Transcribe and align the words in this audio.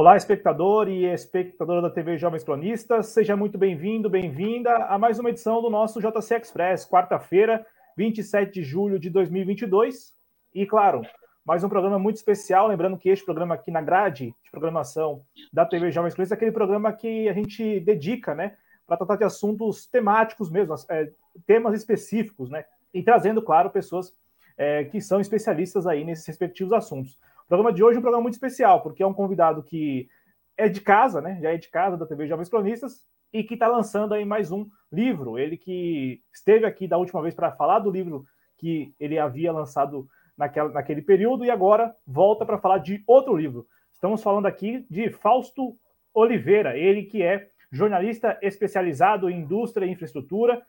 Olá, 0.00 0.16
espectador 0.16 0.88
e 0.88 1.06
espectadora 1.06 1.82
da 1.82 1.90
TV 1.90 2.16
Jovens 2.16 2.44
Cronistas, 2.44 3.06
seja 3.06 3.34
muito 3.34 3.58
bem-vindo, 3.58 4.08
bem-vinda 4.08 4.72
a 4.84 4.96
mais 4.96 5.18
uma 5.18 5.28
edição 5.28 5.60
do 5.60 5.68
nosso 5.68 6.00
JC 6.00 6.36
Express, 6.36 6.86
quarta-feira, 6.86 7.66
27 7.96 8.52
de 8.52 8.62
julho 8.62 8.96
de 8.96 9.10
2022. 9.10 10.14
E, 10.54 10.64
claro, 10.64 11.02
mais 11.44 11.64
um 11.64 11.68
programa 11.68 11.98
muito 11.98 12.14
especial, 12.14 12.68
lembrando 12.68 12.96
que 12.96 13.08
este 13.08 13.24
programa 13.24 13.56
aqui 13.56 13.72
na 13.72 13.82
grade 13.82 14.32
de 14.40 14.50
programação 14.52 15.24
da 15.52 15.66
TV 15.66 15.90
Jovens 15.90 16.14
Cronistas 16.14 16.36
é 16.36 16.38
aquele 16.38 16.52
programa 16.52 16.92
que 16.92 17.28
a 17.28 17.32
gente 17.32 17.80
dedica, 17.80 18.36
né, 18.36 18.56
para 18.86 18.98
tratar 18.98 19.16
de 19.16 19.24
assuntos 19.24 19.84
temáticos 19.84 20.48
mesmo, 20.48 20.76
é, 20.90 21.10
temas 21.44 21.74
específicos, 21.74 22.48
né, 22.50 22.64
e 22.94 23.02
trazendo, 23.02 23.42
claro, 23.42 23.68
pessoas 23.68 24.14
é, 24.56 24.84
que 24.84 25.00
são 25.00 25.20
especialistas 25.20 25.88
aí 25.88 26.04
nesses 26.04 26.24
respectivos 26.24 26.72
assuntos. 26.72 27.18
O 27.48 27.56
programa 27.56 27.72
de 27.72 27.82
hoje 27.82 27.96
é 27.96 27.98
um 27.98 28.02
programa 28.02 28.24
muito 28.24 28.34
especial, 28.34 28.82
porque 28.82 29.02
é 29.02 29.06
um 29.06 29.14
convidado 29.14 29.62
que 29.62 30.06
é 30.54 30.68
de 30.68 30.82
casa, 30.82 31.22
né? 31.22 31.38
Já 31.40 31.50
é 31.50 31.56
de 31.56 31.70
casa 31.70 31.96
da 31.96 32.04
TV 32.04 32.26
Jovens 32.26 32.50
Cronistas 32.50 33.00
e 33.32 33.42
que 33.42 33.54
está 33.54 33.66
lançando 33.66 34.12
aí 34.12 34.22
mais 34.22 34.52
um 34.52 34.68
livro. 34.92 35.38
Ele 35.38 35.56
que 35.56 36.20
esteve 36.30 36.66
aqui 36.66 36.86
da 36.86 36.98
última 36.98 37.22
vez 37.22 37.34
para 37.34 37.50
falar 37.50 37.78
do 37.78 37.90
livro 37.90 38.26
que 38.58 38.94
ele 39.00 39.18
havia 39.18 39.50
lançado 39.50 40.06
naquela, 40.36 40.68
naquele 40.68 41.00
período 41.00 41.42
e 41.42 41.50
agora 41.50 41.96
volta 42.06 42.44
para 42.44 42.58
falar 42.58 42.76
de 42.80 43.02
outro 43.06 43.34
livro. 43.34 43.66
Estamos 43.94 44.22
falando 44.22 44.44
aqui 44.44 44.84
de 44.90 45.08
Fausto 45.08 45.74
Oliveira, 46.12 46.76
ele 46.76 47.04
que 47.04 47.22
é 47.22 47.48
jornalista 47.72 48.38
especializado 48.42 49.30
em 49.30 49.40
indústria 49.40 49.86
e 49.86 49.90
infraestrutura, 49.90 50.60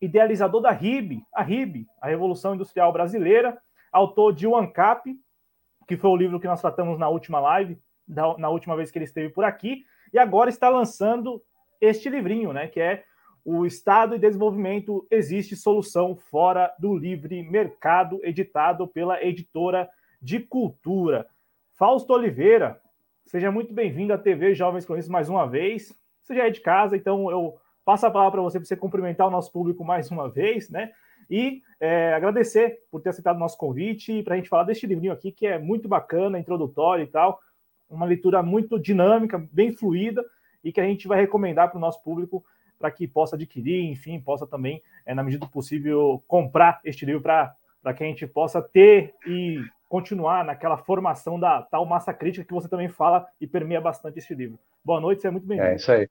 idealizador 0.00 0.62
da 0.62 0.70
RIB, 0.70 1.22
a 1.34 1.42
RIB, 1.42 1.86
a 2.00 2.08
Revolução 2.08 2.54
Industrial 2.54 2.90
Brasileira, 2.94 3.58
autor 3.92 4.32
de 4.32 4.46
O 4.46 4.56
ANCAP, 4.56 5.22
que 5.86 5.96
foi 5.96 6.10
o 6.10 6.16
livro 6.16 6.40
que 6.40 6.46
nós 6.46 6.60
tratamos 6.60 6.98
na 6.98 7.08
última 7.08 7.40
live, 7.40 7.78
na 8.06 8.48
última 8.48 8.76
vez 8.76 8.90
que 8.90 8.98
ele 8.98 9.04
esteve 9.04 9.28
por 9.30 9.44
aqui, 9.44 9.84
e 10.12 10.18
agora 10.18 10.50
está 10.50 10.68
lançando 10.68 11.42
este 11.80 12.08
livrinho, 12.08 12.52
né, 12.52 12.68
que 12.68 12.80
é 12.80 13.04
o 13.44 13.66
Estado 13.66 14.14
e 14.14 14.18
Desenvolvimento 14.18 15.06
existe 15.10 15.54
solução 15.54 16.16
fora 16.16 16.72
do 16.78 16.96
livre 16.96 17.42
mercado, 17.42 18.18
editado 18.22 18.88
pela 18.88 19.22
editora 19.22 19.88
de 20.20 20.40
cultura. 20.40 21.26
Fausto 21.74 22.14
Oliveira, 22.14 22.80
seja 23.26 23.50
muito 23.50 23.74
bem-vindo 23.74 24.14
à 24.14 24.18
TV 24.18 24.54
Jovens 24.54 24.86
Cronistas 24.86 25.12
mais 25.12 25.28
uma 25.28 25.46
vez. 25.46 25.94
Você 26.22 26.34
já 26.34 26.46
é 26.46 26.50
de 26.50 26.62
casa, 26.62 26.96
então 26.96 27.30
eu 27.30 27.58
passo 27.84 28.06
a 28.06 28.10
palavra 28.10 28.32
para 28.32 28.42
você 28.42 28.58
para 28.58 28.66
você 28.66 28.76
cumprimentar 28.76 29.26
o 29.26 29.30
nosso 29.30 29.52
público 29.52 29.84
mais 29.84 30.10
uma 30.10 30.26
vez, 30.26 30.70
né? 30.70 30.92
E 31.30 31.62
é, 31.80 32.14
agradecer 32.14 32.80
por 32.90 33.00
ter 33.00 33.10
aceitado 33.10 33.36
o 33.36 33.40
nosso 33.40 33.58
convite 33.58 34.22
para 34.22 34.34
a 34.34 34.36
gente 34.36 34.48
falar 34.48 34.64
deste 34.64 34.86
livrinho 34.86 35.12
aqui, 35.12 35.32
que 35.32 35.46
é 35.46 35.58
muito 35.58 35.88
bacana, 35.88 36.38
introdutório 36.38 37.04
e 37.04 37.06
tal. 37.06 37.40
Uma 37.88 38.06
leitura 38.06 38.42
muito 38.42 38.78
dinâmica, 38.78 39.38
bem 39.52 39.72
fluida, 39.72 40.24
e 40.62 40.72
que 40.72 40.80
a 40.80 40.84
gente 40.84 41.06
vai 41.06 41.20
recomendar 41.20 41.68
para 41.68 41.76
o 41.76 41.80
nosso 41.80 42.02
público 42.02 42.44
para 42.78 42.90
que 42.90 43.06
possa 43.06 43.36
adquirir, 43.36 43.84
enfim, 43.90 44.20
possa 44.20 44.46
também, 44.46 44.82
é, 45.06 45.14
na 45.14 45.22
medida 45.22 45.46
do 45.46 45.50
possível, 45.50 46.22
comprar 46.26 46.80
este 46.84 47.06
livro 47.06 47.20
para 47.22 47.54
que 47.94 48.02
a 48.02 48.06
gente 48.06 48.26
possa 48.26 48.60
ter 48.60 49.14
e 49.26 49.62
continuar 49.88 50.44
naquela 50.44 50.76
formação 50.76 51.38
da 51.38 51.62
tal 51.62 51.86
massa 51.86 52.12
crítica 52.12 52.44
que 52.44 52.52
você 52.52 52.68
também 52.68 52.88
fala 52.88 53.26
e 53.40 53.46
permeia 53.46 53.80
bastante 53.80 54.18
este 54.18 54.34
livro. 54.34 54.58
Boa 54.84 55.00
noite, 55.00 55.22
seja 55.22 55.32
muito 55.32 55.46
bem-vindo. 55.46 55.70
É 55.70 55.76
isso 55.76 55.92
aí. 55.92 56.08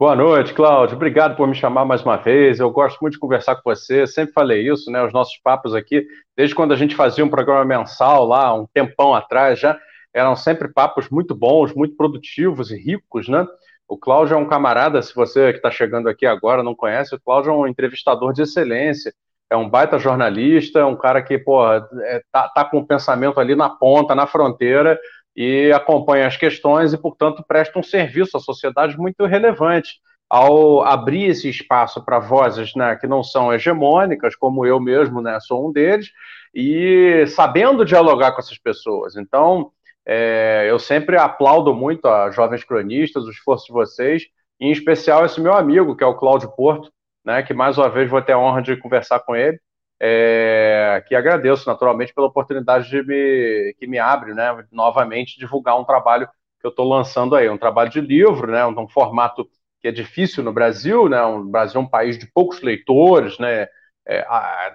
Boa 0.00 0.16
noite, 0.16 0.54
Cláudio. 0.54 0.96
Obrigado 0.96 1.36
por 1.36 1.46
me 1.46 1.54
chamar 1.54 1.84
mais 1.84 2.02
uma 2.02 2.16
vez. 2.16 2.58
Eu 2.58 2.70
gosto 2.70 2.98
muito 3.02 3.12
de 3.12 3.18
conversar 3.18 3.56
com 3.56 3.60
você. 3.64 4.06
Sempre 4.06 4.32
falei 4.32 4.66
isso, 4.66 4.90
né? 4.90 5.04
Os 5.04 5.12
nossos 5.12 5.36
papos 5.44 5.74
aqui, 5.74 6.06
desde 6.34 6.54
quando 6.54 6.72
a 6.72 6.76
gente 6.76 6.96
fazia 6.96 7.22
um 7.22 7.28
programa 7.28 7.66
mensal 7.66 8.24
lá, 8.24 8.54
um 8.54 8.66
tempão 8.72 9.14
atrás, 9.14 9.60
já 9.60 9.78
eram 10.14 10.34
sempre 10.34 10.72
papos 10.72 11.10
muito 11.10 11.34
bons, 11.34 11.74
muito 11.74 11.96
produtivos 11.96 12.70
e 12.70 12.78
ricos, 12.78 13.28
né? 13.28 13.46
O 13.86 13.98
Cláudio 13.98 14.32
é 14.32 14.38
um 14.38 14.48
camarada, 14.48 15.02
se 15.02 15.14
você 15.14 15.50
que 15.50 15.58
está 15.58 15.70
chegando 15.70 16.08
aqui 16.08 16.24
agora 16.24 16.62
não 16.62 16.74
conhece, 16.74 17.14
o 17.14 17.20
Cláudio 17.20 17.50
é 17.50 17.54
um 17.54 17.66
entrevistador 17.66 18.32
de 18.32 18.40
excelência, 18.40 19.12
é 19.50 19.56
um 19.56 19.68
baita 19.68 19.98
jornalista, 19.98 20.86
um 20.86 20.96
cara 20.96 21.20
que, 21.20 21.36
pô, 21.36 21.70
é, 21.70 22.22
tá, 22.32 22.48
tá 22.48 22.64
com 22.64 22.78
o 22.78 22.86
pensamento 22.86 23.38
ali 23.38 23.54
na 23.54 23.68
ponta, 23.68 24.14
na 24.14 24.26
fronteira, 24.26 24.98
e 25.42 25.72
acompanha 25.72 26.26
as 26.26 26.36
questões 26.36 26.92
e, 26.92 26.98
portanto, 26.98 27.42
presta 27.48 27.78
um 27.78 27.82
serviço 27.82 28.36
à 28.36 28.40
sociedade 28.40 28.98
muito 28.98 29.24
relevante 29.24 29.94
ao 30.28 30.82
abrir 30.82 31.30
esse 31.30 31.48
espaço 31.48 32.04
para 32.04 32.18
vozes 32.18 32.74
né, 32.74 32.94
que 32.96 33.06
não 33.06 33.24
são 33.24 33.50
hegemônicas, 33.50 34.36
como 34.36 34.66
eu 34.66 34.78
mesmo 34.78 35.22
né, 35.22 35.40
sou 35.40 35.66
um 35.66 35.72
deles, 35.72 36.10
e 36.54 37.24
sabendo 37.28 37.86
dialogar 37.86 38.32
com 38.32 38.40
essas 38.40 38.58
pessoas. 38.58 39.16
Então, 39.16 39.72
é, 40.04 40.66
eu 40.68 40.78
sempre 40.78 41.16
aplaudo 41.16 41.72
muito 41.72 42.06
a 42.06 42.30
Jovens 42.30 42.62
Cronistas, 42.62 43.24
o 43.24 43.30
esforço 43.30 43.64
de 43.64 43.72
vocês, 43.72 44.24
em 44.60 44.70
especial 44.70 45.24
esse 45.24 45.40
meu 45.40 45.54
amigo, 45.54 45.96
que 45.96 46.04
é 46.04 46.06
o 46.06 46.18
Cláudio 46.18 46.54
Porto, 46.54 46.92
né, 47.24 47.42
que 47.42 47.54
mais 47.54 47.78
uma 47.78 47.88
vez 47.88 48.10
vou 48.10 48.20
ter 48.20 48.32
a 48.32 48.38
honra 48.38 48.60
de 48.60 48.76
conversar 48.76 49.20
com 49.20 49.34
ele, 49.34 49.58
é, 50.00 51.04
que 51.06 51.14
agradeço 51.14 51.68
naturalmente 51.68 52.14
pela 52.14 52.26
oportunidade 52.26 52.88
de 52.88 53.02
me, 53.02 53.74
que 53.78 53.86
me 53.86 53.98
abre, 53.98 54.32
né, 54.32 54.64
novamente 54.72 55.38
divulgar 55.38 55.78
um 55.78 55.84
trabalho 55.84 56.26
que 56.58 56.66
eu 56.66 56.70
estou 56.70 56.88
lançando 56.88 57.36
aí, 57.36 57.48
um 57.50 57.58
trabalho 57.58 57.90
de 57.90 58.00
livro, 58.00 58.50
né, 58.50 58.64
um, 58.64 58.80
um, 58.80 58.88
formato 58.88 59.46
que 59.80 59.88
é 59.88 59.92
difícil 59.92 60.42
no 60.42 60.52
Brasil, 60.52 61.08
né, 61.08 61.22
o 61.22 61.44
Brasil 61.44 61.80
é 61.80 61.84
um 61.84 61.88
país 61.88 62.18
de 62.18 62.26
poucos 62.32 62.62
leitores, 62.62 63.38
né, 63.38 63.68
é, 64.06 64.26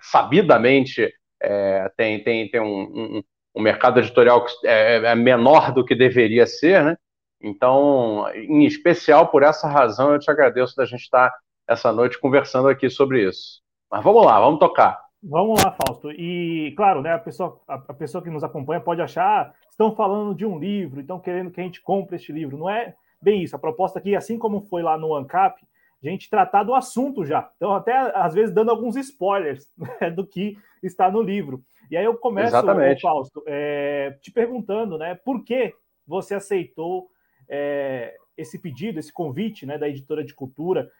sabidamente 0.03 1.11
é, 1.41 1.91
tem, 1.97 2.23
tem, 2.23 2.49
tem 2.49 2.61
um, 2.61 2.81
um, 2.83 3.23
um, 3.55 3.61
mercado 3.61 3.99
editorial 3.99 4.45
que 4.45 4.67
é, 4.67 4.97
é, 4.97 5.15
menor 5.15 5.71
do 5.71 5.83
que 5.83 5.95
deveria 5.95 6.45
ser, 6.45 6.83
né, 6.83 6.97
então, 7.41 8.27
em 8.33 8.63
especial 8.65 9.27
por 9.27 9.43
essa 9.43 9.67
razão, 9.67 10.13
eu 10.13 10.19
te 10.19 10.29
agradeço 10.29 10.75
da 10.75 10.85
gente 10.85 11.01
estar 11.01 11.33
essa 11.67 11.91
noite 11.91 12.19
conversando 12.19 12.67
aqui 12.67 12.89
sobre 12.89 13.27
isso. 13.27 13.61
Mas 13.91 14.03
vamos 14.03 14.25
lá, 14.25 14.39
vamos 14.39 14.59
tocar. 14.59 15.04
Vamos 15.27 15.63
lá, 15.63 15.71
Fausto. 15.71 16.11
E, 16.11 16.71
claro, 16.77 17.01
né, 17.01 17.13
a, 17.13 17.19
pessoa, 17.19 17.59
a, 17.67 17.93
pessoa 17.93 18.23
que 18.23 18.29
nos 18.29 18.43
acompanha 18.43 18.79
pode 18.79 19.01
achar, 19.01 19.55
estão 19.69 19.95
falando 19.95 20.35
de 20.35 20.45
um 20.45 20.59
livro, 20.59 21.01
estão 21.01 21.19
querendo 21.19 21.49
que 21.49 21.59
a 21.59 21.63
gente 21.63 21.81
compre 21.81 22.15
este 22.15 22.31
livro. 22.31 22.57
Não 22.57 22.69
é 22.69 22.95
bem 23.19 23.41
isso. 23.41 23.55
A 23.55 23.59
proposta 23.59 23.97
aqui, 23.97 24.15
assim 24.15 24.37
como 24.37 24.61
foi 24.61 24.83
lá 24.83 24.95
no 24.97 25.15
ANCAP, 25.15 25.65
a 26.03 26.07
gente 26.07 26.29
tratar 26.29 26.61
do 26.61 26.75
assunto 26.75 27.25
já. 27.25 27.49
Então, 27.55 27.73
até 27.73 27.93
às 28.15 28.35
vezes 28.35 28.53
dando 28.53 28.69
alguns 28.69 28.95
spoilers 28.95 29.67
né, 29.99 30.11
do 30.11 30.27
que 30.27 30.57
está 30.83 31.09
no 31.09 31.21
livro. 31.21 31.63
E 31.89 31.97
aí 31.97 32.05
eu 32.05 32.15
começo, 32.15 32.55
Fausto, 33.01 33.43
é, 33.47 34.17
te 34.21 34.31
perguntando, 34.31 34.95
né, 34.95 35.15
por 35.15 35.43
que 35.43 35.73
você 36.05 36.35
aceitou 36.35 37.09
é, 37.49 38.15
esse 38.37 38.59
pedido, 38.59 38.99
esse 38.99 39.11
convite 39.11 39.65
né, 39.65 39.77
da 39.77 39.89
editora 39.89 40.23
de 40.23 40.35
cultura 40.35 40.91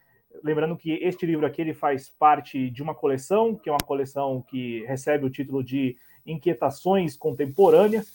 Lembrando 0.44 0.78
que 0.78 0.94
este 0.94 1.26
livro 1.26 1.46
aqui 1.46 1.62
ele 1.62 1.74
faz 1.74 2.10
parte 2.10 2.70
de 2.70 2.82
uma 2.82 2.94
coleção, 2.94 3.56
que 3.56 3.70
é 3.70 3.72
uma 3.72 3.86
coleção 3.86 4.42
que 4.42 4.86
recebe 4.86 5.26
o 5.26 5.30
título 5.30 5.64
de 5.64 5.98
Inquietações 6.26 7.16
Contemporâneas. 7.16 8.14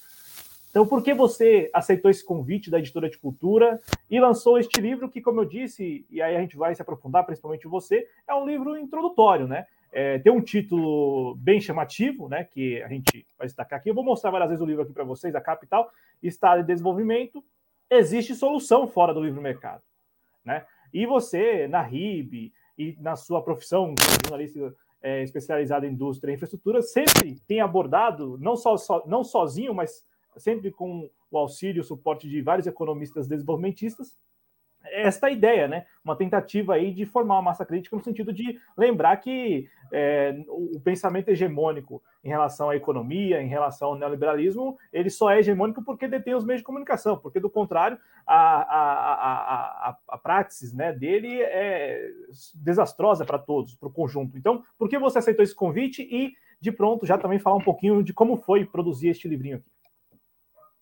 Então, 0.71 0.87
por 0.87 1.03
que 1.03 1.13
você 1.13 1.69
aceitou 1.73 2.11
esse 2.11 2.25
convite 2.25 2.71
da 2.71 2.79
editora 2.79 3.11
de 3.11 3.19
cultura 3.19 3.81
e 4.09 4.21
lançou 4.21 4.57
este 4.59 4.81
livro 4.81 5.09
que, 5.09 5.21
como 5.21 5.41
eu 5.41 5.45
disse, 5.45 6.07
e 6.09 6.23
aí 6.23 6.37
a 6.37 6.41
gente 6.41 6.57
vai 6.57 6.73
se 6.75 6.81
aprofundar, 6.81 7.27
principalmente 7.27 7.67
você, 7.67 8.07
é 8.27 8.35
um 8.35 8.47
livro 8.47 8.77
introdutório, 8.77 9.49
né? 9.49 9.67
É, 9.93 10.21
tem 10.21 10.33
um 10.33 10.41
título 10.41 11.35
bem 11.35 11.61
chamativo, 11.61 12.29
né? 12.29 12.45
Que 12.45 12.81
a 12.83 12.89
gente 12.89 13.27
vai 13.37 13.49
destacar 13.49 13.81
aqui. 13.81 13.91
Eu 13.91 13.95
vou 13.95 14.05
mostrar 14.05 14.31
várias 14.31 14.51
vezes 14.51 14.63
o 14.63 14.67
livro 14.67 14.83
aqui 14.83 14.93
para 14.93 15.03
vocês, 15.03 15.35
a 15.35 15.41
Capital, 15.41 15.91
Estado 16.23 16.61
de 16.61 16.69
Desenvolvimento. 16.69 17.45
Existe 17.91 18.37
solução 18.37 18.87
fora 18.87 19.13
do 19.13 19.21
livre 19.21 19.41
mercado, 19.41 19.83
né? 20.45 20.65
E 20.93 21.07
você, 21.07 21.67
na 21.69 21.83
RIB 21.83 22.53
e 22.77 22.97
na 23.01 23.17
sua 23.17 23.43
profissão 23.43 23.95
de 23.95 24.03
jornalista 24.25 24.75
é, 25.03 25.23
especializado 25.23 25.87
em 25.87 25.93
indústria 25.93 26.33
e 26.33 26.35
infraestrutura, 26.35 26.83
sempre 26.83 27.41
tem 27.47 27.61
abordado, 27.61 28.37
não, 28.39 28.57
só, 28.57 28.77
só, 28.77 29.03
não 29.07 29.25
sozinho, 29.25 29.75
mas 29.75 30.05
sempre 30.37 30.71
com 30.71 31.11
o 31.31 31.39
auxílio, 31.39 31.83
o 31.83 31.85
suporte 31.85 32.29
de 32.29 32.43
vários 32.43 32.67
economistas 32.67 33.27
desenvolvimentistas, 33.27 34.17
esta 34.85 35.31
ideia, 35.31 35.69
né? 35.69 35.87
Uma 36.05 36.17
tentativa 36.17 36.75
aí 36.75 36.93
de 36.93 37.05
formar 37.05 37.35
uma 37.35 37.43
massa 37.43 37.65
crítica 37.65 37.97
no 37.97 38.03
sentido 38.03 38.33
de 38.33 38.59
lembrar 38.77 39.17
que 39.19 39.69
é, 39.93 40.43
o 40.49 40.81
pensamento 40.81 41.29
hegemônico 41.29 42.03
em 42.23 42.29
relação 42.29 42.71
à 42.71 42.77
economia, 42.77 43.43
em 43.43 43.49
relação 43.49 43.89
ao 43.89 43.97
neoliberalismo, 43.97 44.79
ele 44.93 45.11
só 45.11 45.31
é 45.31 45.39
hegemônico 45.39 45.83
porque 45.83 46.07
detém 46.07 46.35
os 46.35 46.45
meios 46.45 46.61
de 46.61 46.67
comunicação, 46.67 47.17
porque 47.17 47.41
do 47.41 47.51
contrário, 47.51 47.99
a, 48.27 48.37
a, 48.37 49.15
a, 49.15 49.91
a, 49.91 49.99
a 50.09 50.19
praxis 50.19 50.73
né, 50.73 50.93
dele 50.93 51.41
é 51.43 52.11
desastrosa 52.55 53.25
para 53.25 53.39
todos, 53.39 53.75
para 53.75 53.89
o 53.89 53.93
conjunto. 53.93 54.37
Então, 54.37 54.63
por 54.79 54.89
que 54.89 54.99
você 54.99 55.19
aceitou 55.19 55.43
esse 55.43 55.55
convite 55.55 56.03
e, 56.03 56.33
de 56.61 56.71
pronto, 56.71 57.07
já 57.07 57.17
também 57.17 57.39
falar 57.39 57.57
um 57.57 57.65
pouquinho 57.65 58.03
de 58.03 58.13
como 58.13 58.37
foi 58.37 58.65
produzir 58.65 59.09
este 59.09 59.27
livrinho 59.27 59.57
aqui? 59.57 59.71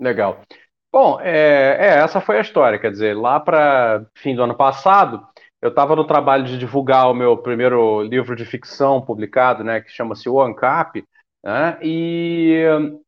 Legal. 0.00 0.42
Bom, 0.90 1.20
é, 1.20 1.76
é, 1.78 1.86
essa 1.98 2.20
foi 2.20 2.38
a 2.38 2.40
história. 2.40 2.78
Quer 2.78 2.90
dizer, 2.90 3.16
lá 3.16 3.38
para 3.38 4.06
fim 4.14 4.34
do 4.34 4.42
ano 4.42 4.54
passado, 4.54 5.22
eu 5.60 5.68
estava 5.68 5.94
no 5.94 6.04
trabalho 6.06 6.44
de 6.44 6.58
divulgar 6.58 7.10
o 7.10 7.14
meu 7.14 7.36
primeiro 7.36 8.02
livro 8.02 8.34
de 8.34 8.44
ficção 8.44 9.00
publicado, 9.02 9.62
né, 9.62 9.80
que 9.80 9.90
chama-se 9.90 10.28
O 10.28 10.40
ANCAP, 10.40 11.04
né, 11.44 11.78
e, 11.82 12.64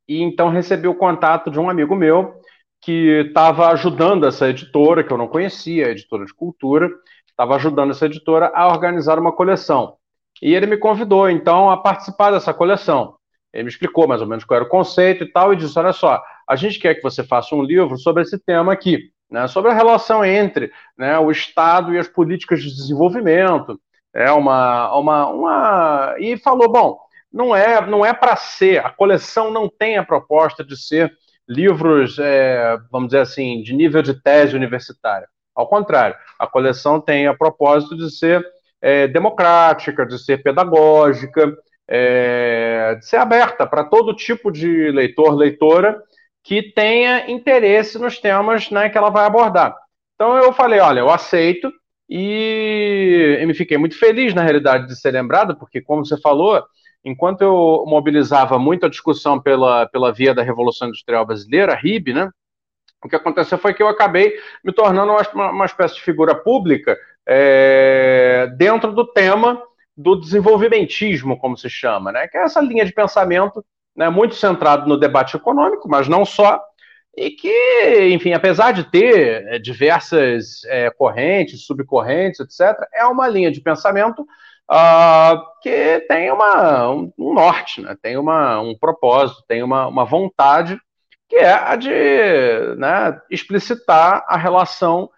e, 0.08 0.22
então 0.22 0.50
recebi 0.50 0.88
o 0.88 0.94
contato 0.94 1.50
de 1.50 1.58
um 1.58 1.70
amigo 1.70 1.96
meu 1.96 2.34
que 2.82 3.26
estava 3.28 3.68
ajudando 3.70 4.26
essa 4.26 4.48
editora, 4.48 5.04
que 5.04 5.12
eu 5.12 5.18
não 5.18 5.28
conhecia, 5.28 5.86
a 5.86 5.90
editora 5.90 6.24
de 6.24 6.34
cultura, 6.34 6.90
estava 7.28 7.56
ajudando 7.56 7.90
essa 7.90 8.06
editora 8.06 8.50
a 8.54 8.68
organizar 8.68 9.18
uma 9.18 9.32
coleção. 9.32 9.96
E 10.42 10.54
ele 10.54 10.66
me 10.66 10.76
convidou, 10.78 11.28
então, 11.28 11.70
a 11.70 11.76
participar 11.76 12.30
dessa 12.30 12.54
coleção. 12.54 13.16
Ele 13.52 13.64
me 13.64 13.70
explicou 13.70 14.06
mais 14.06 14.22
ou 14.22 14.26
menos 14.28 14.44
qual 14.44 14.56
era 14.56 14.64
o 14.64 14.68
conceito 14.68 15.24
e 15.24 15.32
tal, 15.32 15.52
e 15.52 15.56
disse: 15.56 15.78
olha 15.78 15.92
só, 15.92 16.22
a 16.50 16.56
gente 16.56 16.80
quer 16.80 16.96
que 16.96 17.02
você 17.02 17.22
faça 17.22 17.54
um 17.54 17.62
livro 17.62 17.96
sobre 17.96 18.24
esse 18.24 18.36
tema 18.36 18.72
aqui, 18.72 19.12
né, 19.30 19.46
sobre 19.46 19.70
a 19.70 19.74
relação 19.74 20.24
entre 20.24 20.72
né, 20.98 21.16
o 21.16 21.30
Estado 21.30 21.94
e 21.94 21.98
as 21.98 22.08
políticas 22.08 22.60
de 22.60 22.74
desenvolvimento. 22.74 23.80
É 24.12 24.32
uma, 24.32 24.92
uma, 24.98 25.26
uma. 25.28 26.14
E 26.18 26.36
falou: 26.36 26.68
bom, 26.68 26.98
não 27.32 27.54
é, 27.54 27.86
não 27.86 28.04
é 28.04 28.12
para 28.12 28.34
ser, 28.34 28.84
a 28.84 28.90
coleção 28.90 29.52
não 29.52 29.68
tem 29.68 29.96
a 29.96 30.04
proposta 30.04 30.64
de 30.64 30.76
ser 30.76 31.16
livros, 31.48 32.18
é, 32.18 32.76
vamos 32.90 33.10
dizer 33.10 33.20
assim, 33.20 33.62
de 33.62 33.72
nível 33.72 34.02
de 34.02 34.20
tese 34.20 34.56
universitária. 34.56 35.28
Ao 35.54 35.68
contrário, 35.68 36.16
a 36.36 36.48
coleção 36.48 37.00
tem 37.00 37.28
a 37.28 37.34
propósito 37.34 37.96
de 37.96 38.10
ser 38.10 38.44
é, 38.82 39.06
democrática, 39.06 40.04
de 40.04 40.18
ser 40.18 40.42
pedagógica, 40.42 41.56
é, 41.86 42.96
de 42.96 43.06
ser 43.06 43.18
aberta 43.18 43.64
para 43.64 43.84
todo 43.84 44.16
tipo 44.16 44.50
de 44.50 44.90
leitor, 44.90 45.32
leitora 45.36 46.02
que 46.42 46.62
tenha 46.72 47.30
interesse 47.30 47.98
nos 47.98 48.18
temas 48.18 48.70
né, 48.70 48.88
que 48.88 48.96
ela 48.96 49.10
vai 49.10 49.24
abordar. 49.26 49.76
Então 50.14 50.36
eu 50.36 50.52
falei, 50.52 50.80
olha, 50.80 51.00
eu 51.00 51.10
aceito 51.10 51.70
e 52.08 53.38
eu 53.40 53.46
me 53.46 53.54
fiquei 53.54 53.78
muito 53.78 53.98
feliz 53.98 54.34
na 54.34 54.42
realidade 54.42 54.86
de 54.86 54.98
ser 54.98 55.12
lembrado, 55.12 55.56
porque 55.56 55.80
como 55.80 56.04
você 56.04 56.20
falou, 56.20 56.62
enquanto 57.04 57.42
eu 57.42 57.84
mobilizava 57.86 58.58
muito 58.58 58.86
a 58.86 58.90
discussão 58.90 59.40
pela, 59.40 59.86
pela 59.86 60.12
via 60.12 60.34
da 60.34 60.42
Revolução 60.42 60.88
Industrial 60.88 61.24
Brasileira, 61.24 61.72
a 61.72 61.76
RIB, 61.76 62.12
né? 62.12 62.30
O 63.02 63.08
que 63.08 63.16
aconteceu 63.16 63.56
foi 63.56 63.72
que 63.72 63.82
eu 63.82 63.88
acabei 63.88 64.34
me 64.62 64.72
tornando 64.72 65.12
uma, 65.12 65.50
uma 65.50 65.64
espécie 65.64 65.94
de 65.94 66.02
figura 66.02 66.34
pública 66.34 66.98
é, 67.26 68.52
dentro 68.58 68.92
do 68.92 69.06
tema 69.06 69.62
do 69.96 70.16
desenvolvimentismo, 70.16 71.38
como 71.38 71.56
se 71.56 71.70
chama, 71.70 72.12
né? 72.12 72.28
Que 72.28 72.36
é 72.36 72.42
essa 72.42 72.60
linha 72.60 72.84
de 72.84 72.92
pensamento 72.92 73.64
né, 73.96 74.08
muito 74.08 74.34
centrado 74.34 74.88
no 74.88 74.98
debate 74.98 75.36
econômico, 75.36 75.88
mas 75.88 76.08
não 76.08 76.24
só, 76.24 76.62
e 77.16 77.30
que, 77.30 78.08
enfim, 78.12 78.32
apesar 78.32 78.72
de 78.72 78.84
ter 78.84 79.46
é, 79.48 79.58
diversas 79.58 80.64
é, 80.66 80.90
correntes, 80.90 81.66
subcorrentes, 81.66 82.40
etc., 82.40 82.76
é 82.94 83.04
uma 83.04 83.28
linha 83.28 83.50
de 83.50 83.60
pensamento 83.60 84.22
uh, 84.70 85.60
que 85.60 86.00
tem 86.08 86.30
uma, 86.30 86.90
um, 86.90 87.12
um 87.18 87.34
norte, 87.34 87.82
né, 87.82 87.96
tem 88.00 88.16
uma, 88.16 88.60
um 88.60 88.76
propósito, 88.78 89.44
tem 89.48 89.62
uma, 89.62 89.86
uma 89.86 90.04
vontade, 90.04 90.78
que 91.28 91.36
é 91.36 91.52
a 91.52 91.76
de 91.76 91.90
né, 92.76 93.20
explicitar 93.30 94.24
a 94.28 94.36
relação 94.36 95.10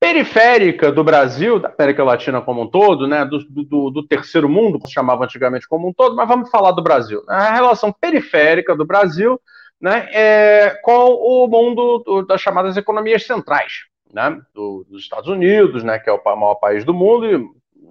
periférica 0.00 0.92
do 0.92 1.02
Brasil, 1.02 1.58
da 1.58 1.72
América 1.76 2.04
Latina 2.04 2.40
como 2.40 2.62
um 2.62 2.66
todo, 2.66 3.06
né, 3.06 3.24
do, 3.24 3.38
do, 3.48 3.90
do, 3.90 4.06
terceiro 4.06 4.48
mundo, 4.48 4.78
como 4.78 4.86
se 4.86 4.94
chamava 4.94 5.24
antigamente 5.24 5.66
como 5.66 5.88
um 5.88 5.92
todo, 5.92 6.14
mas 6.14 6.28
vamos 6.28 6.50
falar 6.50 6.72
do 6.72 6.82
Brasil. 6.82 7.22
A 7.28 7.52
relação 7.52 7.92
periférica 7.92 8.76
do 8.76 8.86
Brasil 8.86 9.40
né, 9.80 10.08
é, 10.12 10.78
com 10.82 11.12
o 11.14 11.46
mundo 11.48 12.02
do, 12.04 12.22
das 12.22 12.40
chamadas 12.40 12.76
economias 12.76 13.26
centrais, 13.26 13.72
né, 14.12 14.40
do, 14.54 14.84
dos 14.88 15.02
Estados 15.02 15.28
Unidos, 15.28 15.82
né, 15.82 15.98
que 15.98 16.08
é 16.08 16.12
o 16.12 16.22
maior 16.24 16.56
país 16.56 16.84
do 16.84 16.94
mundo, 16.94 17.26
e, 17.26 17.38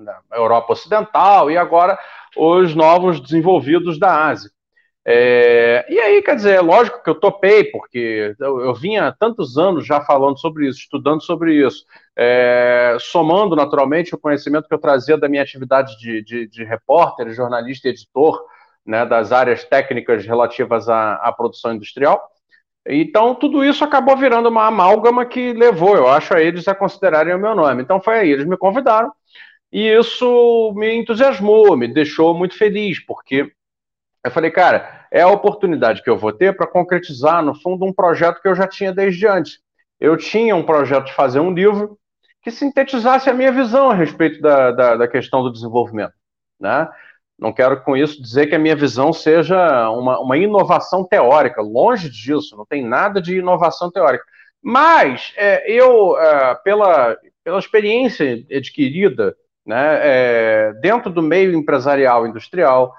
né, 0.04 0.16
Europa 0.34 0.74
Ocidental, 0.74 1.52
e 1.52 1.58
agora 1.58 1.98
os 2.36 2.76
novos 2.76 3.20
desenvolvidos 3.20 4.00
da 4.00 4.28
Ásia. 4.28 4.52
É, 5.10 5.86
e 5.88 5.98
aí, 6.02 6.22
quer 6.22 6.36
dizer, 6.36 6.56
é 6.56 6.62
lógico 6.62 7.02
que 7.02 7.10
eu 7.10 7.16
topei, 7.16 7.64
porque 7.64 8.36
eu, 8.38 8.60
eu, 8.60 8.76
vinha 8.76 9.16
tantos 9.18 9.58
anos 9.58 9.86
já 9.86 10.02
falando 10.02 10.38
sobre 10.38 10.68
isso, 10.68 10.80
estudando 10.80 11.24
sobre 11.24 11.66
isso, 11.66 11.86
é, 12.14 12.98
somando 13.00 13.56
naturalmente 13.56 14.14
o 14.14 14.18
conhecimento 14.18 14.68
que 14.68 14.74
eu 14.74 14.80
trazia 14.80 15.18
da 15.18 15.30
minha 15.30 15.42
atividade 15.42 15.98
de, 15.98 16.22
de, 16.22 16.48
de 16.48 16.64
repórter, 16.66 17.34
jornalista 17.34 17.88
e 17.88 17.92
editor, 17.92 18.38
né, 18.86 19.06
das 19.06 19.32
áreas 19.32 19.64
técnicas 19.64 20.26
relativas 20.26 20.90
à, 20.90 21.14
à 21.14 21.32
produção 21.32 21.74
industrial. 21.74 22.22
Então, 22.86 23.34
tudo 23.34 23.64
isso 23.64 23.86
acabou 23.86 24.18
virando 24.18 24.50
uma 24.50 24.68
amálgama 24.68 25.26
que 25.26 25.54
levou, 25.54 25.96
eu 25.96 26.10
acho, 26.10 26.34
a 26.34 26.42
eles 26.42 26.68
a 26.68 26.76
considerarem 26.76 27.34
o 27.34 27.40
meu 27.40 27.56
nome. 27.56 27.82
Então, 27.82 28.02
foi 28.02 28.20
aí, 28.20 28.30
eles 28.30 28.46
me 28.46 28.58
convidaram, 28.58 29.10
e 29.72 29.88
isso 29.88 30.74
me 30.76 30.94
entusiasmou, 30.96 31.78
me 31.78 31.88
deixou 31.88 32.34
muito 32.34 32.58
feliz, 32.58 33.00
porque 33.06 33.56
eu 34.28 34.32
falei, 34.32 34.52
cara, 34.52 35.06
é 35.12 35.22
a 35.22 35.30
oportunidade 35.30 36.04
que 36.04 36.10
eu 36.10 36.18
vou 36.18 36.32
ter 36.32 36.56
para 36.56 36.68
concretizar, 36.68 37.44
no 37.44 37.56
fundo, 37.56 37.86
um 37.86 37.94
projeto 37.94 38.42
que 38.42 38.48
eu 38.48 38.56
já 38.56 38.68
tinha 38.68 38.94
desde 38.94 39.28
antes. 39.28 39.60
Eu 40.00 40.16
tinha 40.16 40.56
um 40.56 40.64
projeto 40.64 41.06
de 41.06 41.14
fazer 41.14 41.40
um 41.40 41.52
livro 41.54 41.98
que 42.42 42.52
sintetizasse 42.52 43.30
a 43.30 43.34
minha 43.34 43.52
visão 43.52 43.90
a 43.90 43.94
respeito 43.94 44.42
da, 44.42 44.72
da, 44.72 44.96
da 44.96 45.08
questão 45.08 45.42
do 45.44 45.52
desenvolvimento. 45.52 46.14
Né? 46.60 46.88
Não 47.38 47.54
quero 47.54 47.82
com 47.82 47.96
isso 47.96 48.22
dizer 48.22 48.48
que 48.48 48.56
a 48.56 48.60
minha 48.60 48.76
visão 48.76 49.12
seja 49.14 49.90
uma, 49.90 50.20
uma 50.20 50.38
inovação 50.38 51.04
teórica, 51.04 51.62
longe 51.62 52.10
disso, 52.10 52.56
não 52.56 52.66
tem 52.66 52.84
nada 52.84 53.22
de 53.22 53.38
inovação 53.38 53.92
teórica. 53.92 54.24
Mas 54.62 55.34
é, 55.38 55.70
eu, 55.72 56.20
é, 56.20 56.56
pela, 56.64 57.18
pela 57.44 57.60
experiência 57.60 58.44
adquirida 58.52 59.36
né, 59.66 60.00
é, 60.02 60.74
dentro 60.82 61.12
do 61.12 61.22
meio 61.22 61.54
empresarial 61.54 62.26
industrial, 62.26 62.94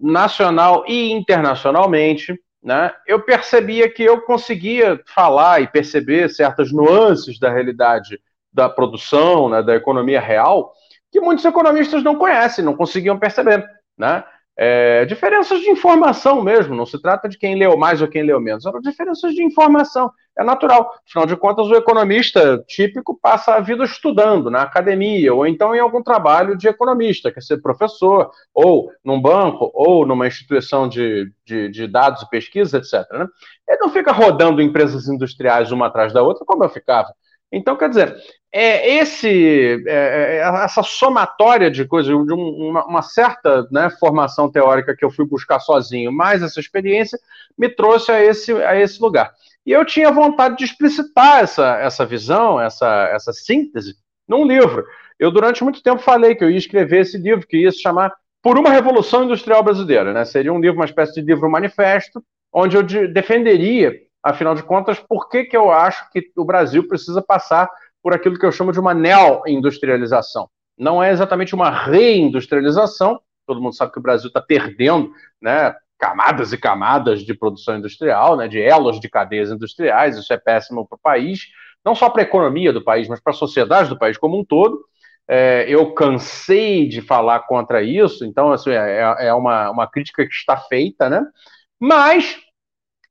nacional 0.00 0.84
e 0.86 1.12
internacionalmente, 1.12 2.38
né, 2.62 2.92
eu 3.06 3.20
percebia 3.20 3.92
que 3.92 4.02
eu 4.02 4.22
conseguia 4.22 5.00
falar 5.06 5.60
e 5.60 5.66
perceber 5.66 6.30
certas 6.30 6.72
nuances 6.72 7.38
da 7.38 7.50
realidade 7.50 8.18
da 8.52 8.68
produção, 8.68 9.48
né, 9.48 9.62
da 9.62 9.74
economia 9.74 10.20
real, 10.20 10.72
que 11.10 11.20
muitos 11.20 11.44
economistas 11.44 12.02
não 12.02 12.16
conhecem, 12.16 12.64
não 12.64 12.74
conseguiam 12.74 13.18
perceber. 13.18 13.64
Né? 13.96 14.24
É, 14.56 15.04
diferenças 15.04 15.60
de 15.60 15.68
informação 15.68 16.40
mesmo, 16.40 16.76
não 16.76 16.86
se 16.86 17.00
trata 17.02 17.28
de 17.28 17.36
quem 17.36 17.56
leu 17.56 17.76
mais 17.76 18.00
ou 18.00 18.06
quem 18.06 18.22
leu 18.22 18.40
menos, 18.40 18.64
eram 18.64 18.80
diferenças 18.80 19.34
de 19.34 19.42
informação, 19.42 20.12
é 20.38 20.44
natural. 20.44 20.94
Afinal 21.08 21.26
de 21.26 21.36
contas, 21.36 21.66
o 21.66 21.74
economista 21.74 22.62
típico 22.68 23.18
passa 23.20 23.54
a 23.54 23.60
vida 23.60 23.84
estudando 23.84 24.50
na 24.50 24.62
academia, 24.62 25.34
ou 25.34 25.44
então 25.44 25.74
em 25.74 25.80
algum 25.80 26.02
trabalho 26.02 26.56
de 26.56 26.68
economista, 26.68 27.32
quer 27.32 27.42
ser 27.42 27.60
professor, 27.60 28.30
ou 28.52 28.90
num 29.04 29.20
banco, 29.20 29.72
ou 29.74 30.06
numa 30.06 30.28
instituição 30.28 30.88
de, 30.88 31.32
de, 31.44 31.68
de 31.68 31.88
dados 31.88 32.22
e 32.22 32.30
pesquisa, 32.30 32.78
etc. 32.78 32.92
Né? 33.12 33.26
Ele 33.68 33.78
não 33.80 33.90
fica 33.90 34.12
rodando 34.12 34.62
empresas 34.62 35.08
industriais 35.08 35.72
uma 35.72 35.86
atrás 35.86 36.12
da 36.12 36.22
outra, 36.22 36.44
como 36.46 36.62
eu 36.62 36.68
ficava. 36.68 37.12
Então, 37.52 37.76
quer 37.76 37.88
dizer, 37.88 38.16
é 38.56 38.98
esse, 38.98 39.82
é, 39.84 40.36
é, 40.36 40.64
essa 40.64 40.80
somatória 40.84 41.68
de 41.68 41.84
coisas, 41.84 42.14
de 42.24 42.32
uma, 42.32 42.86
uma, 42.86 43.02
certa 43.02 43.66
né, 43.68 43.90
formação 43.98 44.48
teórica 44.48 44.94
que 44.96 45.04
eu 45.04 45.10
fui 45.10 45.26
buscar 45.26 45.58
sozinho, 45.58 46.12
mais 46.12 46.40
essa 46.40 46.60
experiência, 46.60 47.18
me 47.58 47.68
trouxe 47.68 48.12
a 48.12 48.22
esse, 48.22 48.52
a 48.52 48.80
esse 48.80 49.02
lugar. 49.02 49.32
E 49.66 49.72
eu 49.72 49.84
tinha 49.84 50.12
vontade 50.12 50.56
de 50.56 50.64
explicitar 50.64 51.42
essa, 51.42 51.78
essa 51.78 52.06
visão, 52.06 52.60
essa, 52.60 53.08
essa 53.12 53.32
síntese, 53.32 53.96
num 54.28 54.46
livro. 54.46 54.86
Eu, 55.18 55.32
durante 55.32 55.64
muito 55.64 55.82
tempo, 55.82 56.00
falei 56.00 56.36
que 56.36 56.44
eu 56.44 56.50
ia 56.50 56.58
escrever 56.58 57.00
esse 57.00 57.18
livro, 57.18 57.44
que 57.48 57.56
ia 57.56 57.72
se 57.72 57.82
chamar 57.82 58.14
Por 58.40 58.56
uma 58.56 58.70
Revolução 58.70 59.24
Industrial 59.24 59.64
Brasileira. 59.64 60.12
Né? 60.12 60.24
Seria 60.24 60.52
um 60.52 60.60
livro, 60.60 60.78
uma 60.78 60.84
espécie 60.84 61.14
de 61.14 61.22
livro 61.22 61.50
manifesto, 61.50 62.22
onde 62.52 62.76
eu 62.76 62.84
de, 62.84 63.08
defenderia 63.08 63.92
afinal 64.24 64.54
de 64.54 64.62
contas, 64.62 64.98
por 64.98 65.28
que, 65.28 65.44
que 65.44 65.56
eu 65.56 65.70
acho 65.70 66.10
que 66.10 66.32
o 66.34 66.44
Brasil 66.46 66.88
precisa 66.88 67.20
passar 67.20 67.68
por 68.04 68.12
aquilo 68.12 68.38
que 68.38 68.44
eu 68.44 68.52
chamo 68.52 68.70
de 68.70 68.78
uma 68.78 68.92
neo-industrialização? 68.92 70.50
Não 70.76 71.02
é 71.02 71.10
exatamente 71.10 71.54
uma 71.54 71.70
reindustrialização, 71.70 73.18
todo 73.46 73.62
mundo 73.62 73.74
sabe 73.74 73.92
que 73.92 73.98
o 73.98 74.02
Brasil 74.02 74.28
está 74.28 74.42
perdendo 74.42 75.10
né, 75.40 75.74
camadas 75.98 76.52
e 76.52 76.58
camadas 76.58 77.22
de 77.24 77.32
produção 77.32 77.78
industrial, 77.78 78.36
né, 78.36 78.46
de 78.46 78.60
elos 78.60 79.00
de 79.00 79.08
cadeias 79.08 79.50
industriais, 79.50 80.18
isso 80.18 80.30
é 80.34 80.36
péssimo 80.36 80.86
para 80.86 80.96
o 80.96 81.00
país, 81.02 81.46
não 81.82 81.94
só 81.94 82.10
para 82.10 82.20
a 82.20 82.26
economia 82.26 82.74
do 82.74 82.84
país, 82.84 83.08
mas 83.08 83.20
para 83.20 83.32
a 83.32 83.36
sociedade 83.36 83.88
do 83.88 83.98
país 83.98 84.18
como 84.18 84.38
um 84.38 84.44
todo. 84.44 84.84
É, 85.26 85.64
eu 85.66 85.94
cansei 85.94 86.86
de 86.86 87.00
falar 87.00 87.40
contra 87.46 87.82
isso, 87.82 88.26
então 88.26 88.52
assim, 88.52 88.70
é, 88.72 89.28
é 89.28 89.32
uma, 89.32 89.70
uma 89.70 89.86
crítica 89.86 90.26
que 90.26 90.34
está 90.34 90.58
feita, 90.58 91.08
né? 91.08 91.24
Mas 91.80 92.36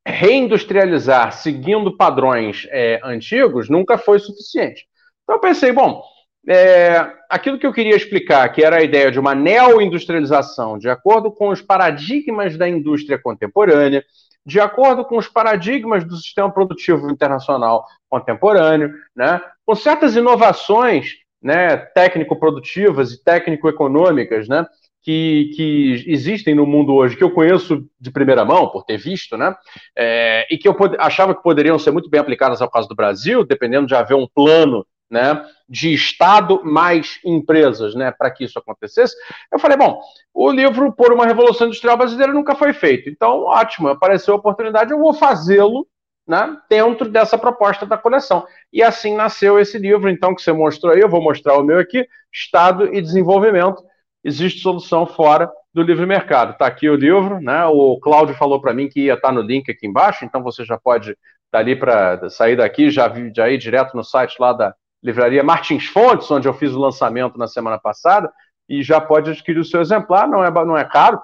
reindustrializar 0.06 1.34
seguindo 1.34 1.96
padrões 1.96 2.68
é, 2.70 3.00
antigos 3.04 3.70
nunca 3.70 3.98
foi 3.98 4.20
suficiente. 4.20 4.86
Então 5.24 5.38
eu 5.38 5.40
pensei, 5.40 5.72
bom, 5.72 6.04
é, 6.48 7.10
aquilo 7.30 7.58
que 7.58 7.66
eu 7.66 7.74
queria 7.74 7.96
explicar, 7.96 8.50
que 8.50 8.64
era 8.64 8.78
a 8.78 8.84
ideia 8.84 9.10
de 9.10 9.20
uma 9.20 9.34
neo-industrialização, 9.34 10.78
de 10.78 10.90
acordo 10.90 11.32
com 11.32 11.50
os 11.50 11.62
paradigmas 11.62 12.58
da 12.58 12.68
indústria 12.68 13.18
contemporânea, 13.18 14.04
de 14.46 14.60
acordo 14.60 15.06
com 15.06 15.18
os 15.18 15.28
paradigmas 15.30 16.04
do 16.04 16.18
sistema 16.18 16.52
produtivo 16.52 17.10
internacional 17.10 17.86
contemporâneo, 18.10 18.94
né, 19.16 19.42
com 19.66 19.74
certas 19.74 20.18
inovações 20.18 21.14
né, 21.42 21.78
técnico-produtivas 21.78 23.14
e 23.14 23.24
técnico-econômicas, 23.24 24.50
né, 24.50 24.66
que, 25.04 25.52
que, 25.56 26.06
existem 26.08 26.56
no 26.56 26.66
mundo 26.66 26.94
hoje, 26.94 27.18
que 27.18 27.24
eu 27.24 27.32
conheço 27.32 27.86
de 28.00 28.10
primeira 28.10 28.46
mão, 28.46 28.70
por 28.70 28.84
ter 28.84 28.98
visto, 28.98 29.38
né? 29.38 29.54
É, 29.96 30.48
e 30.50 30.58
que 30.58 30.68
eu 30.68 30.76
achava 30.98 31.36
que 31.36 31.44
poderiam 31.44 31.78
ser 31.78 31.92
muito 31.92 32.10
bem 32.10 32.22
aplicadas 32.22 32.62
ao 32.62 32.72
caso 32.72 32.88
do 32.88 32.96
Brasil, 32.96 33.44
dependendo 33.44 33.86
de 33.86 33.94
haver 33.94 34.16
um 34.16 34.28
plano 34.28 34.86
né, 35.12 35.46
de 35.70 35.94
Estado 35.94 36.62
mais 36.64 37.20
empresas, 37.24 37.94
né, 37.94 38.12
para 38.12 38.32
que 38.32 38.46
isso 38.46 38.58
acontecesse. 38.58 39.16
Eu 39.52 39.60
falei, 39.60 39.78
bom, 39.78 40.02
o 40.34 40.50
livro 40.50 40.92
por 40.92 41.14
uma 41.14 41.26
revolução 41.26 41.68
industrial 41.68 41.98
brasileira 41.98 42.34
nunca 42.34 42.56
foi 42.56 42.74
feito, 42.74 43.10
então 43.10 43.44
ótimo, 43.44 43.90
apareceu 43.90 44.34
a 44.34 44.38
oportunidade, 44.38 44.92
eu 44.92 44.98
vou 44.98 45.14
fazê-lo, 45.14 45.86
né, 46.26 46.58
dentro 46.70 47.10
dessa 47.10 47.38
proposta 47.38 47.86
da 47.86 47.98
coleção. 47.98 48.46
E 48.72 48.82
assim 48.82 49.14
nasceu 49.14 49.60
esse 49.60 49.78
livro, 49.78 50.10
então 50.10 50.34
que 50.34 50.42
você 50.42 50.54
mostrou 50.54 50.94
aí, 50.94 51.02
eu 51.02 51.10
vou 51.10 51.22
mostrar 51.22 51.58
o 51.58 51.64
meu 51.64 51.78
aqui, 51.78 52.08
Estado 52.32 52.94
e 52.94 53.02
Desenvolvimento. 53.02 53.84
Existe 54.24 54.62
solução 54.62 55.06
fora 55.06 55.52
do 55.74 55.82
livre 55.82 56.06
mercado. 56.06 56.54
Está 56.54 56.68
aqui 56.68 56.90
o 56.90 56.96
livro, 56.96 57.42
né? 57.42 57.66
O 57.66 58.00
Cláudio 58.00 58.36
falou 58.36 58.62
para 58.62 58.74
mim 58.74 58.88
que 58.88 59.02
ia 59.02 59.16
estar 59.16 59.30
tá 59.30 59.34
no 59.34 59.42
link 59.42 59.70
aqui 59.70 59.88
embaixo, 59.88 60.24
então 60.24 60.42
você 60.42 60.64
já 60.64 60.78
pode 60.78 61.18
dali 61.52 61.76
para 61.76 62.30
sair 62.30 62.56
daqui, 62.56 62.90
já, 62.90 63.12
já 63.36 63.50
ir 63.50 63.58
direto 63.58 63.96
no 63.96 64.04
site 64.04 64.38
lá 64.40 64.54
da 64.54 64.74
Livraria 65.04 65.44
Martins 65.44 65.86
Fontes, 65.86 66.30
onde 66.32 66.48
eu 66.48 66.54
fiz 66.54 66.72
o 66.72 66.80
lançamento 66.80 67.38
na 67.38 67.48
semana 67.48 67.78
passada, 67.78 68.32
e 68.68 68.82
já 68.82 69.00
pode 69.00 69.30
adquirir 69.30 69.60
o 69.60 69.66
seu 69.66 69.82
exemplar, 69.82 70.28
não 70.28 70.44
é, 70.44 70.50
não 70.50 70.78
é 70.78 70.86
caro, 70.86 71.22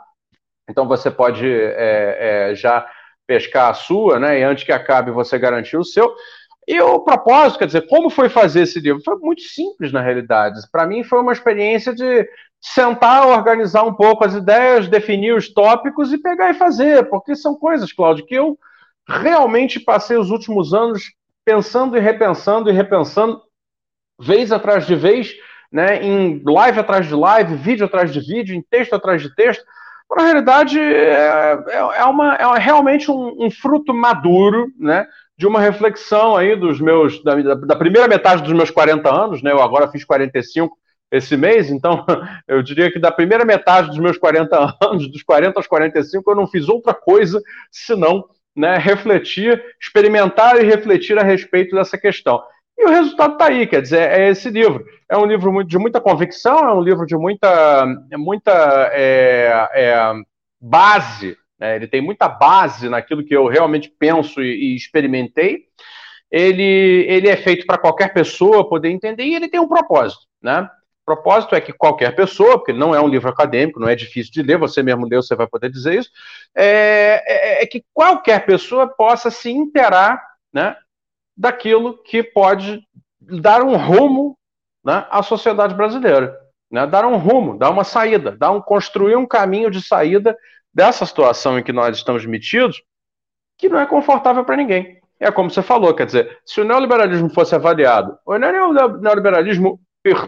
então 0.70 0.88
você 0.88 1.10
pode 1.10 1.50
é, 1.50 2.51
é, 2.51 2.56
já 2.56 2.86
pescar 3.25 3.70
a 3.70 3.74
sua, 3.74 4.20
né? 4.20 4.39
E 4.39 4.44
antes 4.44 4.63
que 4.63 4.72
acabe 4.72 5.12
você 5.12 5.39
garantir 5.39 5.77
o 5.77 5.84
seu. 5.84 6.13
E 6.68 6.79
o 6.79 7.00
propósito, 7.00 7.60
quer 7.60 7.65
dizer, 7.65 7.88
como 7.88 8.10
foi 8.10 8.29
fazer 8.29 8.62
esse 8.62 8.79
livro? 8.79 9.01
Foi 9.03 9.15
muito 9.18 9.41
simples, 9.41 9.91
na 9.91 10.01
realidade. 10.01 10.60
Para 10.72 10.86
mim, 10.86 11.03
foi 11.03 11.20
uma 11.20 11.32
experiência 11.32 11.94
de 11.94 12.29
sentar, 12.61 13.27
organizar 13.27 13.83
um 13.83 13.93
pouco 13.93 14.25
as 14.25 14.33
ideias, 14.33 14.87
definir 14.87 15.33
os 15.33 15.51
tópicos 15.51 16.11
e 16.11 16.17
pegar 16.17 16.51
e 16.51 16.55
fazer, 16.55 17.09
porque 17.09 17.35
são 17.35 17.55
coisas, 17.55 17.93
Cláudio, 17.93 18.25
que 18.25 18.35
eu 18.35 18.57
realmente 19.07 19.79
passei 19.79 20.17
os 20.17 20.29
últimos 20.29 20.73
anos 20.73 21.03
pensando 21.45 21.97
e 21.97 21.99
repensando 21.99 22.69
e 22.69 22.73
repensando, 22.73 23.41
vez 24.19 24.51
atrás 24.51 24.85
de 24.85 24.95
vez, 24.95 25.33
né, 25.71 26.03
em 26.03 26.41
live 26.45 26.79
atrás 26.79 27.07
de 27.07 27.15
live, 27.15 27.55
vídeo 27.55 27.85
atrás 27.85 28.11
de 28.11 28.19
vídeo, 28.19 28.55
em 28.55 28.61
texto 28.61 28.93
atrás 28.93 29.21
de 29.21 29.33
texto. 29.33 29.63
Na 30.15 30.23
realidade, 30.23 30.79
é, 30.79 31.57
é, 31.69 31.77
é 31.77 32.05
uma, 32.05 32.35
é 32.35 32.59
realmente 32.59 33.09
um, 33.09 33.45
um, 33.45 33.51
fruto 33.51 33.93
maduro, 33.93 34.67
né, 34.77 35.07
de 35.37 35.47
uma 35.47 35.61
reflexão 35.61 36.35
aí 36.35 36.55
dos 36.55 36.81
meus, 36.81 37.23
da, 37.23 37.35
da, 37.35 37.75
primeira 37.75 38.07
metade 38.07 38.43
dos 38.43 38.51
meus 38.51 38.69
40 38.69 39.09
anos, 39.09 39.41
né, 39.41 39.51
eu 39.51 39.61
agora 39.61 39.87
fiz 39.87 40.03
45 40.03 40.77
esse 41.11 41.35
mês, 41.35 41.69
então 41.69 42.05
eu 42.47 42.61
diria 42.61 42.91
que 42.91 42.99
da 42.99 43.11
primeira 43.11 43.43
metade 43.43 43.87
dos 43.89 43.97
meus 43.97 44.17
40 44.17 44.77
anos, 44.81 45.11
dos 45.11 45.23
40 45.23 45.59
aos 45.59 45.67
45, 45.67 46.29
eu 46.29 46.35
não 46.35 46.47
fiz 46.47 46.69
outra 46.69 46.93
coisa 46.93 47.41
senão 47.71 48.25
né, 48.55 48.77
refletir, 48.77 49.63
experimentar 49.81 50.57
e 50.57 50.65
refletir 50.65 51.17
a 51.17 51.23
respeito 51.23 51.75
dessa 51.75 51.97
questão. 51.97 52.43
E 52.77 52.85
o 52.85 52.89
resultado 52.89 53.33
está 53.33 53.47
aí, 53.47 53.67
quer 53.67 53.81
dizer, 53.81 54.09
é 54.09 54.29
esse 54.29 54.49
livro. 54.49 54.85
É 55.09 55.17
um 55.17 55.25
livro 55.25 55.63
de 55.63 55.77
muita 55.77 55.99
convicção, 55.99 56.59
é 56.59 56.73
um 56.73 56.81
livro 56.81 57.05
de 57.05 57.15
muita, 57.15 57.85
muita 58.17 58.89
é, 58.93 59.69
é, 59.73 60.13
base, 60.61 61.37
né? 61.59 61.75
ele 61.75 61.87
tem 61.87 62.01
muita 62.01 62.29
base 62.29 62.87
naquilo 62.87 63.23
que 63.23 63.35
eu 63.35 63.47
realmente 63.47 63.93
penso 63.99 64.41
e, 64.41 64.73
e 64.73 64.75
experimentei. 64.75 65.65
Ele, 66.31 67.05
ele 67.09 67.27
é 67.27 67.35
feito 67.35 67.65
para 67.65 67.77
qualquer 67.77 68.13
pessoa 68.13 68.69
poder 68.69 68.89
entender 68.89 69.23
e 69.23 69.35
ele 69.35 69.49
tem 69.49 69.59
um 69.59 69.67
propósito, 69.67 70.21
né? 70.41 70.69
Propósito 71.09 71.55
é 71.55 71.61
que 71.61 71.73
qualquer 71.73 72.15
pessoa, 72.15 72.59
porque 72.59 72.71
não 72.71 72.93
é 72.93 73.01
um 73.01 73.07
livro 73.07 73.27
acadêmico, 73.27 73.79
não 73.79 73.89
é 73.89 73.95
difícil 73.95 74.31
de 74.31 74.43
ler, 74.43 74.59
você 74.59 74.83
mesmo 74.83 75.07
leu, 75.07 75.23
você 75.23 75.35
vai 75.35 75.47
poder 75.47 75.71
dizer 75.71 75.97
isso, 75.97 76.11
é, 76.55 77.23
é, 77.25 77.63
é 77.63 77.65
que 77.65 77.83
qualquer 77.91 78.45
pessoa 78.45 78.85
possa 78.87 79.31
se 79.31 79.49
interar 79.49 80.23
né, 80.53 80.77
daquilo 81.35 81.97
que 82.03 82.21
pode 82.21 82.83
dar 83.19 83.63
um 83.63 83.75
rumo 83.75 84.37
né, 84.85 85.07
à 85.09 85.23
sociedade 85.23 85.73
brasileira. 85.73 86.37
Né, 86.69 86.85
dar 86.85 87.03
um 87.07 87.17
rumo, 87.17 87.57
dar 87.57 87.71
uma 87.71 87.83
saída, 87.83 88.37
dar 88.37 88.51
um, 88.51 88.61
construir 88.61 89.15
um 89.15 89.25
caminho 89.25 89.71
de 89.71 89.81
saída 89.81 90.37
dessa 90.71 91.07
situação 91.07 91.57
em 91.57 91.63
que 91.63 91.73
nós 91.73 91.97
estamos 91.97 92.23
metidos, 92.23 92.83
que 93.57 93.67
não 93.67 93.79
é 93.79 93.87
confortável 93.87 94.45
para 94.45 94.57
ninguém. 94.57 95.01
É 95.19 95.31
como 95.31 95.49
você 95.49 95.63
falou, 95.63 95.91
quer 95.95 96.05
dizer, 96.05 96.37
se 96.45 96.61
o 96.61 96.65
neoliberalismo 96.65 97.31
fosse 97.31 97.55
avaliado, 97.55 98.15
é 98.27 98.63
o 98.63 98.73
neoliberalismo 98.99 99.79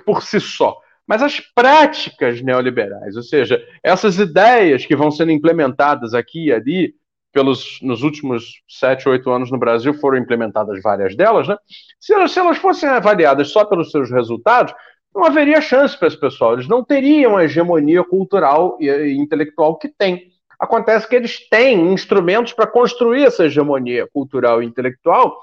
por 0.06 0.24
si 0.24 0.40
só, 0.40 0.78
mas 1.08 1.22
as 1.22 1.40
práticas 1.40 2.42
neoliberais, 2.42 3.16
ou 3.16 3.24
seja, 3.24 3.62
essas 3.84 4.18
ideias 4.18 4.86
que 4.86 4.96
vão 4.96 5.12
sendo 5.12 5.32
implementadas 5.32 6.14
aqui 6.14 6.46
e 6.46 6.54
ali, 6.54 6.94
pelos, 7.34 7.80
nos 7.82 8.04
últimos 8.04 8.62
sete, 8.68 9.08
oito 9.08 9.30
anos 9.32 9.50
no 9.52 9.58
Brasil 9.58 9.94
foram 9.94 10.18
implementadas 10.18 10.82
várias 10.82 11.16
delas, 11.16 11.48
né? 11.48 11.58
Se 12.00 12.14
elas, 12.14 12.32
se 12.32 12.40
elas 12.40 12.58
fossem 12.58 12.90
avaliadas 12.90 13.50
só 13.50 13.64
pelos 13.64 13.90
seus 13.90 14.12
resultados, 14.12 14.74
não 15.14 15.26
haveria 15.26 15.62
chance 15.62 15.98
para 15.98 16.08
esse 16.08 16.20
pessoal. 16.20 16.54
Eles 16.54 16.68
não 16.68 16.84
teriam 16.84 17.38
a 17.38 17.44
hegemonia 17.44 18.04
cultural 18.04 18.78
e, 18.80 18.88
e 18.88 19.18
intelectual 19.18 19.78
que 19.78 19.90
têm. 19.90 20.32
Acontece 20.60 21.08
que 21.08 21.16
eles 21.16 21.50
têm 21.50 21.92
instrumentos 21.94 22.54
para 22.54 22.68
construir 22.68 23.24
essa 23.24 23.46
hegemonia 23.46 24.08
cultural 24.14 24.62
e 24.62 24.66
intelectual 24.66 25.38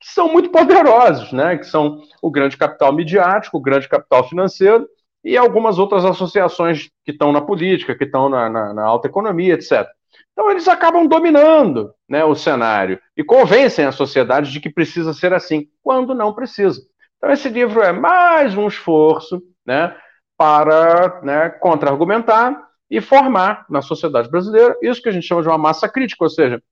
que 0.00 0.08
são 0.08 0.32
muito 0.32 0.50
poderosos, 0.50 1.32
né? 1.32 1.56
Que 1.56 1.64
são 1.64 2.02
o 2.22 2.30
grande 2.30 2.56
capital 2.56 2.92
midiático, 2.92 3.56
o 3.56 3.62
grande 3.62 3.88
capital 3.88 4.28
financeiro 4.28 4.86
e 5.24 5.36
algumas 5.36 5.78
outras 5.78 6.04
associações 6.04 6.88
que 7.04 7.10
estão 7.10 7.32
na 7.32 7.40
política, 7.40 7.96
que 7.96 8.04
estão 8.04 8.28
na, 8.28 8.48
na, 8.48 8.74
na 8.74 8.84
alta 8.84 9.08
economia, 9.08 9.54
etc. 9.54 9.86
Então 10.32 10.50
eles 10.50 10.68
acabam 10.68 11.06
dominando 11.06 11.92
né, 12.08 12.24
o 12.24 12.34
cenário 12.34 13.00
e 13.16 13.24
convencem 13.24 13.86
a 13.86 13.92
sociedade 13.92 14.52
de 14.52 14.60
que 14.60 14.70
precisa 14.70 15.12
ser 15.12 15.32
assim, 15.32 15.66
quando 15.82 16.14
não 16.14 16.32
precisa. 16.32 16.80
Então 17.16 17.30
esse 17.30 17.48
livro 17.48 17.82
é 17.82 17.90
mais 17.90 18.56
um 18.56 18.68
esforço 18.68 19.42
né, 19.64 19.96
para 20.36 21.20
né, 21.22 21.48
contra-argumentar 21.48 22.66
e 22.90 23.00
formar 23.00 23.66
na 23.68 23.82
sociedade 23.82 24.30
brasileira 24.30 24.76
isso 24.82 25.02
que 25.02 25.08
a 25.08 25.12
gente 25.12 25.26
chama 25.26 25.42
de 25.42 25.48
uma 25.48 25.58
massa 25.58 25.88
crítica, 25.88 26.22
ou 26.22 26.30
seja, 26.30 26.62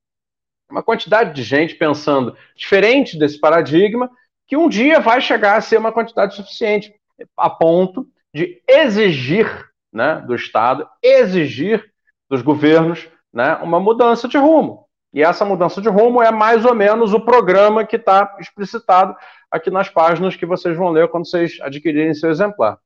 uma 0.71 0.83
quantidade 0.83 1.35
de 1.35 1.43
gente 1.43 1.75
pensando 1.75 2.37
diferente 2.57 3.19
desse 3.19 3.39
paradigma 3.39 4.11
que 4.47 4.57
um 4.57 4.69
dia 4.69 5.01
vai 5.01 5.21
chegar 5.21 5.57
a 5.57 5.61
ser 5.61 5.79
uma 5.79 5.93
quantidade 5.93 6.35
suficiente 6.35 6.95
a 7.37 7.49
ponto 7.49 8.07
de 8.33 8.63
exigir 8.69 9.47
né, 9.93 10.23
do 10.27 10.35
Estado, 10.35 10.89
exigir 11.03 11.85
dos 12.29 12.43
governos 12.43 13.09
né, 13.33 13.55
uma 13.57 13.79
mudança 13.79 14.27
de 14.27 14.37
rumo. 14.37 14.85
E 15.13 15.23
essa 15.23 15.45
mudança 15.45 15.81
de 15.81 15.89
rumo 15.89 16.21
é 16.21 16.33
mais 16.33 16.65
ou 16.65 16.75
menos 16.75 17.15
o 17.15 17.21
programa 17.21 17.87
que 17.87 17.95
está 17.95 18.37
explicitado 18.41 19.15
aqui 19.49 19.71
nas 19.71 19.89
páginas 19.89 20.35
que 20.35 20.45
vocês 20.45 20.77
vão 20.77 20.91
ler 20.91 21.09
quando 21.09 21.29
vocês 21.29 21.59
adquirirem 21.61 22.13
seu 22.15 22.31
exemplar. 22.31 22.79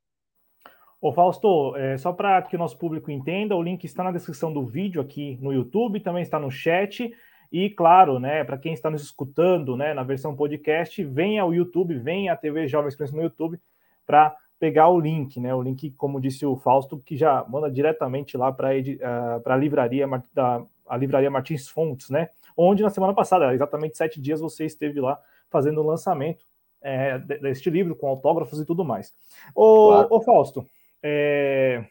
Ô 1.00 1.12
Fausto, 1.12 1.74
é, 1.76 1.96
só 1.96 2.12
para 2.12 2.42
que 2.42 2.56
o 2.56 2.58
nosso 2.58 2.76
público 2.76 3.10
entenda, 3.10 3.56
o 3.56 3.62
link 3.62 3.84
está 3.84 4.04
na 4.04 4.10
descrição 4.10 4.52
do 4.52 4.66
vídeo 4.66 5.00
aqui 5.00 5.38
no 5.40 5.52
YouTube, 5.52 6.00
também 6.00 6.22
está 6.22 6.38
no 6.38 6.50
chat. 6.50 7.10
E 7.50 7.70
claro, 7.70 8.18
né, 8.18 8.44
para 8.44 8.58
quem 8.58 8.72
está 8.72 8.90
nos 8.90 9.02
escutando, 9.02 9.76
né, 9.76 9.94
na 9.94 10.02
versão 10.02 10.36
podcast, 10.36 11.02
venha 11.04 11.42
ao 11.42 11.54
YouTube, 11.54 11.98
venha 11.98 12.32
à 12.32 12.36
TV 12.36 12.66
Jovem 12.66 12.88
Experiência 12.88 13.16
no 13.16 13.22
YouTube 13.22 13.58
para 14.06 14.36
pegar 14.58 14.88
o 14.88 14.98
link, 14.98 15.38
né? 15.38 15.54
O 15.54 15.62
link, 15.62 15.90
como 15.92 16.20
disse 16.20 16.44
o 16.44 16.56
Fausto, 16.56 16.98
que 16.98 17.16
já 17.16 17.44
manda 17.48 17.70
diretamente 17.70 18.36
lá 18.36 18.50
para 18.52 18.70
uh, 18.70 19.42
a 19.44 19.56
livraria 19.56 20.06
da 20.34 20.62
a 20.88 20.96
livraria 20.96 21.30
Martins 21.30 21.68
Fontes, 21.68 22.08
né? 22.08 22.30
Onde 22.56 22.82
na 22.82 22.90
semana 22.90 23.12
passada, 23.12 23.52
exatamente 23.54 23.96
sete 23.96 24.20
dias, 24.20 24.40
você 24.40 24.64
esteve 24.64 25.00
lá 25.00 25.20
fazendo 25.50 25.80
o 25.82 25.86
lançamento 25.86 26.44
é, 26.80 27.18
deste 27.18 27.68
livro 27.68 27.94
com 27.94 28.08
autógrafos 28.08 28.58
e 28.58 28.64
tudo 28.64 28.84
mais. 28.84 29.14
Ô, 29.54 29.88
claro. 29.88 30.08
ô 30.10 30.20
Fausto, 30.22 30.66
é, 31.02 31.84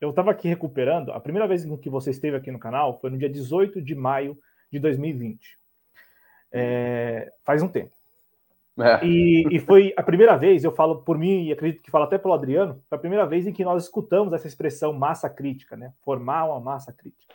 eu 0.00 0.10
estava 0.10 0.30
aqui 0.30 0.48
recuperando. 0.48 1.12
A 1.12 1.20
primeira 1.20 1.46
vez 1.46 1.64
que 1.80 1.90
você 1.90 2.10
esteve 2.10 2.36
aqui 2.36 2.50
no 2.50 2.58
canal 2.58 2.98
foi 2.98 3.10
no 3.10 3.18
dia 3.18 3.28
18 3.28 3.82
de 3.82 3.94
maio 3.94 4.38
de 4.70 4.78
2020. 4.78 5.58
É, 6.52 7.32
faz 7.44 7.62
um 7.62 7.68
tempo. 7.68 7.92
É. 8.78 9.04
E, 9.04 9.46
e, 9.50 9.58
foi 9.58 9.92
a 9.96 10.02
primeira 10.02 10.36
vez, 10.36 10.64
eu 10.64 10.72
falo 10.72 11.02
por 11.02 11.18
mim 11.18 11.44
e 11.44 11.52
acredito 11.52 11.82
que 11.82 11.90
falo 11.90 12.04
até 12.04 12.16
pelo 12.16 12.32
Adriano, 12.32 12.82
foi 12.88 12.96
a 12.96 13.00
primeira 13.00 13.26
vez 13.26 13.46
em 13.46 13.52
que 13.52 13.64
nós 13.64 13.84
escutamos 13.84 14.32
essa 14.32 14.46
expressão 14.46 14.92
massa 14.92 15.28
crítica, 15.28 15.76
né? 15.76 15.92
Formar 16.02 16.46
uma 16.46 16.60
massa 16.60 16.92
crítica. 16.92 17.34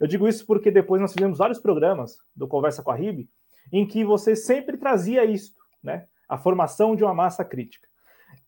Eu 0.00 0.06
digo 0.06 0.26
isso 0.26 0.44
porque 0.46 0.70
depois 0.70 1.00
nós 1.00 1.12
fizemos 1.12 1.38
vários 1.38 1.60
programas 1.60 2.18
do 2.34 2.48
Conversa 2.48 2.82
com 2.82 2.90
a 2.90 2.94
RIB, 2.94 3.28
em 3.72 3.86
que 3.86 4.04
você 4.04 4.34
sempre 4.34 4.76
trazia 4.76 5.24
isso, 5.24 5.54
né? 5.82 6.06
A 6.28 6.38
formação 6.38 6.96
de 6.96 7.04
uma 7.04 7.14
massa 7.14 7.44
crítica. 7.44 7.86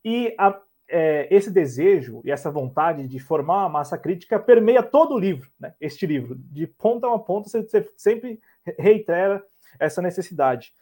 E 0.04 0.34
a, 0.38 0.58
é, 0.92 1.26
esse 1.34 1.50
desejo 1.50 2.20
e 2.22 2.30
essa 2.30 2.50
vontade 2.50 3.08
de 3.08 3.18
formar 3.18 3.60
uma 3.60 3.68
massa 3.70 3.96
crítica 3.96 4.38
permeia 4.38 4.82
todo 4.82 5.14
o 5.14 5.18
livro, 5.18 5.50
né? 5.58 5.74
Este 5.80 6.06
livro, 6.06 6.36
de 6.36 6.66
ponta 6.66 7.12
a 7.12 7.18
ponta, 7.18 7.48
você, 7.48 7.62
você 7.62 7.88
sempre 7.96 8.38
reitera 8.78 9.42
essa 9.80 10.02
necessidade. 10.02 10.74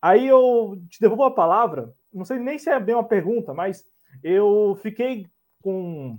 Aí 0.00 0.26
eu 0.26 0.80
te 0.88 0.98
devolvo 0.98 1.24
a 1.24 1.30
palavra, 1.30 1.92
não 2.12 2.24
sei 2.24 2.38
nem 2.38 2.58
se 2.58 2.70
é 2.70 2.80
bem 2.80 2.94
uma 2.94 3.04
pergunta, 3.04 3.52
mas 3.52 3.84
eu 4.24 4.78
fiquei 4.82 5.26
com, 5.60 6.18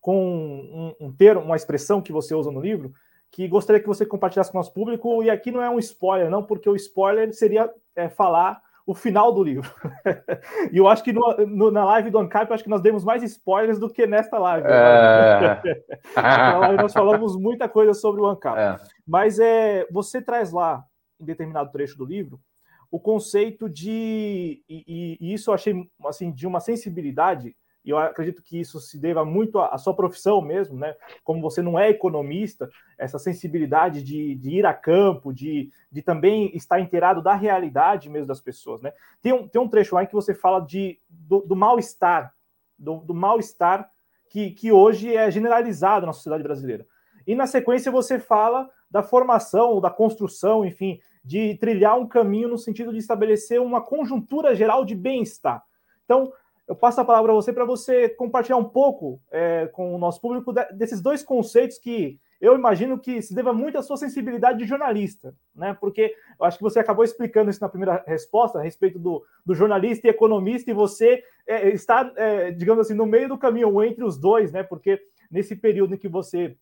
com 0.00 0.94
um, 0.98 1.06
um 1.06 1.12
termo, 1.12 1.42
uma 1.42 1.56
expressão 1.56 2.00
que 2.00 2.10
você 2.10 2.34
usa 2.34 2.50
no 2.50 2.60
livro, 2.60 2.90
que 3.30 3.46
gostaria 3.46 3.82
que 3.82 3.86
você 3.86 4.06
compartilhasse 4.06 4.50
com 4.50 4.56
o 4.56 4.60
nosso 4.60 4.72
público. 4.72 5.22
E 5.22 5.28
aqui 5.28 5.50
não 5.50 5.60
é 5.60 5.68
um 5.68 5.78
spoiler, 5.78 6.30
não, 6.30 6.42
porque 6.42 6.70
o 6.70 6.76
spoiler 6.76 7.34
seria 7.34 7.70
é, 7.94 8.08
falar 8.08 8.62
o 8.86 8.94
final 8.94 9.32
do 9.32 9.42
livro. 9.42 9.68
e 10.72 10.76
eu 10.76 10.86
acho 10.86 11.02
que 11.02 11.12
no, 11.12 11.36
no, 11.46 11.70
na 11.72 11.84
live 11.84 12.08
do 12.08 12.18
Ancap, 12.18 12.52
acho 12.52 12.62
que 12.62 12.70
nós 12.70 12.80
demos 12.80 13.04
mais 13.04 13.22
spoilers 13.24 13.80
do 13.80 13.90
que 13.90 14.06
nesta 14.06 14.38
live. 14.38 14.66
É... 14.68 15.82
na 16.14 16.58
live 16.58 16.82
nós 16.82 16.92
falamos 16.92 17.36
muita 17.36 17.68
coisa 17.68 17.92
sobre 17.92 18.20
o 18.20 18.26
Ancap. 18.26 18.56
É. 18.56 18.76
Mas 19.04 19.40
é, 19.40 19.86
você 19.90 20.22
traz 20.22 20.52
lá, 20.52 20.84
em 21.20 21.24
determinado 21.24 21.72
trecho 21.72 21.98
do 21.98 22.04
livro, 22.04 22.40
o 22.88 23.00
conceito 23.00 23.68
de. 23.68 24.62
E, 24.68 25.16
e, 25.20 25.34
isso 25.34 25.50
eu 25.50 25.54
achei 25.54 25.90
assim, 26.06 26.30
de 26.30 26.46
uma 26.46 26.60
sensibilidade 26.60 27.56
e 27.86 27.90
eu 27.90 27.98
acredito 27.98 28.42
que 28.42 28.58
isso 28.58 28.80
se 28.80 28.98
deva 28.98 29.24
muito 29.24 29.60
à, 29.60 29.78
sua 29.78 29.94
profissão 29.94 30.42
mesmo, 30.42 30.76
né? 30.76 30.96
Como 31.22 31.40
você 31.40 31.62
não 31.62 31.78
é 31.78 31.88
economista, 31.88 32.68
essa 32.98 33.16
sensibilidade 33.16 34.02
de, 34.02 34.34
de 34.34 34.50
ir 34.50 34.66
a 34.66 34.74
campo, 34.74 35.32
de, 35.32 35.70
de 35.90 36.02
também 36.02 36.50
estar 36.56 36.80
inteirado 36.80 37.22
da 37.22 37.36
realidade 37.36 38.10
mesmo 38.10 38.26
das 38.26 38.40
pessoas, 38.40 38.82
né? 38.82 38.92
Tem 39.22 39.32
um, 39.32 39.46
tem 39.46 39.62
um 39.62 39.68
trecho 39.68 39.94
lá 39.94 40.02
em 40.02 40.06
que 40.06 40.14
você 40.14 40.34
fala 40.34 40.58
de, 40.58 40.98
do, 41.08 41.42
do 41.42 41.54
mal-estar, 41.54 42.34
do, 42.76 42.96
do 42.96 43.14
mal-estar 43.14 43.88
que, 44.28 44.50
que 44.50 44.72
hoje 44.72 45.14
é 45.14 45.30
generalizado 45.30 46.06
na 46.06 46.12
sociedade 46.12 46.42
brasileira. 46.42 46.84
E 47.24 47.36
na 47.36 47.46
sequência 47.46 47.92
você 47.92 48.18
fala 48.18 48.68
da 48.90 49.04
formação, 49.04 49.80
da 49.80 49.90
construção, 49.90 50.64
enfim, 50.64 50.98
de 51.24 51.54
trilhar 51.54 51.96
um 51.96 52.06
caminho 52.08 52.48
no 52.48 52.58
sentido 52.58 52.92
de 52.92 52.98
estabelecer 52.98 53.60
uma 53.60 53.80
conjuntura 53.80 54.56
geral 54.56 54.84
de 54.84 54.96
bem-estar. 54.96 55.64
Então, 56.04 56.32
eu 56.68 56.74
passo 56.74 57.00
a 57.00 57.04
palavra 57.04 57.32
a 57.32 57.34
você 57.34 57.52
para 57.52 57.64
você 57.64 58.08
compartilhar 58.08 58.56
um 58.56 58.68
pouco 58.68 59.20
é, 59.30 59.66
com 59.68 59.94
o 59.94 59.98
nosso 59.98 60.20
público 60.20 60.52
desses 60.72 61.00
dois 61.00 61.22
conceitos 61.22 61.78
que 61.78 62.18
eu 62.40 62.54
imagino 62.54 62.98
que 62.98 63.22
se 63.22 63.34
deva 63.34 63.52
muito 63.52 63.78
à 63.78 63.82
sua 63.82 63.96
sensibilidade 63.96 64.58
de 64.58 64.66
jornalista, 64.66 65.34
né? 65.54 65.76
Porque 65.80 66.14
eu 66.38 66.44
acho 66.44 66.58
que 66.58 66.62
você 66.62 66.78
acabou 66.78 67.04
explicando 67.04 67.50
isso 67.50 67.60
na 67.60 67.68
primeira 67.68 68.04
resposta 68.06 68.58
a 68.58 68.62
respeito 68.62 68.98
do, 68.98 69.24
do 69.44 69.54
jornalista 69.54 70.06
e 70.06 70.10
economista, 70.10 70.70
e 70.70 70.74
você 70.74 71.22
é, 71.46 71.68
está, 71.70 72.12
é, 72.16 72.50
digamos 72.50 72.84
assim, 72.86 72.94
no 72.94 73.06
meio 73.06 73.28
do 73.28 73.38
caminho 73.38 73.82
entre 73.82 74.04
os 74.04 74.18
dois, 74.18 74.52
né? 74.52 74.62
Porque 74.62 75.00
nesse 75.30 75.56
período 75.56 75.94
em 75.94 75.98
que 75.98 76.08
você 76.08 76.56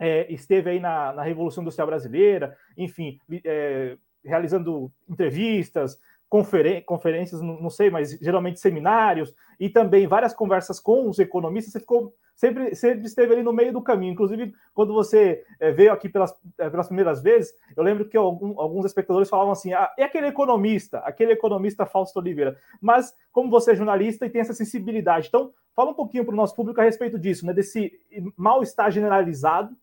é, 0.00 0.32
esteve 0.32 0.70
aí 0.70 0.80
na, 0.80 1.12
na 1.12 1.22
Revolução 1.22 1.62
Industrial 1.62 1.86
Brasileira, 1.86 2.56
enfim, 2.76 3.18
é, 3.44 3.96
realizando 4.24 4.90
entrevistas, 5.08 6.00
conferências, 6.28 7.40
não 7.40 7.70
sei, 7.70 7.90
mas 7.90 8.18
geralmente 8.20 8.58
seminários, 8.58 9.34
e 9.58 9.68
também 9.68 10.06
várias 10.06 10.34
conversas 10.34 10.80
com 10.80 11.08
os 11.08 11.18
economistas, 11.18 11.72
você 11.72 11.80
ficou 11.80 12.12
sempre, 12.34 12.74
sempre 12.74 13.06
esteve 13.06 13.32
ali 13.32 13.42
no 13.42 13.52
meio 13.52 13.72
do 13.72 13.82
caminho. 13.82 14.12
Inclusive, 14.12 14.52
quando 14.72 14.92
você 14.92 15.44
é, 15.60 15.70
veio 15.70 15.92
aqui 15.92 16.08
pelas, 16.08 16.34
é, 16.58 16.68
pelas 16.68 16.86
primeiras 16.86 17.22
vezes, 17.22 17.54
eu 17.76 17.82
lembro 17.82 18.08
que 18.08 18.16
algum, 18.16 18.60
alguns 18.60 18.84
espectadores 18.84 19.28
falavam 19.28 19.52
assim: 19.52 19.72
ah, 19.72 19.92
e 19.96 20.02
aquele 20.02 20.26
economista, 20.26 20.98
aquele 21.00 21.32
economista 21.32 21.86
Fausto 21.86 22.18
Oliveira. 22.18 22.58
Mas, 22.80 23.14
como 23.32 23.50
você 23.50 23.72
é 23.72 23.76
jornalista 23.76 24.26
e 24.26 24.30
tem 24.30 24.40
essa 24.40 24.54
sensibilidade, 24.54 25.28
então 25.28 25.52
fala 25.74 25.90
um 25.90 25.94
pouquinho 25.94 26.24
para 26.24 26.32
o 26.32 26.36
nosso 26.36 26.54
público 26.54 26.80
a 26.80 26.84
respeito 26.84 27.18
disso, 27.18 27.46
né, 27.46 27.52
desse 27.52 27.92
mal-estar 28.36 28.90
generalizado 28.90 29.76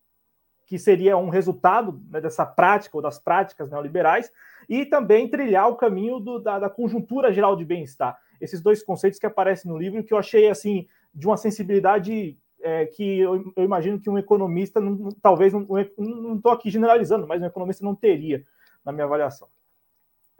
que 0.66 0.78
seria 0.78 1.18
um 1.18 1.28
resultado 1.28 2.00
né, 2.08 2.18
dessa 2.18 2.46
prática 2.46 2.96
ou 2.96 3.02
das 3.02 3.18
práticas 3.18 3.70
neoliberais, 3.70 4.32
e 4.68 4.84
também 4.84 5.28
trilhar 5.28 5.68
o 5.68 5.76
caminho 5.76 6.18
do, 6.18 6.38
da, 6.38 6.58
da, 6.58 6.70
conjuntura 6.70 7.32
geral 7.32 7.56
de 7.56 7.64
bem-estar. 7.64 8.18
Esses 8.40 8.60
dois 8.60 8.82
conceitos 8.82 9.18
que 9.18 9.26
aparecem 9.26 9.70
no 9.70 9.78
livro 9.78 10.02
que 10.02 10.12
eu 10.12 10.18
achei 10.18 10.48
assim 10.48 10.86
de 11.14 11.26
uma 11.26 11.36
sensibilidade 11.36 12.36
é, 12.60 12.86
que 12.86 13.18
eu, 13.18 13.52
eu, 13.56 13.64
imagino 13.64 13.98
que 14.00 14.08
um 14.08 14.18
economista, 14.18 14.80
não, 14.80 15.10
talvez, 15.20 15.52
não 15.52 16.36
estou 16.36 16.52
aqui 16.52 16.70
generalizando, 16.70 17.26
mas 17.26 17.42
um 17.42 17.46
economista 17.46 17.84
não 17.84 17.94
teria 17.94 18.44
na 18.84 18.92
minha 18.92 19.04
avaliação. 19.04 19.48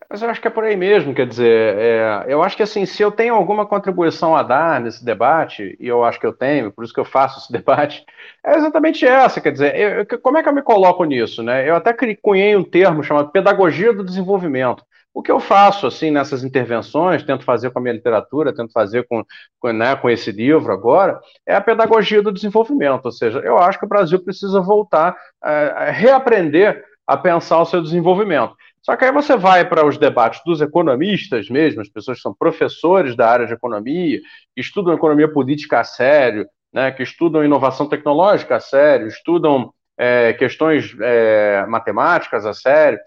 Mas 0.09 0.23
eu 0.23 0.29
acho 0.31 0.41
que 0.41 0.49
é 0.49 0.51
por 0.51 0.65
aí 0.65 0.77
mesmo, 0.77 1.15
quer 1.15 1.27
dizer, 1.27 1.77
é, 1.79 2.25
eu 2.29 2.43
acho 2.43 2.57
que 2.57 2.63
assim, 2.63 2.85
se 2.87 3.03
eu 3.03 3.11
tenho 3.11 3.35
alguma 3.35 3.67
contribuição 3.67 4.37
a 4.37 4.43
dar 4.43 4.81
nesse 4.81 5.05
debate, 5.05 5.77
e 5.81 5.89
eu 5.89 6.05
acho 6.05 6.21
que 6.21 6.27
eu 6.27 6.33
tenho, 6.33 6.73
por 6.73 6.85
isso 6.85 6.93
que 6.93 7.01
eu 7.01 7.05
faço 7.05 7.39
esse 7.39 7.51
debate, 7.53 8.05
é 8.45 8.57
exatamente 8.57 9.07
essa, 9.07 9.41
quer 9.41 9.53
dizer, 9.53 9.75
eu, 9.77 10.21
como 10.21 10.39
é 10.39 10.43
que 10.43 10.49
eu 10.49 10.55
me 10.55 10.63
coloco 10.63 11.05
nisso, 11.05 11.43
né? 11.43 11.69
Eu 11.69 11.77
até 11.77 11.95
cunhei 12.21 12.57
um 12.57 12.65
termo 12.65 13.03
chamado 13.03 13.31
pedagogia 13.31 13.93
do 13.93 14.05
desenvolvimento. 14.05 14.85
O 15.15 15.23
que 15.23 15.31
eu 15.31 15.39
faço, 15.39 15.87
assim, 15.87 16.11
nessas 16.11 16.43
intervenções, 16.43 17.23
tento 17.23 17.45
fazer 17.45 17.71
com 17.71 17.79
a 17.79 17.83
minha 17.83 17.93
literatura, 17.95 18.55
tento 18.55 18.73
fazer 18.73 19.07
com, 19.07 19.23
com, 19.61 19.71
né, 19.73 19.95
com 19.95 20.09
esse 20.09 20.33
livro 20.33 20.73
agora, 20.73 21.21
é 21.47 21.55
a 21.55 21.61
pedagogia 21.61 22.23
do 22.23 22.33
desenvolvimento, 22.33 23.05
ou 23.05 23.13
seja, 23.13 23.39
eu 23.41 23.59
acho 23.59 23.79
que 23.79 23.85
o 23.85 23.89
Brasil 23.89 24.23
precisa 24.25 24.61
voltar 24.61 25.15
a, 25.43 25.51
a 25.51 25.91
reaprender 25.91 26.83
a 27.07 27.17
pensar 27.17 27.61
o 27.61 27.67
seu 27.67 27.83
desenvolvimento. 27.83 28.55
Só 28.83 28.97
que 28.97 29.05
aí 29.05 29.13
você 29.13 29.37
vai 29.37 29.69
para 29.69 29.87
os 29.87 29.97
debates 29.97 30.43
dos 30.45 30.61
economistas 30.61 31.49
mesmo, 31.49 31.81
as 31.81 31.89
pessoas 31.89 32.19
que 32.19 32.23
são 32.23 32.35
professores 32.35 33.15
da 33.15 33.31
área 33.31 33.47
de 33.47 33.53
economia, 33.53 34.21
que 34.55 34.61
estudam 34.61 34.93
economia 34.93 35.33
política 35.33 35.81
a 35.81 35.85
sério, 35.85 36.47
né, 36.73 36.91
que 36.91 37.03
estudam 37.03 37.45
inovação 37.45 37.89
tecnológica 37.89 38.57
a 38.57 38.61
sério, 38.61 39.07
estudam 39.07 39.73
é, 39.97 40.33
questões 40.33 40.97
é, 41.01 41.65
matemáticas 41.69 42.45
a 42.45 42.53
sério. 42.53 42.99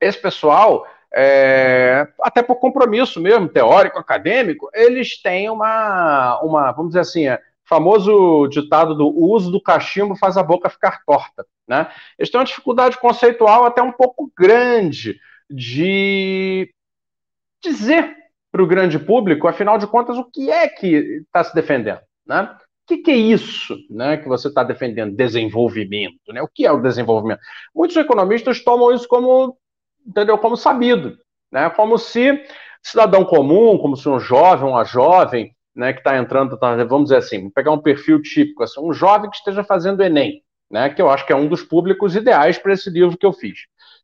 Esse 0.00 0.20
pessoal, 0.20 0.86
é, 1.12 2.06
até 2.20 2.40
por 2.42 2.56
compromisso 2.56 3.20
mesmo, 3.20 3.48
teórico, 3.48 3.98
acadêmico, 3.98 4.70
eles 4.72 5.20
têm 5.20 5.50
uma, 5.50 6.40
uma 6.40 6.70
vamos 6.70 6.90
dizer 6.90 7.00
assim, 7.00 7.26
é, 7.26 7.40
famoso 7.64 8.46
ditado 8.48 8.94
do 8.94 9.08
uso 9.08 9.50
do 9.50 9.60
cachimbo 9.60 10.14
faz 10.14 10.36
a 10.36 10.42
boca 10.42 10.68
ficar 10.68 11.02
torta. 11.04 11.44
Né? 11.66 11.90
Eles 12.18 12.30
têm 12.30 12.38
uma 12.38 12.46
dificuldade 12.46 12.98
conceitual 12.98 13.64
até 13.64 13.82
um 13.82 13.92
pouco 13.92 14.30
grande 14.36 15.18
de 15.50 16.72
dizer 17.62 18.14
para 18.52 18.62
o 18.62 18.66
grande 18.66 18.98
público, 18.98 19.48
afinal 19.48 19.78
de 19.78 19.86
contas, 19.86 20.16
o 20.16 20.24
que 20.24 20.50
é 20.50 20.68
que 20.68 21.22
está 21.26 21.42
se 21.42 21.54
defendendo. 21.54 22.00
Né? 22.26 22.42
O 22.42 22.86
que, 22.86 22.98
que, 22.98 23.10
é 23.10 23.16
isso 23.16 23.76
né, 23.90 24.16
que 24.16 24.28
você 24.28 24.48
está 24.48 24.62
defendendo? 24.62 25.16
Desenvolvimento. 25.16 26.32
Né? 26.32 26.42
O 26.42 26.48
que 26.48 26.66
é 26.66 26.70
o 26.70 26.80
desenvolvimento? 26.80 27.40
Muitos 27.74 27.96
economistas 27.96 28.62
tomam 28.62 28.92
isso 28.92 29.08
como, 29.08 29.56
entendeu, 30.06 30.38
como 30.38 30.56
sabido, 30.56 31.18
né? 31.50 31.70
como 31.70 31.98
se 31.98 32.44
cidadão 32.82 33.24
comum, 33.24 33.78
como 33.78 33.96
se 33.96 34.08
um 34.08 34.20
jovem, 34.20 34.68
uma 34.68 34.84
jovem, 34.84 35.54
né, 35.74 35.92
que 35.92 36.00
está 36.00 36.16
entrando, 36.16 36.56
tá, 36.58 36.76
vamos 36.84 37.04
dizer 37.04 37.16
assim, 37.16 37.50
pegar 37.50 37.72
um 37.72 37.80
perfil 37.80 38.22
típico, 38.22 38.62
assim, 38.62 38.80
um 38.80 38.92
jovem 38.92 39.30
que 39.30 39.36
esteja 39.36 39.64
fazendo 39.64 40.02
Enem, 40.02 40.42
né, 40.74 40.90
que 40.90 41.00
eu 41.00 41.08
acho 41.08 41.24
que 41.24 41.32
é 41.32 41.36
um 41.36 41.46
dos 41.46 41.62
públicos 41.62 42.16
ideais 42.16 42.58
para 42.58 42.72
esse 42.72 42.90
livro 42.90 43.16
que 43.16 43.24
eu 43.24 43.32
fiz. 43.32 43.60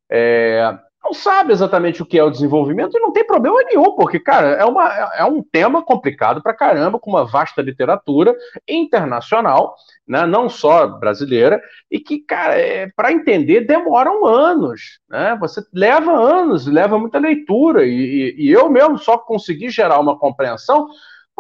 É, 0.09 0.73
não 1.03 1.13
sabe 1.13 1.53
exatamente 1.53 2.01
o 2.01 2.07
que 2.07 2.17
é 2.17 2.23
o 2.23 2.31
desenvolvimento 2.31 2.97
e 2.97 3.01
não 3.01 3.13
tem 3.13 3.27
problema 3.27 3.61
nenhum, 3.65 3.97
porque, 3.97 4.21
cara, 4.21 4.51
é, 4.51 4.65
uma, 4.65 4.89
é 5.17 5.25
um 5.25 5.43
tema 5.43 5.83
complicado 5.83 6.41
para 6.41 6.55
caramba, 6.55 7.01
com 7.01 7.11
uma 7.11 7.25
vasta 7.25 7.61
literatura 7.61 8.33
internacional, 8.69 9.75
né, 10.07 10.25
não 10.27 10.49
só 10.49 10.87
brasileira, 10.87 11.61
e 11.91 11.99
que, 11.99 12.21
cara, 12.21 12.57
é, 12.57 12.87
para 12.95 13.11
entender 13.11 13.63
demoram 13.63 14.25
anos, 14.25 15.01
né? 15.09 15.37
Você 15.41 15.61
leva 15.75 16.13
anos, 16.13 16.69
leva 16.69 17.01
muita 17.01 17.19
leitura, 17.19 17.85
e, 17.85 17.91
e, 18.39 18.47
e 18.47 18.53
eu 18.53 18.71
mesmo 18.71 18.97
só 18.97 19.19
consegui 19.19 19.71
gerar 19.71 19.99
uma 19.99 20.17
compreensão 20.17 20.87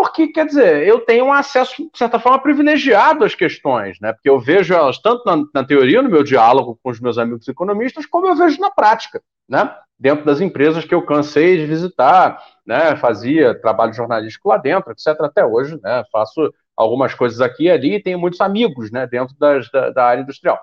porque, 0.00 0.28
quer 0.28 0.46
dizer, 0.46 0.86
eu 0.86 1.00
tenho 1.00 1.26
um 1.26 1.32
acesso, 1.32 1.76
de 1.92 1.98
certa 1.98 2.18
forma, 2.18 2.38
privilegiado 2.38 3.22
às 3.22 3.34
questões, 3.34 4.00
né? 4.00 4.14
Porque 4.14 4.30
eu 4.30 4.40
vejo 4.40 4.72
elas 4.72 4.96
tanto 4.96 5.22
na, 5.26 5.44
na, 5.52 5.62
teoria, 5.62 6.00
no 6.00 6.08
meu 6.08 6.24
diálogo 6.24 6.80
com 6.82 6.88
os 6.88 6.98
meus 6.98 7.18
amigos 7.18 7.46
economistas, 7.46 8.06
como 8.06 8.26
eu 8.26 8.34
vejo 8.34 8.58
na 8.62 8.70
prática, 8.70 9.20
né? 9.46 9.70
Dentro 9.98 10.24
das 10.24 10.40
empresas 10.40 10.86
que 10.86 10.94
eu 10.94 11.04
cansei 11.04 11.58
de 11.58 11.66
visitar, 11.66 12.42
né? 12.66 12.96
Fazia 12.96 13.54
trabalho 13.60 13.92
jornalístico 13.92 14.48
lá 14.48 14.56
dentro, 14.56 14.90
etc. 14.90 15.08
Até 15.20 15.44
hoje, 15.44 15.78
né? 15.82 16.02
Faço 16.10 16.50
algumas 16.74 17.12
coisas 17.12 17.42
aqui 17.42 17.64
e 17.64 17.70
ali 17.70 17.96
e 17.96 18.02
tenho 18.02 18.18
muitos 18.18 18.40
amigos, 18.40 18.90
né? 18.90 19.06
Dentro 19.06 19.36
das, 19.38 19.70
da, 19.70 19.90
da 19.90 20.06
área 20.06 20.22
industrial. 20.22 20.58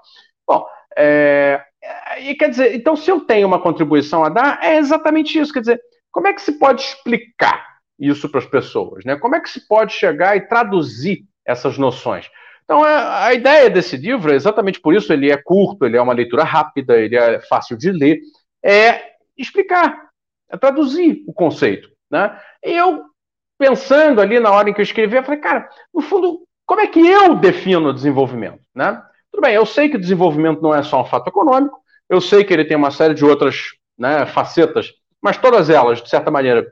Bom, 0.47 0.65
é, 0.97 1.61
e 2.21 2.33
quer 2.33 2.49
dizer, 2.49 2.73
então 2.73 2.95
se 2.95 3.11
eu 3.11 3.19
tenho 3.19 3.47
uma 3.47 3.61
contribuição 3.61 4.23
a 4.23 4.29
dar, 4.29 4.57
é 4.63 4.77
exatamente 4.77 5.37
isso. 5.37 5.53
Quer 5.53 5.59
dizer, 5.59 5.81
como 6.11 6.25
é 6.25 6.33
que 6.33 6.41
se 6.41 6.53
pode 6.53 6.81
explicar 6.81 7.76
isso 7.99 8.29
para 8.29 8.39
as 8.39 8.45
pessoas? 8.45 9.03
Né? 9.05 9.15
Como 9.15 9.35
é 9.35 9.39
que 9.39 9.49
se 9.49 9.67
pode 9.67 9.93
chegar 9.93 10.35
e 10.35 10.41
traduzir 10.41 11.25
essas 11.45 11.77
noções? 11.77 12.29
Então, 12.63 12.83
a, 12.83 13.33
ideia 13.33 13.69
desse 13.69 13.95
livro, 13.95 14.31
é 14.31 14.35
exatamente 14.35 14.81
por 14.81 14.93
isso 14.93 15.13
ele 15.13 15.31
é 15.31 15.37
curto, 15.37 15.85
ele 15.85 15.95
é 15.95 16.01
uma 16.01 16.13
leitura 16.13 16.43
rápida, 16.43 16.97
ele 16.97 17.15
é 17.15 17.39
fácil 17.39 17.77
de 17.77 17.91
ler, 17.91 18.19
é 18.61 19.01
explicar, 19.37 20.09
é 20.49 20.57
traduzir 20.57 21.23
o 21.25 21.33
conceito. 21.33 21.89
Né? 22.11 22.37
E 22.63 22.73
eu, 22.73 23.05
pensando 23.57 24.19
ali 24.19 24.37
na 24.37 24.51
hora 24.51 24.69
em 24.69 24.73
que 24.73 24.81
eu 24.81 24.83
escrevi, 24.83 25.15
eu 25.15 25.23
falei, 25.23 25.39
cara, 25.39 25.69
no 25.93 26.01
fundo, 26.01 26.41
como 26.65 26.81
é 26.81 26.87
que 26.87 26.99
eu 26.99 27.35
defino 27.35 27.89
o 27.89 27.93
desenvolvimento? 27.93 28.59
Né? 28.75 29.01
Tudo 29.31 29.41
bem, 29.41 29.55
eu 29.55 29.65
sei 29.65 29.87
que 29.87 29.95
o 29.95 30.01
desenvolvimento 30.01 30.61
não 30.61 30.75
é 30.75 30.83
só 30.83 31.01
um 31.01 31.05
fato 31.05 31.29
econômico, 31.29 31.79
eu 32.09 32.19
sei 32.19 32.43
que 32.43 32.53
ele 32.53 32.65
tem 32.65 32.75
uma 32.75 32.91
série 32.91 33.13
de 33.13 33.23
outras 33.23 33.67
né, 33.97 34.25
facetas, 34.25 34.93
mas 35.21 35.37
todas 35.37 35.69
elas, 35.69 36.01
de 36.01 36.09
certa 36.09 36.29
maneira, 36.29 36.71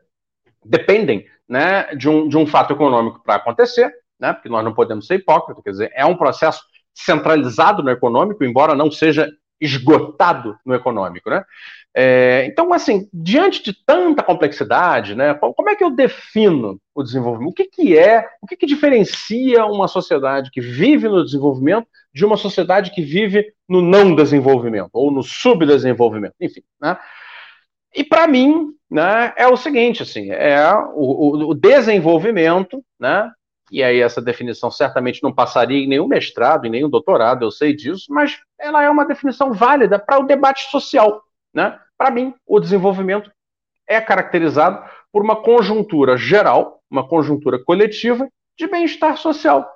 dependem 0.66 1.26
né, 1.48 1.96
de, 1.96 2.10
um, 2.10 2.28
de 2.28 2.38
um 2.38 2.46
fato 2.46 2.74
econômico 2.74 3.22
para 3.24 3.36
acontecer. 3.36 3.94
né? 4.20 4.34
Porque 4.34 4.50
nós 4.50 4.64
não 4.64 4.74
podemos 4.74 5.08
ser 5.08 5.16
hipócritas, 5.16 5.64
quer 5.64 5.72
dizer, 5.72 5.92
é 5.94 6.06
um 6.06 6.18
processo 6.18 6.64
centralizado 6.94 7.84
no 7.84 7.92
econômico, 7.92 8.44
embora 8.44 8.74
não 8.74 8.90
seja 8.90 9.30
esgotado 9.60 10.58
no 10.66 10.74
econômico, 10.74 11.30
né? 11.30 11.44
É, 11.98 12.46
então, 12.46 12.74
assim, 12.74 13.08
diante 13.14 13.64
de 13.64 13.74
tanta 13.86 14.22
complexidade, 14.22 15.16
né, 15.16 15.34
como 15.34 15.70
é 15.70 15.76
que 15.76 15.84
eu 15.84 15.90
defino 15.90 16.78
o 16.94 17.02
desenvolvimento? 17.02 17.52
O 17.52 17.54
que, 17.54 17.64
que 17.64 17.98
é, 17.98 18.28
o 18.42 18.48
que, 18.48 18.58
que 18.58 18.66
diferencia 18.66 19.66
uma 19.66 19.88
sociedade 19.88 20.52
que 20.52 20.60
vive 20.60 21.08
no 21.08 21.24
desenvolvimento 21.24 21.88
de 22.14 22.26
uma 22.26 22.36
sociedade 22.36 22.92
que 22.92 23.02
vive 23.02 23.46
no 23.68 23.82
não 23.82 24.14
desenvolvimento, 24.14 24.90
ou 24.92 25.10
no 25.10 25.24
subdesenvolvimento, 25.24 26.36
enfim, 26.40 26.62
né? 26.82 26.98
E 27.96 28.04
para 28.04 28.28
mim, 28.28 28.74
né, 28.92 29.34
é 29.38 29.48
o 29.48 29.56
seguinte, 29.56 30.04
assim, 30.04 30.30
é 30.32 30.72
o, 30.94 31.50
o, 31.50 31.54
desenvolvimento, 31.54 32.84
né, 33.00 33.32
e 33.72 33.82
aí 33.82 34.02
essa 34.02 34.22
definição 34.22 34.70
certamente 34.70 35.24
não 35.24 35.34
passaria 35.34 35.84
em 35.84 35.88
nenhum 35.88 36.08
mestrado, 36.08 36.66
em 36.66 36.70
nenhum 36.70 36.90
doutorado, 36.90 37.44
eu 37.44 37.52
sei 37.52 37.74
disso, 37.74 38.08
mas 38.10 38.38
ela 38.60 38.84
é 38.84 38.90
uma 38.90 39.06
definição 39.06 39.54
válida 39.54 39.98
para 39.98 40.20
o 40.20 40.28
debate 40.28 40.70
social. 40.70 41.24
Né? 41.54 41.80
Para 41.98 42.12
mim, 42.12 42.34
o 42.46 42.60
desenvolvimento 42.60 43.32
é 43.88 44.00
caracterizado 44.02 44.88
por 45.12 45.24
uma 45.24 45.42
conjuntura 45.42 46.18
geral, 46.18 46.82
uma 46.92 47.08
conjuntura 47.08 47.58
coletiva 47.58 48.28
de 48.58 48.68
bem-estar 48.68 49.18
social. 49.18 49.68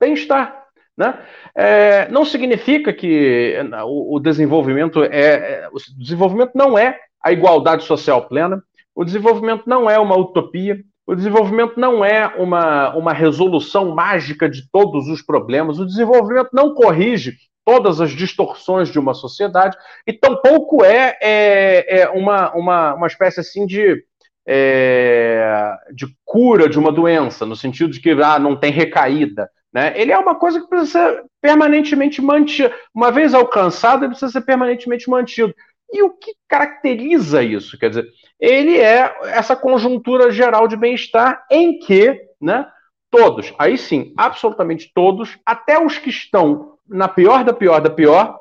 Bem-estar. 0.00 0.66
Né? 0.96 1.24
É, 1.54 2.08
não 2.08 2.24
significa 2.24 2.92
que 2.92 3.54
o, 3.84 4.16
o 4.16 4.18
desenvolvimento 4.20 5.04
é, 5.04 5.10
é, 5.12 5.68
o 5.70 5.76
desenvolvimento 5.96 6.52
não 6.54 6.76
é 6.76 6.98
a 7.22 7.32
igualdade 7.32 7.84
social 7.84 8.26
plena, 8.28 8.62
o 8.94 9.04
desenvolvimento 9.04 9.64
não 9.66 9.88
é 9.88 9.98
uma 9.98 10.16
utopia, 10.16 10.82
o 11.06 11.14
desenvolvimento 11.14 11.80
não 11.80 12.04
é 12.04 12.26
uma, 12.36 12.94
uma 12.94 13.12
resolução 13.12 13.94
mágica 13.94 14.48
de 14.48 14.68
todos 14.70 15.08
os 15.08 15.22
problemas. 15.22 15.78
O 15.78 15.86
desenvolvimento 15.86 16.50
não 16.52 16.74
corrige 16.74 17.36
todas 17.64 18.00
as 18.00 18.10
distorções 18.10 18.90
de 18.90 18.98
uma 18.98 19.14
sociedade 19.14 19.76
e 20.06 20.12
tampouco 20.12 20.84
é, 20.84 21.16
é, 21.22 22.00
é 22.00 22.08
uma, 22.10 22.52
uma, 22.54 22.94
uma 22.94 23.06
espécie 23.06 23.40
assim 23.40 23.66
de, 23.66 24.02
é, 24.46 25.74
de 25.94 26.06
cura 26.24 26.68
de 26.68 26.78
uma 26.78 26.92
doença, 26.92 27.46
no 27.46 27.56
sentido 27.56 27.90
de 27.90 28.00
que 28.00 28.10
ah, 28.10 28.38
não 28.38 28.56
tem 28.56 28.72
recaída. 28.72 29.48
Né? 29.72 29.92
Ele 29.96 30.12
é 30.12 30.18
uma 30.18 30.34
coisa 30.34 30.60
que 30.60 30.66
precisa 30.66 30.92
ser 30.92 31.24
permanentemente 31.40 32.20
mantida. 32.20 32.74
Uma 32.94 33.10
vez 33.10 33.34
alcançado, 33.34 34.04
ele 34.04 34.10
precisa 34.10 34.32
ser 34.32 34.40
permanentemente 34.42 35.08
mantido. 35.08 35.54
E 35.90 36.02
o 36.02 36.10
que 36.10 36.34
caracteriza 36.46 37.42
isso? 37.42 37.78
Quer 37.78 37.88
dizer, 37.88 38.08
ele 38.38 38.78
é 38.78 39.16
essa 39.30 39.56
conjuntura 39.56 40.30
geral 40.30 40.68
de 40.68 40.76
bem-estar 40.76 41.46
em 41.50 41.78
que, 41.78 42.28
né, 42.40 42.70
todos, 43.10 43.54
aí 43.58 43.78
sim, 43.78 44.12
absolutamente 44.16 44.92
todos, 44.94 45.38
até 45.46 45.82
os 45.82 45.96
que 45.98 46.10
estão 46.10 46.78
na 46.86 47.08
pior 47.08 47.42
da 47.42 47.52
pior 47.52 47.80
da 47.80 47.90
pior, 47.90 48.38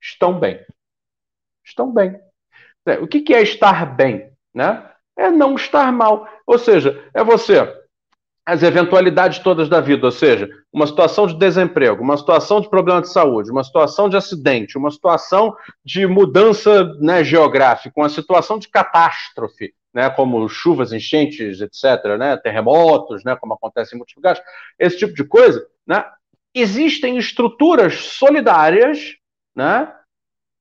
estão 0.00 0.38
bem. 0.38 0.60
Estão 1.64 1.92
bem. 1.92 2.18
O 3.00 3.06
que 3.06 3.34
é 3.34 3.42
estar 3.42 3.94
bem? 3.94 4.32
Né? 4.54 4.90
É 5.16 5.30
não 5.30 5.54
estar 5.54 5.92
mal. 5.92 6.28
Ou 6.46 6.58
seja, 6.58 7.08
é 7.14 7.22
você 7.22 7.60
as 8.44 8.62
eventualidades 8.62 9.38
todas 9.38 9.68
da 9.68 9.80
vida, 9.80 10.06
ou 10.06 10.12
seja, 10.12 10.48
uma 10.72 10.86
situação 10.86 11.26
de 11.26 11.38
desemprego, 11.38 12.02
uma 12.02 12.16
situação 12.16 12.60
de 12.60 12.68
problema 12.68 13.00
de 13.00 13.08
saúde, 13.08 13.50
uma 13.50 13.62
situação 13.62 14.08
de 14.08 14.16
acidente, 14.16 14.78
uma 14.78 14.90
situação 14.90 15.54
de 15.84 16.06
mudança 16.06 16.84
né, 17.00 17.22
geográfica, 17.22 18.00
uma 18.00 18.08
situação 18.08 18.58
de 18.58 18.68
catástrofe, 18.68 19.74
né, 19.92 20.08
como 20.10 20.48
chuvas, 20.48 20.92
enchentes, 20.92 21.60
etc., 21.60 22.16
né, 22.18 22.36
terremotos, 22.36 23.22
né, 23.24 23.36
como 23.36 23.54
acontece 23.54 23.94
em 23.94 23.98
muitos 23.98 24.16
lugares, 24.16 24.42
esse 24.78 24.98
tipo 24.98 25.14
de 25.14 25.24
coisa, 25.24 25.64
né, 25.86 26.04
existem 26.54 27.18
estruturas 27.18 27.94
solidárias, 27.94 29.16
né, 29.54 29.92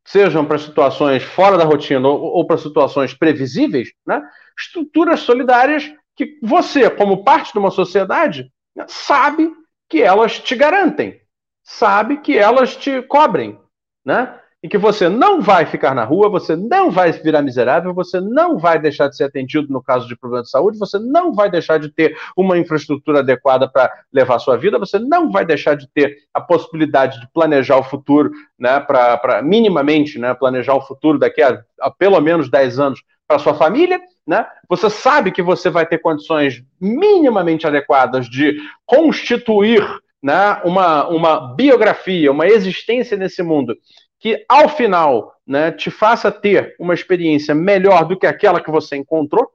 sejam 0.06 0.46
para 0.46 0.58
situações 0.58 1.24
fora 1.24 1.58
da 1.58 1.64
rotina 1.64 2.08
ou, 2.08 2.20
ou 2.20 2.46
para 2.46 2.58
situações 2.58 3.14
previsíveis, 3.14 3.90
né, 4.06 4.22
estruturas 4.58 5.22
solidárias 5.22 5.90
que 6.20 6.38
você, 6.42 6.90
como 6.90 7.24
parte 7.24 7.54
de 7.54 7.60
uma 7.60 7.72
sociedade, 7.72 8.52
sabe 8.88 9.50
que 9.88 10.02
elas 10.02 10.38
te 10.38 10.54
garantem, 10.54 11.18
sabe 11.64 12.18
que 12.18 12.38
elas 12.38 12.76
te 12.76 13.02
cobrem, 13.04 13.58
né? 14.04 14.38
E 14.62 14.68
que 14.68 14.78
você 14.78 15.08
não 15.08 15.40
vai 15.40 15.66
ficar 15.66 15.96
na 15.96 16.04
rua, 16.04 16.28
você 16.28 16.58
não 16.58 16.92
vai 16.92 17.14
virar 17.14 17.42
miserável, 17.42 17.94
você 17.94 18.20
não 18.20 18.58
vai 18.58 18.78
deixar 18.78 19.08
de 19.08 19.16
ser 19.16 19.24
atendido 19.24 19.72
no 19.72 19.82
caso 19.82 20.10
de 20.10 20.18
problema 20.18 20.44
de 20.44 20.50
saúde, 20.50 20.78
você 20.78 21.00
não 21.00 21.32
vai 21.34 21.50
deixar 21.50 21.80
de 21.80 21.88
ter 21.88 22.18
uma 22.36 22.58
infraestrutura 22.58 23.20
adequada 23.20 23.70
para 23.70 23.90
levar 24.12 24.36
a 24.36 24.40
sua 24.40 24.58
vida, 24.58 24.78
você 24.78 25.00
não 25.00 25.32
vai 25.32 25.46
deixar 25.46 25.76
de 25.76 25.88
ter 25.88 26.18
a 26.34 26.42
possibilidade 26.42 27.22
de 27.22 27.32
planejar 27.34 27.78
o 27.78 27.84
futuro, 27.84 28.32
né, 28.60 28.78
para 28.82 29.42
minimamente 29.42 30.20
né, 30.20 30.34
planejar 30.34 30.76
o 30.76 30.82
futuro 30.82 31.18
daqui 31.18 31.42
a, 31.42 31.64
a 31.80 31.90
pelo 31.90 32.20
menos 32.20 32.52
10 32.52 32.78
anos 32.78 33.02
para 33.26 33.40
sua 33.40 33.54
família, 33.54 34.02
né? 34.30 34.46
Você 34.70 34.92
sabe 34.92 35.32
que 35.32 35.42
você 35.42 35.72
vai 35.72 35.88
ter 35.88 35.98
condições 35.98 36.64
minimamente 36.80 37.66
adequadas 37.66 38.30
de 38.30 38.60
constituir 38.86 39.84
né, 40.22 40.62
uma, 40.64 41.08
uma 41.08 41.56
biografia, 41.56 42.32
uma 42.32 42.46
existência 42.46 43.18
nesse 43.18 43.42
mundo 43.42 43.76
que, 44.20 44.46
ao 44.48 44.70
final, 44.70 45.34
né, 45.48 45.72
te 45.72 45.90
faça 45.90 46.32
ter 46.32 46.76
uma 46.80 46.94
experiência 46.94 47.56
melhor 47.56 48.06
do 48.06 48.20
que 48.20 48.28
aquela 48.28 48.62
que 48.62 48.70
você 48.70 48.96
encontrou, 48.98 49.50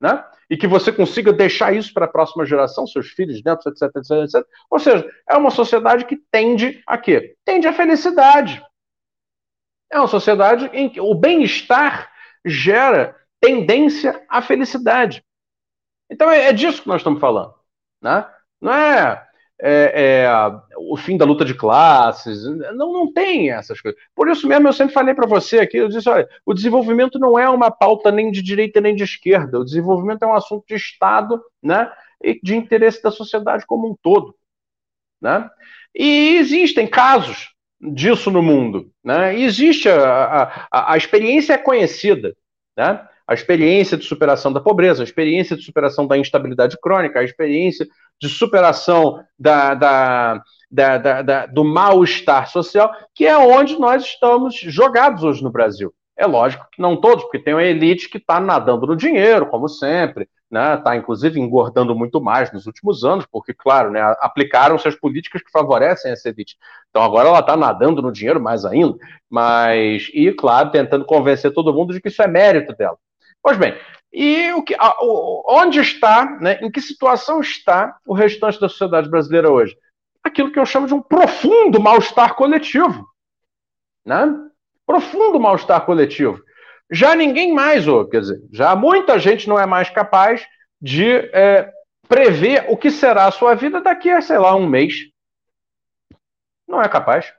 né? 0.00 0.24
E 0.48 0.56
que 0.56 0.66
você 0.66 0.90
consiga 0.90 1.30
deixar 1.30 1.74
isso 1.74 1.92
para 1.92 2.06
a 2.06 2.08
próxima 2.08 2.46
geração, 2.46 2.86
seus 2.86 3.08
filhos, 3.08 3.42
netos, 3.42 3.66
etc, 3.66 3.94
etc, 3.96 4.10
etc. 4.22 4.46
Ou 4.70 4.78
seja, 4.78 5.06
é 5.28 5.36
uma 5.36 5.50
sociedade 5.50 6.06
que 6.06 6.16
tende 6.30 6.82
a 6.86 6.96
quê? 6.96 7.34
Tende 7.44 7.66
à 7.66 7.72
felicidade. 7.72 8.62
É 9.92 9.98
uma 9.98 10.06
sociedade 10.06 10.70
em 10.72 10.88
que 10.88 11.00
o 11.00 11.14
bem-estar 11.14 12.10
gera 12.46 13.14
tendência 13.40 14.24
à 14.28 14.40
felicidade. 14.42 15.24
Então 16.10 16.30
é, 16.30 16.46
é 16.46 16.52
disso 16.52 16.82
que 16.82 16.88
nós 16.88 17.00
estamos 17.00 17.20
falando. 17.20 17.54
Né? 18.00 18.26
Não 18.60 18.72
é, 18.72 19.26
é, 19.60 20.24
é, 20.24 20.30
o 20.78 20.96
fim 20.96 21.16
da 21.16 21.24
luta 21.24 21.44
de 21.44 21.54
classes, 21.54 22.44
não, 22.44 22.92
não 22.92 23.12
tem 23.12 23.50
essas 23.50 23.80
coisas. 23.80 24.00
Por 24.14 24.28
isso 24.28 24.46
mesmo 24.46 24.68
eu 24.68 24.72
sempre 24.72 24.94
falei 24.94 25.14
para 25.14 25.26
você 25.26 25.60
aqui, 25.60 25.78
eu 25.78 25.88
disse, 25.88 26.08
olha, 26.08 26.28
o 26.44 26.54
desenvolvimento 26.54 27.18
não 27.18 27.38
é 27.38 27.48
uma 27.48 27.70
pauta 27.70 28.10
nem 28.10 28.30
de 28.30 28.42
direita 28.42 28.80
nem 28.80 28.94
de 28.94 29.04
esquerda, 29.04 29.58
o 29.58 29.64
desenvolvimento 29.64 30.22
é 30.22 30.26
um 30.26 30.34
assunto 30.34 30.64
de 30.66 30.74
Estado 30.74 31.42
né, 31.62 31.90
e 32.22 32.38
de 32.42 32.54
interesse 32.54 33.02
da 33.02 33.10
sociedade 33.10 33.66
como 33.66 33.90
um 33.90 33.96
todo. 34.00 34.34
Né? 35.20 35.48
E 35.94 36.36
existem 36.36 36.86
casos 36.86 37.54
disso 37.80 38.30
no 38.30 38.42
mundo. 38.42 38.90
Né? 39.02 39.38
existe 39.40 39.88
a, 39.88 40.66
a, 40.70 40.92
a 40.92 40.96
experiência 40.96 41.54
é 41.54 41.58
conhecida. 41.58 42.36
Né? 42.76 43.08
A 43.26 43.34
experiência 43.34 43.96
de 43.96 44.04
superação 44.04 44.52
da 44.52 44.60
pobreza, 44.60 45.02
a 45.02 45.04
experiência 45.04 45.56
de 45.56 45.62
superação 45.62 46.06
da 46.06 46.16
instabilidade 46.16 46.78
crônica, 46.80 47.18
a 47.18 47.24
experiência 47.24 47.86
de 48.20 48.28
superação 48.28 49.22
da, 49.38 49.74
da, 49.74 50.42
da, 50.70 51.22
da 51.22 51.46
do 51.46 51.64
mal-estar 51.64 52.48
social, 52.48 52.90
que 53.14 53.26
é 53.26 53.36
onde 53.36 53.78
nós 53.78 54.04
estamos 54.04 54.56
jogados 54.56 55.24
hoje 55.24 55.42
no 55.42 55.50
Brasil. 55.50 55.92
É 56.16 56.26
lógico 56.26 56.66
que 56.72 56.80
não 56.80 56.96
todos, 56.96 57.24
porque 57.24 57.38
tem 57.38 57.52
uma 57.52 57.62
elite 57.62 58.08
que 58.08 58.16
está 58.16 58.40
nadando 58.40 58.86
no 58.86 58.96
dinheiro, 58.96 59.46
como 59.46 59.68
sempre, 59.68 60.26
está 60.50 60.76
né? 60.76 60.76
Tá, 60.78 60.96
inclusive 60.96 61.38
engordando 61.38 61.94
muito 61.94 62.20
mais 62.22 62.50
nos 62.52 62.66
últimos 62.66 63.04
anos, 63.04 63.26
porque, 63.30 63.52
claro, 63.52 63.90
né, 63.90 64.00
aplicaram-se 64.20 64.88
as 64.88 64.94
políticas 64.94 65.42
que 65.42 65.50
favorecem 65.50 66.10
essa 66.10 66.28
elite. 66.28 66.56
Então 66.88 67.02
agora 67.02 67.28
ela 67.28 67.40
está 67.40 67.56
nadando 67.56 68.00
no 68.00 68.12
dinheiro 68.12 68.40
mais 68.40 68.64
ainda, 68.64 68.96
mas, 69.28 70.08
e 70.14 70.32
claro, 70.32 70.70
tentando 70.70 71.04
convencer 71.04 71.52
todo 71.52 71.74
mundo 71.74 71.92
de 71.92 72.00
que 72.00 72.08
isso 72.08 72.22
é 72.22 72.26
mérito 72.26 72.74
dela. 72.74 72.96
Pois 73.42 73.56
bem, 73.56 73.78
e 74.12 74.52
o 74.54 74.62
que, 74.62 74.74
a, 74.78 74.96
o, 75.02 75.44
onde 75.46 75.78
está, 75.78 76.38
né, 76.40 76.58
em 76.62 76.70
que 76.70 76.80
situação 76.80 77.40
está 77.40 77.96
o 78.06 78.14
restante 78.14 78.58
da 78.58 78.68
sociedade 78.68 79.10
brasileira 79.10 79.50
hoje? 79.50 79.76
Aquilo 80.24 80.50
que 80.50 80.58
eu 80.58 80.66
chamo 80.66 80.86
de 80.86 80.94
um 80.94 81.02
profundo 81.02 81.80
mal-estar 81.80 82.34
coletivo. 82.34 83.06
Né? 84.04 84.26
Profundo 84.86 85.38
mal-estar 85.38 85.84
coletivo. 85.84 86.42
Já 86.90 87.14
ninguém 87.14 87.52
mais, 87.52 87.86
ou, 87.86 88.08
quer 88.08 88.20
dizer, 88.20 88.40
já 88.52 88.74
muita 88.74 89.18
gente 89.18 89.48
não 89.48 89.58
é 89.58 89.66
mais 89.66 89.90
capaz 89.90 90.46
de 90.80 91.10
é, 91.32 91.70
prever 92.08 92.64
o 92.68 92.76
que 92.76 92.90
será 92.90 93.26
a 93.26 93.32
sua 93.32 93.54
vida 93.54 93.80
daqui 93.82 94.10
a, 94.10 94.22
sei 94.22 94.38
lá, 94.38 94.54
um 94.54 94.66
mês. 94.66 94.94
Não 96.66 96.80
é 96.80 96.88
capaz. 96.88 97.32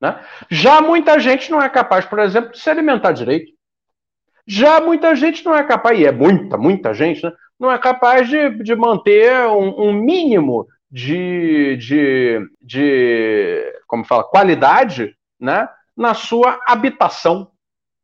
Né? 0.00 0.20
Já 0.50 0.80
muita 0.80 1.18
gente 1.20 1.50
não 1.50 1.62
é 1.62 1.68
capaz, 1.68 2.04
por 2.04 2.18
exemplo, 2.18 2.50
de 2.50 2.58
se 2.58 2.68
alimentar 2.68 3.12
direito. 3.12 3.53
Já 4.46 4.80
muita 4.80 5.16
gente 5.16 5.44
não 5.44 5.54
é 5.54 5.62
capaz, 5.62 5.98
e 5.98 6.04
é 6.04 6.12
muita, 6.12 6.58
muita 6.58 6.92
gente, 6.92 7.22
né, 7.24 7.32
não 7.58 7.70
é 7.70 7.78
capaz 7.78 8.28
de, 8.28 8.50
de 8.62 8.74
manter 8.74 9.46
um, 9.46 9.88
um 9.88 9.92
mínimo 9.92 10.66
de, 10.90 11.76
de, 11.76 12.48
de, 12.60 13.80
como 13.86 14.04
fala, 14.04 14.24
qualidade 14.24 15.16
né, 15.40 15.68
na 15.96 16.14
sua 16.14 16.60
habitação, 16.66 17.50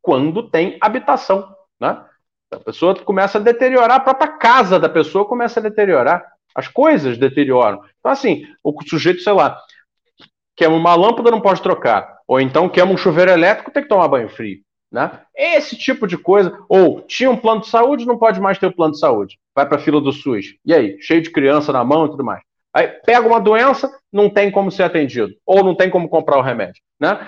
quando 0.00 0.48
tem 0.48 0.79
habitação. 0.81 1.55
Né? 1.79 2.03
A 2.50 2.59
pessoa 2.59 2.94
começa 2.96 3.38
a 3.38 3.40
deteriorar, 3.40 3.98
a 3.98 4.00
própria 4.00 4.33
casa 4.38 4.79
da 4.79 4.88
pessoa 4.88 5.24
começa 5.24 5.61
a 5.61 5.62
deteriorar. 5.62 6.24
As 6.53 6.66
coisas 6.66 7.16
deterioram. 7.16 7.81
Então, 8.00 8.11
assim, 8.11 8.44
o 8.64 8.74
sujeito, 8.83 9.22
sei 9.22 9.33
lá, 9.33 9.57
queima 10.57 10.74
uma 10.74 10.96
lâmpada, 10.96 11.31
não 11.31 11.40
pode 11.40 11.62
trocar. 11.62 12.18
Ou 12.26 12.40
então 12.40 12.68
queima 12.68 12.90
um 12.90 12.96
chuveiro 12.96 13.31
elétrico, 13.31 13.70
tem 13.70 13.85
que 13.85 13.88
tomar 13.88 14.09
banho 14.09 14.29
frio. 14.29 14.59
Né? 14.90 15.20
Esse 15.37 15.76
tipo 15.76 16.07
de 16.07 16.18
coisa. 16.18 16.59
Ou 16.68 17.00
tinha 17.03 17.31
um 17.31 17.37
plano 17.37 17.61
de 17.61 17.68
saúde, 17.68 18.07
não 18.07 18.18
pode 18.18 18.40
mais 18.40 18.59
ter 18.59 18.66
o 18.66 18.70
um 18.70 18.72
plano 18.72 18.92
de 18.92 18.98
saúde. 18.98 19.38
Vai 19.55 19.66
para 19.66 19.76
a 19.76 19.81
fila 19.81 20.00
do 20.00 20.12
SUS. 20.12 20.57
E 20.64 20.74
aí? 20.74 21.00
Cheio 21.00 21.22
de 21.22 21.31
criança 21.31 21.72
na 21.72 21.85
mão 21.85 22.07
e 22.07 22.11
tudo 22.11 22.24
mais. 22.24 22.42
Aí 22.72 22.88
pega 22.88 23.26
uma 23.26 23.40
doença, 23.40 23.90
não 24.12 24.31
tem 24.31 24.50
como 24.50 24.70
ser 24.70 24.85
atendido. 24.85 25.33
Ou 25.44 25.62
não 25.62 25.74
tem 25.74 25.90
como 25.90 26.09
comprar 26.09 26.38
o 26.38 26.42
remédio. 26.42 26.83
Né? 26.98 27.18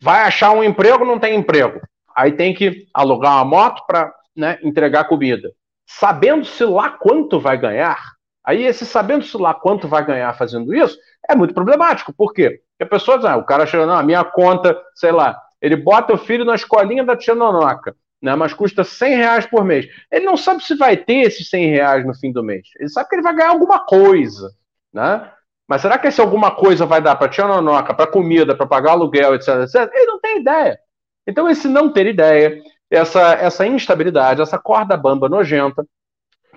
Vai 0.00 0.22
achar 0.22 0.50
um 0.52 0.64
emprego, 0.64 1.04
não 1.04 1.18
tem 1.18 1.34
emprego. 1.34 1.80
Aí 2.14 2.32
tem 2.32 2.52
que 2.54 2.86
alugar 2.92 3.36
uma 3.36 3.44
moto 3.44 3.84
para 3.86 4.12
né, 4.36 4.58
entregar 4.62 5.04
comida. 5.04 5.52
Sabendo-se 5.86 6.64
lá 6.64 6.90
quanto 6.90 7.38
vai 7.40 7.56
ganhar, 7.56 7.98
aí 8.44 8.64
esse 8.64 8.84
sabendo-se 8.84 9.36
lá 9.36 9.54
quanto 9.54 9.88
vai 9.88 10.04
ganhar 10.04 10.32
fazendo 10.34 10.74
isso, 10.74 10.98
é 11.28 11.34
muito 11.34 11.54
problemático. 11.54 12.12
Por 12.12 12.32
quê? 12.32 12.60
Porque 12.70 12.84
a 12.84 12.86
pessoa 12.86 13.16
diz, 13.16 13.26
ah, 13.26 13.36
o 13.36 13.44
cara 13.44 13.66
chega, 13.66 13.86
não, 13.86 13.94
a 13.94 14.02
minha 14.02 14.24
conta, 14.24 14.78
sei 14.94 15.12
lá, 15.12 15.40
ele 15.62 15.76
bota 15.76 16.12
o 16.12 16.18
filho 16.18 16.44
na 16.44 16.56
escolinha 16.56 17.04
da 17.04 17.16
tia 17.16 17.34
Nonoca, 17.34 17.94
né, 18.20 18.34
mas 18.34 18.52
custa 18.52 18.82
100 18.82 19.16
reais 19.16 19.46
por 19.46 19.64
mês. 19.64 19.88
Ele 20.10 20.26
não 20.26 20.36
sabe 20.36 20.62
se 20.64 20.74
vai 20.74 20.96
ter 20.96 21.20
esses 21.20 21.48
100 21.48 21.70
reais 21.70 22.06
no 22.06 22.14
fim 22.14 22.32
do 22.32 22.42
mês. 22.42 22.68
Ele 22.78 22.88
sabe 22.88 23.08
que 23.08 23.14
ele 23.14 23.22
vai 23.22 23.34
ganhar 23.34 23.50
alguma 23.50 23.78
coisa, 23.78 24.50
né? 24.92 25.30
Mas 25.68 25.80
será 25.80 25.96
que 25.96 26.08
esse 26.08 26.20
alguma 26.20 26.50
coisa 26.50 26.84
vai 26.84 27.00
dar 27.00 27.14
para 27.14 27.28
tia 27.28 27.46
Nonoca, 27.46 27.94
para 27.94 28.10
comida, 28.10 28.54
para 28.54 28.66
pagar 28.66 28.90
aluguel, 28.90 29.34
etc, 29.34 29.48
etc? 29.62 29.90
Ele 29.94 30.06
não 30.06 30.20
tem 30.20 30.40
ideia. 30.40 30.78
Então, 31.26 31.48
esse 31.48 31.68
não 31.68 31.92
ter 31.92 32.06
ideia, 32.06 32.60
essa, 32.90 33.34
essa 33.34 33.66
instabilidade, 33.66 34.42
essa 34.42 34.58
corda 34.58 34.96
bamba 34.96 35.28
nojenta, 35.28 35.86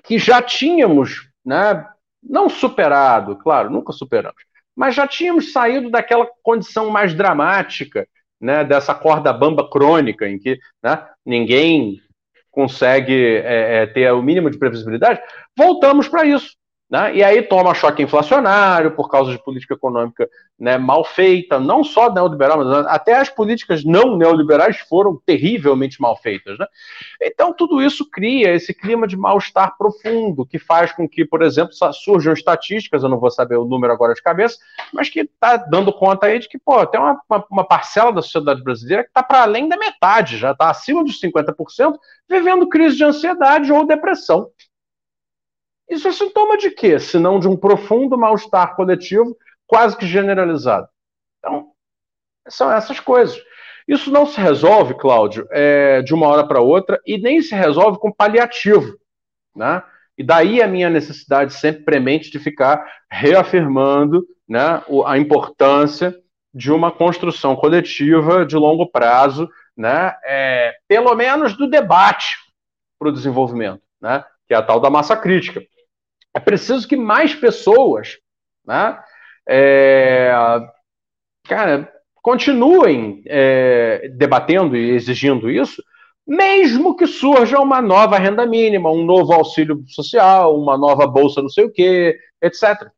que 0.03 0.17
já 0.17 0.41
tínhamos, 0.41 1.29
né, 1.45 1.87
não 2.21 2.49
superado, 2.49 3.35
claro, 3.37 3.69
nunca 3.69 3.93
superamos, 3.93 4.43
mas 4.75 4.95
já 4.95 5.07
tínhamos 5.07 5.51
saído 5.51 5.89
daquela 5.89 6.27
condição 6.43 6.89
mais 6.89 7.13
dramática, 7.13 8.07
né, 8.45 8.63
dessa 8.63 8.93
corda 8.93 9.33
bamba 9.33 9.67
crônica, 9.67 10.29
em 10.29 10.37
que 10.37 10.59
né, 10.83 11.03
ninguém 11.25 11.99
consegue 12.51 13.37
é, 13.37 13.81
é, 13.81 13.85
ter 13.87 14.09
o 14.13 14.21
mínimo 14.21 14.49
de 14.49 14.57
previsibilidade, 14.57 15.19
voltamos 15.57 16.07
para 16.07 16.25
isso. 16.25 16.55
Né? 16.89 17.15
E 17.15 17.23
aí 17.23 17.41
toma 17.41 17.73
choque 17.73 18.03
inflacionário 18.03 18.91
por 18.91 19.09
causa 19.09 19.31
de 19.31 19.43
política 19.43 19.73
econômica 19.73 20.29
né, 20.57 20.77
mal 20.77 21.03
feita, 21.03 21.59
não 21.59 21.83
só 21.83 22.13
neoliberal, 22.13 22.63
mas 22.63 22.85
até 22.87 23.15
as 23.15 23.27
políticas 23.27 23.83
não 23.83 24.15
neoliberais 24.15 24.77
foram 24.77 25.19
terrivelmente 25.25 25.99
mal 25.99 26.15
feitas. 26.15 26.57
Né? 26.59 26.67
Então, 27.21 27.51
tudo 27.53 27.81
isso 27.81 28.09
cria 28.09 28.53
esse 28.53 28.73
clima 28.73 29.07
de 29.07 29.17
mal-estar 29.17 29.75
profundo, 29.77 30.45
que 30.45 30.59
faz 30.59 30.91
com 30.91 31.09
que, 31.09 31.25
por 31.25 31.41
exemplo, 31.41 31.73
surjam 31.93 32.33
estatísticas, 32.33 33.01
eu 33.01 33.09
não 33.09 33.19
vou 33.19 33.31
saber 33.31 33.57
o 33.57 33.65
número 33.65 33.91
agora 33.91 34.13
de 34.13 34.21
cabeça, 34.21 34.57
mas 34.93 35.09
que 35.09 35.21
está 35.21 35.57
dando 35.57 35.91
conta 35.91 36.27
aí 36.27 36.37
de 36.37 36.47
que 36.47 36.59
pô, 36.59 36.85
tem 36.85 37.01
uma, 37.01 37.19
uma, 37.49 37.67
parcela 37.67 38.13
da 38.13 38.21
sociedade 38.21 38.63
brasileira 38.63 39.03
que 39.03 39.09
está 39.09 39.23
para 39.23 39.41
além 39.41 39.67
da 39.67 39.75
metade, 39.75 40.37
já 40.37 40.51
está 40.51 40.69
acima 40.69 41.03
dos 41.03 41.19
50%, 41.19 41.95
vivendo 42.29 42.69
crise 42.69 42.95
de 42.95 43.03
ansiedade 43.03 43.71
ou 43.71 43.85
depressão. 43.85 44.49
Isso 45.95 46.09
é 46.09 46.11
sintoma 46.11 46.57
de 46.57 46.71
quê? 46.71 46.99
Se 46.99 47.17
não 47.17 47.39
de 47.39 47.47
um 47.47 47.55
profundo 47.55 48.17
mal-estar 48.17 48.75
coletivo, 48.75 49.35
quase 49.65 49.95
que 49.97 50.05
generalizado. 50.05 50.89
Então, 51.39 51.71
são 52.49 52.69
essas 52.69 52.99
coisas. 52.99 53.41
Isso 53.87 54.11
não 54.11 54.25
se 54.25 54.41
resolve, 54.41 54.95
Cláudio, 54.95 55.47
é, 55.51 56.01
de 56.01 56.13
uma 56.13 56.27
hora 56.27 56.45
para 56.45 56.59
outra 56.59 56.99
e 57.05 57.17
nem 57.17 57.41
se 57.41 57.55
resolve 57.55 57.97
com 57.97 58.11
paliativo. 58.11 58.97
Né? 59.55 59.81
E 60.17 60.23
daí 60.23 60.61
a 60.61 60.67
minha 60.67 60.89
necessidade 60.89 61.53
sempre 61.53 61.83
premente 61.83 62.29
de 62.29 62.39
ficar 62.39 62.85
reafirmando 63.09 64.25
né, 64.47 64.83
a 65.05 65.17
importância 65.17 66.13
de 66.53 66.73
uma 66.73 66.91
construção 66.91 67.55
coletiva 67.55 68.45
de 68.45 68.55
longo 68.57 68.89
prazo, 68.89 69.49
né, 69.77 70.13
é, 70.25 70.73
pelo 70.87 71.13
menos 71.15 71.55
do 71.55 71.69
debate 71.69 72.37
para 72.99 73.09
o 73.09 73.11
desenvolvimento, 73.11 73.81
né, 74.01 74.25
que 74.47 74.53
é 74.53 74.57
a 74.57 74.61
tal 74.63 74.79
da 74.79 74.89
massa 74.89 75.15
crítica. 75.15 75.61
É 76.35 76.39
preciso 76.39 76.87
que 76.87 76.97
mais 76.97 77.33
pessoas, 77.33 78.17
né, 78.65 78.99
é, 79.47 80.31
cara, 81.47 81.91
continuem 82.21 83.23
é, 83.27 84.09
debatendo 84.09 84.75
e 84.75 84.91
exigindo 84.91 85.49
isso, 85.49 85.81
mesmo 86.27 86.95
que 86.95 87.05
surja 87.05 87.59
uma 87.59 87.81
nova 87.81 88.17
renda 88.17 88.45
mínima, 88.45 88.91
um 88.91 89.05
novo 89.05 89.31
auxílio 89.31 89.83
social, 89.87 90.59
uma 90.59 90.77
nova 90.77 91.05
bolsa 91.05 91.41
não 91.41 91.49
sei 91.49 91.65
o 91.65 91.71
quê, 91.71 92.17
etc. 92.41 92.89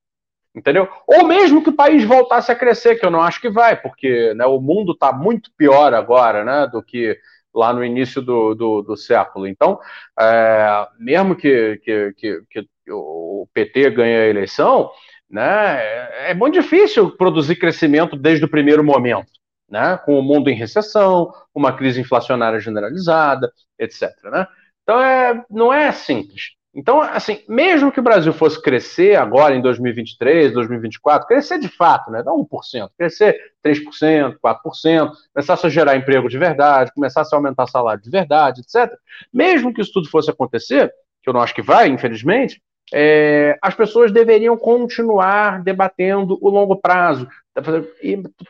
Entendeu? 0.55 0.87
Ou 1.05 1.27
mesmo 1.27 1.61
que 1.61 1.69
o 1.69 1.75
país 1.75 2.03
voltasse 2.03 2.51
a 2.51 2.55
crescer, 2.55 2.95
que 2.95 3.05
eu 3.05 3.11
não 3.11 3.21
acho 3.21 3.39
que 3.39 3.49
vai, 3.49 3.79
porque 3.79 4.33
né, 4.33 4.45
o 4.45 4.59
mundo 4.59 4.93
está 4.93 5.11
muito 5.13 5.51
pior 5.55 5.93
agora 5.93 6.43
né, 6.43 6.67
do 6.71 6.81
que 6.81 7.15
lá 7.53 7.73
no 7.73 7.83
início 7.83 8.21
do, 8.21 8.55
do, 8.55 8.81
do 8.81 8.97
século. 8.97 9.45
Então, 9.45 9.79
é, 10.19 10.87
mesmo 10.97 11.35
que, 11.35 11.79
que, 11.83 12.13
que, 12.17 12.41
que 12.49 12.67
o 12.91 13.47
PT 13.53 13.91
ganha 13.91 14.21
a 14.21 14.27
eleição, 14.27 14.89
né, 15.29 16.29
é 16.29 16.33
muito 16.33 16.53
difícil 16.53 17.11
produzir 17.11 17.57
crescimento 17.57 18.15
desde 18.15 18.45
o 18.45 18.49
primeiro 18.49 18.83
momento, 18.83 19.31
né, 19.69 19.99
com 20.05 20.17
o 20.17 20.23
mundo 20.23 20.49
em 20.49 20.55
recessão, 20.55 21.31
uma 21.53 21.73
crise 21.75 21.99
inflacionária 21.99 22.59
generalizada, 22.59 23.51
etc. 23.77 24.09
Né? 24.23 24.47
Então, 24.83 24.99
é, 25.01 25.45
não 25.49 25.73
é 25.73 25.91
simples. 25.91 26.57
Então, 26.73 27.01
assim, 27.01 27.43
mesmo 27.49 27.91
que 27.91 27.99
o 27.99 28.03
Brasil 28.03 28.31
fosse 28.31 28.61
crescer 28.61 29.15
agora 29.15 29.55
em 29.55 29.61
2023, 29.61 30.53
2024, 30.53 31.27
crescer 31.27 31.59
de 31.59 31.67
fato, 31.67 32.11
né, 32.11 32.21
não 32.23 32.45
1%, 32.45 32.89
crescer 32.95 33.35
3%, 33.65 34.35
4%, 34.39 35.11
começasse 35.33 35.65
a 35.65 35.69
gerar 35.69 35.97
emprego 35.97 36.29
de 36.29 36.37
verdade, 36.37 36.93
começasse 36.93 37.33
a 37.33 37.37
aumentar 37.37 37.65
salário 37.65 38.01
de 38.01 38.09
verdade, 38.11 38.61
etc. 38.61 38.93
Mesmo 39.33 39.73
que 39.73 39.81
isso 39.81 39.91
tudo 39.91 40.07
fosse 40.07 40.29
acontecer, 40.29 40.93
que 41.23 41.27
eu 41.27 41.33
não 41.33 41.41
acho 41.41 41.55
que 41.55 41.63
vai, 41.63 41.87
infelizmente, 41.87 42.61
é, 42.93 43.57
as 43.61 43.75
pessoas 43.75 44.11
deveriam 44.11 44.57
continuar 44.57 45.61
debatendo 45.61 46.37
o 46.41 46.49
longo 46.49 46.75
prazo. 46.75 47.27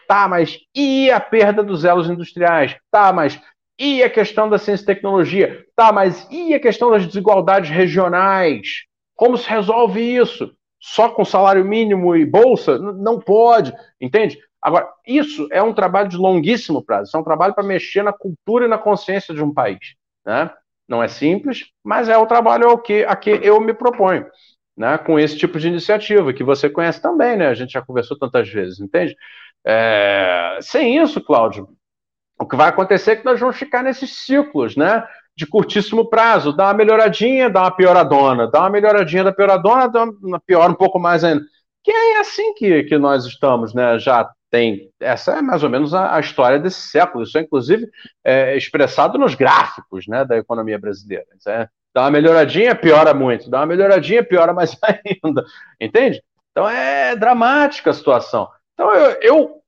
Tá, 0.08 0.28
mas 0.28 0.60
e 0.76 1.10
a 1.10 1.19
perda 1.19 1.63
dos 1.63 1.86
elos 1.86 2.10
industriais? 2.10 2.76
Tá, 2.91 3.12
mas 3.13 3.39
e 3.80 4.04
a 4.04 4.10
questão 4.10 4.50
da 4.50 4.58
ciência 4.58 4.84
e 4.84 4.88
tecnologia? 4.88 5.65
Tá, 5.76 5.91
mas 5.91 6.28
e 6.30 6.54
a 6.54 6.60
questão 6.60 6.91
das 6.91 7.06
desigualdades 7.06 7.69
regionais? 7.69 8.86
Como 9.15 9.38
se 9.38 9.50
resolve 9.50 10.02
isso? 10.02 10.54
Só 10.80 11.10
com 11.10 11.26
salário 11.26 11.65
mínimo 11.65 12.15
e 12.15 12.26
bolsa? 12.26 12.78
Não 12.78 13.19
pode, 13.19 13.73
entende? 14.00 14.38
Agora, 14.62 14.89
isso 15.06 15.47
é 15.52 15.62
um 15.62 15.73
trabalho 15.73 16.10
de 16.10 16.17
longuíssimo 16.17 16.84
prazo, 16.84 17.08
isso 17.08 17.17
é 17.17 17.19
um 17.19 17.23
trabalho 17.23 17.54
para 17.54 17.63
mexer 17.63 18.04
na 18.04 18.12
cultura 18.12 18.65
e 18.65 18.67
na 18.67 18.78
consciência 18.78 19.34
de 19.34 19.41
um 19.41 19.54
país. 19.54 19.95
Né? 20.26 20.52
Não 20.88 21.04
é 21.04 21.08
simples, 21.08 21.65
mas 21.84 22.08
é 22.10 22.17
o 22.17 22.26
trabalho 22.26 22.69
ao 22.69 22.78
que, 22.78 23.04
a 23.04 23.15
que 23.15 23.30
eu 23.30 23.60
me 23.60 23.73
proponho, 23.73 24.26
né, 24.76 24.97
com 24.97 25.19
esse 25.19 25.38
tipo 25.38 25.60
de 25.60 25.67
iniciativa, 25.67 26.34
que 26.34 26.43
você 26.43 26.69
conhece 26.69 27.02
também, 27.02 27.36
né? 27.36 27.47
A 27.47 27.54
gente 27.54 27.73
já 27.73 27.82
conversou 27.82 28.17
tantas 28.17 28.47
vezes, 28.47 28.80
entende? 28.80 29.15
É, 29.65 30.60
sem 30.62 30.97
isso, 31.02 31.19
Cláudio, 31.19 31.67
o 32.39 32.45
que 32.45 32.56
vai 32.56 32.69
acontecer 32.69 33.12
é 33.12 33.15
que 33.17 33.26
nós 33.26 33.39
vamos 33.39 33.58
ficar 33.58 33.84
nesses 33.84 34.26
ciclos, 34.26 34.76
né? 34.78 35.06
De 35.36 35.45
curtíssimo 35.45 36.10
prazo, 36.10 36.56
dá 36.56 36.65
uma 36.65 36.73
melhoradinha, 36.73 37.50
dá 37.50 37.62
uma 37.63 37.76
pioradona, 37.76 38.50
dá 38.50 38.62
uma 38.62 38.69
melhoradinha 38.69 39.23
da 39.23 39.32
pioradona, 39.34 39.89
dá 39.89 40.04
uma 40.04 40.39
pior 40.39 40.69
um 40.69 40.76
pouco 40.76 41.00
mais 41.00 41.23
ainda. 41.23 41.43
Que 41.84 41.91
é 41.91 42.19
assim 42.19 42.54
que, 42.54 42.84
que 42.84 42.97
nós 42.97 43.26
estamos, 43.26 43.73
né? 43.73 44.00
Já 44.00 44.30
tem. 44.50 44.90
Essa 45.00 45.34
é 45.34 45.42
mais 45.42 45.64
ou 45.64 45.70
menos 45.70 45.94
a, 45.94 46.16
a 46.16 46.20
história 46.20 46.60
desse 46.60 46.82
século. 46.82 47.24
Isso 47.24 47.38
é, 47.38 47.42
inclusive, 47.42 47.90
é, 48.24 48.56
expressado 48.56 49.18
nos 49.18 49.36
gráficos 49.36 50.08
né, 50.08 50.24
da 50.26 50.38
economia 50.38 50.80
brasileira. 50.80 51.26
É, 51.48 51.68
dá 51.94 52.02
uma 52.02 52.12
melhoradinha, 52.12 52.76
piora 52.76 53.14
muito. 53.14 53.50
Dá 53.50 53.60
uma 53.60 53.66
melhoradinha, 53.66 54.24
piora 54.24 54.54
mais 54.54 54.78
ainda. 54.84 55.46
Entende? 55.80 56.22
Então 56.52 56.70
é 56.70 57.16
dramática 57.16 57.90
a 57.90 57.94
situação. 57.94 58.50
Então 58.74 58.92
eu, 58.94 59.18
eu 59.22 59.62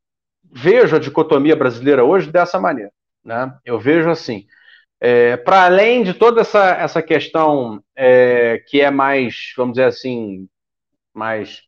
vejo 0.52 0.96
a 0.96 1.00
dicotomia 1.00 1.56
brasileira 1.56 2.04
hoje 2.04 2.32
dessa 2.32 2.60
maneira. 2.60 2.92
Né? 3.24 3.54
Eu 3.66 3.80
vejo 3.80 4.10
assim. 4.10 4.46
É, 5.02 5.38
para 5.38 5.64
além 5.64 6.04
de 6.04 6.14
toda 6.14 6.42
essa, 6.42 6.72
essa 6.72 7.02
questão 7.02 7.82
é, 7.96 8.62
que 8.68 8.82
é 8.82 8.92
mais, 8.92 9.54
vamos 9.56 9.74
dizer 9.74 9.86
assim, 9.86 10.50
mais 11.14 11.62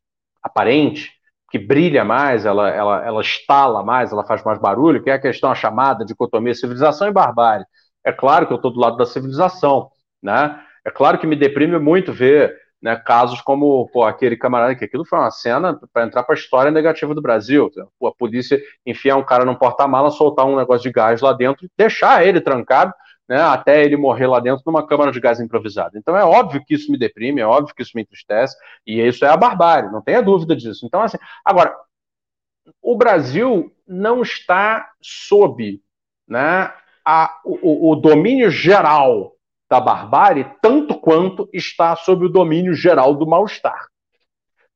aparente, 0.44 1.12
que 1.52 1.60
brilha 1.60 2.06
mais, 2.06 2.46
ela, 2.46 2.70
ela, 2.70 3.06
ela 3.06 3.22
estala 3.22 3.84
mais, 3.84 4.12
ela 4.12 4.24
faz 4.24 4.42
mais 4.44 4.58
barulho, 4.58 5.04
que 5.04 5.10
é 5.10 5.14
a 5.14 5.22
questão 5.22 5.52
a 5.52 5.56
chamada 5.56 6.06
dicotomia 6.06 6.56
civilização 6.56 7.10
e 7.10 7.12
barbárie. 7.12 7.66
É 8.06 8.12
claro 8.12 8.48
que 8.48 8.54
eu 8.54 8.56
estou 8.56 8.72
do 8.72 8.80
lado 8.80 8.96
da 8.96 9.06
civilização, 9.06 9.90
né? 10.24 10.60
É 10.86 10.90
claro 10.90 11.20
que 11.20 11.28
me 11.28 11.36
deprime 11.36 11.78
muito 11.78 12.14
ver 12.14 12.56
né, 12.82 12.96
casos 12.96 13.42
como 13.42 13.88
pô, 13.90 14.04
aquele 14.04 14.36
camarada 14.36 14.76
que 14.76 14.86
aquilo 14.86 15.06
foi 15.06 15.20
uma 15.20 15.30
cena 15.30 15.80
para 15.94 16.06
entrar 16.06 16.24
para 16.24 16.34
a 16.34 16.38
história 16.38 16.72
negativa 16.72 17.14
do 17.14 17.22
Brasil. 17.22 17.70
Pô, 18.00 18.08
a 18.08 18.16
polícia 18.16 18.60
enfiar 18.86 19.18
um 19.18 19.24
cara 19.24 19.46
num 19.46 19.54
porta-mala, 19.54 20.10
soltar 20.10 20.46
um 20.46 20.56
negócio 20.56 20.84
de 20.84 20.92
gás 20.92 21.22
lá 21.22 21.34
dentro 21.34 21.70
deixar 21.78 22.26
ele 22.26 22.42
trancado, 22.42 22.94
né, 23.32 23.42
até 23.42 23.82
ele 23.82 23.96
morrer 23.96 24.28
lá 24.28 24.42
dentro 24.42 24.62
numa 24.66 24.86
câmara 24.86 25.10
de 25.10 25.22
gás 25.22 25.40
improvisada. 25.40 25.98
Então 25.98 26.18
é 26.18 26.26
óbvio 26.26 26.62
que 26.66 26.74
isso 26.74 26.92
me 26.92 26.98
deprime, 26.98 27.40
é 27.40 27.46
óbvio 27.46 27.74
que 27.74 27.82
isso 27.82 27.94
me 27.96 28.02
entristece, 28.02 28.58
e 28.86 29.00
isso 29.00 29.24
é 29.24 29.30
a 29.30 29.38
barbárie, 29.38 29.90
não 29.90 30.02
tenha 30.02 30.22
dúvida 30.22 30.54
disso. 30.54 30.86
Então, 30.86 31.02
assim, 31.02 31.18
agora, 31.46 31.74
o 32.82 32.94
Brasil 32.98 33.74
não 33.88 34.22
está 34.22 34.86
sob 35.02 35.82
né, 36.28 36.74
a, 37.06 37.40
o, 37.46 37.92
o 37.92 37.96
domínio 37.96 38.52
geral 38.52 39.34
da 39.70 39.80
barbárie, 39.80 40.52
tanto 40.62 41.00
quanto 41.00 41.48
está 41.54 41.96
sob 41.96 42.26
o 42.26 42.30
domínio 42.30 42.74
geral 42.74 43.16
do 43.16 43.26
mal-estar. 43.26 43.88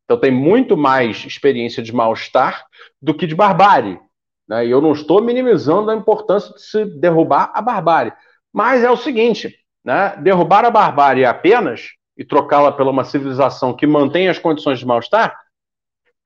Então 0.06 0.18
tem 0.18 0.32
muito 0.32 0.78
mais 0.78 1.26
experiência 1.26 1.84
de 1.84 1.94
mal-estar 1.94 2.66
do 3.02 3.14
que 3.14 3.28
de 3.28 3.36
barbárie. 3.36 4.00
Né? 4.48 4.68
E 4.68 4.72
eu 4.72 4.80
não 4.80 4.94
estou 4.94 5.22
minimizando 5.22 5.92
a 5.92 5.96
importância 5.96 6.54
de 6.54 6.62
se 6.62 6.86
derrubar 6.86 7.52
a 7.54 7.62
barbárie. 7.62 8.14
Mas 8.56 8.86
é 8.86 8.90
o 8.90 8.96
seguinte: 8.96 9.54
né? 9.84 10.16
derrubar 10.22 10.64
a 10.64 10.72
barbárie 10.72 11.26
apenas 11.26 11.90
e 12.18 12.24
trocá-la 12.24 12.72
pela 12.72 12.90
uma 12.90 13.04
civilização 13.04 13.76
que 13.76 13.86
mantém 13.86 14.30
as 14.30 14.40
condições 14.40 14.80
de 14.80 14.86
mal-estar 14.86 15.38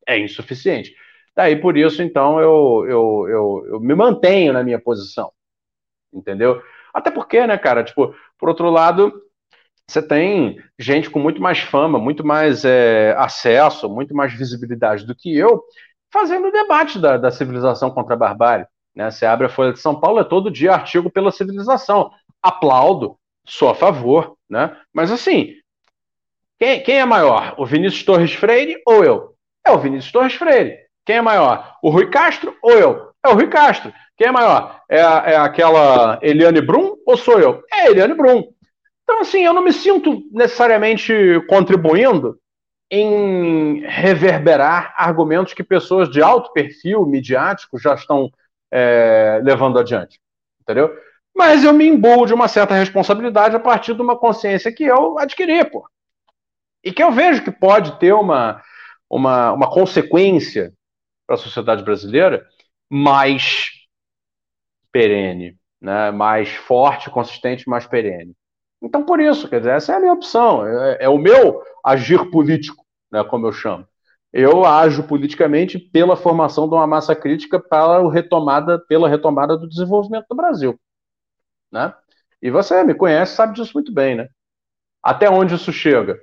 é 0.07 0.19
insuficiente. 0.19 0.93
Daí 1.35 1.55
por 1.55 1.75
isso, 1.75 2.03
então, 2.03 2.39
eu, 2.39 2.85
eu, 2.87 3.27
eu, 3.27 3.65
eu 3.71 3.79
me 3.79 3.95
mantenho 3.95 4.53
na 4.53 4.63
minha 4.63 4.79
posição. 4.79 5.31
Entendeu? 6.13 6.61
Até 6.93 7.09
porque, 7.09 7.47
né, 7.47 7.57
cara, 7.57 7.83
tipo, 7.83 8.13
por 8.37 8.49
outro 8.49 8.69
lado, 8.69 9.11
você 9.87 10.01
tem 10.01 10.61
gente 10.77 11.09
com 11.09 11.19
muito 11.19 11.41
mais 11.41 11.59
fama, 11.59 11.97
muito 11.97 12.23
mais 12.23 12.63
é, 12.63 13.15
acesso, 13.17 13.89
muito 13.89 14.13
mais 14.13 14.33
visibilidade 14.33 15.03
do 15.03 15.15
que 15.15 15.35
eu, 15.35 15.63
fazendo 16.13 16.51
debate 16.51 16.99
da, 16.99 17.17
da 17.17 17.31
civilização 17.31 17.89
contra 17.89 18.13
a 18.13 18.17
barbárie. 18.17 18.67
Né? 18.95 19.09
Você 19.09 19.25
abre 19.25 19.47
a 19.47 19.49
Folha 19.49 19.73
de 19.73 19.79
São 19.79 19.99
Paulo, 19.99 20.19
é 20.19 20.23
todo 20.23 20.51
dia 20.51 20.73
artigo 20.73 21.09
pela 21.09 21.31
civilização. 21.31 22.11
Aplaudo, 22.41 23.17
sou 23.45 23.69
a 23.69 23.75
favor, 23.75 24.35
né? 24.49 24.75
Mas 24.93 25.11
assim, 25.11 25.55
quem, 26.59 26.81
quem 26.83 26.99
é 26.99 27.05
maior? 27.05 27.55
O 27.57 27.65
Vinícius 27.65 28.03
Torres 28.03 28.33
Freire 28.33 28.81
ou 28.85 29.03
eu? 29.03 29.33
É 29.65 29.71
o 29.71 29.79
Vinícius 29.79 30.11
Torres 30.11 30.33
Freire. 30.33 30.77
Quem 31.05 31.17
é 31.17 31.21
maior? 31.21 31.75
O 31.81 31.89
Rui 31.89 32.09
Castro 32.09 32.55
ou 32.61 32.71
eu? 32.71 33.09
É 33.23 33.29
o 33.29 33.33
Rui 33.33 33.47
Castro. 33.47 33.93
Quem 34.17 34.27
é 34.27 34.31
maior? 34.31 34.81
É, 34.89 34.99
é 34.99 35.37
aquela 35.37 36.19
Eliane 36.21 36.61
Brum 36.61 36.95
ou 37.05 37.17
sou 37.17 37.39
eu? 37.39 37.63
É 37.71 37.81
a 37.81 37.91
Eliane 37.91 38.13
Brum. 38.13 38.43
Então, 39.03 39.21
assim, 39.21 39.43
eu 39.43 39.53
não 39.53 39.63
me 39.63 39.73
sinto 39.73 40.21
necessariamente 40.31 41.13
contribuindo 41.47 42.37
em 42.91 43.81
reverberar 43.85 44.93
argumentos 44.97 45.53
que 45.53 45.63
pessoas 45.63 46.09
de 46.09 46.21
alto 46.21 46.51
perfil 46.53 47.05
midiático 47.05 47.79
já 47.79 47.93
estão 47.93 48.29
é, 48.71 49.39
levando 49.43 49.79
adiante. 49.79 50.19
Entendeu? 50.61 50.95
Mas 51.35 51.63
eu 51.63 51.73
me 51.73 51.87
imbuo 51.87 52.25
de 52.25 52.33
uma 52.33 52.47
certa 52.47 52.73
responsabilidade 52.73 53.55
a 53.55 53.59
partir 53.59 53.93
de 53.93 54.01
uma 54.01 54.17
consciência 54.17 54.73
que 54.73 54.83
eu 54.83 55.17
adquiri, 55.17 55.63
pô. 55.65 55.87
E 56.83 56.91
que 56.91 57.03
eu 57.03 57.11
vejo 57.11 57.43
que 57.43 57.51
pode 57.51 57.97
ter 57.99 58.13
uma, 58.13 58.61
uma, 59.09 59.53
uma 59.53 59.69
consequência 59.69 60.73
para 61.25 61.35
a 61.35 61.39
sociedade 61.39 61.83
brasileira 61.83 62.45
mais 62.89 63.69
perene, 64.91 65.57
né? 65.79 66.11
mais 66.11 66.49
forte, 66.49 67.09
consistente, 67.09 67.69
mais 67.69 67.85
perene. 67.85 68.35
Então, 68.81 69.05
por 69.05 69.19
isso, 69.19 69.47
quer 69.49 69.59
dizer, 69.59 69.75
essa 69.75 69.93
é 69.93 69.95
a 69.95 69.99
minha 69.99 70.13
opção, 70.13 70.65
é, 70.65 70.97
é 71.01 71.09
o 71.09 71.17
meu 71.17 71.61
agir 71.85 72.29
político, 72.31 72.85
né, 73.11 73.23
como 73.25 73.45
eu 73.47 73.51
chamo. 73.51 73.85
Eu 74.31 74.63
ajo 74.63 75.03
politicamente 75.07 75.79
pela 75.79 76.15
formação 76.15 76.67
de 76.67 76.75
uma 76.75 76.85
massa 76.85 77.15
crítica 77.15 77.59
para 77.59 78.07
retomada, 78.11 78.79
pela 78.79 79.09
retomada 79.09 79.57
do 79.57 79.67
desenvolvimento 79.67 80.27
do 80.29 80.35
Brasil. 80.35 80.79
Né? 81.71 81.93
E 82.41 82.51
você 82.51 82.83
me 82.83 82.93
conhece, 82.93 83.35
sabe 83.35 83.53
disso 83.53 83.71
muito 83.73 83.91
bem, 83.91 84.15
né? 84.15 84.29
Até 85.01 85.29
onde 85.29 85.55
isso 85.55 85.71
chega? 85.71 86.19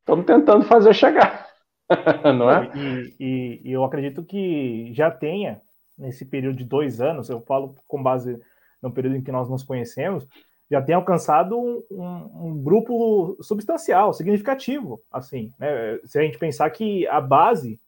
Estamos 0.00 0.24
tentando 0.24 0.64
fazer 0.64 0.94
chegar, 0.94 1.46
não 2.36 2.50
é? 2.50 2.70
E, 2.76 3.14
e, 3.18 3.60
e 3.64 3.72
eu 3.72 3.84
acredito 3.84 4.24
que 4.24 4.92
já 4.94 5.10
tenha, 5.10 5.60
nesse 5.98 6.24
período 6.24 6.56
de 6.56 6.64
dois 6.64 7.00
anos, 7.00 7.28
eu 7.28 7.40
falo 7.42 7.74
com 7.86 8.02
base 8.02 8.40
no 8.82 8.92
período 8.92 9.16
em 9.16 9.22
que 9.22 9.32
nós 9.32 9.48
nos 9.48 9.62
conhecemos, 9.62 10.26
já 10.70 10.80
tem 10.80 10.94
alcançado 10.94 11.58
um, 11.58 11.82
um, 11.90 12.46
um, 12.46 12.62
grupo 12.62 13.36
substancial, 13.42 14.12
significativo, 14.12 15.02
assim, 15.10 15.52
né? 15.58 15.98
Se 16.04 16.18
a 16.18 16.22
gente 16.22 16.38
pensar 16.38 16.70
que 16.70 17.06
a 17.08 17.20
base 17.20 17.80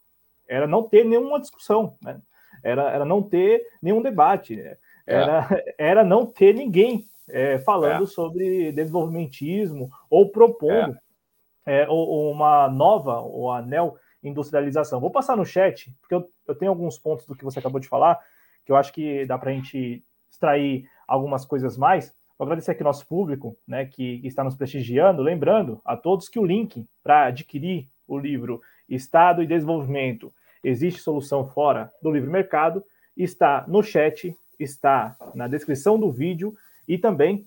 era 0.48 0.66
não 0.66 0.82
ter 0.82 1.04
nenhuma 1.04 1.40
discussão, 1.40 1.96
né? 2.02 2.20
Era, 2.62 2.90
era 2.90 3.04
não 3.04 3.22
ter 3.22 3.62
nenhum 3.80 4.02
debate, 4.02 4.56
né? 4.56 4.76
era, 5.06 5.48
é. 5.50 5.74
era 5.78 6.04
não 6.04 6.26
ter 6.26 6.54
ninguém 6.54 7.06
é, 7.28 7.58
falando 7.58 8.04
é. 8.04 8.06
sobre 8.06 8.72
desenvolvimentismo 8.72 9.90
ou 10.10 10.30
propondo 10.30 10.96
é. 11.66 11.82
é 11.82 11.88
ou, 11.88 12.30
uma 12.30 12.68
nova 12.68 13.20
ou 13.20 13.50
anel 13.50 13.96
industrialização. 14.22 15.00
Vou 15.00 15.10
passar 15.10 15.36
no 15.36 15.44
chat, 15.44 15.92
porque 16.00 16.14
eu, 16.14 16.28
eu 16.46 16.54
tenho 16.54 16.70
alguns 16.70 16.98
pontos 16.98 17.26
do 17.26 17.34
que 17.34 17.44
você 17.44 17.58
acabou 17.58 17.80
de 17.80 17.88
falar, 17.88 18.20
que 18.64 18.70
eu 18.70 18.76
acho 18.76 18.92
que 18.92 19.26
dá 19.26 19.36
para 19.36 19.50
a 19.50 19.54
gente 19.54 20.04
extrair 20.30 20.88
algumas 21.08 21.44
coisas 21.44 21.76
mais. 21.76 22.14
Vou 22.42 22.46
agradecer 22.46 22.72
aqui 22.72 22.82
nosso 22.82 23.06
público, 23.06 23.56
né, 23.64 23.86
que, 23.86 24.20
está 24.24 24.42
nos 24.42 24.56
prestigiando. 24.56 25.22
Lembrando 25.22 25.80
a 25.84 25.96
todos 25.96 26.28
que 26.28 26.40
o 26.40 26.44
link 26.44 26.84
para 27.00 27.26
adquirir 27.26 27.86
o 28.04 28.18
livro 28.18 28.60
Estado 28.88 29.44
e 29.44 29.46
Desenvolvimento 29.46 30.34
Existe 30.64 31.00
Solução 31.00 31.46
Fora 31.46 31.92
do 32.02 32.10
Livre 32.10 32.28
Mercado 32.28 32.82
está 33.16 33.64
no 33.68 33.80
chat, 33.80 34.36
está 34.58 35.16
na 35.36 35.46
descrição 35.46 35.96
do 35.96 36.10
vídeo 36.10 36.52
e 36.88 36.98
também 36.98 37.46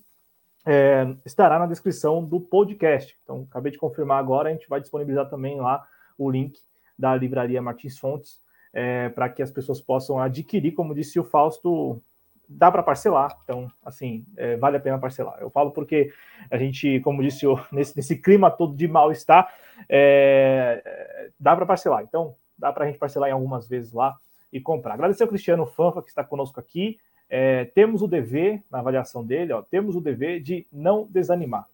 é, 0.66 1.14
estará 1.26 1.60
na 1.60 1.66
descrição 1.66 2.24
do 2.24 2.40
podcast. 2.40 3.18
Então, 3.22 3.46
acabei 3.52 3.74
de 3.74 3.78
confirmar 3.78 4.20
agora, 4.20 4.48
a 4.48 4.54
gente 4.54 4.70
vai 4.70 4.80
disponibilizar 4.80 5.30
também 5.30 5.60
lá 5.60 5.86
o 6.18 6.32
link 6.32 6.58
da 6.98 7.14
livraria 7.14 7.62
Martins 7.62 8.00
Fontes 8.00 8.40
é, 8.72 9.10
para 9.10 9.28
que 9.28 9.44
as 9.44 9.52
pessoas 9.52 9.82
possam 9.82 10.18
adquirir, 10.20 10.72
como 10.72 10.96
disse 10.96 11.20
o 11.20 11.24
Fausto, 11.26 12.02
dá 12.48 12.72
para 12.72 12.84
parcelar, 12.84 13.38
então, 13.44 13.72
assim, 13.84 14.26
é, 14.38 14.58
vale 14.58 14.78
a 14.78 14.80
pena 14.80 14.98
parcelar. 14.98 15.38
Eu 15.40 15.50
falo 15.50 15.72
porque 15.72 16.12
a 16.50 16.58
gente, 16.58 17.00
como 17.02 17.22
disse, 17.22 17.46
nesse, 17.72 17.96
nesse 17.96 18.18
clima 18.18 18.52
todo 18.52 18.76
de 18.76 18.88
mal-estar, 18.88 19.54
é, 19.90 21.30
dá 21.40 21.56
para 21.56 21.66
parcelar. 21.66 22.04
Então, 22.04 22.36
dá 22.58 22.72
para 22.72 22.86
a 22.86 22.88
gente 22.88 23.00
parcelar 23.00 23.30
em 23.30 23.34
algumas 23.34 23.68
vezes 23.68 23.94
lá 23.94 24.16
e 24.52 24.60
comprar. 24.60 24.94
Agradecer 24.94 25.24
ao 25.24 25.30
Cristiano 25.30 25.66
Fanfa, 25.66 26.02
que 26.02 26.10
está 26.10 26.24
conosco 26.24 26.60
aqui. 26.60 26.98
É, 27.30 27.66
temos 27.66 28.02
o 28.02 28.08
dever, 28.08 28.64
na 28.72 28.80
avaliação 28.80 29.26
dele, 29.26 29.52
ó, 29.52 29.62
temos 29.62 29.96
o 29.96 30.02
dever 30.02 30.42
de 30.42 30.66
não 30.72 31.08
desanimar. 31.10 31.68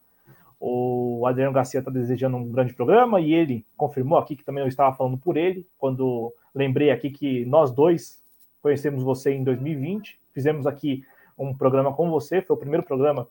O 0.60 1.26
Adriano 1.26 1.52
Garcia 1.52 1.80
está 1.80 1.90
desejando 1.90 2.38
um 2.38 2.52
grande 2.52 2.74
programa 2.74 3.20
e 3.20 3.34
ele 3.34 3.66
confirmou 3.76 4.20
aqui 4.20 4.36
que 4.36 4.44
também 4.44 4.64
eu 4.64 4.68
estava 4.68 4.96
falando 4.96 5.18
por 5.18 5.36
ele, 5.36 5.68
quando 5.78 6.32
lembrei 6.54 6.92
aqui 6.92 7.10
que 7.10 7.44
nós 7.46 7.72
dois 7.72 8.21
conhecemos 8.62 9.04
você 9.04 9.32
em 9.32 9.44
2020 9.44 10.20
fizemos 10.34 10.66
aqui 10.66 11.04
um 11.38 11.54
programa 11.54 11.94
com 11.94 12.10
você, 12.10 12.42
foi 12.42 12.56
o 12.56 12.60
primeiro 12.60 12.84
programa 12.86 13.28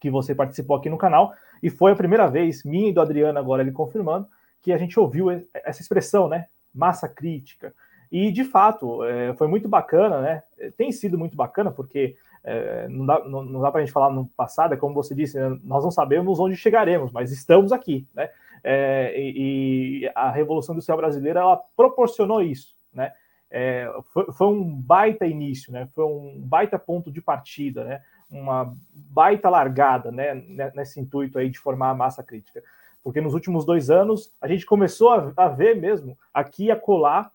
que 0.00 0.10
você 0.10 0.34
participou 0.34 0.76
aqui 0.76 0.90
no 0.90 0.98
canal, 0.98 1.32
e 1.62 1.70
foi 1.70 1.92
a 1.92 1.96
primeira 1.96 2.26
vez, 2.28 2.62
minha 2.62 2.90
e 2.90 2.92
do 2.92 3.00
Adriano, 3.00 3.38
agora 3.38 3.62
ele 3.62 3.72
confirmando, 3.72 4.26
que 4.60 4.72
a 4.72 4.78
gente 4.78 4.98
ouviu 4.98 5.30
essa 5.30 5.80
expressão, 5.80 6.28
né? 6.28 6.46
Massa 6.74 7.08
crítica. 7.08 7.74
E, 8.12 8.30
de 8.30 8.44
fato, 8.44 9.02
é, 9.04 9.34
foi 9.34 9.48
muito 9.48 9.68
bacana, 9.68 10.20
né? 10.20 10.42
Tem 10.76 10.92
sido 10.92 11.18
muito 11.18 11.36
bacana, 11.36 11.70
porque 11.70 12.16
é, 12.42 12.86
não 12.88 13.06
dá, 13.06 13.24
não, 13.24 13.42
não 13.42 13.60
dá 13.60 13.70
para 13.70 13.80
a 13.80 13.84
gente 13.84 13.92
falar 13.92 14.10
no 14.10 14.26
passado, 14.36 14.74
é 14.74 14.76
como 14.76 14.94
você 14.94 15.14
disse, 15.14 15.38
né? 15.38 15.58
nós 15.64 15.82
não 15.82 15.90
sabemos 15.90 16.38
onde 16.38 16.56
chegaremos, 16.56 17.10
mas 17.10 17.32
estamos 17.32 17.72
aqui, 17.72 18.06
né? 18.14 18.28
É, 18.62 19.12
e, 19.18 20.04
e, 20.04 20.12
a 20.14 20.30
Revolução 20.30 20.74
Industrial 20.74 20.96
Brasileira, 20.96 21.40
ela 21.40 21.60
proporcionou 21.76 22.42
isso, 22.42 22.74
né? 22.92 23.12
É, 23.50 23.92
foi, 24.12 24.32
foi, 24.32 24.46
um 24.48 24.74
baita 24.74 25.26
início, 25.26 25.72
né? 25.72 25.88
Foi 25.94 26.04
um 26.04 26.40
baita 26.40 26.78
ponto 26.78 27.10
de 27.10 27.20
partida, 27.20 27.84
né? 27.84 28.02
Uma 28.30 28.76
baita 28.92 29.48
largada, 29.48 30.10
né? 30.10 30.34
Nesse 30.74 31.00
intuito 31.00 31.38
aí 31.38 31.48
de 31.48 31.58
formar 31.58 31.90
a 31.90 31.94
massa 31.94 32.22
crítica, 32.22 32.62
porque 33.02 33.20
nos 33.20 33.34
últimos 33.34 33.64
dois 33.64 33.90
anos 33.90 34.32
a 34.40 34.48
gente 34.48 34.66
começou 34.66 35.10
a, 35.10 35.32
a 35.36 35.48
ver 35.48 35.76
mesmo 35.76 36.18
aqui 36.32 36.70
a 36.70 36.76
colar 36.76 37.30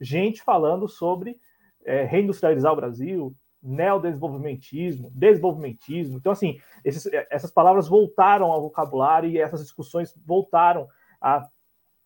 gente 0.00 0.42
falando 0.42 0.88
sobre 0.88 1.38
é, 1.84 2.04
reindustrializar 2.04 2.72
o 2.72 2.76
Brasil, 2.76 3.34
neodesenvolvimentismo, 3.62 5.10
desenvolvimentismo. 5.14 6.16
Então, 6.16 6.32
assim, 6.32 6.58
esses, 6.84 7.06
essas 7.28 7.50
palavras 7.50 7.86
voltaram 7.86 8.50
ao 8.50 8.62
vocabulário 8.62 9.28
e 9.28 9.38
essas 9.38 9.60
discussões 9.60 10.14
voltaram 10.24 10.88
a 11.20 11.46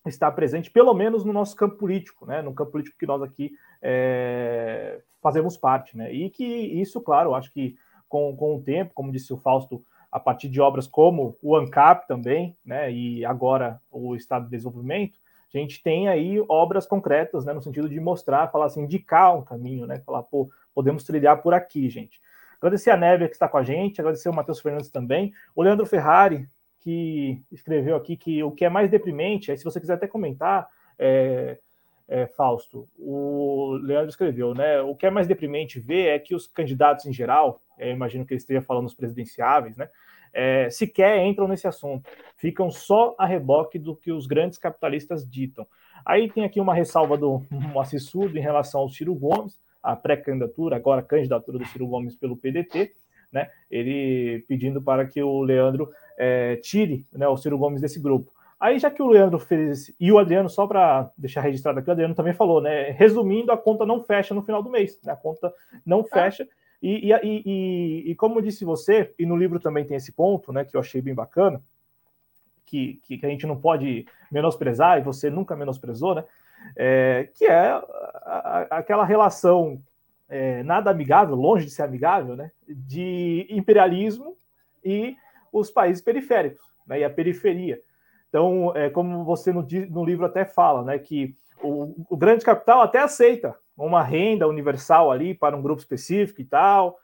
está 0.06 0.30
presente, 0.30 0.70
pelo 0.70 0.92
menos 0.94 1.24
no 1.24 1.32
nosso 1.32 1.56
campo 1.56 1.76
político, 1.76 2.26
né? 2.26 2.42
No 2.42 2.54
campo 2.54 2.72
político 2.72 2.98
que 2.98 3.06
nós 3.06 3.22
aqui 3.22 3.52
é, 3.80 5.00
fazemos 5.22 5.56
parte, 5.56 5.96
né? 5.96 6.12
E 6.12 6.28
que 6.30 6.44
isso, 6.44 7.00
claro, 7.00 7.34
acho 7.34 7.50
que 7.50 7.76
com, 8.08 8.36
com 8.36 8.56
o 8.56 8.62
tempo, 8.62 8.92
como 8.94 9.12
disse 9.12 9.32
o 9.32 9.38
Fausto, 9.38 9.84
a 10.12 10.20
partir 10.20 10.48
de 10.48 10.60
obras 10.60 10.86
como 10.86 11.36
o 11.42 11.56
ANCAP 11.56 12.06
também, 12.06 12.56
né? 12.64 12.92
E 12.92 13.24
agora 13.24 13.80
o 13.90 14.14
Estado 14.14 14.44
de 14.44 14.50
Desenvolvimento, 14.50 15.18
a 15.52 15.58
gente 15.58 15.82
tem 15.82 16.08
aí 16.08 16.44
obras 16.48 16.86
concretas, 16.86 17.44
né? 17.44 17.52
No 17.52 17.62
sentido 17.62 17.88
de 17.88 17.98
mostrar, 17.98 18.50
falar 18.50 18.66
assim, 18.66 18.82
indicar 18.82 19.36
um 19.36 19.42
caminho, 19.42 19.86
né? 19.86 20.00
Falar, 20.00 20.22
pô, 20.22 20.50
podemos 20.74 21.04
trilhar 21.04 21.40
por 21.42 21.54
aqui, 21.54 21.88
gente. 21.88 22.20
Agradecer 22.58 22.90
a 22.90 22.96
Neve 22.96 23.28
que 23.28 23.34
está 23.34 23.48
com 23.48 23.58
a 23.58 23.62
gente, 23.62 24.00
agradecer 24.00 24.28
o 24.28 24.32
Matheus 24.32 24.60
Fernandes 24.60 24.90
também, 24.90 25.32
o 25.54 25.62
Leandro 25.62 25.84
Ferrari, 25.84 26.48
que 26.84 27.42
escreveu 27.50 27.96
aqui 27.96 28.14
que 28.14 28.42
o 28.42 28.52
que 28.52 28.64
é 28.64 28.68
mais 28.68 28.90
deprimente, 28.90 29.50
aí 29.50 29.56
se 29.56 29.64
você 29.64 29.80
quiser 29.80 29.94
até 29.94 30.06
comentar, 30.06 30.68
é, 30.98 31.58
é, 32.06 32.26
Fausto, 32.26 32.86
o 32.98 33.78
Leandro 33.82 34.10
escreveu, 34.10 34.54
né? 34.54 34.82
O 34.82 34.94
que 34.94 35.06
é 35.06 35.10
mais 35.10 35.26
deprimente 35.26 35.80
ver 35.80 36.08
é 36.08 36.18
que 36.18 36.34
os 36.34 36.46
candidatos 36.46 37.06
em 37.06 37.12
geral, 37.12 37.58
é, 37.78 37.90
imagino 37.90 38.26
que 38.26 38.34
ele 38.34 38.38
esteja 38.38 38.60
falando 38.60 38.86
os 38.86 38.94
presidenciáveis, 38.94 39.78
né? 39.78 39.88
É, 40.30 40.68
sequer 40.68 41.24
entram 41.24 41.48
nesse 41.48 41.66
assunto, 41.66 42.10
ficam 42.36 42.70
só 42.70 43.14
a 43.16 43.24
reboque 43.24 43.78
do 43.78 43.96
que 43.96 44.12
os 44.12 44.26
grandes 44.26 44.58
capitalistas 44.58 45.26
ditam. 45.26 45.66
Aí 46.04 46.30
tem 46.30 46.44
aqui 46.44 46.60
uma 46.60 46.74
ressalva 46.74 47.16
do 47.16 47.40
Moacir 47.50 48.00
em 48.36 48.40
relação 48.40 48.82
ao 48.82 48.90
Ciro 48.90 49.14
Gomes, 49.14 49.58
a 49.82 49.96
pré-candidatura, 49.96 50.76
agora 50.76 51.02
candidatura 51.02 51.58
do 51.58 51.66
Ciro 51.66 51.86
Gomes 51.86 52.14
pelo 52.14 52.36
PDT, 52.36 52.92
né? 53.32 53.48
Ele 53.70 54.44
pedindo 54.46 54.80
para 54.82 55.06
que 55.06 55.22
o 55.22 55.40
Leandro 55.40 55.90
é, 56.18 56.56
tire 56.56 57.06
né, 57.12 57.26
o 57.28 57.36
Ciro 57.36 57.58
Gomes 57.58 57.80
desse 57.80 58.00
grupo. 58.00 58.32
Aí, 58.58 58.78
já 58.78 58.90
que 58.90 59.02
o 59.02 59.08
Leandro 59.08 59.38
fez, 59.38 59.92
e 60.00 60.10
o 60.10 60.18
Adriano, 60.18 60.48
só 60.48 60.66
para 60.66 61.10
deixar 61.18 61.42
registrado 61.42 61.78
aqui, 61.78 61.88
o 61.88 61.92
Adriano 61.92 62.14
também 62.14 62.32
falou, 62.32 62.62
né? 62.62 62.90
Resumindo, 62.92 63.52
a 63.52 63.58
conta 63.58 63.84
não 63.84 64.02
fecha 64.02 64.32
no 64.32 64.42
final 64.42 64.62
do 64.62 64.70
mês, 64.70 64.98
né? 65.02 65.12
A 65.12 65.16
conta 65.16 65.52
não 65.84 66.00
ah. 66.00 66.04
fecha. 66.04 66.48
E, 66.80 67.10
e, 67.10 67.42
e, 67.44 68.10
e, 68.10 68.14
como 68.14 68.40
disse 68.40 68.64
você, 68.64 69.12
e 69.18 69.26
no 69.26 69.36
livro 69.36 69.58
também 69.58 69.84
tem 69.84 69.96
esse 69.96 70.12
ponto, 70.12 70.52
né? 70.52 70.64
Que 70.64 70.76
eu 70.76 70.80
achei 70.80 71.02
bem 71.02 71.14
bacana, 71.14 71.60
que, 72.64 73.00
que, 73.02 73.18
que 73.18 73.26
a 73.26 73.28
gente 73.28 73.46
não 73.46 73.56
pode 73.56 74.06
menosprezar, 74.30 74.98
e 74.98 75.02
você 75.02 75.28
nunca 75.28 75.54
menosprezou, 75.54 76.14
né? 76.14 76.24
É, 76.76 77.28
que 77.34 77.44
é 77.44 77.68
a, 77.68 77.82
a, 78.24 78.60
aquela 78.78 79.04
relação 79.04 79.78
é, 80.28 80.62
nada 80.62 80.90
amigável, 80.90 81.34
longe 81.34 81.66
de 81.66 81.70
ser 81.70 81.82
amigável, 81.82 82.34
né? 82.34 82.50
De 82.66 83.46
imperialismo 83.50 84.36
e 84.82 85.16
os 85.54 85.70
países 85.70 86.02
periféricos, 86.02 86.60
né? 86.86 87.00
E 87.00 87.04
a 87.04 87.10
periferia. 87.10 87.80
Então, 88.28 88.72
é, 88.74 88.90
como 88.90 89.24
você 89.24 89.52
no, 89.52 89.66
no 89.90 90.04
livro 90.04 90.26
até 90.26 90.44
fala, 90.44 90.82
né, 90.82 90.98
que 90.98 91.36
o, 91.62 91.94
o, 92.10 92.16
grande 92.16 92.44
capital 92.44 92.82
até 92.82 92.98
aceita 92.98 93.54
uma 93.76 94.02
renda 94.02 94.48
universal 94.48 95.12
ali 95.12 95.34
para 95.34 95.56
um 95.56 95.62
grupo 95.62 95.80
específico 95.80 96.40
e 96.40 96.44
tal, 96.44 96.98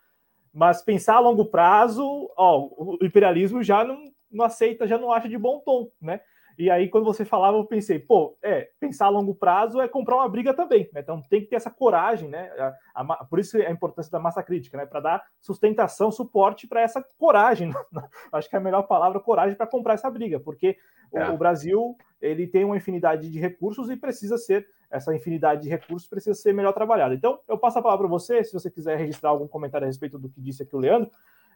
mas 0.53 0.83
pensar 0.83 1.15
a 1.15 1.21
longo 1.21 1.45
prazo, 1.45 2.29
ó, 2.37 2.69
o 2.77 2.99
imperialismo 3.01 3.63
já 3.63 3.85
não, 3.85 4.05
não 4.29 4.45
aceita, 4.45 4.89
já 4.89 4.99
não 4.99 5.13
acha 5.13 5.29
de 5.29 5.39
bom 5.39 5.61
tom, 5.61 5.89
né? 6.03 6.21
E 6.61 6.69
aí, 6.69 6.91
quando 6.91 7.05
você 7.05 7.25
falava, 7.25 7.57
eu 7.57 7.65
pensei, 7.65 7.99
pô, 7.99 8.37
é, 8.43 8.69
pensar 8.79 9.07
a 9.07 9.09
longo 9.09 9.35
prazo 9.35 9.81
é 9.81 9.89
comprar 9.89 10.17
uma 10.17 10.29
briga 10.29 10.53
também, 10.53 10.91
né? 10.93 11.01
Então 11.01 11.23
tem 11.23 11.41
que 11.41 11.47
ter 11.47 11.57
essa 11.57 11.71
coragem, 11.71 12.29
né? 12.29 12.51
A, 12.95 13.01
a, 13.01 13.25
por 13.25 13.39
isso 13.39 13.57
a 13.57 13.71
importância 13.71 14.13
da 14.13 14.21
massa 14.21 14.43
crítica, 14.43 14.77
né? 14.77 14.85
Para 14.85 15.01
dar 15.01 15.25
sustentação, 15.41 16.13
suporte 16.13 16.69
para 16.69 16.83
essa 16.83 17.03
coragem. 17.17 17.73
Acho 18.31 18.51
que 18.51 18.57
é 18.57 18.59
a 18.59 18.63
melhor 18.63 18.83
palavra, 18.83 19.19
coragem, 19.19 19.57
para 19.57 19.67
comprar 19.67 19.95
essa 19.95 20.11
briga, 20.11 20.39
porque 20.39 20.77
é. 21.15 21.31
o, 21.31 21.33
o, 21.33 21.39
Brasil 21.39 21.97
ele 22.21 22.47
tem 22.47 22.63
uma 22.63 22.77
infinidade 22.77 23.31
de 23.31 23.39
recursos 23.39 23.89
e 23.89 23.97
precisa 23.97 24.37
ser, 24.37 24.67
essa 24.91 25.17
infinidade 25.17 25.63
de 25.63 25.71
recursos 25.71 26.07
precisa 26.07 26.35
ser 26.35 26.53
melhor 26.53 26.75
trabalhada. 26.75 27.15
Então, 27.15 27.41
eu 27.49 27.57
passo 27.57 27.79
a 27.79 27.83
palavra 27.83 28.07
para 28.07 28.11
você, 28.11 28.45
se 28.45 28.53
você 28.53 28.71
quiser 28.71 28.99
registrar 28.99 29.31
algum 29.31 29.49
comentário 29.49 29.87
a 29.87 29.89
respeito 29.89 30.19
do 30.19 30.29
que 30.29 30.43
disse 30.43 30.63
aqui 30.63 30.77
o 30.77 30.79
Leandro, 30.79 31.11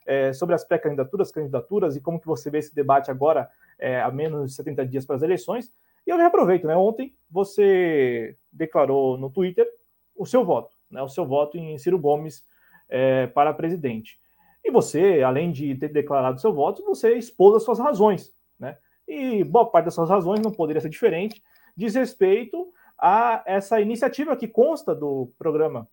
é, 0.06 0.32
sobre 0.32 0.54
as 0.54 0.64
pré-candidaturas, 0.64 1.30
candidaturas 1.30 1.96
e 1.96 2.00
como 2.00 2.20
que 2.20 2.26
você 2.26 2.50
vê 2.50 2.58
esse 2.58 2.74
debate 2.74 3.10
agora 3.10 3.48
é, 3.78 4.00
a 4.00 4.10
menos 4.10 4.50
de 4.50 4.56
70 4.56 4.86
dias 4.86 5.06
para 5.06 5.16
as 5.16 5.22
eleições. 5.22 5.72
E 6.06 6.10
eu 6.10 6.16
já 6.16 6.26
aproveito, 6.26 6.66
né? 6.66 6.76
Ontem 6.76 7.14
você 7.30 8.36
declarou 8.52 9.16
no 9.16 9.30
Twitter 9.30 9.66
o 10.14 10.26
seu 10.26 10.44
voto, 10.44 10.74
né? 10.90 11.02
O 11.02 11.08
seu 11.08 11.26
voto 11.26 11.56
em 11.56 11.78
Ciro 11.78 11.98
Gomes 11.98 12.44
é, 12.88 13.26
para 13.28 13.54
presidente. 13.54 14.18
E 14.64 14.70
você, 14.70 15.22
além 15.22 15.50
de 15.50 15.74
ter 15.74 15.88
declarado 15.88 16.40
seu 16.40 16.52
voto, 16.52 16.84
você 16.84 17.14
expôs 17.14 17.56
as 17.56 17.62
suas 17.62 17.78
razões, 17.78 18.32
né? 18.58 18.76
E 19.06 19.44
boa 19.44 19.70
parte 19.70 19.86
dessas 19.86 20.08
razões 20.08 20.40
não 20.40 20.50
poderia 20.50 20.80
ser 20.80 20.88
diferente, 20.88 21.42
diz 21.76 21.94
respeito 21.94 22.72
a 22.98 23.42
essa 23.46 23.80
iniciativa 23.80 24.36
que 24.36 24.48
consta 24.48 24.94
do 24.94 25.30
programa, 25.38 25.88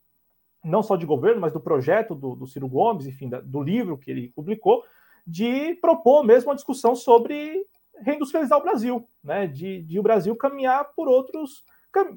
não 0.63 0.83
só 0.83 0.95
de 0.95 1.05
governo, 1.05 1.41
mas 1.41 1.53
do 1.53 1.59
projeto 1.59 2.13
do, 2.13 2.35
do 2.35 2.47
Ciro 2.47 2.67
Gomes, 2.67 3.07
enfim, 3.07 3.29
da, 3.29 3.41
do 3.41 3.61
livro 3.61 3.97
que 3.97 4.11
ele 4.11 4.29
publicou, 4.29 4.83
de 5.25 5.75
propor 5.75 6.23
mesmo 6.23 6.49
uma 6.49 6.55
discussão 6.55 6.95
sobre 6.95 7.65
reindustrializar 7.99 8.59
o 8.59 8.63
Brasil, 8.63 9.07
né? 9.23 9.47
De, 9.47 9.81
de 9.83 9.99
o 9.99 10.03
Brasil 10.03 10.35
caminhar 10.35 10.91
por 10.95 11.07
outros 11.07 11.63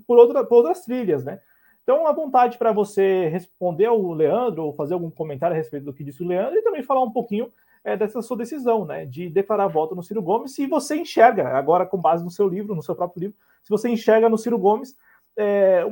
por, 0.07 0.19
outra, 0.19 0.45
por 0.45 0.57
outras 0.57 0.83
trilhas, 0.83 1.25
né? 1.25 1.41
Então, 1.83 2.07
a 2.07 2.13
vontade 2.13 2.57
para 2.57 2.73
você 2.73 3.29
responder 3.29 3.87
ao 3.87 4.13
Leandro 4.13 4.65
ou 4.65 4.73
fazer 4.73 4.95
algum 4.95 5.11
comentário 5.11 5.55
a 5.55 5.57
respeito 5.57 5.85
do 5.85 5.93
que 5.93 6.05
disse 6.05 6.23
o 6.23 6.27
Leandro 6.27 6.59
e 6.59 6.63
também 6.63 6.83
falar 6.83 7.03
um 7.03 7.11
pouquinho 7.11 7.53
é, 7.85 7.95
dessa 7.97 8.23
sua 8.23 8.39
decisão, 8.39 8.87
né? 8.87 9.05
De 9.05 9.29
declarar 9.29 9.67
voto 9.67 9.95
no 9.95 10.03
Ciro 10.03 10.23
Gomes, 10.23 10.55
se 10.55 10.67
você 10.67 10.97
enxerga, 10.97 11.49
agora 11.49 11.85
com 11.85 11.99
base 11.99 12.25
no 12.25 12.31
seu 12.31 12.49
livro, 12.49 12.75
no 12.75 12.83
seu 12.83 12.95
próprio 12.95 13.21
livro, 13.21 13.37
se 13.63 13.69
você 13.69 13.91
enxerga 13.91 14.29
no 14.29 14.39
Ciro 14.39 14.59
Gomes 14.59 14.97
é, 15.37 15.85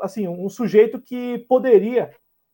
assim, 0.00 0.28
um 0.28 0.48
sujeito 0.48 1.00
que 1.00 1.38
poderia 1.48 2.10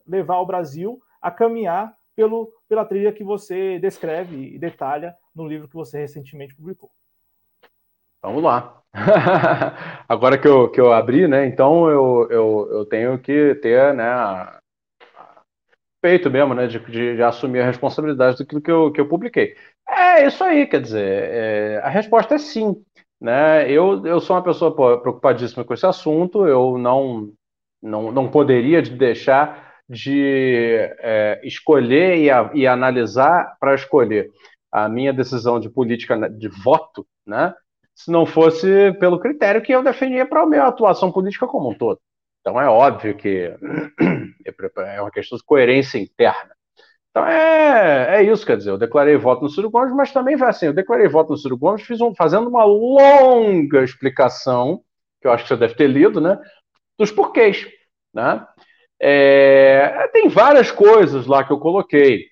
levar 0.07 0.39
o 0.39 0.47
Brasil 0.47 1.01
a 1.21 1.31
caminhar 1.31 1.95
pelo, 2.15 2.53
pela 2.69 2.85
trilha 2.85 3.13
que 3.13 3.25
você 3.25 3.79
descreve 3.79 4.55
e 4.55 4.59
detalha 4.59 5.15
no 5.35 5.47
livro 5.47 5.69
que 5.69 5.75
você 5.75 5.99
recentemente 5.99 6.55
publicou. 6.55 6.91
Vamos 8.23 8.43
lá. 8.43 8.83
Agora 10.09 10.39
que 10.39 10.49
eu, 10.49 10.71
que 10.71 10.81
eu 10.81 10.93
abri, 10.93 11.29
né? 11.29 11.47
Então 11.47 11.89
eu, 11.89 12.29
eu, 12.31 12.69
eu 12.73 12.87
tenho 12.87 13.19
que 13.19 13.55
ter, 13.57 13.95
né? 13.95 14.05
Peito 16.01 16.31
mesmo, 16.31 16.55
né? 16.55 16.67
De, 16.67 16.79
de, 16.79 17.17
de, 17.17 17.23
assumir 17.23 17.61
a 17.61 17.67
responsabilidade 17.67 18.39
daquilo 18.39 18.61
que 18.61 18.71
eu, 18.71 18.91
que 18.91 19.01
eu 19.01 19.09
publiquei. 19.09 19.57
É 19.89 20.27
isso 20.27 20.43
aí, 20.43 20.67
quer 20.67 20.81
dizer, 20.81 21.05
é, 21.05 21.81
a 21.85 21.89
resposta 21.89 22.35
é 22.35 22.39
sim. 22.39 22.83
Né? 23.21 23.71
Eu, 23.71 24.05
eu 24.07 24.21
sou 24.21 24.37
uma 24.37 24.43
pessoa 24.43 24.75
preocupadíssima 24.75 25.65
com 25.65 25.75
esse 25.75 25.87
assunto, 25.87 26.47
eu 26.47 26.77
não, 26.79 27.33
não, 27.83 28.13
não 28.13 28.29
poderia 28.29 28.83
deixar 28.83 29.67
de 29.89 30.79
é, 30.99 31.41
escolher 31.45 32.19
e, 32.19 32.31
a, 32.31 32.51
e 32.55 32.67
analisar 32.67 33.57
para 33.61 33.75
escolher 33.75 34.31
a 34.71 34.89
minha 34.89 35.13
decisão 35.13 35.61
de 35.61 35.71
política 35.71 36.29
de 36.29 36.49
voto, 36.49 37.07
né? 37.27 37.55
Se 37.95 38.11
não 38.11 38.27
fosse 38.27 38.93
pelo 39.01 39.19
critério 39.19 39.63
que 39.63 39.73
eu 39.73 39.83
defendia 39.83 40.27
para 40.27 40.43
a 40.43 40.47
minha 40.47 40.65
atuação 40.65 41.11
política 41.11 41.47
como 41.47 41.71
um 41.71 41.75
todo. 41.75 41.99
Então 42.41 42.61
é 42.61 42.69
óbvio 42.69 43.17
que 43.17 43.51
é 44.45 45.01
uma 45.01 45.11
questão 45.11 45.39
de 45.39 45.45
coerência 45.45 45.99
interna. 45.99 46.56
Então 47.17 47.27
é, 47.27 48.19
é 48.19 48.23
isso, 48.31 48.45
quer 48.45 48.59
dizer, 48.59 48.69
eu 48.69 48.77
declarei 48.77 49.17
voto 49.17 49.45
no 49.45 49.49
Ciro 49.49 49.71
Gomes, 49.71 49.95
mas 49.95 50.13
também 50.13 50.37
vai 50.37 50.51
assim, 50.51 50.67
eu 50.67 50.75
declarei 50.75 51.09
voto 51.09 51.31
no 51.31 51.39
Ciro 51.39 51.57
Gomes, 51.57 51.81
fiz 51.81 51.99
um, 52.03 52.15
fazendo 52.15 52.47
uma 52.47 52.63
longa 52.63 53.83
explicação, 53.83 54.83
que 55.19 55.27
eu 55.27 55.33
acho 55.33 55.45
que 55.45 55.49
você 55.49 55.57
deve 55.57 55.75
ter 55.75 55.87
lido, 55.87 56.21
né? 56.21 56.39
Dos 56.99 57.11
porquês, 57.11 57.67
né? 58.13 58.47
É, 59.01 60.09
tem 60.09 60.29
várias 60.29 60.71
coisas 60.71 61.27
lá 61.27 61.43
que 61.43 61.51
eu 61.51 61.59
coloquei, 61.59 62.27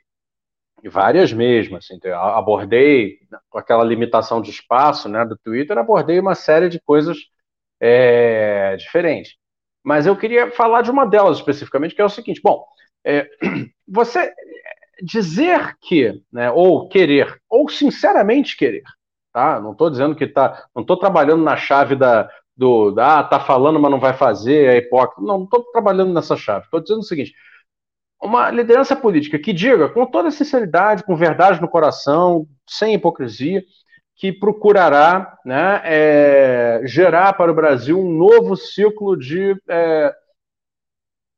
várias 0.85 1.33
mesmo. 1.33 1.79
Assim, 1.79 1.99
abordei, 2.13 3.21
com 3.49 3.57
aquela 3.59 3.85
limitação 3.85 4.43
de 4.43 4.51
espaço 4.51 5.09
né, 5.09 5.25
do 5.25 5.39
Twitter, 5.39 5.79
abordei 5.79 6.21
uma 6.21 6.35
série 6.35 6.69
de 6.69 6.79
coisas 6.79 7.17
é, 7.81 8.77
diferentes. 8.77 9.35
Mas 9.83 10.07
eu 10.07 10.15
queria 10.15 10.51
falar 10.51 10.83
de 10.83 10.91
uma 10.91 11.07
delas 11.07 11.39
especificamente, 11.39 11.95
que 11.95 12.03
é 12.03 12.05
o 12.05 12.11
seguinte: 12.11 12.43
bom, 12.45 12.67
é, 13.05 13.29
você 13.87 14.33
dizer 15.05 15.77
que, 15.81 16.23
né, 16.33 16.51
ou 16.51 16.89
querer, 16.89 17.41
ou 17.49 17.69
sinceramente 17.69 18.57
querer, 18.57 18.83
tá? 19.33 19.61
Não 19.61 19.73
estou 19.73 19.91
dizendo 19.91 20.15
que 20.17 20.27
tá, 20.27 20.65
não 20.75 20.83
estou 20.83 20.97
trabalhando 20.97 21.45
na 21.45 21.57
chave 21.57 21.95
da, 21.95 22.29
do 22.57 22.95
ah, 22.99 23.23
tá 23.23 23.41
falando, 23.41 23.79
mas 23.81 23.91
não 23.91 24.01
vai 24.01 24.15
fazer, 24.15 24.75
é 24.75 24.77
hipócrita. 24.79 25.21
Não, 25.21 25.39
não 25.39 25.45
estou 25.45 25.63
trabalhando 25.73 26.13
nessa 26.13 26.37
chave. 26.37 26.65
Estou 26.65 26.81
dizendo 26.81 27.01
o 27.01 27.05
seguinte: 27.05 27.35
uma 28.23 28.51
liderança 28.51 28.97
política 28.97 29.39
que 29.39 29.53
diga 29.53 29.89
com 29.89 30.07
toda 30.07 30.31
sinceridade, 30.31 31.05
com 31.05 31.17
verdade 31.17 31.61
no 31.61 31.69
coração, 31.69 32.47
sem 32.67 32.95
hipocrisia, 32.95 33.63
que 34.17 34.33
procurará 34.33 35.37
né, 35.45 35.81
é, 35.85 36.81
gerar 36.85 37.35
para 37.35 37.51
o 37.51 37.55
Brasil 37.55 38.01
um 38.01 38.13
novo 38.13 38.57
ciclo 38.57 39.17
de 39.17 39.57
é, 39.69 40.15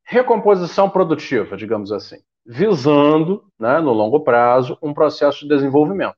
recomposição 0.04 0.88
produtiva, 0.88 1.56
digamos 1.56 1.90
assim, 1.90 2.18
visando, 2.46 3.44
né, 3.58 3.80
no 3.80 3.92
longo 3.92 4.20
prazo, 4.20 4.78
um 4.80 4.94
processo 4.94 5.40
de 5.40 5.48
desenvolvimento. 5.48 6.16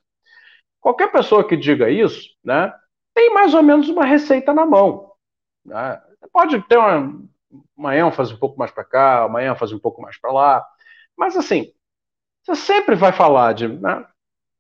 Qualquer 0.81 1.11
pessoa 1.11 1.47
que 1.47 1.57
diga 1.57 1.91
isso, 1.91 2.31
né, 2.45 2.73
tem 3.15 3.33
mais 3.33 3.55
ou 3.55 3.63
menos 3.63 3.89
uma 3.89 4.05
receita 4.05 4.53
na 4.53 4.67
mão. 4.67 5.13
Né? 5.65 6.01
Pode 6.33 6.61
ter 6.69 6.77
uma, 6.77 7.21
uma 7.77 7.97
ênfase 7.97 8.35
um 8.35 8.39
pouco 8.39 8.59
mais 8.59 8.71
para 8.71 8.85
cá, 8.85 9.27
uma 9.27 9.43
ênfase 9.43 9.75
um 9.75 9.79
pouco 9.79 10.01
mais 10.03 10.21
para 10.21 10.33
lá, 10.33 10.67
mas 11.17 11.37
assim, 11.37 11.73
você 12.45 12.55
sempre 12.55 12.95
vai 12.95 13.13
falar 13.13 13.53
de. 13.55 13.69
Né? 13.69 14.05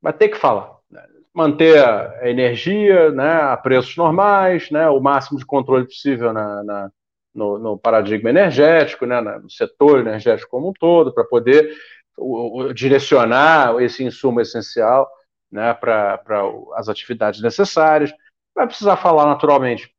Vai 0.02 0.12
ter 0.12 0.28
que 0.28 0.36
falar. 0.36 0.76
Né? 0.90 1.02
Manter 1.32 1.84
a 1.84 2.28
energia 2.28 3.10
né, 3.12 3.42
a 3.42 3.56
preços 3.56 3.96
normais, 3.96 4.70
né, 4.70 4.88
o 4.88 5.00
máximo 5.00 5.38
de 5.38 5.46
controle 5.46 5.84
possível 5.84 6.32
na, 6.32 6.64
na 6.64 6.92
no, 7.39 7.59
no, 7.59 7.78
paradigma 7.78 8.30
energético, 8.30 9.07
né, 9.07 9.20
no 9.20 9.49
setor 9.49 10.01
energético 10.01 10.51
como 10.51 10.70
um 10.70 10.72
todo, 10.72 11.14
para 11.14 11.24
poder 11.24 11.72
direcionar 12.74 13.80
esse 13.80 14.03
insumo 14.05 14.41
essencial 14.41 15.09
né, 15.51 15.72
para 15.74 16.20
as 16.74 16.89
atividades 16.89 17.41
necessárias. 17.41 18.12
Vai 18.55 18.66
precisar 18.66 18.97
falar, 18.97 19.26
naturalmente, 19.26 19.95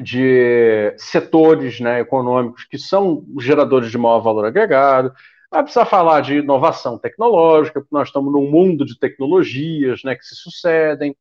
de 0.00 0.94
setores 0.96 1.80
né, 1.80 2.00
econômicos 2.00 2.64
que 2.64 2.78
são 2.78 3.26
geradores 3.40 3.90
de 3.90 3.98
maior 3.98 4.20
valor 4.20 4.46
agregado, 4.46 5.12
vai 5.50 5.62
precisar 5.62 5.84
falar 5.84 6.22
de 6.22 6.38
inovação 6.38 6.96
tecnológica, 6.98 7.80
porque 7.80 7.94
nós 7.94 8.08
estamos 8.08 8.32
num 8.32 8.50
mundo 8.50 8.86
de 8.86 8.98
tecnologias 8.98 10.02
né, 10.02 10.14
que 10.14 10.24
se 10.24 10.34
sucedem. 10.34 11.14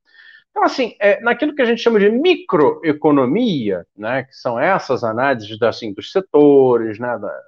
Então, 0.52 0.64
assim, 0.64 0.95
é, 0.99 1.20
naquilo 1.22 1.56
que 1.56 1.62
a 1.62 1.66
gente 1.66 1.82
chama 1.82 1.99
de 1.99 2.10
microeconomia, 2.10 3.86
né, 3.95 4.24
que 4.24 4.36
são 4.36 4.60
essas 4.60 5.04
análises 5.04 5.60
assim, 5.62 5.93
dos 5.93 6.12
setores, 6.12 6.99
né, 6.99 7.18
da, 7.18 7.41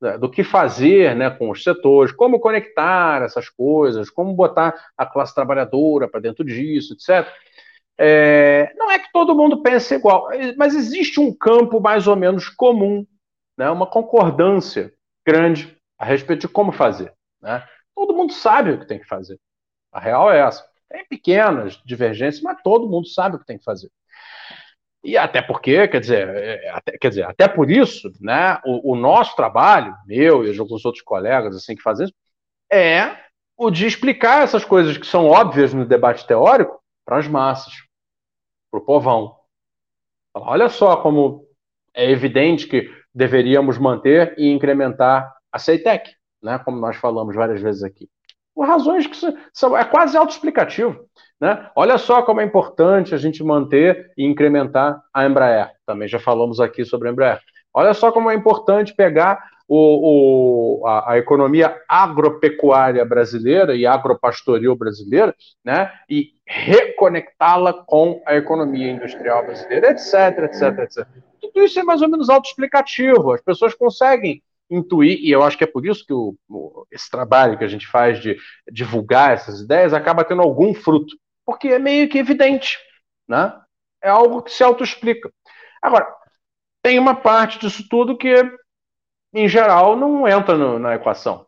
da, 0.00 0.16
do 0.16 0.30
que 0.30 0.42
fazer 0.42 1.14
né, 1.14 1.30
com 1.30 1.50
os 1.50 1.62
setores, 1.62 2.12
como 2.12 2.40
conectar 2.40 3.22
essas 3.22 3.48
coisas, 3.48 4.08
como 4.08 4.32
botar 4.32 4.74
a 4.96 5.04
classe 5.04 5.34
trabalhadora 5.34 6.08
para 6.08 6.20
dentro 6.20 6.42
disso, 6.42 6.94
etc. 6.94 7.30
É, 7.98 8.72
não 8.76 8.90
é 8.90 8.98
que 8.98 9.12
todo 9.12 9.36
mundo 9.36 9.62
pense 9.62 9.94
igual, 9.94 10.28
mas 10.56 10.74
existe 10.74 11.20
um 11.20 11.36
campo 11.36 11.78
mais 11.80 12.06
ou 12.06 12.16
menos 12.16 12.48
comum, 12.48 13.06
né, 13.58 13.68
uma 13.70 13.86
concordância 13.86 14.90
grande 15.26 15.76
a 15.98 16.06
respeito 16.06 16.40
de 16.40 16.48
como 16.48 16.72
fazer. 16.72 17.12
Né? 17.42 17.62
Todo 17.94 18.14
mundo 18.14 18.32
sabe 18.32 18.70
o 18.70 18.80
que 18.80 18.86
tem 18.86 18.98
que 18.98 19.06
fazer. 19.06 19.38
A 19.92 20.00
real 20.00 20.32
é 20.32 20.40
essa. 20.40 20.64
Tem 20.90 21.06
pequenas 21.06 21.80
divergências, 21.84 22.42
mas 22.42 22.60
todo 22.62 22.88
mundo 22.88 23.06
sabe 23.06 23.36
o 23.36 23.38
que 23.38 23.46
tem 23.46 23.58
que 23.58 23.64
fazer. 23.64 23.90
E 25.02 25.16
até 25.16 25.40
porque, 25.40 25.88
quer 25.88 26.00
dizer, 26.00 26.28
é, 26.28 26.70
até, 26.70 26.98
quer 26.98 27.08
dizer, 27.08 27.24
até 27.24 27.48
por 27.48 27.70
isso, 27.70 28.12
né, 28.20 28.60
o, 28.64 28.92
o 28.92 28.96
nosso 28.96 29.34
trabalho, 29.34 29.94
meu 30.06 30.44
e 30.44 30.52
de 30.52 30.60
alguns 30.60 30.84
outros 30.84 31.02
colegas 31.02 31.56
assim 31.56 31.74
que 31.74 31.82
fazem 31.82 32.12
é 32.70 33.16
o 33.56 33.70
de 33.70 33.86
explicar 33.86 34.42
essas 34.42 34.64
coisas 34.64 34.98
que 34.98 35.06
são 35.06 35.26
óbvias 35.26 35.72
no 35.72 35.86
debate 35.86 36.26
teórico 36.26 36.82
para 37.04 37.18
as 37.18 37.28
massas, 37.28 37.72
para 38.70 38.80
o 38.80 38.84
povão. 38.84 39.36
Olha 40.34 40.68
só 40.68 40.96
como 40.96 41.46
é 41.94 42.10
evidente 42.10 42.66
que 42.66 42.90
deveríamos 43.14 43.78
manter 43.78 44.34
e 44.38 44.50
incrementar 44.50 45.32
a 45.50 45.58
CEITEC, 45.58 46.10
né, 46.42 46.58
como 46.58 46.78
nós 46.78 46.96
falamos 46.96 47.34
várias 47.34 47.60
vezes 47.60 47.82
aqui. 47.82 48.08
Por 48.54 48.66
razões 48.66 49.06
que 49.06 49.16
são, 49.52 49.76
é 49.76 49.84
quase 49.84 50.16
autoexplicativo. 50.16 51.04
Né? 51.40 51.68
Olha 51.74 51.96
só 51.96 52.22
como 52.22 52.40
é 52.40 52.44
importante 52.44 53.14
a 53.14 53.18
gente 53.18 53.42
manter 53.42 54.12
e 54.16 54.24
incrementar 54.26 55.00
a 55.14 55.24
Embraer. 55.24 55.70
Também 55.86 56.08
já 56.08 56.18
falamos 56.18 56.60
aqui 56.60 56.84
sobre 56.84 57.08
a 57.08 57.12
Embraer. 57.12 57.40
Olha 57.72 57.94
só 57.94 58.10
como 58.12 58.30
é 58.30 58.34
importante 58.34 58.94
pegar 58.94 59.42
o, 59.72 60.80
o, 60.82 60.86
a, 60.86 61.12
a, 61.12 61.18
economia 61.18 61.80
agropecuária 61.88 63.04
brasileira 63.04 63.76
e 63.76 63.86
agropastoril 63.86 64.74
brasileira 64.74 65.32
né, 65.64 65.92
e 66.08 66.30
reconectá-la 66.44 67.72
com 67.72 68.20
a 68.26 68.34
economia 68.34 68.90
industrial 68.90 69.46
brasileira, 69.46 69.92
etc, 69.92 70.12
etc, 70.42 70.78
etc. 70.80 71.06
Tudo 71.40 71.62
isso 71.62 71.78
é 71.78 71.84
mais 71.84 72.02
ou 72.02 72.08
menos 72.08 72.28
autoexplicativo. 72.28 73.32
As 73.32 73.40
pessoas 73.40 73.72
conseguem 73.72 74.42
intuir, 74.70 75.18
e 75.20 75.30
eu 75.30 75.42
acho 75.42 75.58
que 75.58 75.64
é 75.64 75.66
por 75.66 75.84
isso 75.84 76.06
que 76.06 76.12
o, 76.12 76.36
esse 76.90 77.10
trabalho 77.10 77.58
que 77.58 77.64
a 77.64 77.68
gente 77.68 77.86
faz 77.86 78.20
de 78.20 78.38
divulgar 78.70 79.32
essas 79.32 79.60
ideias 79.60 79.92
acaba 79.92 80.24
tendo 80.24 80.42
algum 80.42 80.72
fruto, 80.72 81.16
porque 81.44 81.68
é 81.68 81.78
meio 81.78 82.08
que 82.08 82.18
evidente, 82.18 82.78
né? 83.28 83.52
É 84.02 84.08
algo 84.08 84.42
que 84.42 84.52
se 84.52 84.62
autoexplica. 84.62 85.30
Agora, 85.82 86.06
tem 86.82 86.98
uma 86.98 87.14
parte 87.14 87.58
disso 87.58 87.86
tudo 87.88 88.16
que, 88.16 88.34
em 89.34 89.48
geral, 89.48 89.96
não 89.96 90.26
entra 90.26 90.56
no, 90.56 90.78
na 90.78 90.94
equação. 90.94 91.46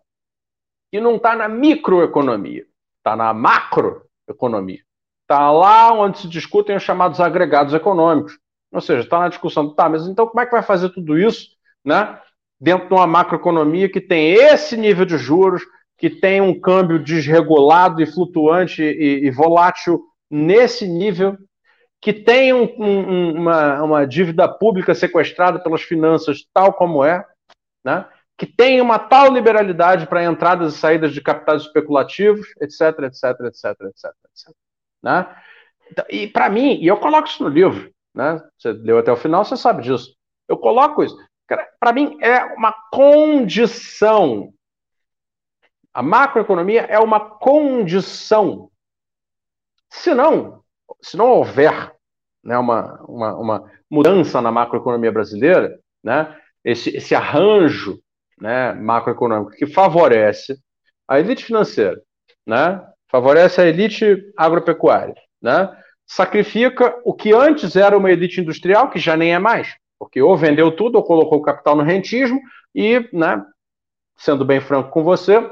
E 0.93 1.01
não 1.01 1.17
está 1.17 1.35
na 1.35 1.49
microeconomia, 1.49 2.67
está 2.99 3.17
na 3.17 3.33
macroeconomia. 3.33 4.83
Está 5.23 5.51
lá 5.51 5.93
onde 5.93 6.19
se 6.19 6.29
discutem 6.29 6.77
os 6.77 6.83
chamados 6.83 7.21
agregados 7.21 7.73
econômicos. 7.73 8.39
Ou 8.71 8.81
seja, 8.81 9.03
está 9.03 9.21
na 9.21 9.29
discussão, 9.29 9.75
tá, 9.75 9.89
mas 9.89 10.07
então 10.07 10.27
como 10.27 10.41
é 10.41 10.47
que 10.47 10.53
vai 10.53 10.63
fazer 10.63 10.91
tudo 10.91 11.19
isso, 11.19 11.57
né? 11.85 12.21
Dentro 12.63 12.87
de 12.87 12.95
uma 12.95 13.09
macroeconomia 13.09 13.89
que 13.89 14.01
tem 14.01 14.35
esse 14.35 14.77
nível 14.77 15.05
de 15.05 15.19
juros, 15.19 15.65
que 15.99 16.09
tem 16.09 16.41
um 16.41 16.59
câmbio 16.59 17.03
desregulado 17.03 18.01
e 18.01 18.07
flutuante 18.07 18.81
e, 18.81 19.27
e 19.27 19.31
volátil 19.33 20.01
nesse 20.31 20.87
nível, 20.87 21.37
que 22.01 22.13
tem 22.13 22.53
um, 22.53 22.73
um, 22.79 23.33
uma, 23.35 23.83
uma, 23.83 24.07
dívida 24.07 24.49
pública 24.49 24.95
sequestrada 24.95 25.59
pelas 25.59 25.83
finanças 25.83 26.47
tal 26.55 26.73
como 26.73 27.05
é, 27.05 27.27
né? 27.85 28.07
que 28.39 28.47
tem 28.47 28.81
uma 28.81 28.99
tal 28.99 29.33
liberalidade 29.33 30.07
para 30.07 30.25
entradas 30.25 30.75
e 30.75 30.79
saídas 30.79 31.13
de 31.13 31.21
capitais 31.21 31.63
especulativos, 31.63 32.47
etc, 32.61 32.81
etc, 33.03 33.25
etc, 33.47 33.65
etc, 33.87 34.11
etc. 34.31 34.55
Né? 35.03 35.37
Então, 35.91 36.05
e 36.09 36.29
para 36.29 36.49
mim, 36.49 36.79
e 36.81 36.87
eu 36.87 36.97
coloco 36.97 37.27
isso 37.27 37.43
no 37.43 37.49
livro, 37.49 37.91
né? 38.15 38.41
você 38.57 38.71
leu 38.71 38.99
até 38.99 39.11
o 39.11 39.17
final, 39.17 39.45
você 39.45 39.57
sabe 39.57 39.83
disso, 39.83 40.15
eu 40.49 40.57
coloco 40.57 41.03
isso 41.03 41.17
para 41.47 41.93
mim, 41.93 42.19
é 42.21 42.45
uma 42.55 42.73
condição. 42.91 44.53
A 45.93 46.03
macroeconomia 46.03 46.83
é 46.83 46.99
uma 46.99 47.21
condição. 47.21 48.71
Se 49.91 50.15
não, 50.15 50.63
se 51.03 51.17
não 51.17 51.29
houver 51.29 51.93
né, 52.43 52.57
uma, 52.57 53.03
uma, 53.07 53.37
uma 53.37 53.73
mudança 53.91 54.41
na 54.41 54.51
macroeconomia 54.51 55.13
brasileira, 55.13 55.79
né, 56.03 56.35
esse, 56.65 56.97
esse 56.97 57.15
arranjo 57.15 58.01
né, 58.41 58.73
macroeconômico 58.73 59.53
que 59.53 59.67
favorece 59.67 60.59
a 61.07 61.21
elite 61.21 61.45
financeira, 61.45 62.01
né, 62.47 62.83
favorece 63.11 63.61
a 63.61 63.67
elite 63.67 64.33
agropecuária, 64.37 65.15
né, 65.41 65.69
sacrifica 66.07 66.99
o 67.05 67.13
que 67.13 67.35
antes 67.35 67.77
era 67.77 67.97
uma 67.97 68.11
elite 68.11 68.41
industrial, 68.41 68.91
que 68.91 68.99
já 68.99 69.17
nem 69.17 69.35
é 69.35 69.39
mais 69.39 69.77
porque 70.03 70.21
ou 70.21 70.37
vendeu 70.37 70.75
tudo 70.75 70.97
ou 70.97 71.05
colocou 71.05 71.39
o 71.39 71.43
capital 71.43 71.77
no 71.77 71.85
rentismo 71.85 72.41
e, 72.75 73.09
né, 73.13 73.41
sendo 74.17 74.45
bem 74.45 74.61
franco 74.61 74.91
com 74.91 75.05
você, 75.05 75.49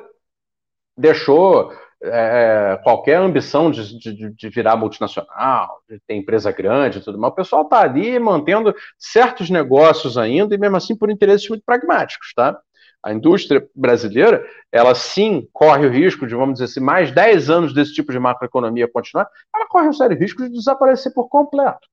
deixou 0.98 1.72
é, 2.02 2.76
qualquer 2.82 3.18
ambição 3.18 3.70
de, 3.70 3.96
de, 3.96 4.30
de, 4.30 4.48
virar 4.48 4.74
multinacional, 4.74 5.80
de 5.88 6.00
ter 6.00 6.16
empresa 6.16 6.50
grande 6.50 6.98
e 6.98 7.00
tudo 7.00 7.16
mais. 7.16 7.32
O 7.32 7.36
pessoal 7.36 7.62
está 7.62 7.82
ali 7.82 8.18
mantendo 8.18 8.74
certos 8.98 9.50
negócios 9.50 10.18
ainda 10.18 10.52
e 10.52 10.58
mesmo 10.58 10.76
assim 10.76 10.96
por 10.96 11.10
interesses 11.10 11.48
muito 11.48 11.62
pragmáticos, 11.64 12.32
tá? 12.34 12.58
A 13.04 13.12
indústria 13.12 13.64
brasileira, 13.72 14.44
ela 14.72 14.96
sim 14.96 15.48
corre 15.52 15.86
o 15.86 15.90
risco 15.92 16.26
de, 16.26 16.34
vamos 16.34 16.54
dizer 16.54 16.64
assim, 16.64 16.80
mais 16.80 17.12
10 17.12 17.50
anos 17.50 17.72
desse 17.72 17.94
tipo 17.94 18.10
de 18.10 18.18
macroeconomia 18.18 18.90
continuar, 18.90 19.28
ela 19.54 19.68
corre 19.68 19.86
um 19.86 19.92
sério 19.92 20.18
risco 20.18 20.42
de 20.42 20.50
desaparecer 20.50 21.14
por 21.14 21.28
completo. 21.28 21.86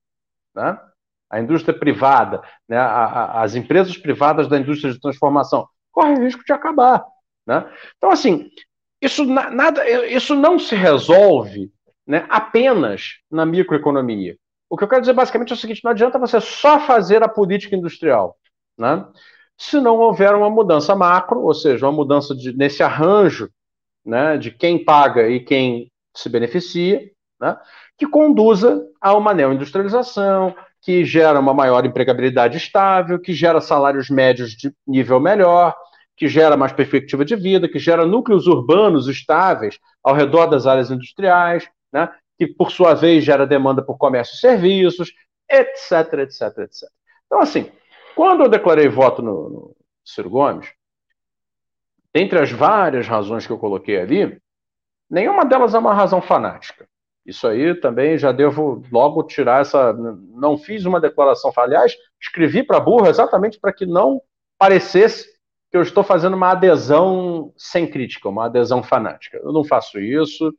Né? 0.56 0.76
A 1.30 1.40
indústria 1.40 1.78
privada, 1.78 2.42
né, 2.68 2.78
a, 2.78 3.06
a, 3.06 3.44
as 3.44 3.56
empresas 3.56 3.98
privadas 3.98 4.48
da 4.48 4.58
indústria 4.58 4.94
de 4.94 5.00
transformação, 5.00 5.68
correm 5.92 6.18
o 6.18 6.24
risco 6.24 6.44
de 6.46 6.54
acabar. 6.54 7.04
Né? 7.46 7.66
Então, 7.98 8.12
assim, 8.12 8.50
isso, 9.02 9.26
nada, 9.26 9.88
isso 10.08 10.36
não 10.36 10.58
se 10.58 10.76
resolve 10.76 11.72
né, 12.06 12.26
apenas 12.30 13.16
na 13.30 13.46
microeconomia. 13.46 14.38
O 14.70 14.78
que 14.78 14.84
eu 14.84 14.88
quero 14.88 15.02
dizer 15.02 15.14
basicamente 15.14 15.52
é 15.52 15.56
o 15.56 15.58
seguinte: 15.58 15.84
não 15.84 15.92
adianta 15.92 16.20
você 16.20 16.42
só 16.42 16.80
fazer 16.80 17.24
a 17.24 17.30
política 17.30 17.76
industrial, 17.76 18.38
né, 18.78 19.06
se 19.58 19.80
não 19.80 19.98
houver 19.98 20.34
uma 20.36 20.50
mudança 20.50 20.96
macro, 20.96 21.42
ou 21.42 21.54
seja, 21.54 21.86
uma 21.86 21.92
mudança 21.92 22.36
de, 22.36 22.56
nesse 22.56 22.84
arranjo 22.84 23.50
né, 24.06 24.38
de 24.38 24.52
quem 24.52 24.84
paga 24.84 25.28
e 25.28 25.40
quem 25.40 25.92
se 26.16 26.30
beneficia, 26.30 27.10
né, 27.40 27.58
que 27.98 28.08
conduza 28.08 28.86
a 29.02 29.16
uma 29.16 29.34
neoindustrialização, 29.34 30.56
que 30.82 31.04
gera 31.04 31.40
uma 31.40 31.54
maior 31.54 31.86
empregabilidade 31.86 32.58
estável, 32.58 33.20
que 33.20 33.34
gera 33.34 33.60
salários 33.60 34.10
médios 34.10 34.52
de 34.52 34.74
nível 34.86 35.20
melhor, 35.20 35.76
que 36.16 36.28
gera 36.28 36.58
mais 36.58 36.72
perspectiva 36.72 37.24
de 37.24 37.36
vida, 37.36 37.70
que 37.70 37.78
gera 37.78 38.06
núcleos 38.06 38.48
urbanos 38.48 39.08
estáveis 39.08 39.80
ao 40.04 40.16
redor 40.16 40.48
das 40.48 40.66
áreas 40.66 40.90
industriais, 40.90 41.70
né? 41.92 42.10
que 42.38 42.48
por 42.48 42.72
sua 42.72 42.94
vez 42.94 43.24
gera 43.24 43.46
demanda 43.46 43.82
por 43.82 43.98
comércio 43.98 44.36
e 44.36 44.40
serviços, 44.40 45.14
etc, 45.50 46.14
etc, 46.20 46.42
etc. 46.60 46.90
Então, 47.26 47.40
assim, 47.40 47.72
quando 48.16 48.44
eu 48.44 48.50
declarei 48.50 48.88
voto 48.88 49.22
no, 49.22 49.50
no 49.50 49.76
Ciro 50.04 50.30
Gomes, 50.30 50.68
dentre 52.14 52.40
as 52.40 52.52
várias 52.52 53.08
razões 53.08 53.46
que 53.46 53.54
eu 53.54 53.60
coloquei 53.60 54.00
ali, 54.00 54.42
nenhuma 55.10 55.46
delas 55.46 55.74
é 55.76 55.80
uma 55.80 55.94
razão 55.94 56.22
fanática. 56.22 56.88
Isso 57.28 57.46
aí 57.46 57.76
também 57.76 58.18
já 58.18 58.32
devo 58.32 58.82
logo 58.90 59.22
tirar 59.24 59.60
essa. 59.60 59.92
Não 59.92 60.58
fiz 60.58 60.86
uma 60.86 61.02
declaração. 61.02 61.52
Aliás, 61.58 61.94
escrevi 62.22 62.64
para 62.64 62.78
a 62.78 62.80
burra 62.80 63.10
exatamente 63.10 63.60
para 63.60 63.74
que 63.74 63.86
não 63.86 64.22
parecesse 64.58 65.28
que 65.70 65.76
eu 65.76 65.82
estou 65.82 66.06
fazendo 66.06 66.36
uma 66.36 66.52
adesão 66.52 67.54
sem 67.58 67.86
crítica, 67.86 68.30
uma 68.30 68.46
adesão 68.46 68.82
fanática. 68.82 69.38
Eu 69.44 69.52
não 69.52 69.66
faço 69.66 70.00
isso, 70.00 70.56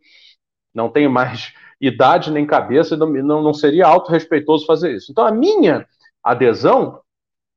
não 0.75 0.91
tenho 0.91 1.11
mais 1.11 1.55
idade 1.81 2.31
nem 2.31 2.47
cabeça, 2.47 2.99
não, 2.99 3.09
não, 3.09 3.55
seria 3.55 3.87
autorrespeitoso 3.87 4.67
fazer 4.67 4.95
isso. 4.95 5.11
Então, 5.11 5.25
a 5.25 5.33
minha 5.33 5.87
adesão 6.23 7.01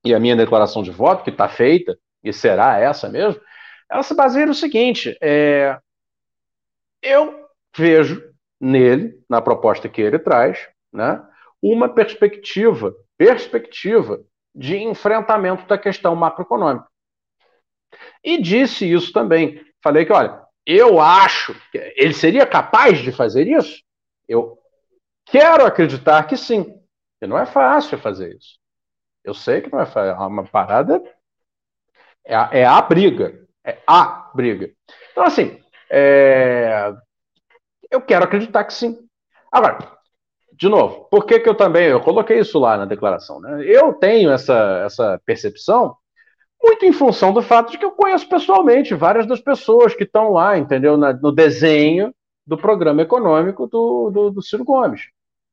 e 0.06 0.14
a 0.14 0.20
minha 0.22 0.38
declaração 0.38 0.82
de 0.82 0.90
voto, 0.90 1.24
que 1.24 1.32
está 1.32 1.50
feita, 1.50 2.00
e 2.24 2.32
será 2.32 2.80
essa 2.80 3.10
mesmo, 3.10 3.42
ela 3.90 4.04
se 4.04 4.16
baseia 4.16 4.46
no 4.46 4.54
seguinte: 4.54 5.18
é, 5.22 5.78
eu 7.02 7.46
vejo 7.76 8.31
nele, 8.62 9.20
na 9.28 9.42
proposta 9.42 9.90
que 9.90 10.02
ele 10.02 10.20
traz, 10.20 10.70
né, 10.94 11.22
uma 11.62 11.90
perspectiva, 11.90 12.94
perspectiva 13.18 14.24
de 14.54 14.78
enfrentamento 14.78 15.66
da 15.68 15.78
questão 15.78 16.16
macroeconômica. 16.16 16.88
E 18.24 18.42
disse 18.42 18.90
isso 18.90 19.12
também. 19.12 19.64
Falei 19.84 20.06
que, 20.06 20.14
olha, 20.14 20.42
eu 20.66 21.00
acho 21.00 21.56
que 21.72 21.78
ele 21.96 22.14
seria 22.14 22.46
capaz 22.46 23.00
de 23.00 23.12
fazer 23.12 23.48
isso? 23.48 23.82
Eu 24.28 24.58
quero 25.26 25.66
acreditar 25.66 26.24
que 26.28 26.38
sim. 26.38 26.80
E 27.22 27.28
não 27.28 27.38
é 27.38 27.46
fácil 27.46 27.98
fazer 27.98 28.36
isso. 28.36 28.60
Eu 29.24 29.34
sei 29.34 29.62
que 29.62 29.72
não 29.72 29.80
é 29.80 29.86
fácil. 29.86 30.12
É 30.12 30.28
uma 30.28 30.44
parada. 30.44 31.02
É 32.26 32.36
a, 32.36 32.50
é 32.52 32.66
a 32.66 32.82
briga. 32.82 33.48
É 33.64 33.78
a 33.88 34.32
briga. 34.34 34.72
Então, 35.12 35.24
assim, 35.24 35.62
é... 35.90 36.94
eu 37.92 38.02
quero 38.02 38.24
acreditar 38.24 38.64
que 38.64 38.74
sim. 38.74 38.98
Agora, 39.52 39.78
de 40.54 40.70
novo, 40.70 41.08
por 41.10 41.26
que, 41.26 41.40
que 41.40 41.50
eu 41.50 41.56
também. 41.56 41.88
Eu 41.88 42.02
coloquei 42.02 42.40
isso 42.40 42.58
lá 42.60 42.78
na 42.78 42.86
declaração. 42.86 43.40
Né? 43.40 43.64
Eu 43.66 43.94
tenho 43.94 44.32
essa, 44.32 44.84
essa 44.86 45.22
percepção 45.26 45.96
muito 46.64 46.86
em 46.86 46.94
função 46.94 47.34
do 47.34 47.42
fato 47.42 47.72
de 47.72 47.78
que 47.78 47.86
eu 47.86 47.92
conheço 47.92 48.30
pessoalmente 48.30 48.94
várias 48.94 49.26
das 49.26 49.42
pessoas 49.42 49.96
que 49.96 50.04
estão 50.04 50.32
lá, 50.32 50.58
entendeu? 50.58 50.96
Na, 50.96 51.12
no 51.12 51.32
desenho 51.32 52.14
do 52.46 52.58
programa 52.58 53.02
econômico 53.02 53.68
do, 53.68 54.12
do, 54.12 54.32
do 54.32 54.42
Ciro 54.42 54.64
Gomes. 54.64 55.10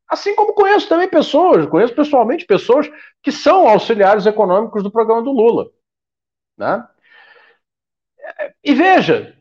Assim 0.07 0.34
como 0.34 0.55
conheço 0.55 0.89
também 0.89 1.09
pessoas, 1.09 1.66
conheço 1.66 1.95
pessoalmente 1.95 2.47
pessoas 2.47 2.91
que 3.22 3.32
são 3.32 3.68
auxiliares 3.68 4.26
econômicos 4.26 4.82
do 4.82 4.91
programa 4.91 5.22
do 5.22 5.32
Lula. 5.32 5.70
Né? 6.57 6.86
E 8.62 8.74
veja, 8.74 9.38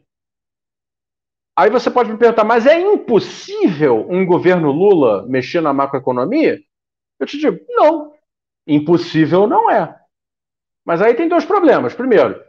aí 1.58 1.70
você 1.72 1.90
pode 1.90 2.12
me 2.12 2.18
perguntar, 2.18 2.44
mas 2.44 2.68
é 2.68 2.80
impossível 2.80 4.06
um 4.10 4.26
governo 4.26 4.72
Lula 4.72 5.26
mexer 5.28 5.60
na 5.60 5.74
macroeconomia? 5.74 6.60
Eu 7.20 7.26
te 7.26 7.38
digo, 7.38 7.60
não. 7.70 8.14
Impossível 8.68 9.48
não 9.48 9.70
é. 9.70 10.00
Mas 10.86 11.02
aí 11.02 11.16
tem 11.16 11.28
dois 11.28 11.44
problemas. 11.44 11.96
Primeiro, 11.96 12.42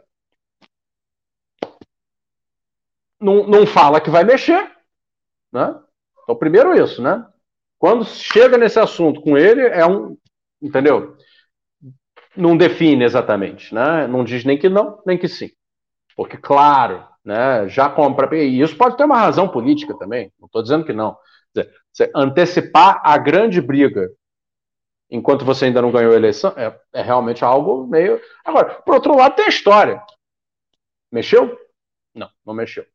não, 3.19 3.47
não 3.47 3.65
fala 3.65 3.99
que 3.99 4.09
vai 4.09 4.23
mexer. 4.23 4.71
Né? 5.51 5.75
Então, 6.23 6.35
primeiro 6.35 6.73
isso, 6.81 7.01
né? 7.01 7.25
Quando 7.77 8.05
chega 8.05 8.57
nesse 8.57 8.79
assunto 8.79 9.21
com 9.21 9.37
ele, 9.37 9.61
é 9.61 9.85
um. 9.85 10.17
Entendeu? 10.61 11.17
Não 12.35 12.55
define 12.55 13.03
exatamente, 13.03 13.73
né? 13.73 14.05
Não 14.07 14.23
diz 14.23 14.45
nem 14.45 14.57
que 14.57 14.69
não, 14.69 15.01
nem 15.05 15.17
que 15.17 15.27
sim. 15.27 15.49
Porque, 16.15 16.37
claro, 16.37 17.05
né, 17.23 17.67
já 17.67 17.89
compra. 17.89 18.35
E 18.37 18.61
isso 18.61 18.75
pode 18.77 18.97
ter 18.97 19.03
uma 19.03 19.17
razão 19.17 19.47
política 19.47 19.97
também, 19.97 20.31
não 20.39 20.45
estou 20.45 20.61
dizendo 20.61 20.85
que 20.85 20.93
não. 20.93 21.17
Dizer, 21.53 22.11
antecipar 22.15 23.01
a 23.03 23.17
grande 23.17 23.61
briga 23.61 24.09
enquanto 25.09 25.43
você 25.43 25.65
ainda 25.65 25.81
não 25.81 25.91
ganhou 25.91 26.13
a 26.13 26.15
eleição, 26.15 26.53
é, 26.55 26.79
é 26.93 27.01
realmente 27.01 27.43
algo 27.43 27.87
meio. 27.87 28.21
Agora, 28.45 28.75
por 28.81 28.95
outro 28.95 29.15
lado, 29.15 29.35
tem 29.35 29.45
a 29.45 29.49
história. 29.49 30.03
Mexeu? 31.11 31.57
Não, 32.13 32.29
não 32.45 32.53
mexeu. 32.53 32.85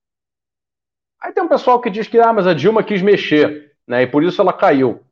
Aí 1.20 1.32
tem 1.32 1.42
um 1.42 1.48
pessoal 1.48 1.80
que 1.80 1.90
diz 1.90 2.06
que 2.06 2.20
ah, 2.20 2.32
mas 2.32 2.46
a 2.46 2.54
Dilma 2.54 2.84
quis 2.84 3.02
mexer, 3.02 3.74
né? 3.86 4.02
E 4.02 4.06
por 4.06 4.22
isso 4.22 4.40
ela 4.40 4.52
caiu. 4.52 5.04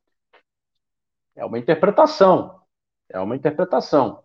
É 1.35 1.45
uma 1.45 1.59
interpretação. 1.59 2.61
É 3.09 3.19
uma 3.19 3.35
interpretação. 3.35 4.23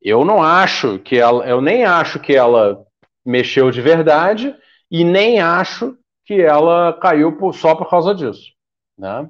Eu 0.00 0.24
não 0.24 0.42
acho 0.42 0.98
que 0.98 1.16
ela, 1.16 1.46
eu 1.48 1.60
nem 1.60 1.84
acho 1.84 2.18
que 2.18 2.34
ela 2.34 2.84
mexeu 3.24 3.70
de 3.70 3.80
verdade 3.80 4.54
e 4.90 5.04
nem 5.04 5.40
acho 5.40 5.96
que 6.24 6.40
ela 6.40 6.92
caiu 6.94 7.36
por, 7.36 7.54
só 7.54 7.74
por 7.74 7.88
causa 7.88 8.14
disso, 8.14 8.52
né? 8.98 9.28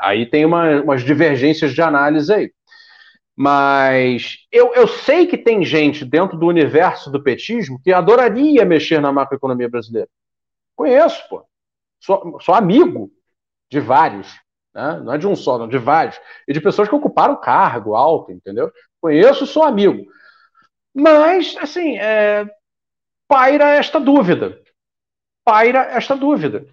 Aí 0.00 0.26
tem 0.26 0.44
uma, 0.44 0.82
umas 0.82 1.02
divergências 1.02 1.72
de 1.72 1.80
análise 1.80 2.32
aí. 2.32 2.52
Mas 3.36 4.38
eu, 4.50 4.72
eu 4.74 4.88
sei 4.88 5.26
que 5.26 5.36
tem 5.36 5.62
gente 5.64 6.04
dentro 6.04 6.38
do 6.38 6.46
universo 6.46 7.10
do 7.10 7.22
petismo 7.22 7.80
que 7.82 7.92
adoraria 7.92 8.64
mexer 8.64 9.00
na 9.00 9.12
macroeconomia 9.12 9.68
brasileira. 9.68 10.08
Conheço, 10.74 11.22
pô. 11.28 11.44
Sou, 12.00 12.38
sou 12.40 12.54
amigo 12.54 13.10
de 13.70 13.78
vários. 13.78 14.28
Né? 14.74 15.00
Não 15.04 15.12
é 15.12 15.18
de 15.18 15.26
um 15.26 15.36
só, 15.36 15.58
não, 15.58 15.68
de 15.68 15.78
vários. 15.78 16.18
E 16.48 16.52
de 16.52 16.60
pessoas 16.60 16.88
que 16.88 16.94
ocuparam 16.94 17.36
cargo 17.36 17.94
alto, 17.94 18.32
entendeu? 18.32 18.72
Conheço, 19.00 19.46
sou 19.46 19.62
amigo. 19.62 20.04
Mas, 20.98 21.54
assim, 21.58 21.98
é, 21.98 22.46
paira 23.28 23.74
esta 23.74 24.00
dúvida. 24.00 24.58
Paira 25.44 25.80
esta 25.90 26.16
dúvida. 26.16 26.66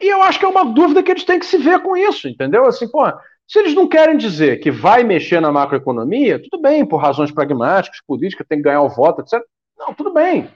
E 0.00 0.08
eu 0.08 0.22
acho 0.22 0.38
que 0.38 0.46
é 0.46 0.48
uma 0.48 0.64
dúvida 0.64 1.02
que 1.02 1.10
eles 1.10 1.24
têm 1.24 1.38
que 1.38 1.44
se 1.44 1.58
ver 1.58 1.80
com 1.82 1.94
isso, 1.94 2.26
entendeu? 2.26 2.64
Assim, 2.64 2.90
pô, 2.90 3.02
se 3.46 3.58
eles 3.58 3.74
não 3.74 3.86
querem 3.86 4.16
dizer 4.16 4.60
que 4.60 4.70
vai 4.70 5.04
mexer 5.04 5.38
na 5.38 5.52
macroeconomia, 5.52 6.42
tudo 6.42 6.62
bem, 6.62 6.86
por 6.86 6.96
razões 6.96 7.30
pragmáticas, 7.30 8.00
políticas, 8.06 8.46
tem 8.48 8.56
que 8.56 8.64
ganhar 8.64 8.80
o 8.80 8.88
voto, 8.88 9.20
etc. 9.20 9.44
Não, 9.76 9.92
tudo 9.92 10.14
bem. 10.14 10.50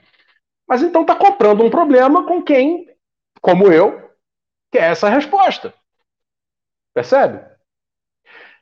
Mas 0.67 0.81
então 0.81 1.01
está 1.01 1.15
comprando 1.15 1.63
um 1.63 1.69
problema 1.69 2.25
com 2.25 2.41
quem, 2.41 2.89
como 3.39 3.71
eu, 3.71 4.09
quer 4.71 4.91
essa 4.91 5.07
resposta. 5.07 5.71
Percebe? 6.95 7.45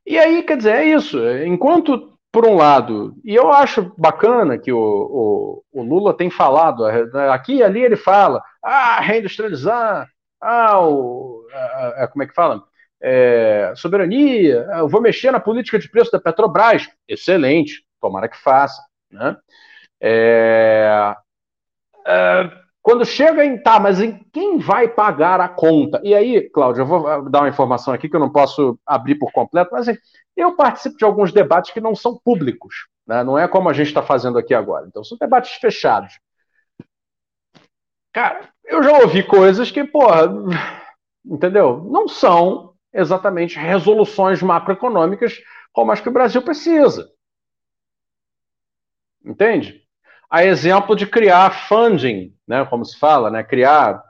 E 0.05 0.19
aí, 0.19 0.43
quer 0.43 0.57
dizer, 0.57 0.75
é 0.75 0.85
isso. 0.85 1.17
Enquanto, 1.45 2.14
por 2.35 2.45
um 2.45 2.53
lado, 2.53 3.15
e 3.23 3.33
eu 3.33 3.49
acho 3.49 3.93
bacana 3.97 4.57
que 4.57 4.69
o, 4.69 4.77
o, 4.77 5.63
o 5.71 5.83
Lula 5.83 6.13
tem 6.13 6.29
falado, 6.29 6.83
aqui 7.31 7.53
e 7.53 7.63
ali 7.63 7.81
ele 7.81 7.95
fala, 7.95 8.43
ah, 8.61 8.99
reindustrializar, 8.99 10.09
ah, 10.41 10.81
o, 10.81 11.47
a, 11.53 12.03
a, 12.03 12.07
como 12.09 12.23
é 12.23 12.27
que 12.27 12.33
fala? 12.33 12.61
É, 13.01 13.71
soberania, 13.77 14.67
eu 14.79 14.89
vou 14.89 14.99
mexer 14.99 15.31
na 15.31 15.39
política 15.39 15.79
de 15.79 15.89
preço 15.89 16.11
da 16.11 16.19
Petrobras. 16.19 16.89
Excelente, 17.07 17.85
tomara 18.01 18.27
que 18.27 18.37
faça. 18.37 18.81
Né? 19.09 19.37
É, 20.01 21.15
é, 22.05 22.51
quando 22.85 23.03
chega 23.03 23.43
em, 23.43 23.59
tá, 23.59 23.79
mas 23.79 23.99
em 23.99 24.23
quem 24.31 24.59
vai 24.59 24.87
pagar 24.87 25.41
a 25.41 25.49
conta? 25.49 25.99
E 26.03 26.13
aí, 26.13 26.47
Cláudio, 26.51 26.83
eu 26.83 26.85
vou 26.85 27.27
dar 27.31 27.39
uma 27.39 27.49
informação 27.49 27.91
aqui 27.91 28.07
que 28.07 28.15
eu 28.15 28.19
não 28.19 28.31
posso 28.31 28.79
abrir 28.85 29.15
por 29.15 29.31
completo, 29.31 29.71
mas 29.73 29.89
assim, 29.89 29.97
eu 30.37 30.55
participo 30.55 30.95
de 30.95 31.03
alguns 31.03 31.33
debates 31.33 31.71
que 31.71 31.81
não 31.81 31.95
são 31.95 32.15
públicos, 32.23 32.87
né? 33.07 33.23
não 33.23 33.39
é 33.39 33.47
como 33.47 33.69
a 33.69 33.73
gente 33.73 33.87
está 33.87 34.03
fazendo 34.03 34.37
aqui 34.37 34.53
agora. 34.53 34.85
Então, 34.87 35.03
são 35.03 35.17
debates 35.17 35.55
fechados. 35.55 36.19
Cara, 38.13 38.49
eu 38.63 38.83
já 38.83 38.99
ouvi 38.99 39.23
coisas 39.23 39.71
que, 39.71 39.83
porra, 39.83 40.31
entendeu? 41.25 41.83
Não 41.89 42.07
são 42.07 42.75
exatamente 42.93 43.57
resoluções 43.57 44.43
macroeconômicas 44.43 45.41
como 45.73 45.91
as 45.91 46.01
que 46.01 46.09
o 46.09 46.13
Brasil 46.13 46.43
precisa. 46.43 47.09
Entende? 49.25 49.84
A 50.29 50.45
exemplo 50.45 50.95
de 50.95 51.05
criar 51.05 51.67
funding, 51.67 52.33
né, 52.47 52.65
como 52.65 52.85
se 52.85 52.97
fala, 52.97 53.29
né, 53.29 53.43
criar 53.43 54.03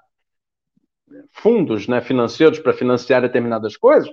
fundos 1.32 1.88
né, 1.88 2.02
financeiros 2.02 2.60
para 2.60 2.74
financiar 2.74 3.22
determinadas 3.22 3.78
coisas, 3.78 4.10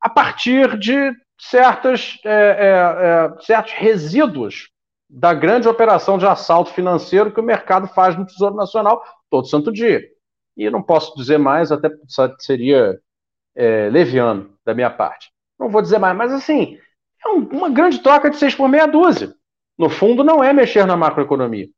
a 0.00 0.08
partir 0.08 0.78
de 0.78 1.12
certas, 1.38 2.18
é, 2.24 2.30
é, 2.30 3.36
é, 3.36 3.42
certos 3.42 3.72
resíduos 3.72 4.70
da 5.08 5.32
grande 5.32 5.68
operação 5.68 6.18
de 6.18 6.26
assalto 6.26 6.72
financeiro 6.72 7.32
que 7.32 7.40
o 7.40 7.44
mercado 7.44 7.86
faz 7.88 8.16
no 8.16 8.26
Tesouro 8.26 8.54
Nacional 8.54 9.02
todo 9.30 9.46
santo 9.46 9.72
dia. 9.72 10.02
E 10.56 10.68
não 10.70 10.82
posso 10.82 11.16
dizer 11.16 11.38
mais, 11.38 11.72
até 11.72 11.90
seria 12.38 12.98
é, 13.54 13.88
leviano 13.90 14.56
da 14.64 14.74
minha 14.74 14.90
parte. 14.90 15.32
Não 15.58 15.68
vou 15.68 15.82
dizer 15.82 15.98
mais, 15.98 16.16
mas 16.16 16.32
assim, 16.32 16.78
é 17.24 17.28
um, 17.28 17.40
uma 17.48 17.70
grande 17.70 18.00
troca 18.00 18.30
de 18.30 18.36
seis 18.36 18.54
por 18.54 18.68
meia 18.68 18.86
dúzia. 18.86 19.34
No 19.78 19.90
fundo, 19.90 20.22
não 20.22 20.42
é 20.42 20.52
mexer 20.52 20.86
na 20.86 20.96
macroeconomia. 20.96 21.68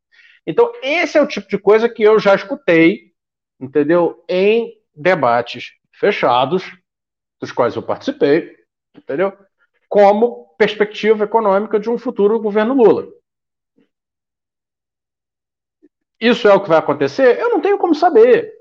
Então, 0.47 0.73
esse 0.83 1.19
é 1.19 1.23
o 1.23 1.27
tipo 1.27 1.49
de 1.49 1.59
coisa 1.59 1.89
que 1.89 2.03
eu 2.03 2.19
já 2.19 2.35
escutei, 2.35 3.13
entendeu? 3.59 4.23
Em 4.29 4.73
debates 4.95 5.73
fechados, 5.93 6.65
dos 7.41 7.53
quais 7.53 7.75
eu 7.75 7.83
participei, 7.83 8.55
entendeu? 8.97 9.37
Como 9.89 10.55
perspectiva 10.59 11.25
econômica 11.25 11.79
de 11.79 11.91
um 11.91 11.99
futuro 11.99 12.41
governo 12.41 12.75
Lula. 12.75 13.09
Isso 16.21 16.49
é 16.49 16.55
o 16.55 16.63
que 16.63 16.69
vai 16.69 16.79
acontecer? 16.79 17.39
Eu 17.39 17.51
não 17.51 17.61
tenho 17.61 17.79
como 17.79 17.95
saber. 17.95 18.53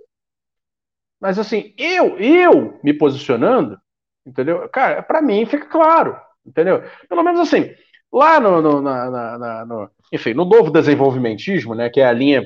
Mas 1.19 1.39
assim, 1.39 1.73
eu, 1.77 2.17
eu 2.17 2.79
me 2.83 2.93
posicionando, 2.93 3.79
entendeu? 4.25 4.67
Cara, 4.69 5.01
para 5.01 5.21
mim 5.21 5.45
fica 5.45 5.65
claro, 5.65 6.19
entendeu? 6.45 6.83
Pelo 7.07 7.23
menos 7.23 7.39
assim, 7.39 7.73
lá 8.15 8.39
no, 8.39 8.61
no, 8.61 8.81
na, 8.81 9.37
na, 9.37 9.65
no, 9.65 9.89
enfim, 10.11 10.33
no 10.33 10.45
novo 10.45 10.71
desenvolvimentismo, 10.71 11.75
né, 11.75 11.89
que 11.89 11.99
é 11.99 12.05
a 12.05 12.13
linha, 12.13 12.43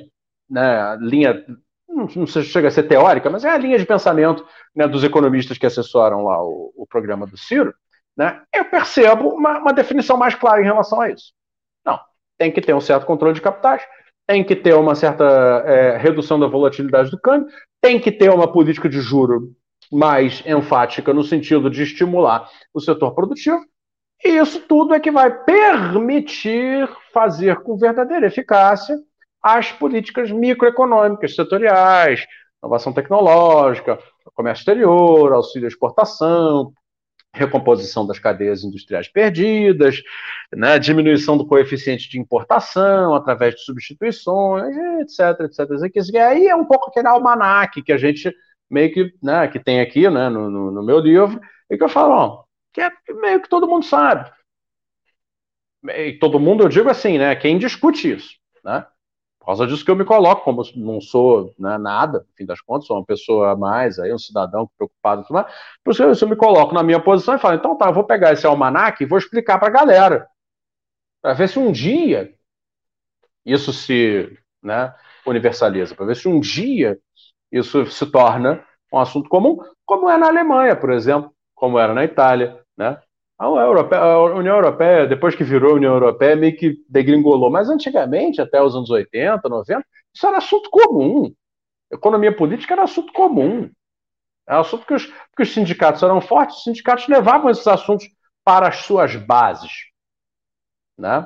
né, 0.49 0.97
linha, 0.99 1.45
não 1.87 2.25
sei 2.25 2.41
se 2.41 2.49
chega 2.49 2.69
a 2.69 2.71
ser 2.71 2.83
teórica, 2.83 3.29
mas 3.29 3.45
é 3.45 3.51
a 3.51 3.57
linha 3.57 3.77
de 3.77 3.85
pensamento 3.85 4.43
né, 4.75 4.87
dos 4.87 5.03
economistas 5.03 5.59
que 5.59 5.67
assessoram 5.67 6.23
lá 6.23 6.43
o, 6.43 6.73
o 6.75 6.87
programa 6.87 7.27
do 7.27 7.37
Ciro, 7.37 7.71
né, 8.17 8.41
eu 8.51 8.65
percebo 8.65 9.29
uma, 9.29 9.59
uma 9.59 9.71
definição 9.71 10.17
mais 10.17 10.33
clara 10.33 10.59
em 10.59 10.65
relação 10.65 10.99
a 10.99 11.11
isso. 11.11 11.33
Não, 11.85 11.99
tem 12.35 12.51
que 12.51 12.61
ter 12.61 12.73
um 12.73 12.81
certo 12.81 13.05
controle 13.05 13.35
de 13.35 13.41
capitais, 13.41 13.83
tem 14.25 14.43
que 14.43 14.55
ter 14.55 14.73
uma 14.73 14.95
certa 14.95 15.23
é, 15.65 15.97
redução 15.97 16.39
da 16.39 16.47
volatilidade 16.47 17.11
do 17.11 17.19
câmbio, 17.19 17.47
tem 17.79 17.99
que 17.99 18.11
ter 18.11 18.31
uma 18.31 18.51
política 18.51 18.89
de 18.89 19.01
juro 19.01 19.53
mais 19.91 20.43
enfática 20.45 21.13
no 21.13 21.23
sentido 21.23 21.69
de 21.69 21.83
estimular 21.83 22.47
o 22.73 22.79
setor 22.79 23.13
produtivo, 23.13 23.59
e 24.23 24.37
isso 24.37 24.59
tudo 24.61 24.93
é 24.93 24.99
que 24.99 25.11
vai 25.11 25.31
permitir 25.43 26.89
fazer 27.13 27.57
com 27.61 27.77
verdadeira 27.77 28.27
eficácia 28.27 28.97
as 29.41 29.71
políticas 29.71 30.29
microeconômicas, 30.31 31.35
setoriais, 31.35 32.25
inovação 32.61 32.91
tecnológica, 32.91 33.97
comércio 34.33 34.61
exterior, 34.61 35.31
auxílio 35.31 35.67
à 35.67 35.69
exportação, 35.69 36.73
recomposição 37.33 38.05
das 38.05 38.19
cadeias 38.19 38.63
industriais 38.63 39.07
perdidas, 39.07 40.01
né, 40.53 40.79
diminuição 40.79 41.37
do 41.37 41.45
coeficiente 41.45 42.09
de 42.09 42.19
importação 42.19 43.13
através 43.13 43.55
de 43.55 43.61
substituições, 43.61 44.75
etc, 45.01 45.41
etc. 45.41 45.59
etc. 45.83 46.15
Aí 46.15 46.47
é 46.47 46.55
um 46.55 46.65
pouco 46.65 46.89
aquele 46.89 47.07
almanaque 47.07 47.81
que 47.81 47.93
a 47.93 47.97
gente 47.97 48.33
meio 48.69 48.93
que, 48.93 49.13
né, 49.21 49.47
que 49.47 49.59
tem 49.59 49.79
aqui 49.79 50.09
né, 50.09 50.29
no, 50.29 50.49
no, 50.49 50.71
no 50.71 50.83
meu 50.83 50.99
livro, 50.99 51.39
e 51.69 51.77
que 51.77 51.83
eu 51.83 51.89
falo, 51.89 52.13
ó, 52.13 52.43
que 52.73 52.81
é 52.81 52.91
meio 53.09 53.41
que 53.41 53.49
todo 53.49 53.67
mundo 53.67 53.85
sabe. 53.85 54.31
E 55.83 56.13
todo 56.19 56.39
mundo, 56.39 56.63
eu 56.63 56.69
digo 56.69 56.89
assim, 56.89 57.17
né, 57.17 57.35
quem 57.35 57.57
discute 57.57 58.11
isso, 58.11 58.35
né? 58.63 58.85
Por 59.39 59.45
causa 59.45 59.65
disso 59.65 59.83
que 59.83 59.89
eu 59.89 59.95
me 59.95 60.03
coloco, 60.03 60.43
como 60.43 60.61
não 60.75 60.99
sou 60.99 61.55
né, 61.57 61.77
nada, 61.77 62.19
no 62.19 62.35
fim 62.35 62.45
das 62.45 62.59
contas, 62.61 62.85
sou 62.85 62.97
uma 62.97 63.05
pessoa 63.05 63.51
a 63.51 63.55
mais, 63.55 63.97
aí, 63.97 64.13
um 64.13 64.19
cidadão 64.19 64.69
preocupado 64.77 65.23
com 65.23 65.33
mais, 65.33 65.47
por 65.83 65.91
isso 65.91 66.03
eu 66.03 66.29
me 66.29 66.35
coloco 66.35 66.73
na 66.73 66.83
minha 66.83 66.99
posição 66.99 67.35
e 67.35 67.39
falo, 67.39 67.55
então 67.55 67.77
tá, 67.77 67.87
eu 67.87 67.93
vou 67.93 68.03
pegar 68.03 68.33
esse 68.33 68.45
almanac 68.45 69.01
e 69.01 69.07
vou 69.07 69.17
explicar 69.17 69.57
para 69.57 69.69
a 69.69 69.71
galera, 69.71 70.27
para 71.21 71.33
ver 71.33 71.47
se 71.47 71.57
um 71.57 71.71
dia 71.71 72.33
isso 73.45 73.71
se 73.71 74.37
né, 74.61 74.93
universaliza, 75.25 75.95
para 75.95 76.05
ver 76.05 76.15
se 76.15 76.27
um 76.27 76.39
dia 76.39 76.99
isso 77.51 77.85
se 77.87 78.05
torna 78.05 78.63
um 78.91 78.99
assunto 78.99 79.29
comum, 79.29 79.57
como 79.85 80.09
é 80.09 80.17
na 80.17 80.27
Alemanha, 80.27 80.75
por 80.75 80.91
exemplo, 80.91 81.33
como 81.55 81.79
era 81.79 81.93
na 81.93 82.03
Itália, 82.03 82.58
né? 82.79 82.97
A, 83.37 83.47
União 83.47 84.55
Europeia, 84.55 85.07
depois 85.07 85.35
que 85.35 85.43
virou 85.43 85.75
União 85.75 85.93
Europeia, 85.93 86.35
meio 86.35 86.57
que 86.57 86.77
degringolou. 86.89 87.49
Mas 87.49 87.69
antigamente, 87.69 88.41
até 88.41 88.61
os 88.61 88.75
anos 88.75 88.89
80, 88.89 89.47
90, 89.47 89.85
isso 90.13 90.27
era 90.27 90.37
assunto 90.37 90.69
comum. 90.69 91.33
Economia 91.91 92.35
política 92.35 92.73
era 92.73 92.83
assunto 92.83 93.13
comum. 93.13 93.69
Era 94.47 94.59
assunto 94.59 94.85
que 94.85 94.93
os, 94.93 95.05
que 95.05 95.43
os 95.43 95.53
sindicatos 95.53 96.03
eram 96.03 96.19
fortes, 96.19 96.57
os 96.57 96.63
sindicatos 96.63 97.07
levavam 97.07 97.49
esses 97.49 97.65
assuntos 97.67 98.09
para 98.43 98.67
as 98.67 98.77
suas 98.77 99.15
bases. 99.15 99.71
Né? 100.97 101.25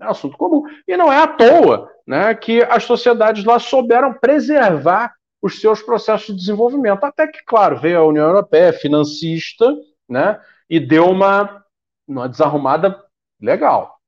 Um 0.00 0.08
assunto 0.08 0.36
comum. 0.36 0.64
E 0.86 0.96
não 0.96 1.12
é 1.12 1.18
à 1.18 1.28
toa 1.28 1.92
né, 2.06 2.34
que 2.34 2.62
as 2.62 2.84
sociedades 2.84 3.44
lá 3.44 3.60
souberam 3.60 4.14
preservar 4.14 5.14
os 5.40 5.60
seus 5.60 5.80
processos 5.80 6.26
de 6.26 6.40
desenvolvimento. 6.40 7.04
Até 7.04 7.28
que, 7.28 7.44
claro, 7.44 7.78
veio 7.78 7.98
a 8.00 8.06
União 8.06 8.26
Europeia, 8.26 8.72
financista, 8.72 9.72
né? 10.08 10.40
E 10.72 10.80
deu 10.80 11.06
uma, 11.10 11.62
uma 12.08 12.26
desarrumada 12.26 12.98
legal, 13.38 13.98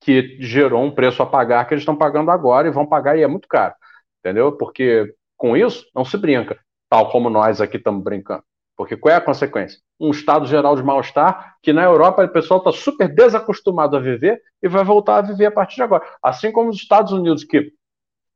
que 0.00 0.36
gerou 0.40 0.82
um 0.82 0.90
preço 0.90 1.22
a 1.22 1.26
pagar 1.26 1.64
que 1.64 1.74
eles 1.74 1.82
estão 1.82 1.94
pagando 1.94 2.32
agora 2.32 2.66
e 2.66 2.72
vão 2.72 2.84
pagar 2.84 3.16
e 3.16 3.22
é 3.22 3.28
muito 3.28 3.46
caro, 3.46 3.72
entendeu? 4.18 4.50
Porque 4.50 5.14
com 5.36 5.56
isso 5.56 5.86
não 5.94 6.04
se 6.04 6.18
brinca, 6.18 6.58
tal 6.90 7.08
como 7.12 7.30
nós 7.30 7.60
aqui 7.60 7.76
estamos 7.76 8.02
brincando. 8.02 8.42
Porque 8.76 8.96
qual 8.96 9.14
é 9.14 9.16
a 9.16 9.20
consequência? 9.20 9.78
Um 10.00 10.10
estado 10.10 10.44
geral 10.44 10.74
de 10.74 10.82
mal-estar 10.82 11.54
que 11.62 11.72
na 11.72 11.84
Europa 11.84 12.24
o 12.24 12.28
pessoal 12.28 12.58
está 12.58 12.72
super 12.72 13.06
desacostumado 13.06 13.96
a 13.96 14.00
viver 14.00 14.42
e 14.60 14.66
vai 14.66 14.82
voltar 14.82 15.18
a 15.18 15.22
viver 15.22 15.46
a 15.46 15.52
partir 15.52 15.76
de 15.76 15.82
agora. 15.82 16.04
Assim 16.20 16.50
como 16.50 16.68
os 16.68 16.78
Estados 16.78 17.12
Unidos, 17.12 17.44
que 17.44 17.72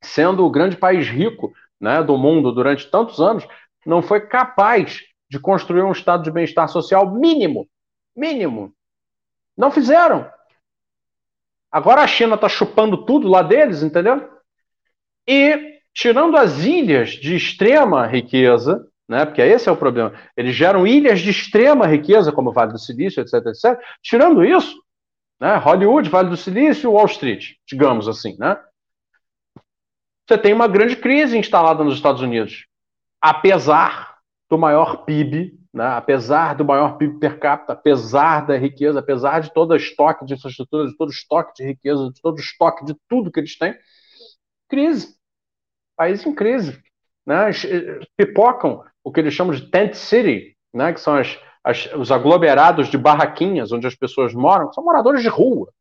sendo 0.05 0.47
o 0.47 0.51
grande 0.51 0.77
país 0.77 1.09
rico 1.09 1.53
né, 1.81 2.01
do 2.01 2.17
mundo 2.17 2.53
durante 2.53 2.89
tantos 2.89 3.19
anos, 3.21 3.45
não 3.85 4.03
foi 4.03 4.21
capaz 4.21 5.03
de 5.29 5.39
construir 5.39 5.83
um 5.83 5.93
estado 5.93 6.23
de 6.23 6.31
bem-estar 6.31 6.69
social 6.69 7.11
mínimo. 7.11 7.69
Mínimo. 8.15 8.73
Não 9.57 9.71
fizeram. 9.71 10.31
Agora 11.71 12.03
a 12.03 12.07
China 12.07 12.35
está 12.37 12.49
chupando 12.49 13.05
tudo 13.05 13.29
lá 13.29 13.43
deles, 13.43 13.83
entendeu? 13.83 14.29
E 15.27 15.81
tirando 15.93 16.37
as 16.37 16.65
ilhas 16.65 17.11
de 17.11 17.35
extrema 17.35 18.07
riqueza, 18.07 18.87
né, 19.09 19.25
porque 19.25 19.43
esse 19.43 19.69
é 19.69 19.73
o 19.73 19.77
problema, 19.77 20.13
eles 20.37 20.55
geram 20.55 20.87
ilhas 20.87 21.21
de 21.21 21.31
extrema 21.31 21.87
riqueza, 21.87 22.33
como 22.33 22.53
Vale 22.53 22.73
do 22.73 22.79
Silício, 22.79 23.21
etc, 23.21 23.35
etc. 23.47 23.81
Tirando 24.03 24.45
isso, 24.45 24.77
né, 25.41 25.57
Hollywood, 25.57 26.09
Vale 26.09 26.29
do 26.29 26.37
Silício, 26.37 26.93
Wall 26.93 27.07
Street, 27.07 27.55
digamos 27.67 28.09
assim, 28.09 28.37
né? 28.39 28.59
Você 30.29 30.37
tem 30.37 30.53
uma 30.53 30.67
grande 30.67 30.97
crise 30.97 31.39
instalada 31.39 31.85
nos 31.85 31.95
Estados 31.95 32.21
Unidos, 32.21 32.67
apesar 33.21 34.06
do 34.49 34.57
maior 34.57 35.05
PIB, 35.05 35.59
né? 35.73 35.87
apesar 35.89 36.55
do 36.55 36.65
maior 36.65 36.97
PIB 36.97 37.19
per 37.19 37.39
capita, 37.39 37.73
apesar 37.73 38.47
da 38.47 38.57
riqueza, 38.57 39.01
apesar 39.01 39.41
de 39.41 39.53
todo 39.53 39.73
o 39.73 39.77
estoque 39.77 40.25
de 40.25 40.35
infraestrutura, 40.35 40.89
de 40.89 40.97
todo 40.97 41.09
o 41.09 41.13
estoque 41.13 41.53
de 41.55 41.65
riqueza, 41.65 42.11
de 42.11 42.21
todo 42.21 42.37
o 42.37 42.41
estoque 42.41 42.85
de 42.85 42.95
tudo 43.09 43.31
que 43.31 43.41
eles 43.41 43.59
têm, 43.59 43.77
crise. 44.69 45.17
País 45.97 46.25
em 46.25 46.35
crise. 46.35 46.81
Né? 47.27 47.51
Pipocam 48.17 48.85
o 49.03 49.11
que 49.11 49.21
eles 49.21 49.35
chamam 49.35 49.55
de 49.55 49.69
tent 49.71 49.95
city, 49.95 50.57
né? 50.73 50.93
que 50.93 51.01
são 51.01 51.17
as, 51.17 51.39
as, 51.65 51.93
os 51.95 52.13
aglomerados 52.13 52.89
de 52.89 52.97
barraquinhas 52.97 53.73
onde 53.73 53.87
as 53.87 53.95
pessoas 53.95 54.33
moram, 54.33 54.73
são 54.73 54.85
moradores 54.85 55.23
de 55.23 55.29
rua, 55.29 55.73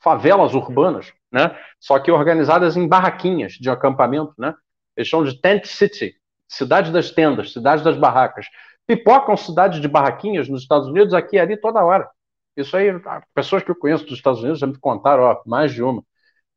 favelas 0.00 0.54
urbanas, 0.54 1.12
né? 1.32 1.58
só 1.80 1.98
que 1.98 2.12
organizadas 2.12 2.76
em 2.76 2.86
barraquinhas 2.86 3.54
de 3.54 3.68
acampamento. 3.68 4.34
Né? 4.38 4.54
Eles 4.96 5.08
chamam 5.08 5.26
de 5.26 5.40
tent 5.40 5.64
city, 5.64 6.14
cidade 6.56 6.92
das 6.92 7.10
tendas, 7.10 7.52
cidade 7.52 7.82
das 7.82 7.96
barracas. 7.96 8.46
Pipocam 8.86 9.36
cidades 9.36 9.80
de 9.80 9.88
barraquinhas 9.88 10.48
nos 10.48 10.62
Estados 10.62 10.88
Unidos, 10.88 11.14
aqui 11.14 11.36
e 11.36 11.40
ali, 11.40 11.56
toda 11.56 11.84
hora. 11.84 12.08
Isso 12.56 12.76
aí, 12.76 12.90
pessoas 13.34 13.62
que 13.62 13.70
eu 13.70 13.76
conheço 13.76 14.04
dos 14.04 14.14
Estados 14.14 14.40
Unidos 14.40 14.60
já 14.60 14.66
me 14.66 14.78
contaram, 14.78 15.24
ó, 15.24 15.42
mais 15.46 15.72
de 15.72 15.82
uma. 15.82 16.02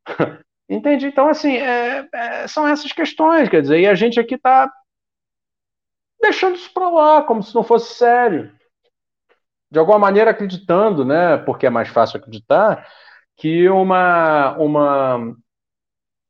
Entende? 0.70 1.08
Então, 1.08 1.30
assim, 1.30 1.56
é, 1.58 2.08
é, 2.14 2.48
são 2.48 2.68
essas 2.68 2.92
questões, 2.92 3.50
quer 3.50 3.62
dizer, 3.62 3.80
e 3.80 3.88
a 3.88 3.96
gente 3.96 4.20
aqui 4.20 4.36
está 4.36 4.72
deixando 6.22 6.56
isso 6.56 6.72
para 6.74 6.90
lá, 6.90 7.24
como 7.24 7.42
se 7.42 7.56
não 7.56 7.64
fosse 7.64 7.96
sério. 7.96 8.52
De 9.72 9.80
alguma 9.80 10.00
maneira 10.00 10.32
acreditando, 10.32 11.06
né, 11.06 11.38
porque 11.38 11.66
é 11.66 11.70
mais 11.70 11.90
fácil 11.90 12.18
acreditar, 12.18 12.88
que 13.38 13.70
uma, 13.70 14.58
uma 14.58 15.36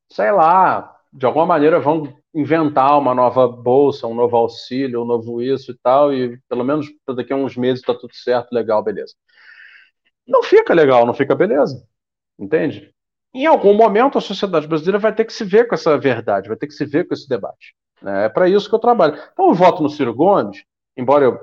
sei 0.09 0.31
lá, 0.31 0.95
de 1.11 1.25
alguma 1.25 1.45
maneira 1.45 1.79
vão 1.79 2.13
inventar 2.37 2.97
uma 2.99 3.15
nova 3.15 3.47
bolsa, 3.47 4.05
um 4.05 4.13
novo 4.13 4.37
auxílio, 4.37 5.01
um 5.01 5.05
novo 5.05 5.41
isso 5.41 5.71
e 5.71 5.77
tal, 5.81 6.13
e 6.13 6.39
pelo 6.47 6.63
menos 6.63 6.85
daqui 7.15 7.33
a 7.33 7.35
uns 7.35 7.57
meses 7.57 7.79
está 7.79 7.95
tudo 7.95 8.13
certo, 8.13 8.53
legal, 8.53 8.83
beleza. 8.83 9.15
Não 10.27 10.43
fica 10.43 10.71
legal, 10.73 11.03
não 11.03 11.15
fica 11.15 11.33
beleza. 11.33 11.83
Entende? 12.37 12.93
Em 13.33 13.47
algum 13.47 13.73
momento 13.73 14.19
a 14.19 14.21
sociedade 14.21 14.67
brasileira 14.67 14.99
vai 14.99 15.15
ter 15.15 15.25
que 15.25 15.33
se 15.33 15.43
ver 15.43 15.67
com 15.67 15.73
essa 15.73 15.97
verdade, 15.97 16.47
vai 16.47 16.55
ter 16.55 16.67
que 16.67 16.73
se 16.73 16.85
ver 16.85 17.07
com 17.07 17.13
esse 17.15 17.27
debate. 17.27 17.73
Né? 18.03 18.25
É 18.25 18.29
para 18.29 18.47
isso 18.47 18.69
que 18.69 18.75
eu 18.75 18.79
trabalho. 18.79 19.19
Então 19.33 19.47
eu 19.47 19.55
voto 19.55 19.81
no 19.81 19.89
Ciro 19.89 20.13
Gomes, 20.13 20.63
embora 20.95 21.25
eu 21.25 21.39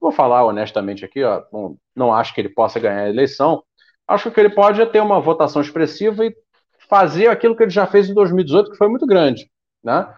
vou 0.00 0.10
falar 0.10 0.44
honestamente 0.44 1.04
aqui, 1.04 1.22
ó, 1.22 1.44
não, 1.52 1.76
não 1.94 2.12
acho 2.12 2.34
que 2.34 2.40
ele 2.40 2.48
possa 2.48 2.80
ganhar 2.80 3.04
a 3.04 3.08
eleição, 3.08 3.62
acho 4.08 4.28
que 4.32 4.40
ele 4.40 4.50
pode 4.50 4.82
é 4.82 4.86
ter 4.86 5.00
uma 5.00 5.20
votação 5.20 5.62
expressiva 5.62 6.26
e 6.26 6.34
fazer 6.88 7.28
aquilo 7.28 7.54
que 7.54 7.62
ele 7.62 7.70
já 7.70 7.86
fez 7.86 8.10
em 8.10 8.14
2018, 8.14 8.72
que 8.72 8.76
foi 8.76 8.88
muito 8.88 9.06
grande 9.06 9.48
né? 9.82 10.12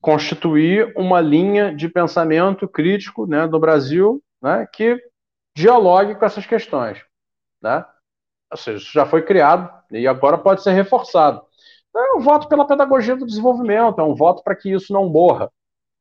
constituir 0.00 0.92
uma 0.96 1.20
linha 1.20 1.74
de 1.74 1.88
pensamento 1.88 2.68
crítico 2.68 3.26
né, 3.26 3.48
do 3.48 3.58
Brasil 3.58 4.22
né, 4.40 4.66
que 4.72 5.02
dialogue 5.56 6.14
com 6.14 6.24
essas 6.24 6.46
questões. 6.46 7.04
Né? 7.60 7.84
Ou 8.50 8.56
seja, 8.56 8.78
isso 8.78 8.92
já 8.92 9.04
foi 9.04 9.22
criado 9.22 9.68
e 9.90 10.06
agora 10.06 10.38
pode 10.38 10.62
ser 10.62 10.72
reforçado. 10.72 11.42
Então, 11.88 12.02
é 12.02 12.18
um 12.18 12.20
voto 12.20 12.48
pela 12.48 12.66
pedagogia 12.66 13.16
do 13.16 13.26
desenvolvimento, 13.26 14.00
é 14.00 14.04
um 14.04 14.14
voto 14.14 14.44
para 14.44 14.54
que 14.54 14.70
isso 14.70 14.92
não 14.92 15.08
morra, 15.08 15.50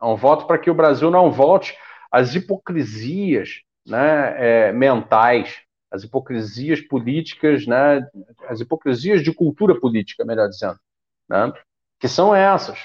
é 0.02 0.06
um 0.06 0.16
voto 0.16 0.46
para 0.46 0.58
que 0.60 0.70
o 0.70 0.76
Brasil 0.76 1.10
não 1.10 1.32
volte 1.32 1.76
às 2.12 2.36
hipocrisias 2.36 3.62
né, 3.88 4.36
é, 4.38 4.72
mentais, 4.72 5.62
as 5.90 6.04
hipocrisias 6.04 6.82
políticas, 6.82 7.66
né, 7.66 8.06
as 8.48 8.60
hipocrisias 8.60 9.24
de 9.24 9.34
cultura 9.34 9.80
política, 9.80 10.26
melhor 10.26 10.50
dizendo, 10.50 10.78
né, 11.30 11.52
que 12.00 12.08
são 12.08 12.36
essas, 12.36 12.80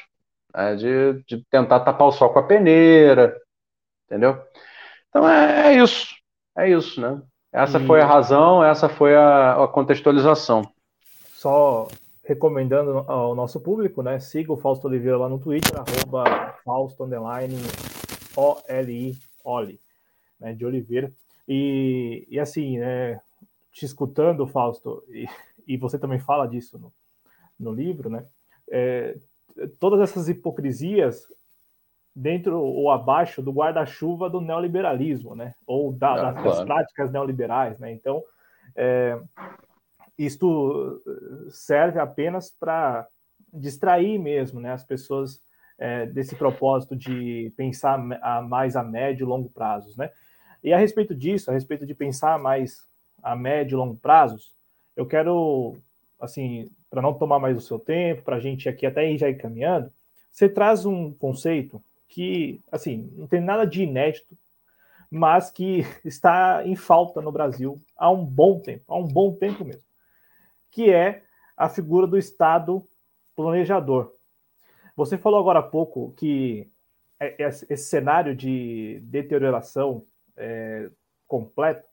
né, 0.55 0.77
de, 0.77 1.23
de, 1.25 1.45
tentar 1.51 1.81
tapar 1.81 2.09
o 2.09 2.13
sol 2.13 2.31
com 2.33 2.39
a 2.39 2.47
peneira, 2.47 3.37
entendeu? 4.07 4.41
Então 5.09 5.29
é, 5.29 5.69
é 5.69 5.83
isso, 5.83 6.15
é 6.57 6.71
isso, 6.71 7.01
né? 7.01 7.21
Essa 7.53 7.79
e... 7.79 7.87
foi 7.87 8.01
a 8.01 8.07
razão, 8.07 8.65
essa 8.65 8.89
foi 8.89 9.15
a, 9.15 9.65
a, 9.65 9.69
contextualização. 9.69 10.63
Só 11.33 11.89
recomendando 12.23 13.05
ao 13.09 13.35
nosso 13.35 13.61
público, 13.61 14.03
né? 14.03 14.21
Siga 14.21 14.53
o 14.53 14.57
Fausto 14.57 14.87
Oliveira 14.87 15.19
lá 15.19 15.29
no 15.29 15.39
Twitter, 15.39 15.73
arroba 15.77 16.55
Fausto 16.65 17.05
underline 17.05 17.57
O-L-I, 18.37 19.19
Oli, 19.43 19.81
né, 20.39 20.53
de 20.53 20.65
Oliveira. 20.65 21.13
E, 21.49 22.25
e 22.31 22.39
assim, 22.39 22.79
né, 22.79 23.21
te 23.73 23.85
escutando, 23.85 24.47
Fausto, 24.47 25.03
e, 25.09 25.27
e 25.67 25.77
você 25.77 25.99
também 25.99 26.21
fala 26.21 26.47
disso 26.47 26.79
no, 26.79 26.93
no 27.59 27.73
livro, 27.73 28.09
né? 28.09 28.25
É, 28.71 29.17
todas 29.79 30.01
essas 30.01 30.29
hipocrisias 30.29 31.27
dentro 32.15 32.61
ou 32.61 32.91
abaixo 32.91 33.43
do 33.43 33.53
guarda-chuva 33.53 34.29
do 34.29 34.41
neoliberalismo, 34.41 35.35
né? 35.35 35.55
Ou 35.67 35.93
da, 35.93 36.13
ah, 36.13 36.33
das, 36.33 36.43
claro. 36.43 36.67
práticas 36.67 37.13
neoliberais, 37.13 37.79
né? 37.79 37.93
Então, 37.93 38.23
é, 38.77 39.19
isto 40.19 41.03
serve 41.51 41.99
apenas 41.99 42.51
para 42.51 43.07
distrair 43.53 44.19
mesmo, 44.19 44.61
né? 44.61 44.73
As 44.73 44.85
pessoas 44.85 45.41
é, 45.79 46.07
desse 46.07 46.37
propósito 46.37 46.95
de 46.95 47.53
pensar 47.57 47.99
a 48.23 48.43
mais 48.43 48.77
a 48.77 48.83
médio 48.83 49.25
e 49.25 49.29
longo 49.29 49.49
prazos, 49.49 49.97
né? 49.97 50.11
E 50.63 50.73
a 50.73 50.79
respeito 50.79 51.15
disso, 51.15 51.51
a 51.51 51.55
respeito 51.55 51.87
de 51.87 51.95
pensar 51.95 52.39
mais 52.39 52.87
a 53.23 53.35
médio 53.35 53.77
e 53.77 53.79
longo 53.79 53.97
prazos, 53.97 54.53
eu 54.95 55.07
quero, 55.07 55.79
assim, 56.21 56.71
para 56.91 57.01
não 57.01 57.15
tomar 57.15 57.39
mais 57.39 57.57
o 57.57 57.61
seu 57.61 57.79
tempo, 57.79 58.23
para 58.23 58.37
a 58.37 58.41
gente 58.41 58.69
aqui 58.69 58.85
até 58.85 59.17
já 59.17 59.29
ir 59.29 59.37
caminhando, 59.37 59.93
você 60.31 60.49
traz 60.49 60.85
um 60.85 61.13
conceito 61.13 61.83
que, 62.09 62.61
assim, 62.71 63.13
não 63.17 63.27
tem 63.27 63.41
nada 63.41 63.65
de 63.65 63.83
inédito, 63.83 64.37
mas 65.11 65.51
que 65.51 65.87
está 66.05 66.67
em 66.67 66.75
falta 66.75 67.21
no 67.21 67.33
Brasil 67.33 67.81
há 67.97 68.11
um 68.11 68.25
bom 68.25 68.59
tempo, 68.61 68.85
há 68.89 68.97
um 68.97 69.07
bom 69.07 69.35
tempo 69.35 69.65
mesmo, 69.65 69.85
que 70.71 70.91
é 70.91 71.23
a 71.57 71.69
figura 71.69 72.07
do 72.07 72.19
Estado 72.19 72.85
planejador. 73.37 74.13
Você 74.97 75.17
falou 75.17 75.39
agora 75.39 75.61
há 75.61 75.63
pouco 75.63 76.13
que 76.17 76.69
é, 77.19 77.43
é, 77.43 77.49
esse 77.49 77.77
cenário 77.77 78.35
de 78.35 79.01
deterioração 79.05 80.05
é, 80.37 80.91
completa 81.27 81.91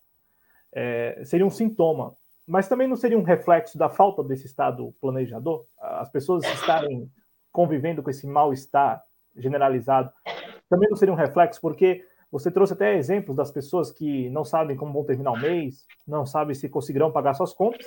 é, 0.72 1.24
seria 1.26 1.46
um 1.46 1.50
sintoma, 1.50 2.16
mas 2.48 2.68
também 2.68 2.88
não 2.88 2.96
seria 2.96 3.18
um 3.18 3.24
reflexo 3.24 3.78
da 3.78 3.90
falta 3.90 4.24
desse 4.24 4.46
Estado 4.46 4.94
planejador? 5.02 5.66
As 5.80 6.10
pessoas 6.10 6.44
estarem 6.46 7.12
convivendo 7.52 8.02
com 8.02 8.10
esse 8.10 8.26
mal-estar 8.26 9.04
generalizado 9.36 10.12
também 10.70 10.90
não 10.90 10.98
seria 10.98 11.14
um 11.14 11.18
reflexo, 11.18 11.62
porque 11.62 12.04
você 12.32 12.52
trouxe 12.52 12.74
até 12.74 12.98
exemplos 12.98 13.36
das 13.36 13.52
pessoas 13.52 13.92
que 13.92 14.30
não 14.30 14.44
sabem 14.44 14.76
como 14.76 14.94
vão 14.94 15.06
terminar 15.06 15.32
o 15.32 15.40
mês, 15.40 15.86
não 16.06 16.26
sabem 16.26 16.54
se 16.54 16.68
conseguirão 16.68 17.12
pagar 17.12 17.34
suas 17.34 17.54
contas, 17.54 17.86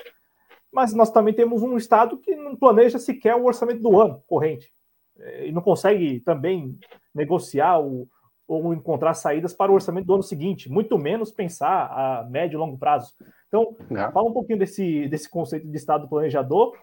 mas 0.72 0.94
nós 0.94 1.10
também 1.10 1.34
temos 1.34 1.62
um 1.62 1.76
Estado 1.76 2.16
que 2.16 2.34
não 2.34 2.56
planeja 2.56 2.98
sequer 2.98 3.34
o 3.34 3.44
orçamento 3.44 3.82
do 3.82 4.00
ano 4.00 4.22
corrente 4.26 4.72
é, 5.18 5.48
e 5.48 5.52
não 5.52 5.60
consegue 5.60 6.20
também 6.20 6.78
negociar 7.14 7.80
o, 7.80 8.08
ou 8.50 8.74
encontrar 8.74 9.14
saídas 9.14 9.54
para 9.54 9.70
o 9.70 9.74
orçamento 9.76 10.06
do 10.06 10.14
ano 10.14 10.24
seguinte, 10.24 10.68
muito 10.68 10.98
menos 10.98 11.30
pensar 11.30 11.86
a 11.86 12.28
médio 12.28 12.56
e 12.56 12.58
longo 12.58 12.76
prazo. 12.76 13.14
Então, 13.46 13.76
é. 13.92 14.10
fala 14.10 14.28
um 14.28 14.32
pouquinho 14.32 14.58
desse, 14.58 15.06
desse 15.06 15.30
conceito 15.30 15.68
de 15.68 15.76
Estado 15.76 16.08
planejador 16.08 16.76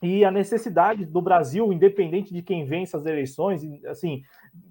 e 0.00 0.24
a 0.24 0.30
necessidade 0.30 1.04
do 1.04 1.20
Brasil, 1.20 1.72
independente 1.72 2.32
de 2.32 2.42
quem 2.42 2.64
vence 2.64 2.96
as 2.96 3.04
eleições, 3.06 3.60
assim, 3.86 4.22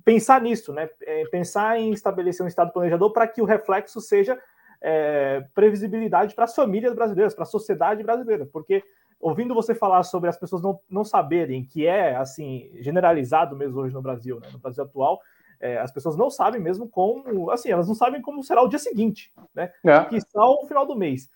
pensar 0.05 0.41
nisso, 0.41 0.71
né? 0.71 0.89
É, 1.01 1.25
pensar 1.25 1.77
em 1.77 1.91
estabelecer 1.91 2.45
um 2.45 2.47
Estado 2.47 2.71
planejador 2.71 3.11
para 3.11 3.27
que 3.27 3.41
o 3.41 3.45
reflexo 3.45 3.99
seja 3.99 4.39
é, 4.81 5.43
previsibilidade 5.53 6.33
para 6.33 6.45
as 6.45 6.55
famílias 6.55 6.95
brasileiras, 6.95 7.35
para 7.35 7.43
a 7.43 7.47
sociedade 7.47 8.01
brasileira, 8.01 8.45
porque 8.45 8.81
ouvindo 9.19 9.53
você 9.53 9.75
falar 9.75 10.03
sobre 10.03 10.29
as 10.29 10.37
pessoas 10.37 10.61
não, 10.61 10.79
não 10.89 11.03
saberem 11.03 11.65
que 11.65 11.85
é 11.85 12.15
assim 12.15 12.71
generalizado 12.75 13.57
mesmo 13.57 13.81
hoje 13.81 13.93
no 13.93 14.01
Brasil, 14.01 14.39
né? 14.39 14.47
no 14.53 14.59
Brasil 14.59 14.85
atual, 14.85 15.19
é, 15.59 15.77
as 15.77 15.91
pessoas 15.91 16.15
não 16.15 16.29
sabem 16.29 16.61
mesmo 16.61 16.87
como, 16.87 17.51
assim, 17.51 17.69
elas 17.69 17.87
não 17.87 17.95
sabem 17.95 18.21
como 18.21 18.43
será 18.43 18.61
o 18.61 18.67
dia 18.67 18.79
seguinte, 18.79 19.31
né? 19.53 19.71
É. 19.85 20.05
Que 20.05 20.17
está 20.17 20.45
o 20.45 20.65
final 20.65 20.85
do 20.85 20.95
mês. 20.95 21.29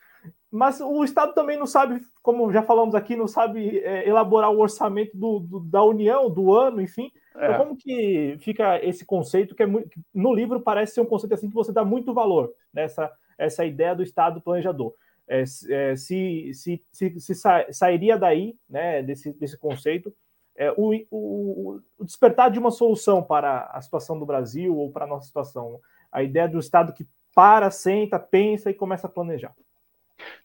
Mas 0.51 0.79
o 0.79 1.03
Estado 1.03 1.33
também 1.33 1.57
não 1.57 1.65
sabe, 1.65 2.01
como 2.21 2.51
já 2.51 2.61
falamos 2.61 2.93
aqui, 2.93 3.15
não 3.15 3.27
sabe 3.27 3.79
é, 3.79 4.07
elaborar 4.07 4.51
o 4.51 4.59
orçamento 4.59 5.17
do, 5.17 5.39
do, 5.39 5.59
da 5.61 5.83
União, 5.83 6.29
do 6.29 6.53
ano, 6.53 6.79
enfim. 6.79 7.11
É. 7.35 7.45
Então, 7.45 7.57
como 7.57 7.75
que 7.75 8.37
fica 8.39 8.83
esse 8.85 9.03
conceito 9.03 9.55
que 9.55 9.63
é 9.63 9.65
muito, 9.65 9.89
no 10.13 10.33
livro 10.33 10.61
parece 10.61 10.93
ser 10.93 11.01
um 11.01 11.05
conceito 11.05 11.33
assim 11.33 11.49
que 11.49 11.55
você 11.55 11.71
dá 11.71 11.83
muito 11.83 12.13
valor 12.13 12.53
nessa 12.71 13.11
essa 13.37 13.65
ideia 13.65 13.95
do 13.95 14.03
Estado 14.03 14.41
planejador. 14.41 14.93
É, 15.27 15.43
é, 15.69 15.95
se, 15.95 16.51
se, 16.53 16.83
se, 16.91 17.19
se 17.19 17.35
sa, 17.35 17.65
sairia 17.71 18.17
daí, 18.17 18.55
né, 18.69 19.01
desse, 19.01 19.33
desse 19.33 19.57
conceito, 19.57 20.13
é, 20.55 20.71
o, 20.77 20.93
o, 21.09 21.81
o, 21.97 22.05
despertar 22.05 22.51
de 22.51 22.59
uma 22.59 22.71
solução 22.71 23.23
para 23.23 23.69
a 23.73 23.81
situação 23.81 24.17
do 24.19 24.25
Brasil 24.25 24.75
ou 24.75 24.91
para 24.91 25.05
a 25.05 25.07
nossa 25.07 25.25
situação. 25.25 25.79
A 26.11 26.21
ideia 26.21 26.47
do 26.47 26.59
Estado 26.59 26.93
que 26.93 27.07
para, 27.33 27.71
senta, 27.71 28.19
pensa 28.19 28.69
e 28.69 28.73
começa 28.73 29.07
a 29.07 29.09
planejar. 29.09 29.53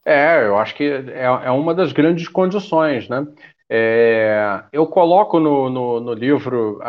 É, 0.04 0.46
eu 0.46 0.56
acho 0.56 0.74
que 0.74 0.84
é, 0.84 1.24
é 1.24 1.50
uma 1.50 1.74
das 1.74 1.92
grandes 1.92 2.26
condições, 2.26 3.08
né? 3.08 3.26
É, 3.70 4.64
eu 4.72 4.86
coloco 4.86 5.38
no, 5.38 5.68
no, 5.68 6.00
no 6.00 6.12
livro, 6.14 6.80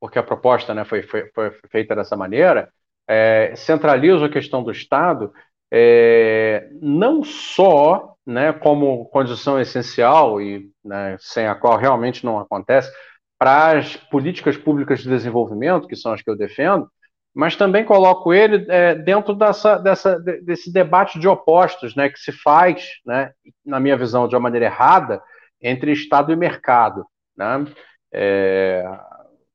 porque 0.00 0.18
a 0.18 0.22
proposta 0.22 0.74
né, 0.74 0.84
foi, 0.84 1.02
foi, 1.02 1.30
foi 1.32 1.50
feita 1.70 1.94
dessa 1.94 2.16
maneira, 2.16 2.72
é, 3.06 3.54
centralizo 3.54 4.24
a 4.24 4.28
questão 4.28 4.64
do 4.64 4.72
Estado 4.72 5.32
é, 5.74 6.68
não 6.82 7.24
só 7.24 8.11
né, 8.26 8.52
como 8.52 9.06
condição 9.06 9.60
essencial 9.60 10.40
e 10.40 10.70
né, 10.84 11.16
sem 11.18 11.46
a 11.46 11.54
qual 11.54 11.76
realmente 11.76 12.24
não 12.24 12.38
acontece 12.38 12.90
para 13.38 13.78
as 13.78 13.96
políticas 13.96 14.56
públicas 14.56 15.00
de 15.00 15.08
desenvolvimento, 15.08 15.88
que 15.88 15.96
são 15.96 16.12
as 16.12 16.22
que 16.22 16.30
eu 16.30 16.36
defendo, 16.36 16.88
mas 17.34 17.56
também 17.56 17.84
coloco 17.84 18.32
ele 18.32 18.66
é, 18.68 18.94
dentro 18.94 19.34
dessa, 19.34 19.78
dessa, 19.78 20.18
desse 20.20 20.72
debate 20.72 21.18
de 21.18 21.26
opostos 21.26 21.96
né, 21.96 22.08
que 22.08 22.18
se 22.18 22.30
faz, 22.30 22.86
né, 23.04 23.32
na 23.64 23.80
minha 23.80 23.96
visão, 23.96 24.28
de 24.28 24.34
uma 24.34 24.42
maneira 24.42 24.66
errada, 24.66 25.20
entre 25.60 25.92
Estado 25.92 26.32
e 26.32 26.36
mercado. 26.36 27.04
Né? 27.36 27.64
É, 28.12 28.84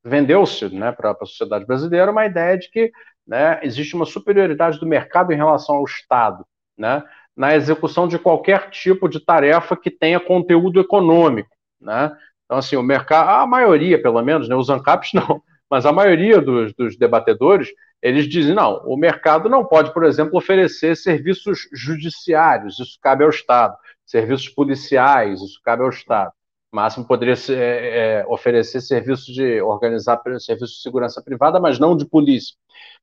Vendeu-se 0.04 0.70
né, 0.74 0.92
para 0.92 1.12
a 1.12 1.26
sociedade 1.26 1.66
brasileira 1.66 2.12
uma 2.12 2.26
ideia 2.26 2.58
de 2.58 2.70
que 2.70 2.92
né, 3.28 3.60
existe 3.62 3.96
uma 3.96 4.06
superioridade 4.06 4.80
do 4.80 4.86
mercado 4.86 5.32
em 5.32 5.36
relação 5.36 5.76
ao 5.76 5.86
Estado, 5.86 6.46
né, 6.78 7.04
na 7.38 7.56
execução 7.56 8.08
de 8.08 8.18
qualquer 8.18 8.72
tipo 8.72 9.08
de 9.08 9.20
tarefa 9.20 9.78
que 9.78 9.92
tenha 9.92 10.20
conteúdo 10.20 10.80
econômico. 10.80 11.50
Né? 11.80 12.12
Então, 12.46 12.58
assim, 12.58 12.76
o 12.76 12.82
mercado, 12.82 13.30
a 13.30 13.46
maioria, 13.46 14.02
pelo 14.02 14.22
menos, 14.24 14.50
né, 14.50 14.56
os 14.56 14.70
ANCAPs 14.70 15.12
não, 15.14 15.42
mas 15.70 15.86
a 15.86 15.92
maioria 15.92 16.42
dos, 16.42 16.74
dos 16.74 16.98
debatedores, 16.98 17.70
eles 18.02 18.28
dizem, 18.28 18.56
não, 18.56 18.82
o 18.86 18.98
mercado 18.98 19.48
não 19.48 19.64
pode, 19.64 19.94
por 19.94 20.04
exemplo, 20.04 20.38
oferecer 20.38 20.96
serviços 20.98 21.68
judiciários, 21.72 22.80
isso 22.80 22.98
cabe 23.02 23.24
ao 23.24 23.30
Estado, 23.30 23.76
serviços 24.06 24.50
policiais, 24.50 25.42
isso 25.42 25.60
cabe 25.64 25.84
ao 25.84 25.90
Estado. 25.90 26.32
O 26.72 26.76
máximo 26.76 27.06
poderia 27.06 27.36
ser, 27.36 27.58
é, 27.58 28.20
é, 28.20 28.26
oferecer 28.28 28.82
serviços 28.82 29.26
de 29.26 29.62
organizar 29.62 30.22
serviços 30.40 30.78
de 30.78 30.82
segurança 30.82 31.22
privada, 31.22 31.60
mas 31.60 31.80
não 31.80 31.96
de 31.96 32.06
polícia. 32.06 32.56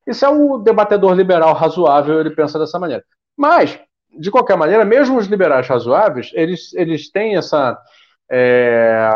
Isso 0.05 0.25
é 0.25 0.29
um 0.29 0.61
debatedor 0.61 1.13
liberal 1.13 1.53
razoável, 1.53 2.19
ele 2.19 2.31
pensa 2.31 2.59
dessa 2.59 2.77
maneira. 2.77 3.03
Mas, 3.37 3.79
de 4.17 4.31
qualquer 4.31 4.57
maneira, 4.57 4.85
mesmo 4.85 5.17
os 5.17 5.27
liberais 5.27 5.67
razoáveis, 5.67 6.31
eles, 6.33 6.73
eles 6.73 7.09
têm 7.11 7.37
essa, 7.37 7.77
é, 8.29 9.09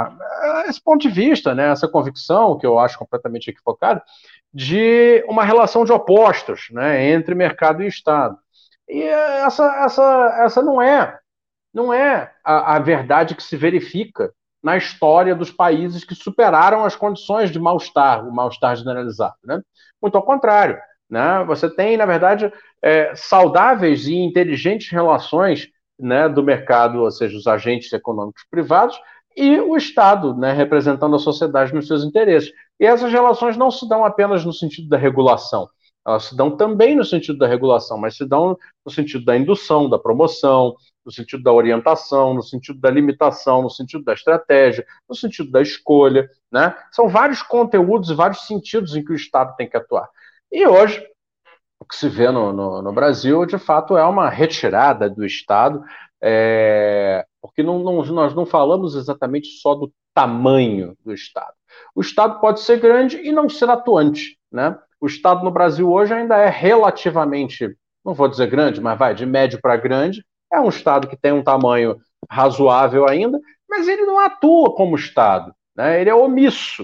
esse 0.67 0.81
ponto 0.81 1.01
de 1.01 1.09
vista, 1.09 1.55
né, 1.55 1.71
essa 1.71 1.87
convicção, 1.87 2.57
que 2.57 2.65
eu 2.65 2.77
acho 2.79 2.97
completamente 2.97 3.49
equivocada, 3.49 4.03
de 4.53 5.23
uma 5.27 5.43
relação 5.43 5.85
de 5.85 5.91
opostos 5.91 6.67
né, 6.71 7.09
entre 7.11 7.35
mercado 7.35 7.83
e 7.83 7.87
Estado. 7.87 8.37
E 8.87 9.01
essa, 9.03 9.65
essa, 9.85 10.37
essa 10.43 10.61
não 10.61 10.81
é, 10.81 11.17
não 11.73 11.93
é 11.93 12.31
a, 12.43 12.75
a 12.75 12.79
verdade 12.79 13.35
que 13.35 13.43
se 13.43 13.55
verifica 13.55 14.33
na 14.61 14.75
história 14.75 15.35
dos 15.35 15.51
países 15.51 16.03
que 16.03 16.15
superaram 16.15 16.83
as 16.83 16.95
condições 16.95 17.49
de 17.51 17.59
mal-estar, 17.59 18.27
o 18.27 18.31
mal-estar 18.31 18.75
generalizado. 18.75 19.35
Né? 19.43 19.61
Muito 20.01 20.17
ao 20.17 20.23
contrário. 20.23 20.77
Né? 21.09 21.43
Você 21.45 21.69
tem, 21.69 21.97
na 21.97 22.05
verdade, 22.05 22.51
é, 22.81 23.13
saudáveis 23.15 24.07
e 24.07 24.15
inteligentes 24.15 24.89
relações 24.91 25.69
né, 25.99 26.29
do 26.29 26.43
mercado, 26.43 26.99
ou 26.99 27.11
seja, 27.11 27.37
os 27.37 27.47
agentes 27.47 27.91
econômicos 27.91 28.43
privados, 28.49 28.99
e 29.35 29.59
o 29.59 29.75
Estado, 29.77 30.35
né, 30.35 30.51
representando 30.51 31.15
a 31.15 31.19
sociedade 31.19 31.73
nos 31.73 31.87
seus 31.87 32.03
interesses. 32.03 32.51
E 32.79 32.85
essas 32.85 33.11
relações 33.11 33.57
não 33.57 33.71
se 33.71 33.87
dão 33.87 34.05
apenas 34.05 34.45
no 34.45 34.53
sentido 34.53 34.87
da 34.89 34.97
regulação, 34.97 35.69
elas 36.05 36.25
se 36.25 36.35
dão 36.35 36.55
também 36.55 36.95
no 36.95 37.03
sentido 37.03 37.37
da 37.37 37.47
regulação, 37.47 37.97
mas 37.97 38.15
se 38.15 38.25
dão 38.25 38.57
no 38.85 38.91
sentido 38.91 39.25
da 39.25 39.37
indução, 39.37 39.89
da 39.89 39.99
promoção, 39.99 40.75
no 41.05 41.11
sentido 41.11 41.43
da 41.43 41.53
orientação, 41.53 42.33
no 42.33 42.41
sentido 42.41 42.79
da 42.79 42.89
limitação, 42.89 43.61
no 43.61 43.69
sentido 43.69 44.03
da 44.03 44.13
estratégia, 44.13 44.85
no 45.07 45.15
sentido 45.15 45.51
da 45.51 45.61
escolha. 45.61 46.29
Né? 46.51 46.75
São 46.91 47.09
vários 47.09 47.41
conteúdos 47.41 48.09
e 48.09 48.15
vários 48.15 48.47
sentidos 48.47 48.95
em 48.95 49.03
que 49.03 49.11
o 49.11 49.15
Estado 49.15 49.55
tem 49.55 49.69
que 49.69 49.77
atuar. 49.77 50.09
E 50.51 50.65
hoje, 50.65 51.05
o 51.79 51.85
que 51.85 51.95
se 51.95 52.09
vê 52.09 52.29
no, 52.31 52.51
no, 52.51 52.81
no 52.81 52.91
Brasil, 52.91 53.45
de 53.45 53.57
fato, 53.57 53.97
é 53.97 54.03
uma 54.03 54.29
retirada 54.29 55.09
do 55.09 55.25
Estado, 55.25 55.83
é, 56.21 57.25
porque 57.41 57.63
não, 57.63 57.79
não, 57.79 58.03
nós 58.05 58.33
não 58.35 58.45
falamos 58.45 58.95
exatamente 58.95 59.47
só 59.61 59.75
do 59.75 59.91
tamanho 60.13 60.95
do 61.05 61.13
Estado. 61.13 61.53
O 61.95 62.01
Estado 62.01 62.39
pode 62.39 62.59
ser 62.61 62.79
grande 62.79 63.17
e 63.17 63.31
não 63.31 63.47
ser 63.47 63.69
atuante. 63.69 64.37
Né? 64.51 64.77
O 64.99 65.07
Estado 65.07 65.43
no 65.43 65.51
Brasil 65.51 65.89
hoje 65.89 66.13
ainda 66.13 66.35
é 66.37 66.49
relativamente, 66.49 67.75
não 68.03 68.13
vou 68.13 68.27
dizer 68.27 68.47
grande, 68.47 68.81
mas 68.81 68.97
vai 68.99 69.13
de 69.15 69.25
médio 69.25 69.59
para 69.61 69.77
grande, 69.77 70.23
é 70.51 70.59
um 70.59 70.69
Estado 70.69 71.07
que 71.07 71.15
tem 71.15 71.31
um 71.31 71.43
tamanho 71.43 71.97
razoável 72.29 73.07
ainda, 73.07 73.39
mas 73.69 73.87
ele 73.87 74.01
não 74.01 74.19
atua 74.19 74.75
como 74.75 74.95
Estado, 74.95 75.53
né? 75.75 76.01
ele 76.01 76.09
é 76.09 76.15
omisso. 76.15 76.83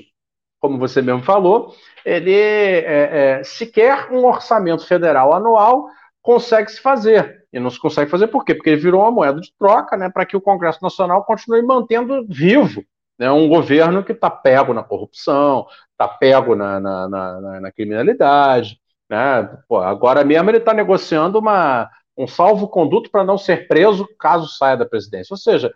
Como 0.65 0.79
você 0.79 0.99
mesmo 0.99 1.21
falou, 1.21 1.75
ele 2.03 2.33
é, 2.33 3.37
é, 3.37 3.43
sequer 3.43 4.11
um 4.11 4.25
orçamento 4.25 4.87
federal 4.87 5.31
anual 5.31 5.87
consegue 6.23 6.71
se 6.71 6.81
fazer. 6.81 7.45
E 7.53 7.59
não 7.59 7.69
se 7.69 7.79
consegue 7.79 8.09
fazer 8.09 8.27
por 8.27 8.43
quê? 8.43 8.55
Porque 8.55 8.71
ele 8.71 8.81
virou 8.81 9.01
uma 9.01 9.11
moeda 9.11 9.39
de 9.39 9.53
troca 9.59 9.95
né, 9.95 10.09
para 10.09 10.25
que 10.25 10.35
o 10.35 10.41
Congresso 10.41 10.79
Nacional 10.81 11.23
continue 11.23 11.61
mantendo 11.61 12.25
vivo 12.27 12.83
né, 13.17 13.29
um 13.29 13.47
governo 13.47 14.03
que 14.03 14.11
está 14.11 14.27
pego 14.27 14.73
na 14.73 14.81
corrupção, 14.81 15.67
está 15.91 16.07
pego 16.07 16.55
na, 16.55 16.79
na, 16.79 17.07
na, 17.07 17.61
na 17.61 17.71
criminalidade. 17.71 18.79
Né? 19.07 19.43
Pô, 19.67 19.77
agora 19.77 20.23
mesmo 20.23 20.49
ele 20.49 20.57
está 20.57 20.73
negociando 20.73 21.37
uma, 21.37 21.91
um 22.17 22.25
salvo-conduto 22.25 23.11
para 23.11 23.23
não 23.23 23.37
ser 23.37 23.67
preso 23.67 24.07
caso 24.19 24.47
saia 24.47 24.75
da 24.75 24.85
presidência. 24.85 25.31
Ou 25.31 25.37
seja, 25.37 25.71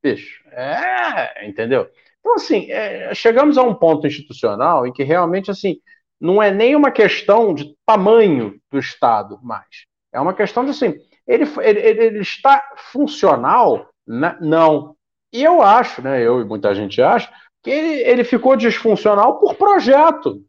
bicho, 0.00 0.40
é, 0.52 1.48
entendeu? 1.48 1.90
Então, 2.24 2.36
assim, 2.36 2.70
é, 2.70 3.14
chegamos 3.14 3.58
a 3.58 3.62
um 3.62 3.74
ponto 3.74 4.06
institucional 4.06 4.86
em 4.86 4.92
que 4.92 5.02
realmente, 5.02 5.50
assim, 5.50 5.76
não 6.18 6.42
é 6.42 6.50
nem 6.50 6.74
uma 6.74 6.90
questão 6.90 7.52
de 7.52 7.76
tamanho 7.84 8.58
do 8.72 8.78
Estado 8.78 9.38
mais. 9.42 9.84
É 10.10 10.18
uma 10.18 10.32
questão 10.32 10.64
de, 10.64 10.70
assim, 10.70 10.94
ele, 11.28 11.44
ele, 11.60 11.80
ele 11.80 12.18
está 12.20 12.66
funcional? 12.76 13.90
Né? 14.06 14.38
Não. 14.40 14.96
E 15.30 15.44
eu 15.44 15.60
acho, 15.60 16.00
né, 16.00 16.22
eu 16.22 16.40
e 16.40 16.44
muita 16.46 16.74
gente 16.74 17.02
acha, 17.02 17.30
que 17.62 17.70
ele, 17.70 18.00
ele 18.02 18.24
ficou 18.24 18.56
disfuncional 18.56 19.38
por 19.38 19.54
projeto. 19.56 20.40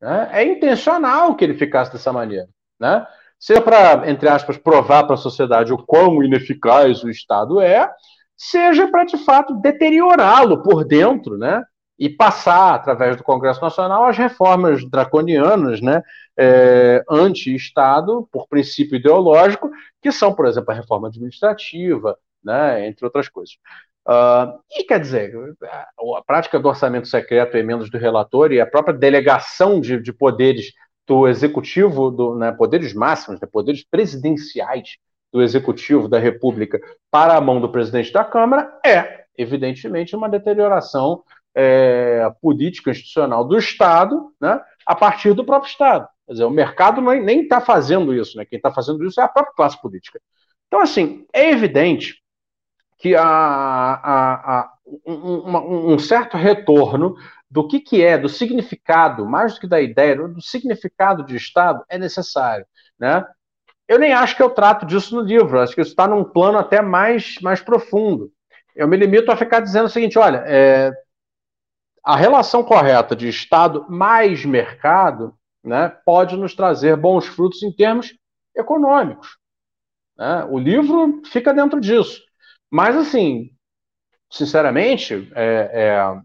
Né? 0.00 0.30
É 0.32 0.44
intencional 0.44 1.36
que 1.36 1.44
ele 1.44 1.54
ficasse 1.54 1.92
dessa 1.92 2.12
maneira. 2.12 2.48
Né? 2.80 3.06
Seja 3.38 3.60
para, 3.60 4.10
entre 4.10 4.28
aspas, 4.28 4.58
provar 4.58 5.04
para 5.04 5.14
a 5.14 5.18
sociedade 5.18 5.72
o 5.72 5.78
quão 5.78 6.24
ineficaz 6.24 7.04
o 7.04 7.08
Estado 7.08 7.60
é, 7.60 7.88
seja 8.42 8.88
para, 8.88 9.04
de 9.04 9.18
fato, 9.18 9.52
deteriorá-lo 9.60 10.62
por 10.62 10.82
dentro, 10.82 11.36
né? 11.36 11.62
E 11.98 12.08
passar, 12.08 12.74
através 12.74 13.14
do 13.14 13.22
Congresso 13.22 13.60
Nacional, 13.60 14.06
as 14.06 14.16
reformas 14.16 14.82
draconianas, 14.88 15.82
né? 15.82 16.02
É, 16.38 17.04
anti-Estado, 17.10 18.26
por 18.32 18.48
princípio 18.48 18.96
ideológico, 18.96 19.70
que 20.00 20.10
são, 20.10 20.32
por 20.32 20.46
exemplo, 20.46 20.70
a 20.70 20.74
reforma 20.74 21.08
administrativa, 21.08 22.16
né? 22.42 22.88
Entre 22.88 23.04
outras 23.04 23.28
coisas. 23.28 23.56
Uh, 24.08 24.58
e 24.70 24.84
quer 24.84 24.98
dizer, 24.98 25.34
a 26.16 26.22
prática 26.26 26.58
do 26.58 26.66
orçamento 26.66 27.06
secreto, 27.06 27.58
emendas 27.58 27.90
do 27.90 27.98
relator 27.98 28.50
e 28.52 28.58
a 28.58 28.66
própria 28.66 28.96
delegação 28.96 29.78
de, 29.78 30.00
de 30.00 30.14
poderes 30.14 30.72
do 31.06 31.28
executivo, 31.28 32.10
do, 32.10 32.34
né, 32.36 32.50
poderes 32.52 32.94
máximos, 32.94 33.38
né, 33.38 33.46
poderes 33.50 33.84
presidenciais 33.84 34.96
do 35.32 35.42
executivo 35.42 36.08
da 36.08 36.18
República 36.18 36.80
para 37.10 37.36
a 37.36 37.40
mão 37.40 37.60
do 37.60 37.70
presidente 37.70 38.12
da 38.12 38.24
Câmara 38.24 38.72
é, 38.84 39.20
evidentemente, 39.40 40.14
uma 40.14 40.28
deterioração 40.28 41.22
é, 41.54 42.30
política 42.40 42.90
institucional 42.90 43.44
do 43.44 43.56
Estado, 43.56 44.32
né, 44.40 44.60
a 44.86 44.94
partir 44.94 45.32
do 45.32 45.44
próprio 45.44 45.70
Estado. 45.70 46.08
Quer 46.26 46.32
dizer, 46.32 46.44
o 46.44 46.50
mercado 46.50 47.00
nem 47.00 47.42
está 47.42 47.60
fazendo 47.60 48.14
isso, 48.14 48.36
né? 48.36 48.44
Quem 48.44 48.56
está 48.56 48.70
fazendo 48.70 49.04
isso 49.04 49.20
é 49.20 49.24
a 49.24 49.28
própria 49.28 49.54
classe 49.54 49.80
política. 49.80 50.20
Então, 50.68 50.80
assim, 50.80 51.26
é 51.32 51.50
evidente 51.50 52.22
que 52.98 53.16
há, 53.16 53.24
há, 53.24 54.34
há 54.60 54.72
um, 55.06 55.94
um, 55.94 55.98
certo 55.98 56.36
retorno 56.36 57.16
do 57.50 57.66
que, 57.66 57.80
que 57.80 58.04
é, 58.04 58.16
do 58.16 58.28
significado, 58.28 59.26
mais 59.26 59.54
do 59.54 59.60
que 59.60 59.66
da 59.66 59.80
ideia, 59.80 60.14
do 60.16 60.40
significado 60.40 61.24
de 61.24 61.34
Estado 61.34 61.82
é 61.88 61.98
necessário. 61.98 62.64
Né? 62.98 63.24
Eu 63.90 63.98
nem 63.98 64.12
acho 64.12 64.36
que 64.36 64.42
eu 64.42 64.50
trato 64.50 64.86
disso 64.86 65.16
no 65.16 65.20
livro, 65.20 65.58
acho 65.58 65.74
que 65.74 65.80
isso 65.80 65.90
está 65.90 66.06
num 66.06 66.22
plano 66.22 66.56
até 66.56 66.80
mais, 66.80 67.40
mais 67.42 67.60
profundo. 67.60 68.30
Eu 68.72 68.86
me 68.86 68.96
limito 68.96 69.32
a 69.32 69.36
ficar 69.36 69.58
dizendo 69.58 69.86
o 69.86 69.90
seguinte: 69.90 70.16
olha, 70.16 70.44
é, 70.46 70.92
a 72.04 72.14
relação 72.14 72.62
correta 72.62 73.16
de 73.16 73.28
Estado 73.28 73.84
mais 73.88 74.44
mercado 74.44 75.34
né, 75.64 75.88
pode 76.06 76.36
nos 76.36 76.54
trazer 76.54 76.94
bons 76.96 77.26
frutos 77.26 77.64
em 77.64 77.72
termos 77.72 78.16
econômicos. 78.56 79.36
Né? 80.16 80.44
O 80.44 80.56
livro 80.56 81.20
fica 81.26 81.52
dentro 81.52 81.80
disso. 81.80 82.22
Mas, 82.70 82.96
assim, 82.96 83.50
sinceramente, 84.30 85.28
é, 85.34 85.70
é, 85.72 86.20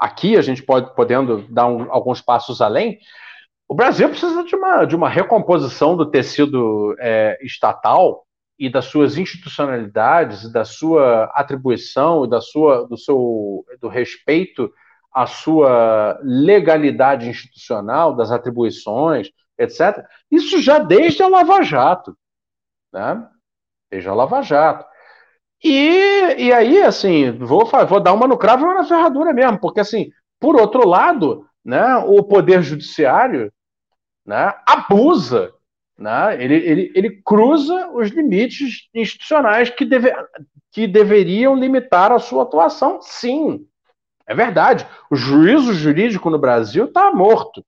aqui 0.00 0.34
a 0.34 0.40
gente 0.40 0.62
pode 0.62 0.94
podendo 0.94 1.46
dar 1.46 1.66
um, 1.66 1.92
alguns 1.92 2.22
passos 2.22 2.62
além, 2.62 2.98
o 3.68 3.74
Brasil 3.74 4.08
precisa 4.08 4.44
de 4.44 4.54
uma, 4.54 4.84
de 4.84 4.94
uma 4.94 5.08
recomposição 5.08 5.96
do 5.96 6.10
tecido 6.10 6.94
é, 6.98 7.38
estatal 7.42 8.24
e 8.58 8.70
das 8.70 8.84
suas 8.84 9.16
institucionalidades, 9.16 10.50
da 10.52 10.64
sua 10.64 11.24
atribuição 11.34 12.28
da 12.28 12.40
sua, 12.40 12.86
do 12.86 12.96
seu 12.96 13.64
do 13.80 13.88
respeito 13.88 14.72
à 15.12 15.26
sua 15.26 16.18
legalidade 16.22 17.28
institucional, 17.28 18.14
das 18.14 18.30
atribuições, 18.30 19.30
etc. 19.58 20.04
Isso 20.30 20.60
já 20.60 20.78
desde 20.78 21.22
a 21.22 21.28
Lava 21.28 21.62
Jato, 21.62 22.16
né? 22.92 23.26
Desde 23.90 24.08
a 24.08 24.14
Lava 24.14 24.42
Jato. 24.42 24.84
E, 25.62 26.34
e 26.36 26.52
aí, 26.52 26.82
assim, 26.82 27.32
vou, 27.38 27.64
vou 27.64 28.00
dar 28.00 28.12
uma 28.12 28.26
no 28.26 28.36
cravo 28.36 28.64
e 28.64 28.66
uma 28.66 28.74
na 28.74 28.84
ferradura 28.84 29.32
mesmo, 29.32 29.58
porque, 29.58 29.80
assim, 29.80 30.10
por 30.38 30.56
outro 30.60 30.86
lado, 30.86 31.46
né, 31.64 31.96
o 31.96 32.22
Poder 32.22 32.62
Judiciário 32.62 33.52
né, 34.26 34.54
abusa, 34.66 35.52
né, 35.98 36.42
ele, 36.42 36.54
ele, 36.54 36.92
ele 36.94 37.22
cruza 37.24 37.90
os 37.92 38.10
limites 38.10 38.88
institucionais 38.94 39.70
que, 39.70 39.84
deve, 39.84 40.12
que 40.70 40.86
deveriam 40.86 41.54
limitar 41.54 42.12
a 42.12 42.18
sua 42.18 42.42
atuação, 42.42 43.00
sim. 43.00 43.66
É 44.26 44.34
verdade. 44.34 44.86
O 45.10 45.16
juízo 45.16 45.72
jurídico 45.74 46.30
no 46.30 46.38
Brasil 46.38 46.86
está 46.86 47.12
morto. 47.12 47.64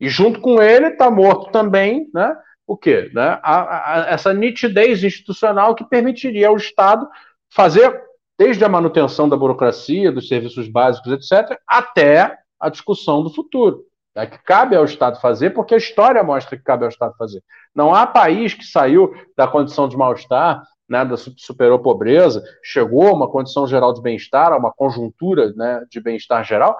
E 0.00 0.08
junto 0.08 0.40
com 0.40 0.60
ele 0.60 0.88
está 0.88 1.10
morto 1.10 1.52
também 1.52 2.10
né, 2.12 2.36
o 2.66 2.76
quê? 2.76 3.10
Né, 3.12 3.38
a, 3.42 3.94
a, 3.94 4.10
essa 4.10 4.32
nitidez 4.32 5.04
institucional 5.04 5.74
que 5.74 5.84
permitiria 5.84 6.48
ao 6.48 6.56
Estado 6.56 7.08
fazer 7.52 8.02
desde 8.38 8.64
a 8.64 8.68
manutenção 8.68 9.28
da 9.28 9.36
burocracia, 9.36 10.10
dos 10.10 10.26
serviços 10.26 10.66
básicos, 10.66 11.12
etc., 11.12 11.58
até 11.66 12.39
a 12.60 12.68
discussão 12.68 13.22
do 13.22 13.30
futuro. 13.30 13.84
Né, 14.14 14.26
que 14.26 14.38
cabe 14.38 14.74
ao 14.74 14.84
Estado 14.84 15.20
fazer, 15.20 15.50
porque 15.50 15.72
a 15.72 15.78
história 15.78 16.22
mostra 16.22 16.56
que 16.56 16.64
cabe 16.64 16.82
ao 16.82 16.88
Estado 16.88 17.14
fazer. 17.16 17.42
Não 17.72 17.94
há 17.94 18.04
país 18.06 18.52
que 18.54 18.64
saiu 18.64 19.14
da 19.36 19.46
condição 19.46 19.88
de 19.88 19.96
mal-estar, 19.96 20.62
né, 20.88 21.04
da, 21.04 21.16
superou 21.16 21.78
a 21.78 21.82
pobreza, 21.82 22.42
chegou 22.60 23.06
a 23.06 23.12
uma 23.12 23.30
condição 23.30 23.68
geral 23.68 23.94
de 23.94 24.02
bem-estar, 24.02 24.52
a 24.52 24.56
uma 24.56 24.72
conjuntura 24.72 25.52
né, 25.52 25.84
de 25.88 26.00
bem-estar 26.00 26.42
geral, 26.44 26.76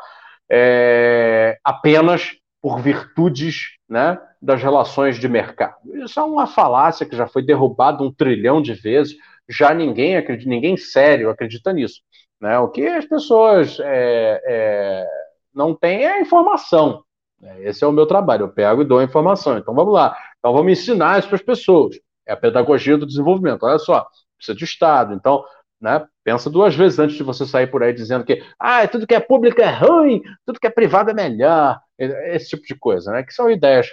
é, 0.50 1.56
apenas 1.62 2.32
por 2.60 2.80
virtudes 2.80 3.76
né, 3.88 4.18
das 4.42 4.60
relações 4.60 5.16
de 5.16 5.28
mercado. 5.28 5.76
Isso 6.02 6.18
é 6.18 6.22
uma 6.24 6.48
falácia 6.48 7.06
que 7.06 7.16
já 7.16 7.28
foi 7.28 7.44
derrubada 7.44 8.02
um 8.02 8.12
trilhão 8.12 8.60
de 8.60 8.74
vezes 8.74 9.16
já 9.50 9.74
ninguém 9.74 10.16
acredita, 10.16 10.48
ninguém 10.48 10.76
sério 10.76 11.28
acredita 11.28 11.72
nisso. 11.72 12.00
Né? 12.40 12.58
O 12.58 12.68
que 12.68 12.86
as 12.86 13.04
pessoas 13.04 13.78
é, 13.80 14.40
é, 14.46 15.06
não 15.54 15.74
têm 15.74 16.04
é 16.04 16.12
a 16.14 16.20
informação. 16.20 17.04
Né? 17.40 17.62
Esse 17.62 17.84
é 17.84 17.86
o 17.86 17.92
meu 17.92 18.06
trabalho, 18.06 18.44
eu 18.44 18.48
pego 18.52 18.82
e 18.82 18.84
dou 18.84 18.98
a 18.98 19.04
informação. 19.04 19.58
Então 19.58 19.74
vamos 19.74 19.92
lá. 19.92 20.16
Então 20.38 20.52
vamos 20.52 20.72
ensinar 20.72 21.18
isso 21.18 21.28
para 21.28 21.36
as 21.36 21.42
pessoas. 21.42 21.96
É 22.26 22.32
a 22.32 22.36
pedagogia 22.36 22.96
do 22.96 23.06
desenvolvimento. 23.06 23.64
Olha 23.64 23.78
só, 23.78 24.06
precisa 24.36 24.56
de 24.56 24.64
Estado. 24.64 25.14
Então, 25.14 25.44
né, 25.80 26.06
pensa 26.22 26.50
duas 26.50 26.74
vezes 26.74 26.98
antes 26.98 27.16
de 27.16 27.22
você 27.22 27.46
sair 27.46 27.66
por 27.66 27.82
aí 27.82 27.92
dizendo 27.92 28.24
que 28.24 28.42
ah, 28.58 28.86
tudo 28.86 29.06
que 29.06 29.14
é 29.14 29.20
público 29.20 29.60
é 29.60 29.70
ruim, 29.70 30.22
tudo 30.44 30.60
que 30.60 30.66
é 30.66 30.70
privado 30.70 31.10
é 31.10 31.14
melhor. 31.14 31.80
Esse 31.98 32.50
tipo 32.50 32.64
de 32.64 32.74
coisa, 32.74 33.12
né? 33.12 33.22
Que 33.22 33.32
são 33.32 33.50
ideias 33.50 33.88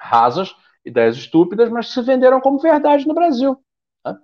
rasas, 0.00 0.54
ideias 0.84 1.16
estúpidas, 1.16 1.68
mas 1.68 1.92
se 1.92 2.00
venderam 2.02 2.40
como 2.40 2.58
verdade 2.58 3.06
no 3.06 3.14
Brasil. 3.14 3.58
Né? 4.04 4.16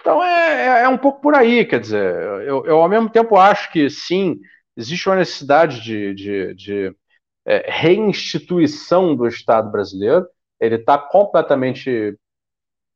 Então 0.00 0.22
é, 0.22 0.66
é, 0.66 0.82
é, 0.82 0.88
um 0.88 0.98
pouco 0.98 1.20
por 1.20 1.34
aí, 1.34 1.64
quer 1.64 1.80
dizer, 1.80 2.14
eu, 2.46 2.64
eu, 2.64 2.80
ao 2.80 2.88
mesmo 2.88 3.08
tempo 3.10 3.36
acho 3.36 3.70
que 3.70 3.90
sim, 3.90 4.38
existe 4.76 5.08
uma 5.08 5.16
necessidade 5.16 5.82
de, 5.82 6.14
de, 6.14 6.54
de 6.54 6.96
é, 7.44 7.70
reinstituição 7.70 9.14
do 9.16 9.26
Estado 9.26 9.70
brasileiro, 9.70 10.26
ele 10.60 10.76
está 10.76 10.98
completamente 10.98 12.16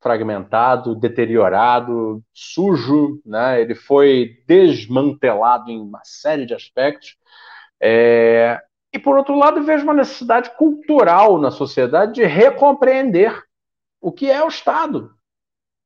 fragmentado, 0.05 0.95
deteriorado, 0.95 2.22
sujo, 2.31 3.22
né? 3.25 3.59
ele 3.62 3.75
foi 3.75 4.37
desmantelado 4.47 5.70
em 5.70 5.81
uma 5.81 6.01
série 6.05 6.45
de 6.45 6.53
aspectos. 6.53 7.16
É... 7.81 8.61
E, 8.93 8.99
por 8.99 9.16
outro 9.16 9.35
lado, 9.35 9.64
vejo 9.64 9.83
uma 9.83 9.95
necessidade 9.95 10.51
cultural 10.57 11.39
na 11.41 11.51
sociedade 11.51 12.12
de 12.12 12.25
recompreender 12.25 13.43
o 13.99 14.12
que 14.12 14.31
é 14.31 14.45
o 14.45 14.49
Estado. 14.49 15.11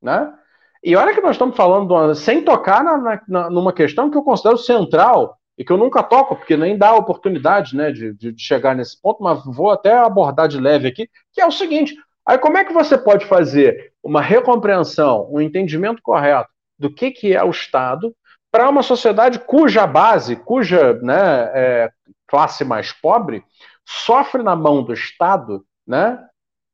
Né? 0.03 0.35
E 0.83 0.97
olha 0.97 1.15
que 1.15 1.21
nós 1.21 1.37
estamos 1.37 1.57
falando 1.57 2.15
sem 2.17 2.45
tocar 2.45 2.83
na, 2.83 3.23
na, 3.27 3.51
numa 3.51 3.73
questão 3.73 4.11
que 4.11 4.19
eu 4.19 4.25
considero 4.25 4.59
central 4.59 5.38
e 5.59 5.65
que 5.65 5.73
eu 5.73 5.77
nunca 5.77 6.05
toco, 6.05 6.37
porque 6.37 6.57
nem 6.57 6.79
dá 6.79 6.95
oportunidade 6.95 7.77
né, 7.77 7.91
de, 7.91 8.15
de 8.15 8.35
chegar 8.39 8.77
nesse 8.77 9.01
ponto, 9.03 9.21
mas 9.23 9.45
vou 9.45 9.73
até 9.73 9.93
abordar 9.93 10.47
de 10.47 10.61
leve 10.61 10.87
aqui, 10.87 11.11
que 11.33 11.41
é 11.41 11.47
o 11.47 11.51
seguinte: 11.51 11.97
aí 12.25 12.39
como 12.39 12.57
é 12.57 12.65
que 12.65 12.73
você 12.73 12.97
pode 12.97 13.27
fazer 13.27 13.93
uma 14.03 14.23
recompreensão, 14.23 15.29
um 15.31 15.41
entendimento 15.41 16.01
correto 16.01 16.49
do 16.79 16.89
que, 16.89 17.11
que 17.11 17.35
é 17.35 17.43
o 17.43 17.51
Estado, 17.51 18.15
para 18.53 18.69
uma 18.71 18.85
sociedade 18.85 19.41
cuja 19.41 19.85
base, 19.85 20.37
cuja 20.37 20.95
né, 21.03 21.51
é, 21.53 21.91
classe 22.29 22.65
mais 22.65 22.93
pobre, 22.93 23.45
sofre 23.85 24.43
na 24.45 24.55
mão 24.55 24.83
do 24.85 24.93
Estado 24.93 25.65
né, 25.85 26.25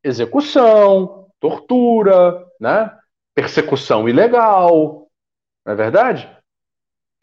execução, 0.04 1.28
tortura, 1.40 2.44
né, 2.60 2.94
persecução 3.34 4.06
ilegal, 4.08 5.08
não 5.64 5.72
é 5.72 5.76
verdade? 5.76 6.30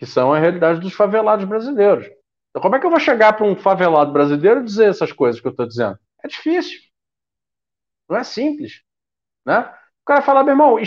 Que 0.02 0.08
são 0.08 0.34
a 0.34 0.40
realidade 0.40 0.80
dos 0.80 0.94
favelados 0.94 1.46
brasileiros. 1.46 2.08
Então, 2.50 2.60
como 2.60 2.76
é 2.76 2.80
que 2.80 2.86
eu 2.88 2.90
vou 2.90 3.00
chegar 3.00 3.34
para 3.34 3.46
um 3.46 3.56
favelado 3.56 4.12
brasileiro 4.12 4.62
e 4.62 4.64
dizer 4.64 4.90
essas 4.90 5.12
coisas 5.12 5.40
que 5.40 5.46
eu 5.46 5.52
estou 5.52 5.68
dizendo? 5.68 5.96
É 6.24 6.28
difícil. 6.28 6.80
Não 8.10 8.18
é 8.18 8.24
simples. 8.24 8.82
Né? 9.46 9.60
O 9.60 10.06
cara 10.08 10.24
fala, 10.24 10.44
meu 10.44 10.54
irmão, 10.54 10.78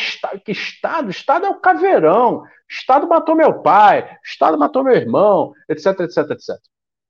que 0.44 0.50
Estado? 0.50 1.10
Estado 1.10 1.46
é 1.46 1.48
o 1.48 1.60
caveirão. 1.60 2.42
Estado 2.68 3.06
matou 3.06 3.36
meu 3.36 3.62
pai. 3.62 4.18
Estado 4.24 4.58
matou 4.58 4.82
meu 4.82 4.96
irmão, 4.96 5.52
etc, 5.68 6.00
etc, 6.00 6.30
etc. 6.32 6.48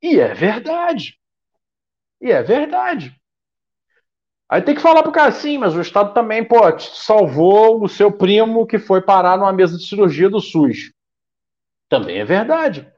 E 0.02 0.20
é 0.20 0.34
verdade. 0.34 1.18
E 2.20 2.30
é 2.30 2.42
verdade. 2.42 3.18
Aí 4.46 4.60
tem 4.60 4.74
que 4.74 4.82
falar 4.82 5.02
pro 5.02 5.10
cara, 5.10 5.32
sim, 5.32 5.56
mas 5.56 5.74
o 5.74 5.80
Estado 5.80 6.12
também, 6.12 6.44
pô, 6.44 6.78
salvou 6.78 7.82
o 7.82 7.88
seu 7.88 8.12
primo 8.12 8.66
que 8.66 8.78
foi 8.78 9.00
parar 9.00 9.38
numa 9.38 9.54
mesa 9.54 9.78
de 9.78 9.86
cirurgia 9.86 10.28
do 10.28 10.38
SUS. 10.38 10.92
Também 11.94 12.18
é 12.18 12.24
verdade. 12.24 12.88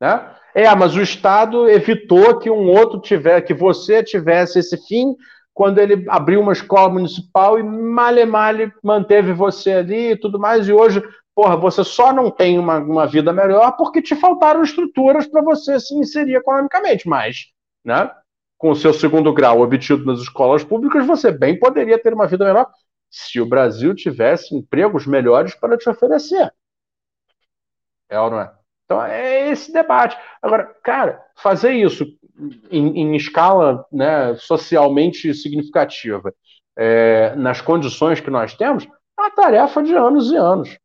Né? 0.00 0.34
É, 0.54 0.74
mas 0.74 0.96
o 0.96 1.02
Estado 1.02 1.68
evitou 1.68 2.38
que 2.38 2.48
um 2.48 2.70
outro 2.70 3.00
tivesse, 3.00 3.46
que 3.46 3.54
você 3.54 4.02
tivesse 4.02 4.60
esse 4.60 4.76
fim 4.86 5.14
quando 5.52 5.78
ele 5.78 6.04
abriu 6.08 6.40
uma 6.40 6.52
escola 6.52 6.88
municipal 6.88 7.58
e 7.58 7.62
male 7.62 8.24
male 8.24 8.72
manteve 8.82 9.32
você 9.32 9.72
ali 9.72 10.12
e 10.12 10.16
tudo 10.16 10.38
mais, 10.38 10.66
e 10.66 10.72
hoje, 10.72 11.02
porra, 11.34 11.56
você 11.56 11.84
só 11.84 12.12
não 12.12 12.30
tem 12.30 12.58
uma, 12.58 12.78
uma 12.78 13.06
vida 13.06 13.32
melhor 13.32 13.76
porque 13.76 14.02
te 14.02 14.16
faltaram 14.16 14.62
estruturas 14.62 15.26
para 15.26 15.42
você 15.42 15.78
se 15.78 15.94
inserir 15.94 16.34
economicamente, 16.34 17.08
mas, 17.08 17.52
né, 17.84 18.10
com 18.58 18.70
o 18.70 18.76
seu 18.76 18.92
segundo 18.92 19.32
grau 19.32 19.60
obtido 19.60 20.04
nas 20.04 20.20
escolas 20.20 20.64
públicas, 20.64 21.06
você 21.06 21.30
bem 21.30 21.58
poderia 21.58 22.02
ter 22.02 22.12
uma 22.12 22.26
vida 22.26 22.44
melhor 22.44 22.66
se 23.10 23.40
o 23.40 23.46
Brasil 23.46 23.94
tivesse 23.94 24.56
empregos 24.56 25.06
melhores 25.06 25.54
para 25.54 25.76
te 25.76 25.88
oferecer. 25.88 26.50
É 28.08 28.18
ou 28.18 28.30
não 28.30 28.40
é? 28.40 28.52
Então 28.84 29.02
é 29.02 29.50
esse 29.50 29.72
debate. 29.72 30.16
Agora, 30.42 30.64
cara, 30.82 31.24
fazer 31.36 31.72
isso 31.72 32.04
em, 32.70 33.00
em 33.00 33.16
escala 33.16 33.86
né, 33.90 34.34
socialmente 34.36 35.32
significativa, 35.34 36.34
é, 36.76 37.34
nas 37.36 37.60
condições 37.60 38.20
que 38.20 38.30
nós 38.30 38.54
temos, 38.54 38.84
é 38.84 39.20
uma 39.20 39.30
tarefa 39.30 39.82
de 39.82 39.94
anos 39.94 40.30
e 40.30 40.36
anos. 40.36 40.78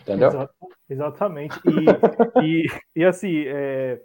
Entendeu? 0.00 0.48
Exatamente. 0.88 1.58
E, 1.64 2.42
e, 2.42 2.66
e 2.96 3.04
assim, 3.04 3.44
é, 3.46 4.00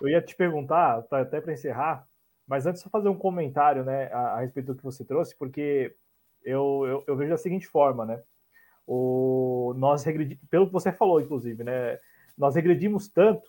eu 0.00 0.08
ia 0.08 0.20
te 0.20 0.36
perguntar, 0.36 1.02
tá, 1.02 1.20
até 1.20 1.40
para 1.40 1.52
encerrar, 1.52 2.04
mas 2.46 2.66
antes 2.66 2.82
só 2.82 2.90
fazer 2.90 3.08
um 3.08 3.16
comentário 3.16 3.84
né, 3.84 4.10
a, 4.12 4.34
a 4.34 4.40
respeito 4.40 4.66
do 4.66 4.76
que 4.76 4.84
você 4.84 5.04
trouxe, 5.04 5.36
porque 5.38 5.94
eu, 6.42 6.84
eu, 6.86 7.04
eu, 7.06 7.16
vejo 7.16 7.30
da 7.30 7.36
seguinte 7.36 7.66
forma, 7.66 8.04
né? 8.04 8.22
O, 8.92 9.72
nós 9.76 10.02
regredi, 10.02 10.34
pelo 10.50 10.66
que 10.66 10.72
você 10.72 10.90
falou, 10.90 11.20
inclusive, 11.20 11.62
né? 11.62 11.96
Nós 12.36 12.56
regredimos 12.56 13.06
tanto 13.06 13.48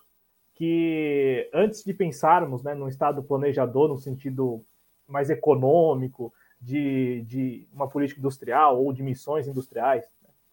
que 0.54 1.50
antes 1.52 1.84
de 1.84 1.96
pensarmos 1.96 2.62
né, 2.62 2.76
num 2.76 2.88
Estado 2.88 3.24
planejador 3.24 3.88
no 3.88 3.98
sentido 3.98 4.62
mais 5.08 5.32
econômico, 5.32 6.32
de, 6.62 7.24
de 7.24 7.68
uma 7.74 7.88
política 7.88 8.20
industrial 8.20 8.80
ou 8.80 8.94
de 8.94 9.02
missões 9.02 9.48
industriais, 9.48 10.04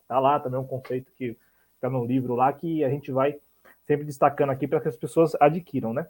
está 0.00 0.14
né, 0.14 0.20
lá 0.20 0.40
também 0.40 0.58
um 0.58 0.66
conceito 0.66 1.12
que 1.12 1.36
está 1.74 1.90
no 1.90 2.06
livro 2.06 2.34
lá 2.34 2.50
que 2.50 2.82
a 2.82 2.88
gente 2.88 3.12
vai 3.12 3.38
sempre 3.86 4.06
destacando 4.06 4.50
aqui 4.50 4.66
para 4.66 4.80
que 4.80 4.88
as 4.88 4.96
pessoas 4.96 5.34
adquiram, 5.38 5.92
né? 5.92 6.06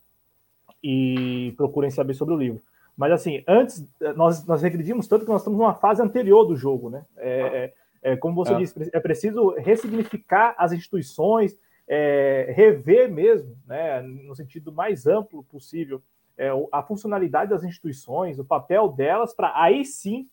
E 0.81 1.53
procurem 1.57 1.91
saber 1.91 2.15
sobre 2.15 2.35
o 2.35 2.39
livro. 2.39 2.63
Mas 2.97 3.11
assim, 3.11 3.43
antes 3.47 3.85
nós, 4.15 4.47
nós 4.47 4.63
regredimos 4.63 5.09
tanto 5.09 5.25
que 5.25 5.31
nós 5.33 5.41
estamos 5.41 5.59
numa 5.59 5.75
fase 5.75 6.01
anterior 6.01 6.45
do 6.45 6.57
jogo, 6.57 6.91
né? 6.91 7.05
É, 7.17 7.41
é, 7.41 7.75
é 8.03 8.17
como 8.17 8.35
você 8.35 8.55
é. 8.55 8.57
disse, 8.57 8.91
é 8.93 9.01
preciso 9.01 9.51
ressignificar 9.57 10.55
as 10.59 10.73
instituições, 10.73 11.59
é, 11.87 12.53
rever 12.55 13.11
mesmo, 13.11 13.57
né, 13.67 14.03
no 14.03 14.35
sentido 14.35 14.73
mais 14.73 15.07
amplo 15.07 15.43
possível, 15.45 16.03
é, 16.37 16.51
a 16.71 16.83
funcionalidade 16.83 17.51
das 17.51 17.65
instituições, 17.65 18.39
o 18.39 18.45
papel 18.45 18.89
delas, 18.89 19.35
para 19.35 19.53
aí 19.61 19.85
sim 19.85 20.27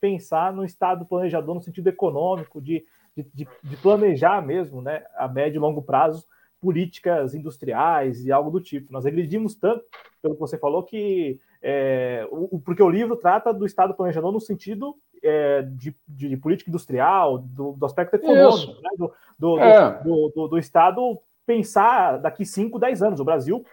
pensar 0.00 0.52
no 0.52 0.64
estado 0.64 1.06
planejador 1.06 1.54
no 1.54 1.62
sentido 1.62 1.88
econômico, 1.88 2.60
de, 2.60 2.84
de, 3.16 3.46
de, 3.62 3.76
planejar 3.76 4.44
mesmo, 4.44 4.82
né, 4.82 5.04
a 5.16 5.28
médio 5.28 5.58
e 5.58 5.60
longo 5.60 5.80
prazo, 5.80 6.26
políticas 6.60 7.34
industriais 7.34 8.24
e 8.24 8.32
algo 8.32 8.50
do 8.50 8.60
tipo. 8.60 8.92
Nós 8.92 9.04
regredimos 9.04 9.54
tanto, 9.54 9.84
pelo 10.20 10.34
que 10.34 10.40
você 10.40 10.58
falou, 10.58 10.82
que 10.82 11.38
é, 11.62 12.26
o, 12.30 12.58
porque 12.58 12.82
o 12.82 12.90
livro 12.90 13.16
trata 13.16 13.52
do 13.52 13.64
estado 13.64 13.94
planejador 13.94 14.32
no 14.32 14.40
sentido 14.40 14.96
é, 15.24 15.62
de, 15.62 15.96
de, 16.06 16.36
política 16.36 16.70
industrial, 16.70 17.38
do, 17.38 17.72
do 17.72 17.86
aspecto 17.86 18.14
econômico, 18.14 18.80
né? 18.82 18.90
do, 18.96 19.12
do, 19.38 19.58
é. 19.58 20.02
do, 20.02 20.48
do, 20.48 20.58
Estado 20.58 21.18
pensar 21.46 22.18
daqui 22.18 22.44
5, 22.44 22.78
10 22.78 23.02
anos. 23.02 23.20
O 23.20 23.24
Brasil, 23.24 23.64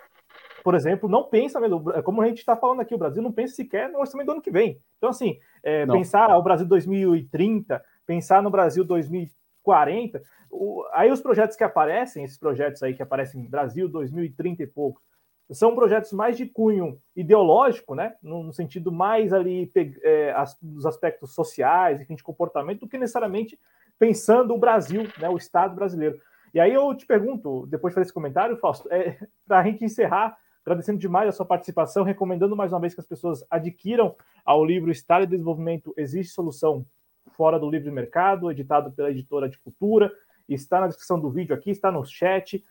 por 0.63 0.75
exemplo, 0.75 1.09
não 1.09 1.23
pensa, 1.23 1.59
como 2.03 2.21
a 2.21 2.27
gente 2.27 2.39
está 2.39 2.55
falando 2.55 2.79
aqui, 2.79 2.95
o 2.95 2.97
Brasil 2.97 3.21
não 3.21 3.33
pensa 3.33 3.55
sequer 3.55 3.89
no 3.89 3.99
orçamento 3.99 4.27
do 4.27 4.31
ano 4.33 4.41
que 4.41 4.49
vem. 4.49 4.79
Então, 4.97 5.09
assim, 5.09 5.37
é, 5.61 5.85
pensar 5.85 6.37
o 6.37 6.41
Brasil 6.41 6.65
2030, 6.65 7.83
pensar 8.05 8.41
no 8.41 8.49
Brasil 8.49 8.85
2040, 8.85 10.21
o, 10.49 10.85
aí 10.93 11.11
os 11.11 11.21
projetos 11.21 11.57
que 11.57 11.63
aparecem, 11.63 12.23
esses 12.23 12.37
projetos 12.37 12.81
aí 12.81 12.93
que 12.93 13.03
aparecem 13.03 13.41
em 13.41 13.49
Brasil 13.49 13.89
2030 13.89 14.63
e 14.63 14.67
poucos, 14.67 15.03
são 15.51 15.75
projetos 15.75 16.11
mais 16.13 16.37
de 16.37 16.45
cunho 16.45 17.01
ideológico, 17.15 17.93
né, 17.93 18.15
no 18.21 18.53
sentido 18.53 18.91
mais 18.91 19.33
ali 19.33 19.69
é, 20.03 20.31
as, 20.31 20.57
dos 20.61 20.85
aspectos 20.85 21.33
sociais, 21.33 21.99
enfim, 21.99 22.15
de 22.15 22.23
comportamento, 22.23 22.81
do 22.81 22.87
que 22.87 22.97
necessariamente 22.97 23.59
pensando 23.99 24.53
o 24.53 24.57
Brasil, 24.57 25.03
né, 25.19 25.29
o 25.29 25.37
Estado 25.37 25.75
brasileiro. 25.75 26.19
E 26.53 26.59
aí 26.59 26.73
eu 26.73 26.93
te 26.95 27.05
pergunto, 27.05 27.65
depois 27.67 27.91
de 27.91 27.95
fazer 27.95 28.05
esse 28.05 28.13
comentário, 28.13 28.57
Fausto, 28.57 28.87
é, 28.91 29.17
para 29.45 29.59
a 29.59 29.63
gente 29.63 29.83
encerrar, 29.83 30.37
agradecendo 30.65 30.99
demais 30.99 31.27
a 31.27 31.31
sua 31.31 31.45
participação, 31.45 32.03
recomendando 32.03 32.55
mais 32.55 32.71
uma 32.71 32.79
vez 32.79 32.93
que 32.93 33.01
as 33.01 33.07
pessoas 33.07 33.45
adquiram 33.49 34.15
ao 34.45 34.63
livro 34.63 34.91
Estado 34.91 35.23
e 35.23 35.27
Desenvolvimento 35.27 35.93
Existe 35.97 36.33
Solução 36.33 36.85
Fora 37.31 37.59
do 37.59 37.69
Livre 37.69 37.91
Mercado, 37.91 38.51
editado 38.51 38.91
pela 38.91 39.11
editora 39.11 39.47
de 39.47 39.59
Cultura, 39.59 40.11
está 40.47 40.81
na 40.81 40.87
descrição 40.87 41.19
do 41.19 41.29
vídeo 41.29 41.55
aqui, 41.55 41.71
está 41.71 41.91
no 41.91 42.05
chat. 42.05 42.63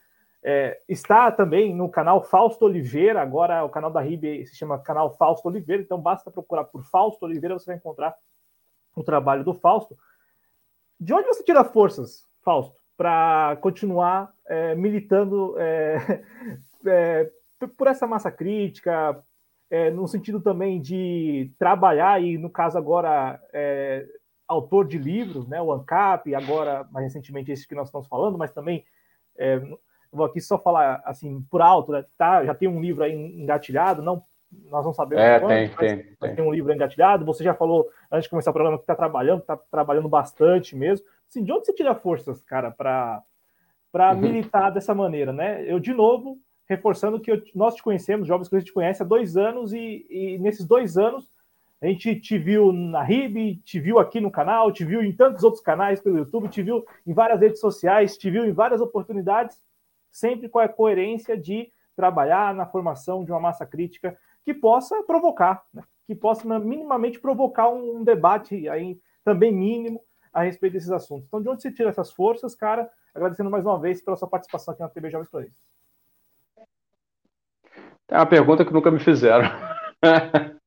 É, 0.43 0.81
está 0.89 1.31
também 1.31 1.75
no 1.75 1.89
canal 1.89 2.25
Fausto 2.25 2.65
Oliveira, 2.65 3.21
agora 3.21 3.63
o 3.63 3.69
canal 3.69 3.91
da 3.91 4.01
RIB 4.01 4.47
se 4.47 4.57
chama 4.57 4.79
canal 4.79 5.15
Fausto 5.17 5.47
Oliveira, 5.49 5.83
então 5.83 6.01
basta 6.01 6.31
procurar 6.31 6.65
por 6.65 6.83
Fausto 6.85 7.25
Oliveira, 7.25 7.59
você 7.59 7.67
vai 7.67 7.77
encontrar 7.77 8.15
o 8.97 9.05
trabalho 9.05 9.45
do 9.45 9.53
Fausto. 9.53 9.97
De 10.99 11.13
onde 11.13 11.27
você 11.27 11.43
tira 11.43 11.63
forças, 11.63 12.27
Fausto, 12.43 12.81
para 12.97 13.57
continuar 13.61 14.33
é, 14.47 14.75
militando 14.75 15.55
é, 15.59 16.25
é, 16.87 17.31
por 17.77 17.87
essa 17.87 18.07
massa 18.07 18.31
crítica, 18.31 19.23
é, 19.71 19.91
no 19.91 20.09
sentido 20.09 20.41
também 20.41 20.81
de 20.81 21.53
trabalhar, 21.59 22.23
e 22.23 22.39
no 22.39 22.49
caso 22.49 22.79
agora, 22.79 23.39
é, 23.53 24.07
autor 24.49 24.87
de 24.87 24.97
livros, 24.97 25.47
né, 25.47 25.61
o 25.61 25.71
ANCAP, 25.71 26.35
agora, 26.35 26.89
mais 26.91 27.05
recentemente, 27.05 27.53
esse 27.53 27.69
que 27.69 27.75
nós 27.75 27.89
estamos 27.89 28.09
falando, 28.09 28.39
mas 28.39 28.53
também 28.53 28.85
vou 30.13 30.27
aqui 30.27 30.41
só 30.41 30.59
falar 30.59 31.03
assim 31.05 31.43
por 31.51 31.63
alto, 31.63 31.93
né? 31.93 32.05
tá, 32.17 32.45
já 32.45 32.55
tem 32.55 32.69
um 32.69 32.81
livro 32.81 33.03
aí 33.03 33.15
engatilhado, 33.15 34.03
não 34.03 34.23
nós 34.69 34.85
não 34.85 34.93
sabemos 34.93 35.25
é, 35.25 35.39
quando, 35.39 35.49
tem, 35.49 35.69
tem, 35.69 36.17
tem. 36.21 36.35
tem 36.35 36.45
um 36.45 36.53
livro 36.53 36.73
engatilhado. 36.73 37.25
Você 37.25 37.45
já 37.45 37.55
falou 37.55 37.89
antes 38.11 38.25
de 38.25 38.31
começar 38.31 38.51
o 38.51 38.55
programa 38.55 38.79
que 38.79 38.83
está 38.83 38.97
trabalhando, 38.97 39.41
está 39.41 39.57
trabalhando 39.57 40.09
bastante 40.09 40.75
mesmo. 40.75 41.07
Assim, 41.29 41.45
de 41.45 41.53
onde 41.53 41.67
você 41.67 41.73
tira 41.73 41.95
forças, 41.95 42.43
cara, 42.43 42.71
para 42.71 43.23
para 43.93 44.13
uhum. 44.13 44.21
militar 44.21 44.71
dessa 44.71 44.95
maneira, 44.95 45.33
né? 45.33 45.65
Eu 45.67 45.81
de 45.81 45.93
novo 45.93 46.39
reforçando 46.69 47.19
que 47.19 47.33
eu, 47.33 47.43
nós 47.57 47.75
te 47.75 47.83
conhecemos, 47.83 48.29
jovens 48.29 48.49
que 48.49 48.55
a 48.55 48.61
gente 48.61 48.73
conhece 48.73 49.03
há 49.03 49.05
dois 49.05 49.37
anos 49.37 49.73
e, 49.73 50.07
e 50.09 50.39
nesses 50.39 50.65
dois 50.65 50.97
anos 50.97 51.29
a 51.83 51.87
gente 51.87 52.15
te 52.21 52.39
viu 52.39 52.73
na 52.73 53.03
RIB, 53.03 53.57
te 53.65 53.81
viu 53.81 53.99
aqui 53.99 54.21
no 54.21 54.31
canal, 54.31 54.71
te 54.71 54.85
viu 54.85 55.03
em 55.03 55.11
tantos 55.11 55.43
outros 55.43 55.63
canais 55.63 56.01
pelo 56.01 56.19
YouTube, 56.19 56.49
te 56.49 56.63
viu 56.63 56.85
em 57.05 57.13
várias 57.13 57.41
redes 57.41 57.59
sociais, 57.59 58.17
te 58.17 58.31
viu 58.31 58.45
em 58.45 58.53
várias 58.53 58.81
oportunidades 58.81 59.61
sempre 60.11 60.49
com 60.49 60.59
a 60.59 60.69
coerência 60.69 61.37
de 61.37 61.73
trabalhar 61.95 62.55
na 62.55 62.67
formação 62.67 63.25
de 63.25 63.31
uma 63.31 63.41
massa 63.41 63.67
crítica 63.67 64.17
que 64.45 64.55
possa 64.55 65.03
provocar, 65.03 65.63
né? 65.73 65.83
que 66.07 66.15
possa 66.15 66.59
minimamente 66.59 67.21
provocar 67.21 67.69
um 67.69 68.03
debate 68.03 68.69
aí 68.69 68.99
também 69.25 69.53
mínimo 69.53 70.03
a 70.33 70.43
respeito 70.43 70.73
desses 70.75 70.91
assuntos. 70.91 71.27
Então, 71.27 71.43
de 71.43 71.49
onde 71.49 71.63
você 71.63 71.71
tira 71.71 71.91
essas 71.91 72.11
forças, 72.11 72.55
cara? 72.55 72.91
Agradecendo 73.15 73.51
mais 73.51 73.65
uma 73.65 73.79
vez 73.79 74.03
pela 74.03 74.17
sua 74.17 74.29
participação 74.29 74.73
aqui 74.73 74.83
na 74.83 74.89
TV 74.89 75.11
Jovens 75.11 75.31
Planistas. 75.31 75.69
É 78.09 78.17
uma 78.17 78.27
pergunta 78.27 78.65
que 78.65 78.73
nunca 78.73 78.91
me 78.91 78.99
fizeram. 78.99 79.49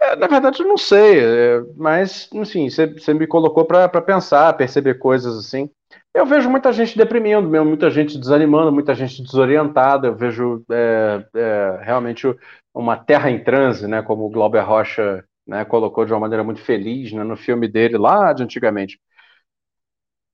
É, 0.00 0.14
na 0.16 0.26
verdade, 0.26 0.60
eu 0.62 0.68
não 0.68 0.76
sei, 0.76 1.20
é, 1.20 1.60
mas, 1.76 2.28
enfim, 2.32 2.68
você 2.68 3.14
me 3.14 3.26
colocou 3.26 3.64
para 3.64 3.88
pensar, 4.02 4.52
perceber 4.54 4.94
coisas 4.98 5.36
assim. 5.38 5.70
Eu 6.14 6.26
vejo 6.26 6.50
muita 6.50 6.72
gente 6.72 6.96
deprimindo 6.96 7.48
mesmo, 7.48 7.66
muita 7.66 7.90
gente 7.90 8.18
desanimando, 8.18 8.72
muita 8.72 8.94
gente 8.94 9.22
desorientada. 9.22 10.08
Eu 10.08 10.14
vejo 10.16 10.64
é, 10.70 11.24
é, 11.34 11.78
realmente 11.82 12.26
uma 12.74 12.96
terra 12.96 13.30
em 13.30 13.42
transe, 13.42 13.86
né, 13.86 14.02
como 14.02 14.24
o 14.26 14.30
Glauber 14.30 14.60
Rocha 14.64 15.24
né, 15.46 15.64
colocou 15.64 16.04
de 16.04 16.12
uma 16.12 16.20
maneira 16.20 16.44
muito 16.44 16.60
feliz 16.60 17.12
né, 17.12 17.22
no 17.24 17.36
filme 17.36 17.68
dele 17.68 17.96
lá 17.98 18.32
de 18.32 18.42
antigamente. 18.42 18.98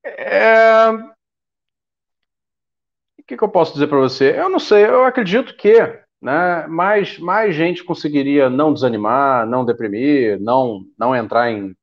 É... 0.05 0.91
O 3.19 3.25
que, 3.27 3.37
que 3.37 3.45
eu 3.45 3.49
posso 3.49 3.73
dizer 3.73 3.87
para 3.87 3.99
você? 3.99 4.39
Eu 4.39 4.49
não 4.49 4.59
sei, 4.59 4.85
eu 4.85 5.05
acredito 5.05 5.57
que 5.57 6.02
né, 6.23 6.69
mais, 6.69 7.19
mais 7.19 7.55
gente 7.55 7.83
conseguiria 7.83 8.49
não 8.49 8.73
desanimar, 8.73 9.45
não 9.45 9.65
deprimir, 9.65 10.41
não, 10.41 10.85
não 10.97 11.17
entrar 11.17 11.51
em 11.51 11.77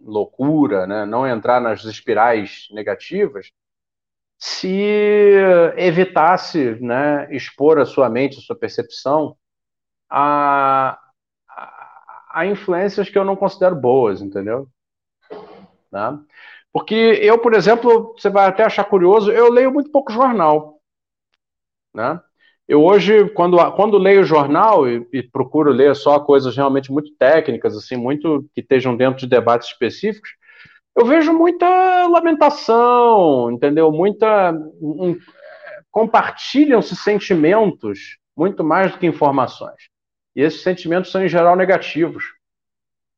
loucura, 0.00 0.86
né, 0.86 1.04
não 1.04 1.26
entrar 1.26 1.60
nas 1.60 1.84
espirais 1.84 2.68
negativas, 2.70 3.50
se 4.38 5.36
evitasse 5.76 6.76
né, 6.80 7.28
expor 7.34 7.78
a 7.80 7.84
sua 7.84 8.08
mente, 8.08 8.38
a 8.38 8.40
sua 8.40 8.56
percepção 8.56 9.36
a, 10.08 11.00
a, 12.30 12.46
influências 12.46 13.08
que 13.08 13.18
eu 13.18 13.24
não 13.24 13.36
considero 13.36 13.74
boas, 13.74 14.20
entendeu? 14.20 14.68
Né? 15.90 16.18
Porque 16.72 16.94
eu, 16.94 17.38
por 17.38 17.54
exemplo, 17.54 18.14
você 18.16 18.28
vai 18.30 18.46
até 18.46 18.64
achar 18.64 18.84
curioso, 18.84 19.30
eu 19.32 19.50
leio 19.50 19.72
muito 19.72 19.90
pouco 19.90 20.12
jornal. 20.12 20.80
Né? 21.94 22.20
Eu 22.72 22.82
hoje, 22.82 23.28
quando, 23.34 23.58
quando 23.72 23.98
leio 23.98 24.24
jornal 24.24 24.88
e, 24.88 25.06
e, 25.12 25.22
procuro 25.22 25.70
ler 25.70 25.94
só 25.94 26.18
coisas 26.18 26.56
realmente 26.56 26.90
muito 26.90 27.14
técnicas, 27.18 27.76
assim, 27.76 27.96
muito 27.96 28.48
que 28.54 28.62
estejam 28.62 28.96
dentro 28.96 29.20
de 29.20 29.26
debates 29.26 29.68
específicos, 29.68 30.30
eu 30.96 31.04
vejo 31.04 31.34
muita 31.34 32.06
lamentação, 32.06 33.50
entendeu? 33.50 33.92
Muita. 33.92 34.52
Um, 34.80 35.18
Compartilham-se 35.90 36.96
sentimentos 36.96 38.16
muito 38.34 38.64
mais 38.64 38.90
do 38.90 38.96
que 38.96 39.06
informações. 39.06 39.90
E 40.34 40.40
esses 40.40 40.62
sentimentos 40.62 41.10
são, 41.10 41.22
em 41.22 41.28
geral, 41.28 41.54
negativos. 41.54 42.24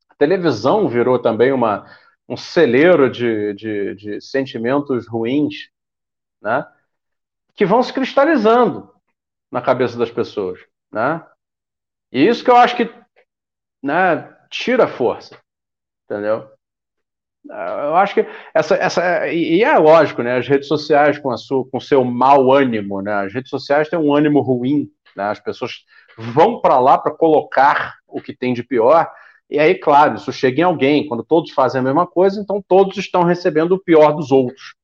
A 0.08 0.16
televisão 0.16 0.88
virou 0.88 1.16
também 1.16 1.52
uma, 1.52 1.86
um 2.28 2.36
celeiro 2.36 3.08
de, 3.08 3.54
de, 3.54 3.94
de 3.94 4.20
sentimentos 4.20 5.06
ruins, 5.06 5.68
né? 6.42 6.66
que 7.54 7.64
vão 7.64 7.84
se 7.84 7.92
cristalizando 7.92 8.92
na 9.54 9.62
cabeça 9.62 9.96
das 9.96 10.10
pessoas. 10.10 10.58
Né? 10.90 11.24
E 12.10 12.26
isso 12.26 12.42
que 12.42 12.50
eu 12.50 12.56
acho 12.56 12.74
que 12.76 12.92
né, 13.80 14.36
tira 14.50 14.88
força, 14.88 15.38
entendeu? 16.04 16.48
Eu 17.48 17.94
acho 17.94 18.14
que 18.14 18.26
essa, 18.52 18.74
essa 18.74 19.28
e 19.28 19.62
é 19.62 19.78
lógico, 19.78 20.22
né? 20.22 20.38
As 20.38 20.48
redes 20.48 20.66
sociais 20.66 21.18
com 21.18 21.30
a 21.30 21.36
sua, 21.36 21.64
com 21.68 21.78
seu 21.78 22.02
mau 22.02 22.50
ânimo, 22.50 23.02
né? 23.02 23.12
As 23.12 23.34
redes 23.34 23.50
sociais 23.50 23.88
têm 23.88 23.98
um 23.98 24.14
ânimo 24.14 24.40
ruim, 24.40 24.90
né? 25.14 25.24
As 25.24 25.38
pessoas 25.38 25.84
vão 26.16 26.60
para 26.60 26.80
lá 26.80 26.96
para 26.96 27.12
colocar 27.12 27.96
o 28.08 28.20
que 28.20 28.34
tem 28.34 28.54
de 28.54 28.62
pior. 28.62 29.08
E 29.50 29.58
aí, 29.58 29.74
claro, 29.74 30.14
isso 30.14 30.32
chega 30.32 30.62
em 30.62 30.64
alguém. 30.64 31.06
Quando 31.06 31.22
todos 31.22 31.52
fazem 31.52 31.80
a 31.80 31.84
mesma 31.84 32.06
coisa, 32.06 32.40
então 32.40 32.64
todos 32.66 32.96
estão 32.96 33.22
recebendo 33.22 33.72
o 33.72 33.82
pior 33.82 34.12
dos 34.12 34.32
outros. 34.32 34.74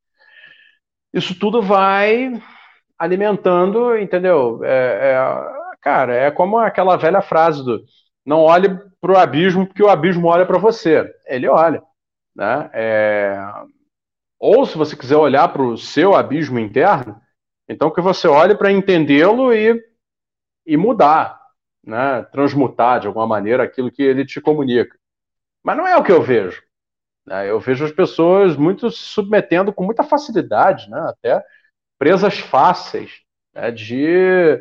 Isso 1.14 1.36
tudo 1.36 1.62
vai 1.62 2.40
alimentando, 3.00 3.96
entendeu? 3.96 4.60
É, 4.62 5.14
é, 5.14 5.76
cara, 5.80 6.14
é 6.14 6.30
como 6.30 6.58
aquela 6.58 6.98
velha 6.98 7.22
frase 7.22 7.64
do 7.64 7.82
não 8.26 8.40
olhe 8.40 8.68
para 9.00 9.12
o 9.12 9.16
abismo 9.16 9.66
porque 9.66 9.82
o 9.82 9.88
abismo 9.88 10.28
olha 10.28 10.44
para 10.44 10.58
você. 10.58 11.10
Ele 11.26 11.48
olha. 11.48 11.82
Né? 12.36 12.70
É... 12.74 13.42
Ou 14.38 14.66
se 14.66 14.76
você 14.76 14.94
quiser 14.94 15.16
olhar 15.16 15.48
para 15.48 15.62
o 15.62 15.78
seu 15.78 16.14
abismo 16.14 16.58
interno, 16.58 17.18
então 17.66 17.90
que 17.90 18.02
você 18.02 18.28
olhe 18.28 18.54
para 18.54 18.70
entendê-lo 18.70 19.52
e, 19.54 19.82
e 20.66 20.76
mudar, 20.76 21.40
né? 21.82 22.22
transmutar 22.30 23.00
de 23.00 23.06
alguma 23.06 23.26
maneira 23.26 23.62
aquilo 23.62 23.90
que 23.90 24.02
ele 24.02 24.26
te 24.26 24.42
comunica. 24.42 24.94
Mas 25.62 25.76
não 25.78 25.88
é 25.88 25.96
o 25.96 26.04
que 26.04 26.12
eu 26.12 26.22
vejo. 26.22 26.62
Né? 27.26 27.50
Eu 27.50 27.58
vejo 27.60 27.84
as 27.86 27.92
pessoas 27.92 28.56
muito 28.56 28.90
se 28.90 28.98
submetendo 28.98 29.72
com 29.72 29.84
muita 29.84 30.04
facilidade, 30.04 30.90
né? 30.90 31.00
até 31.08 31.42
presas 32.00 32.38
fáceis 32.38 33.20
né? 33.54 33.70
de, 33.70 34.56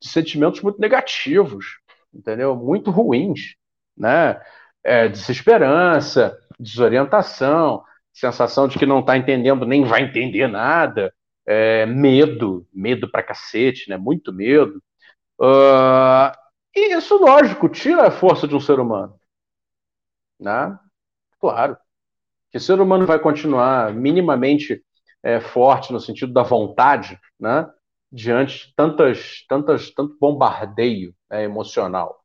de 0.00 0.08
sentimentos 0.08 0.62
muito 0.62 0.80
negativos, 0.80 1.80
entendeu? 2.14 2.54
Muito 2.54 2.92
ruins, 2.92 3.56
né? 3.96 4.40
É, 4.84 5.08
desesperança, 5.08 6.38
desorientação, 6.60 7.82
sensação 8.12 8.68
de 8.68 8.78
que 8.78 8.86
não 8.86 9.00
está 9.00 9.16
entendendo 9.18 9.66
nem 9.66 9.84
vai 9.84 10.02
entender 10.02 10.46
nada, 10.46 11.12
é, 11.44 11.84
medo, 11.86 12.64
medo 12.72 13.10
pra 13.10 13.20
cacete, 13.20 13.90
né? 13.90 13.96
Muito 13.96 14.32
medo. 14.32 14.80
Uh, 15.40 16.30
e 16.74 16.94
isso, 16.96 17.18
lógico, 17.18 17.68
tira 17.68 18.06
a 18.06 18.12
força 18.12 18.46
de 18.46 18.54
um 18.54 18.60
ser 18.60 18.78
humano. 18.78 19.18
Né? 20.38 20.78
Claro. 21.40 21.76
Que 22.52 22.58
o 22.58 22.60
ser 22.60 22.80
humano 22.80 23.04
vai 23.06 23.18
continuar 23.18 23.92
minimamente 23.92 24.85
é, 25.26 25.40
forte 25.40 25.92
no 25.92 25.98
sentido 25.98 26.32
da 26.32 26.44
vontade, 26.44 27.18
né? 27.38 27.68
Diante 28.12 28.68
de 28.68 28.74
tantas, 28.76 29.44
tantas, 29.48 29.90
tanto 29.90 30.16
bombardeio 30.20 31.12
né, 31.28 31.42
emocional. 31.42 32.20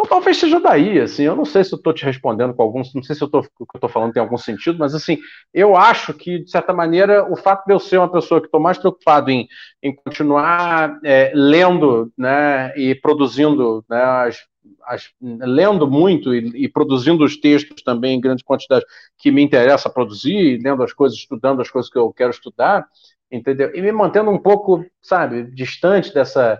Então 0.00 0.08
talvez 0.08 0.38
seja 0.38 0.58
daí, 0.58 0.98
assim, 0.98 1.24
eu 1.24 1.36
não 1.36 1.44
sei 1.44 1.62
se 1.62 1.74
eu 1.74 1.76
estou 1.76 1.92
te 1.92 2.06
respondendo 2.06 2.54
com 2.54 2.62
alguns, 2.62 2.94
não 2.94 3.02
sei 3.02 3.14
se 3.14 3.22
eu 3.22 3.28
tô, 3.28 3.40
o 3.40 3.42
que 3.42 3.48
eu 3.60 3.66
estou 3.74 3.90
falando 3.90 4.14
tem 4.14 4.22
algum 4.22 4.38
sentido, 4.38 4.78
mas 4.78 4.94
assim, 4.94 5.18
eu 5.52 5.76
acho 5.76 6.14
que, 6.14 6.38
de 6.38 6.50
certa 6.50 6.72
maneira, 6.72 7.30
o 7.30 7.36
fato 7.36 7.66
de 7.66 7.74
eu 7.74 7.78
ser 7.78 7.98
uma 7.98 8.10
pessoa 8.10 8.40
que 8.40 8.46
estou 8.46 8.58
mais 8.58 8.78
preocupado 8.78 9.30
em, 9.30 9.46
em 9.82 9.94
continuar 9.94 10.98
é, 11.04 11.30
lendo 11.34 12.10
né, 12.16 12.72
e 12.78 12.94
produzindo, 12.94 13.84
né, 13.90 14.02
as, 14.02 14.38
as, 14.86 15.10
lendo 15.20 15.86
muito 15.86 16.34
e, 16.34 16.64
e, 16.64 16.66
produzindo 16.66 17.22
os 17.22 17.36
textos 17.36 17.82
também 17.82 18.16
em 18.16 18.20
grande 18.22 18.42
quantidade 18.42 18.86
que 19.18 19.30
me 19.30 19.42
interessa 19.42 19.90
produzir, 19.90 20.62
lendo 20.64 20.82
as 20.82 20.94
coisas, 20.94 21.18
estudando 21.18 21.60
as 21.60 21.70
coisas 21.70 21.90
que 21.90 21.98
eu 21.98 22.10
quero 22.10 22.30
estudar, 22.30 22.86
entendeu? 23.30 23.70
E 23.74 23.82
me 23.82 23.92
mantendo 23.92 24.30
um 24.30 24.38
pouco, 24.38 24.82
sabe, 25.02 25.44
distante 25.50 26.14
dessa 26.14 26.58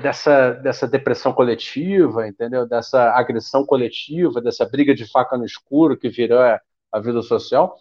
dessa, 0.00 0.52
dessa 0.52 0.88
depressão 0.88 1.32
coletiva, 1.32 2.26
entendeu? 2.26 2.66
Dessa 2.66 3.10
agressão 3.12 3.64
coletiva, 3.64 4.40
dessa 4.40 4.66
briga 4.66 4.94
de 4.94 5.10
faca 5.10 5.36
no 5.36 5.44
escuro 5.44 5.96
que 5.96 6.08
virou 6.08 6.40
a 6.40 7.00
vida 7.00 7.22
social. 7.22 7.76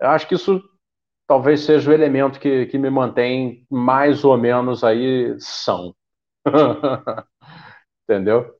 Eu 0.00 0.08
acho 0.08 0.26
que 0.26 0.34
isso 0.34 0.62
talvez 1.26 1.60
seja 1.60 1.90
o 1.90 1.94
elemento 1.94 2.40
que, 2.40 2.66
que 2.66 2.78
me 2.78 2.90
mantém 2.90 3.66
mais 3.70 4.24
ou 4.24 4.36
menos 4.36 4.82
aí 4.82 5.34
são. 5.38 5.94
entendeu? 8.08 8.54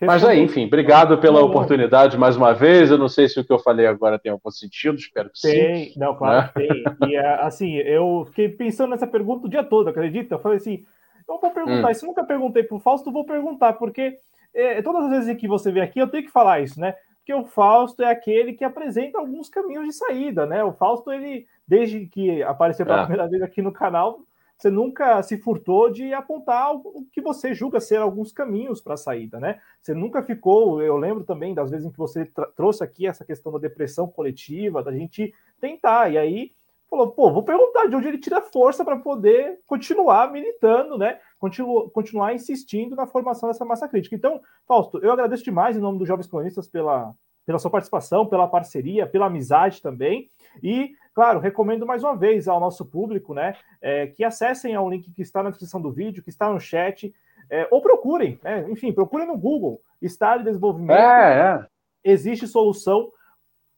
Mas 0.00 0.24
aí, 0.24 0.40
enfim, 0.40 0.66
obrigado 0.66 1.16
pela 1.18 1.40
oportunidade 1.42 2.18
mais 2.18 2.36
uma 2.36 2.52
vez. 2.52 2.90
Eu 2.90 2.98
não 2.98 3.08
sei 3.08 3.28
se 3.28 3.38
o 3.38 3.44
que 3.44 3.52
eu 3.52 3.58
falei 3.58 3.86
agora 3.86 4.18
tem 4.18 4.32
algum 4.32 4.50
sentido, 4.50 4.96
espero 4.96 5.30
que 5.30 5.40
tem, 5.40 5.90
sim. 5.90 5.98
Não, 5.98 6.16
claro 6.16 6.50
né? 6.56 6.66
tem. 6.66 7.08
E 7.08 7.16
assim, 7.16 7.76
eu 7.76 8.24
fiquei 8.26 8.48
pensando 8.48 8.90
nessa 8.90 9.06
pergunta 9.06 9.46
o 9.46 9.50
dia 9.50 9.62
todo, 9.62 9.88
acredita? 9.88 10.34
Eu 10.34 10.40
falei 10.40 10.58
assim, 10.58 10.84
então 11.22 11.40
vou 11.40 11.50
perguntar, 11.50 11.88
hum. 11.88 11.90
isso 11.90 12.06
nunca 12.06 12.24
perguntei 12.24 12.62
para 12.62 12.76
o 12.76 12.80
Fausto, 12.80 13.12
vou 13.12 13.24
perguntar, 13.24 13.74
porque 13.74 14.18
é, 14.54 14.82
todas 14.82 15.04
as 15.04 15.10
vezes 15.10 15.36
que 15.40 15.48
você 15.48 15.70
vê 15.70 15.80
aqui, 15.80 15.98
eu 15.98 16.08
tenho 16.08 16.24
que 16.24 16.30
falar 16.30 16.60
isso, 16.60 16.80
né? 16.80 16.94
Porque 17.18 17.32
o 17.32 17.44
Fausto 17.44 18.02
é 18.02 18.10
aquele 18.10 18.52
que 18.52 18.64
apresenta 18.64 19.18
alguns 19.18 19.48
caminhos 19.48 19.86
de 19.86 19.92
saída, 19.92 20.44
né? 20.44 20.62
O 20.64 20.72
Fausto, 20.72 21.12
ele, 21.12 21.46
desde 21.66 22.06
que 22.06 22.42
apareceu 22.42 22.84
pela 22.84 23.02
é. 23.02 23.06
primeira 23.06 23.28
vez 23.28 23.42
aqui 23.42 23.62
no 23.62 23.72
canal, 23.72 24.20
você 24.58 24.70
nunca 24.70 25.22
se 25.22 25.38
furtou 25.38 25.90
de 25.90 26.12
apontar 26.12 26.74
o 26.74 27.04
que 27.12 27.20
você 27.20 27.52
julga 27.54 27.80
ser 27.80 27.96
alguns 27.96 28.32
caminhos 28.32 28.80
para 28.80 28.94
a 28.94 28.96
saída, 28.96 29.40
né? 29.40 29.60
Você 29.80 29.94
nunca 29.94 30.22
ficou, 30.22 30.82
eu 30.82 30.96
lembro 30.96 31.24
também 31.24 31.54
das 31.54 31.70
vezes 31.70 31.86
em 31.86 31.90
que 31.90 31.98
você 31.98 32.30
trouxe 32.56 32.84
aqui 32.84 33.06
essa 33.06 33.24
questão 33.24 33.52
da 33.52 33.58
depressão 33.58 34.06
coletiva, 34.06 34.82
da 34.82 34.92
gente 34.92 35.34
tentar, 35.60 36.12
e 36.12 36.18
aí 36.18 36.50
falou, 36.92 37.10
pô, 37.10 37.32
vou 37.32 37.42
perguntar 37.42 37.86
de 37.86 37.96
onde 37.96 38.06
ele 38.06 38.18
tira 38.18 38.42
força 38.42 38.84
para 38.84 38.98
poder 38.98 39.60
continuar 39.66 40.30
militando, 40.30 40.98
né? 40.98 41.18
Continu 41.38 41.88
continuar 41.88 42.34
insistindo 42.34 42.94
na 42.94 43.06
formação 43.06 43.48
dessa 43.48 43.64
massa 43.64 43.88
crítica. 43.88 44.14
Então, 44.14 44.38
Fausto, 44.68 44.98
eu 44.98 45.10
agradeço 45.10 45.42
demais 45.42 45.74
em 45.74 45.80
nome 45.80 45.98
dos 45.98 46.06
Jovens 46.06 46.26
Colonistas 46.26 46.68
pela, 46.68 47.14
pela 47.46 47.58
sua 47.58 47.70
participação, 47.70 48.26
pela 48.26 48.46
parceria, 48.46 49.06
pela 49.06 49.24
amizade 49.24 49.80
também. 49.80 50.28
E, 50.62 50.92
claro, 51.14 51.40
recomendo 51.40 51.86
mais 51.86 52.04
uma 52.04 52.14
vez 52.14 52.46
ao 52.46 52.60
nosso 52.60 52.84
público, 52.84 53.32
né, 53.32 53.56
é, 53.80 54.08
que 54.08 54.22
acessem 54.22 54.74
ao 54.74 54.90
link 54.90 55.10
que 55.10 55.22
está 55.22 55.42
na 55.42 55.48
descrição 55.48 55.80
do 55.80 55.90
vídeo, 55.90 56.22
que 56.22 56.28
está 56.28 56.52
no 56.52 56.60
chat, 56.60 57.10
é, 57.48 57.66
ou 57.70 57.80
procurem, 57.80 58.38
né, 58.42 58.66
enfim, 58.68 58.92
procurem 58.92 59.26
no 59.26 59.38
Google, 59.38 59.80
Estado 60.00 60.40
de 60.40 60.50
Desenvolvimento. 60.50 60.98
É, 60.98 61.64
é. 61.64 61.66
Existe 62.04 62.46
solução 62.46 63.10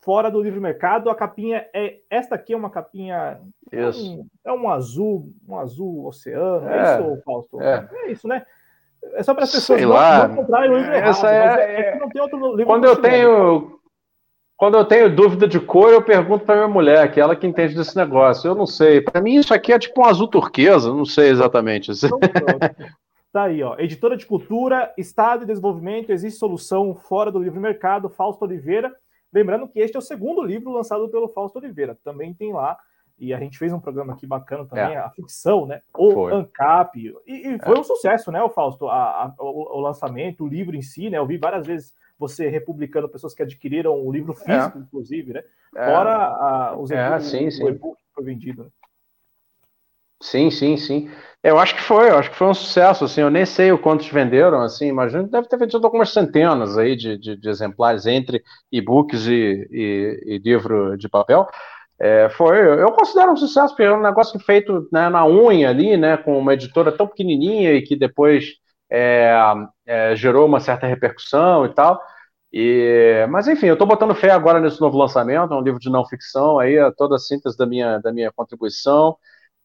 fora 0.04 0.30
do 0.30 0.42
livre 0.42 0.60
mercado. 0.60 1.08
A 1.08 1.14
capinha 1.14 1.66
é 1.74 1.98
esta 2.10 2.34
aqui 2.34 2.52
é 2.52 2.56
uma 2.56 2.70
capinha 2.70 3.40
isso. 3.72 4.26
É, 4.44 4.52
um, 4.52 4.56
é 4.58 4.62
um 4.62 4.68
azul, 4.68 5.32
um 5.48 5.58
azul 5.58 6.06
oceano. 6.06 6.68
É, 6.68 6.78
é 6.78 7.00
isso, 7.00 7.22
Fausto? 7.24 7.60
É. 7.60 7.88
é. 7.90 8.12
isso, 8.12 8.28
né? 8.28 8.44
É 9.14 9.22
só 9.22 9.34
para 9.34 9.44
as 9.44 9.52
pessoas 9.52 9.78
Sei 9.78 9.86
não, 9.86 9.94
lá. 9.94 10.28
não 10.28 10.36
comprarem 10.36 10.70
o 10.70 10.76
livro 10.76 10.92
Essa 10.92 11.34
errado. 11.34 11.58
É, 11.58 11.80
é, 11.80 11.98
não 11.98 12.08
tem 12.08 12.22
outro 12.22 12.38
livro 12.56 12.66
quando 12.66 12.84
eu 12.84 12.96
tenho 12.96 13.80
quando 14.56 14.76
eu 14.76 14.84
tenho 14.84 15.14
dúvida 15.14 15.48
de 15.48 15.58
cor, 15.58 15.90
eu 15.90 16.00
pergunto 16.00 16.44
para 16.44 16.54
minha 16.54 16.68
mulher, 16.68 17.10
que 17.10 17.18
é 17.18 17.22
ela 17.22 17.34
que 17.34 17.46
entende 17.46 17.74
desse 17.74 17.96
negócio. 17.96 18.48
Eu 18.48 18.54
não 18.54 18.66
sei. 18.66 19.00
Para 19.00 19.20
mim, 19.20 19.34
isso 19.34 19.52
aqui 19.52 19.72
é 19.72 19.78
tipo 19.78 20.00
um 20.00 20.04
azul 20.04 20.28
turquesa, 20.28 20.94
não 20.94 21.04
sei 21.04 21.30
exatamente. 21.30 21.90
Então, 21.90 22.18
tá 23.32 23.42
aí, 23.42 23.62
ó. 23.64 23.76
Editora 23.78 24.16
de 24.16 24.24
Cultura, 24.24 24.94
Estado 24.96 25.42
e 25.42 25.46
Desenvolvimento, 25.46 26.10
existe 26.10 26.38
solução 26.38 26.94
fora 26.94 27.32
do 27.32 27.40
livre 27.40 27.58
mercado, 27.58 28.08
Fausto 28.08 28.44
Oliveira. 28.44 28.94
Lembrando 29.34 29.68
que 29.68 29.80
este 29.80 29.96
é 29.96 29.98
o 29.98 30.02
segundo 30.02 30.40
livro 30.42 30.72
lançado 30.72 31.08
pelo 31.08 31.28
Fausto 31.28 31.58
Oliveira. 31.58 31.98
Também 32.04 32.32
tem 32.32 32.52
lá 32.52 32.78
e 33.18 33.32
a 33.32 33.38
gente 33.38 33.58
fez 33.58 33.72
um 33.72 33.80
programa 33.80 34.12
aqui 34.12 34.26
bacana 34.26 34.64
também, 34.64 34.94
é. 34.94 34.98
a 34.98 35.10
ficção, 35.10 35.66
né? 35.66 35.82
O 35.96 36.12
foi. 36.12 36.32
ANCAP. 36.32 37.14
E, 37.26 37.54
e 37.54 37.58
foi 37.58 37.76
é. 37.76 37.80
um 37.80 37.84
sucesso, 37.84 38.32
né, 38.32 38.42
o 38.42 38.50
Fausto? 38.50 38.88
A, 38.88 39.24
a, 39.24 39.34
o, 39.38 39.78
o, 39.78 39.80
lançamento, 39.80 40.44
o 40.44 40.48
livro 40.48 40.76
em 40.76 40.82
si, 40.82 41.10
né? 41.10 41.18
Eu 41.18 41.26
vi 41.26 41.36
várias 41.36 41.66
vezes 41.66 41.92
você 42.18 42.48
republicando 42.48 43.08
pessoas 43.08 43.34
que 43.34 43.42
adquiriram 43.42 44.00
o 44.00 44.12
livro 44.12 44.32
é. 44.32 44.36
físico, 44.36 44.78
é. 44.78 44.80
inclusive, 44.80 45.32
né? 45.32 45.42
Fora 45.72 46.14
a, 46.14 46.76
os 46.78 46.90
é, 46.90 47.18
sim, 47.20 47.50
sim. 47.50 47.66
e-book 47.66 47.96
que 47.96 48.14
foi 48.14 48.24
vendido, 48.24 48.64
né? 48.64 48.70
Sim, 50.22 50.50
sim, 50.50 50.76
sim. 50.76 51.10
Eu 51.42 51.58
acho 51.58 51.74
que 51.74 51.82
foi, 51.82 52.08
eu 52.08 52.16
acho 52.16 52.30
que 52.30 52.36
foi 52.36 52.46
um 52.48 52.54
sucesso, 52.54 53.04
assim, 53.04 53.20
eu 53.20 53.30
nem 53.30 53.44
sei 53.44 53.70
o 53.70 53.78
quantos 53.78 54.08
venderam, 54.08 54.62
assim, 54.62 54.94
que 54.96 55.30
deve 55.30 55.46
ter 55.48 55.58
vendido 55.58 55.86
algumas 55.86 56.10
centenas 56.10 56.78
aí 56.78 56.96
de, 56.96 57.18
de, 57.18 57.36
de 57.36 57.48
exemplares 57.50 58.06
entre 58.06 58.42
e-books 58.72 59.26
e, 59.26 59.68
e, 59.70 60.20
e, 60.36 60.38
livro 60.38 60.96
de 60.96 61.06
papel. 61.08 61.46
É, 61.98 62.28
foi, 62.30 62.58
eu 62.82 62.92
considero 62.92 63.32
um 63.32 63.36
sucesso, 63.36 63.70
porque 63.74 63.84
é 63.84 63.92
um 63.92 64.02
negócio 64.02 64.38
feito 64.40 64.88
né, 64.92 65.08
na 65.10 65.26
unha 65.26 65.70
ali, 65.70 65.96
né, 65.96 66.16
com 66.18 66.38
uma 66.38 66.54
editora 66.54 66.92
tão 66.92 67.06
pequenininha 67.08 67.72
e 67.74 67.82
que 67.82 67.96
depois 67.96 68.54
é, 68.90 69.34
é, 69.86 70.16
gerou 70.16 70.46
uma 70.46 70.60
certa 70.60 70.86
repercussão 70.86 71.66
e 71.66 71.74
tal. 71.74 72.00
E, 72.52 73.26
mas 73.30 73.48
enfim, 73.48 73.66
eu 73.66 73.72
estou 73.74 73.86
botando 73.86 74.14
fé 74.14 74.30
agora 74.30 74.60
nesse 74.60 74.80
novo 74.80 74.96
lançamento, 74.96 75.52
é 75.52 75.56
um 75.56 75.60
livro 75.62 75.80
de 75.80 75.90
não 75.90 76.06
ficção, 76.06 76.58
aí 76.60 76.76
é 76.76 76.90
toda 76.92 77.16
a 77.16 77.18
síntese 77.18 77.56
da 77.58 77.66
minha, 77.66 77.98
da 77.98 78.12
minha 78.12 78.30
contribuição. 78.32 79.16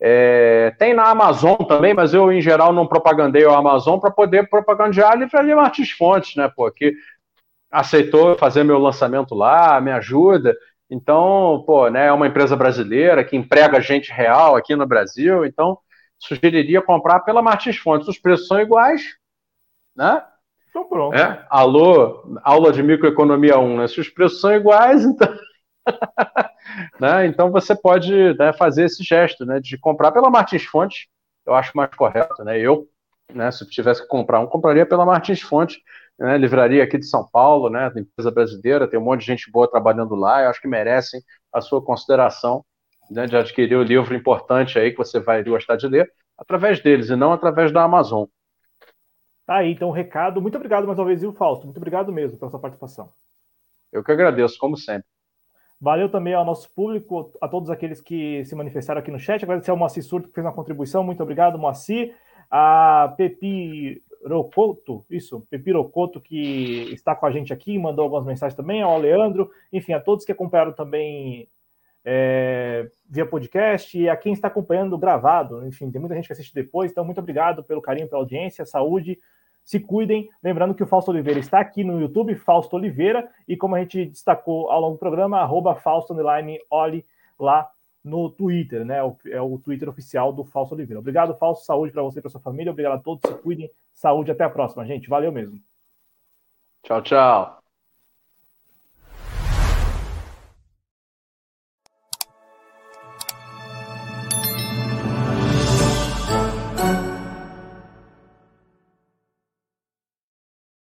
É, 0.01 0.73
tem 0.79 0.93
na 0.93 1.09
Amazon 1.09 1.57
também, 1.67 1.93
mas 1.93 2.13
eu, 2.13 2.31
em 2.31 2.41
geral, 2.41 2.71
não 2.71 2.87
propagandeio 2.87 3.51
a 3.51 3.57
Amazon 3.57 3.99
para 3.99 4.09
poder 4.09 4.49
propagandear 4.49 5.11
a 5.11 5.15
Livraria 5.15 5.55
Martins 5.55 5.91
Fontes, 5.91 6.35
né, 6.35 6.49
pô, 6.55 6.71
que 6.71 6.93
aceitou 7.69 8.37
fazer 8.37 8.63
meu 8.63 8.79
lançamento 8.79 9.35
lá, 9.35 9.79
me 9.81 9.91
ajuda. 9.91 10.55
Então, 10.89 11.63
pô, 11.67 11.89
né, 11.89 12.07
é 12.07 12.13
uma 12.13 12.27
empresa 12.27 12.55
brasileira 12.55 13.23
que 13.23 13.35
emprega 13.35 13.81
gente 13.81 14.11
real 14.11 14.55
aqui 14.55 14.75
no 14.75 14.87
Brasil, 14.87 15.45
então 15.45 15.77
sugeriria 16.17 16.81
comprar 16.81 17.19
pela 17.21 17.41
Martins 17.41 17.77
Fontes. 17.77 18.07
Os 18.07 18.17
preços 18.17 18.47
são 18.47 18.59
iguais, 18.59 19.01
né? 19.95 20.23
Então 20.69 20.87
pronto. 20.87 21.15
É, 21.15 21.45
alô, 21.49 22.23
aula 22.43 22.71
de 22.71 22.81
microeconomia 22.81 23.57
1, 23.57 23.77
né? 23.77 23.87
Se 23.87 23.99
os 23.99 24.09
preços 24.09 24.39
são 24.39 24.53
iguais, 24.53 25.03
então. 25.05 25.27
né? 26.99 27.25
Então 27.25 27.51
você 27.51 27.75
pode 27.75 28.33
né, 28.37 28.53
fazer 28.53 28.85
esse 28.85 29.03
gesto 29.03 29.45
né, 29.45 29.59
de 29.59 29.77
comprar 29.77 30.11
pela 30.11 30.29
Martins 30.29 30.63
Fontes, 30.63 31.07
eu 31.45 31.53
acho 31.53 31.75
mais 31.75 31.89
correto, 31.95 32.43
né? 32.43 32.59
Eu, 32.59 32.87
né, 33.33 33.51
se 33.51 33.67
tivesse 33.69 34.01
que 34.01 34.07
comprar 34.07 34.39
um, 34.39 34.47
compraria 34.47 34.85
pela 34.85 35.05
Martins 35.05 35.41
Fontes, 35.41 35.77
né, 36.17 36.37
livraria 36.37 36.83
aqui 36.83 36.97
de 36.97 37.05
São 37.05 37.27
Paulo, 37.27 37.69
né, 37.69 37.91
empresa 37.95 38.31
brasileira, 38.31 38.87
tem 38.87 38.99
um 38.99 39.03
monte 39.03 39.21
de 39.21 39.27
gente 39.27 39.51
boa 39.51 39.69
trabalhando 39.69 40.15
lá, 40.15 40.43
eu 40.43 40.49
acho 40.49 40.61
que 40.61 40.67
merecem 40.67 41.21
a 41.53 41.61
sua 41.61 41.81
consideração 41.81 42.63
né, 43.09 43.25
de 43.25 43.35
adquirir 43.35 43.75
o 43.75 43.83
livro 43.83 44.13
importante 44.13 44.77
aí 44.77 44.91
que 44.91 44.97
você 44.97 45.19
vai 45.19 45.43
gostar 45.43 45.75
de 45.75 45.87
ler 45.87 46.11
através 46.37 46.79
deles 46.79 47.09
e 47.09 47.15
não 47.15 47.33
através 47.33 47.71
da 47.71 47.83
Amazon. 47.83 48.25
Tá 49.45 49.57
aí, 49.57 49.71
então, 49.71 49.89
o 49.89 49.91
recado. 49.91 50.39
Muito 50.39 50.55
obrigado 50.55 50.85
mais 50.85 50.99
uma 50.99 51.05
vez, 51.05 51.21
viu, 51.21 51.33
Fausto? 51.33 51.65
Muito 51.65 51.77
obrigado 51.77 52.13
mesmo 52.13 52.37
pela 52.37 52.51
sua 52.51 52.59
participação. 52.59 53.09
Eu 53.91 54.03
que 54.03 54.11
agradeço, 54.11 54.59
como 54.59 54.77
sempre. 54.77 55.08
Valeu 55.81 56.09
também 56.09 56.33
ao 56.33 56.43
nosso 56.43 56.69
público, 56.73 57.31
a 57.39 57.47
todos 57.47 57.69
aqueles 57.69 58.01
que 58.01 58.43
se 58.45 58.53
manifestaram 58.55 58.99
aqui 58.99 59.11
no 59.11 59.19
chat. 59.19 59.43
Agradecer 59.43 59.71
ao 59.71 59.77
Moacir 59.77 60.03
Surto, 60.03 60.27
que 60.27 60.33
fez 60.33 60.45
uma 60.45 60.53
contribuição. 60.53 61.03
Muito 61.03 61.23
obrigado, 61.23 61.57
Moacir. 61.57 62.15
A 62.51 63.13
Pepi 63.15 64.01
Rocoto, 64.25 65.05
isso, 65.09 65.45
Pepirocoto, 65.49 66.19
que 66.19 66.91
está 66.91 67.15
com 67.15 67.25
a 67.25 67.31
gente 67.31 67.53
aqui, 67.53 67.77
mandou 67.77 68.03
algumas 68.03 68.25
mensagens 68.25 68.55
também, 68.55 68.81
ao 68.81 68.99
Leandro, 68.99 69.49
enfim, 69.71 69.93
a 69.93 69.99
todos 69.99 70.25
que 70.25 70.31
acompanharam 70.31 70.73
também 70.73 71.47
é, 72.03 72.89
via 73.09 73.25
podcast 73.25 73.97
e 73.97 74.09
a 74.09 74.17
quem 74.17 74.33
está 74.33 74.47
acompanhando 74.47 74.97
gravado, 74.97 75.65
enfim, 75.65 75.89
tem 75.89 75.99
muita 75.99 76.15
gente 76.15 76.27
que 76.27 76.33
assiste 76.33 76.53
depois, 76.53 76.91
então 76.91 77.05
muito 77.05 77.19
obrigado 77.19 77.63
pelo 77.63 77.81
carinho, 77.81 78.09
pela 78.09 78.21
audiência, 78.21 78.65
saúde, 78.65 79.19
se 79.69 79.79
cuidem. 79.79 80.27
Lembrando 80.43 80.73
que 80.73 80.81
o 80.81 80.87
Fausto 80.87 81.11
Oliveira 81.11 81.39
está 81.39 81.59
aqui 81.59 81.83
no 81.83 82.01
YouTube, 82.01 82.33
Fausto 82.33 82.75
Oliveira, 82.75 83.29
e 83.47 83.55
como 83.55 83.75
a 83.75 83.79
gente 83.79 84.07
destacou 84.07 84.71
ao 84.71 84.81
longo 84.81 84.93
do 84.93 84.99
programa, 84.99 85.41
arroba 85.41 85.75
Fausto 85.75 86.15
Oli 86.71 87.05
lá 87.39 87.69
no 88.03 88.31
Twitter, 88.31 88.83
né? 88.83 88.97
É 89.27 89.39
o 89.39 89.59
Twitter 89.59 89.87
oficial 89.87 90.33
do 90.33 90.43
Falso 90.43 90.73
Oliveira. 90.73 90.99
Obrigado, 90.99 91.37
Falso. 91.37 91.65
Saúde 91.65 91.93
para 91.93 92.01
você 92.01 92.17
e 92.17 92.21
para 92.23 92.31
sua 92.31 92.41
família. 92.41 92.71
Obrigado 92.71 92.93
a 92.95 92.97
todos. 92.97 93.29
Se 93.29 93.37
cuidem. 93.37 93.69
Saúde. 93.93 94.31
Até 94.31 94.43
a 94.43 94.49
próxima, 94.49 94.83
gente. 94.87 95.07
Valeu 95.07 95.31
mesmo. 95.31 95.59
Tchau, 96.81 97.03
tchau. 97.03 97.58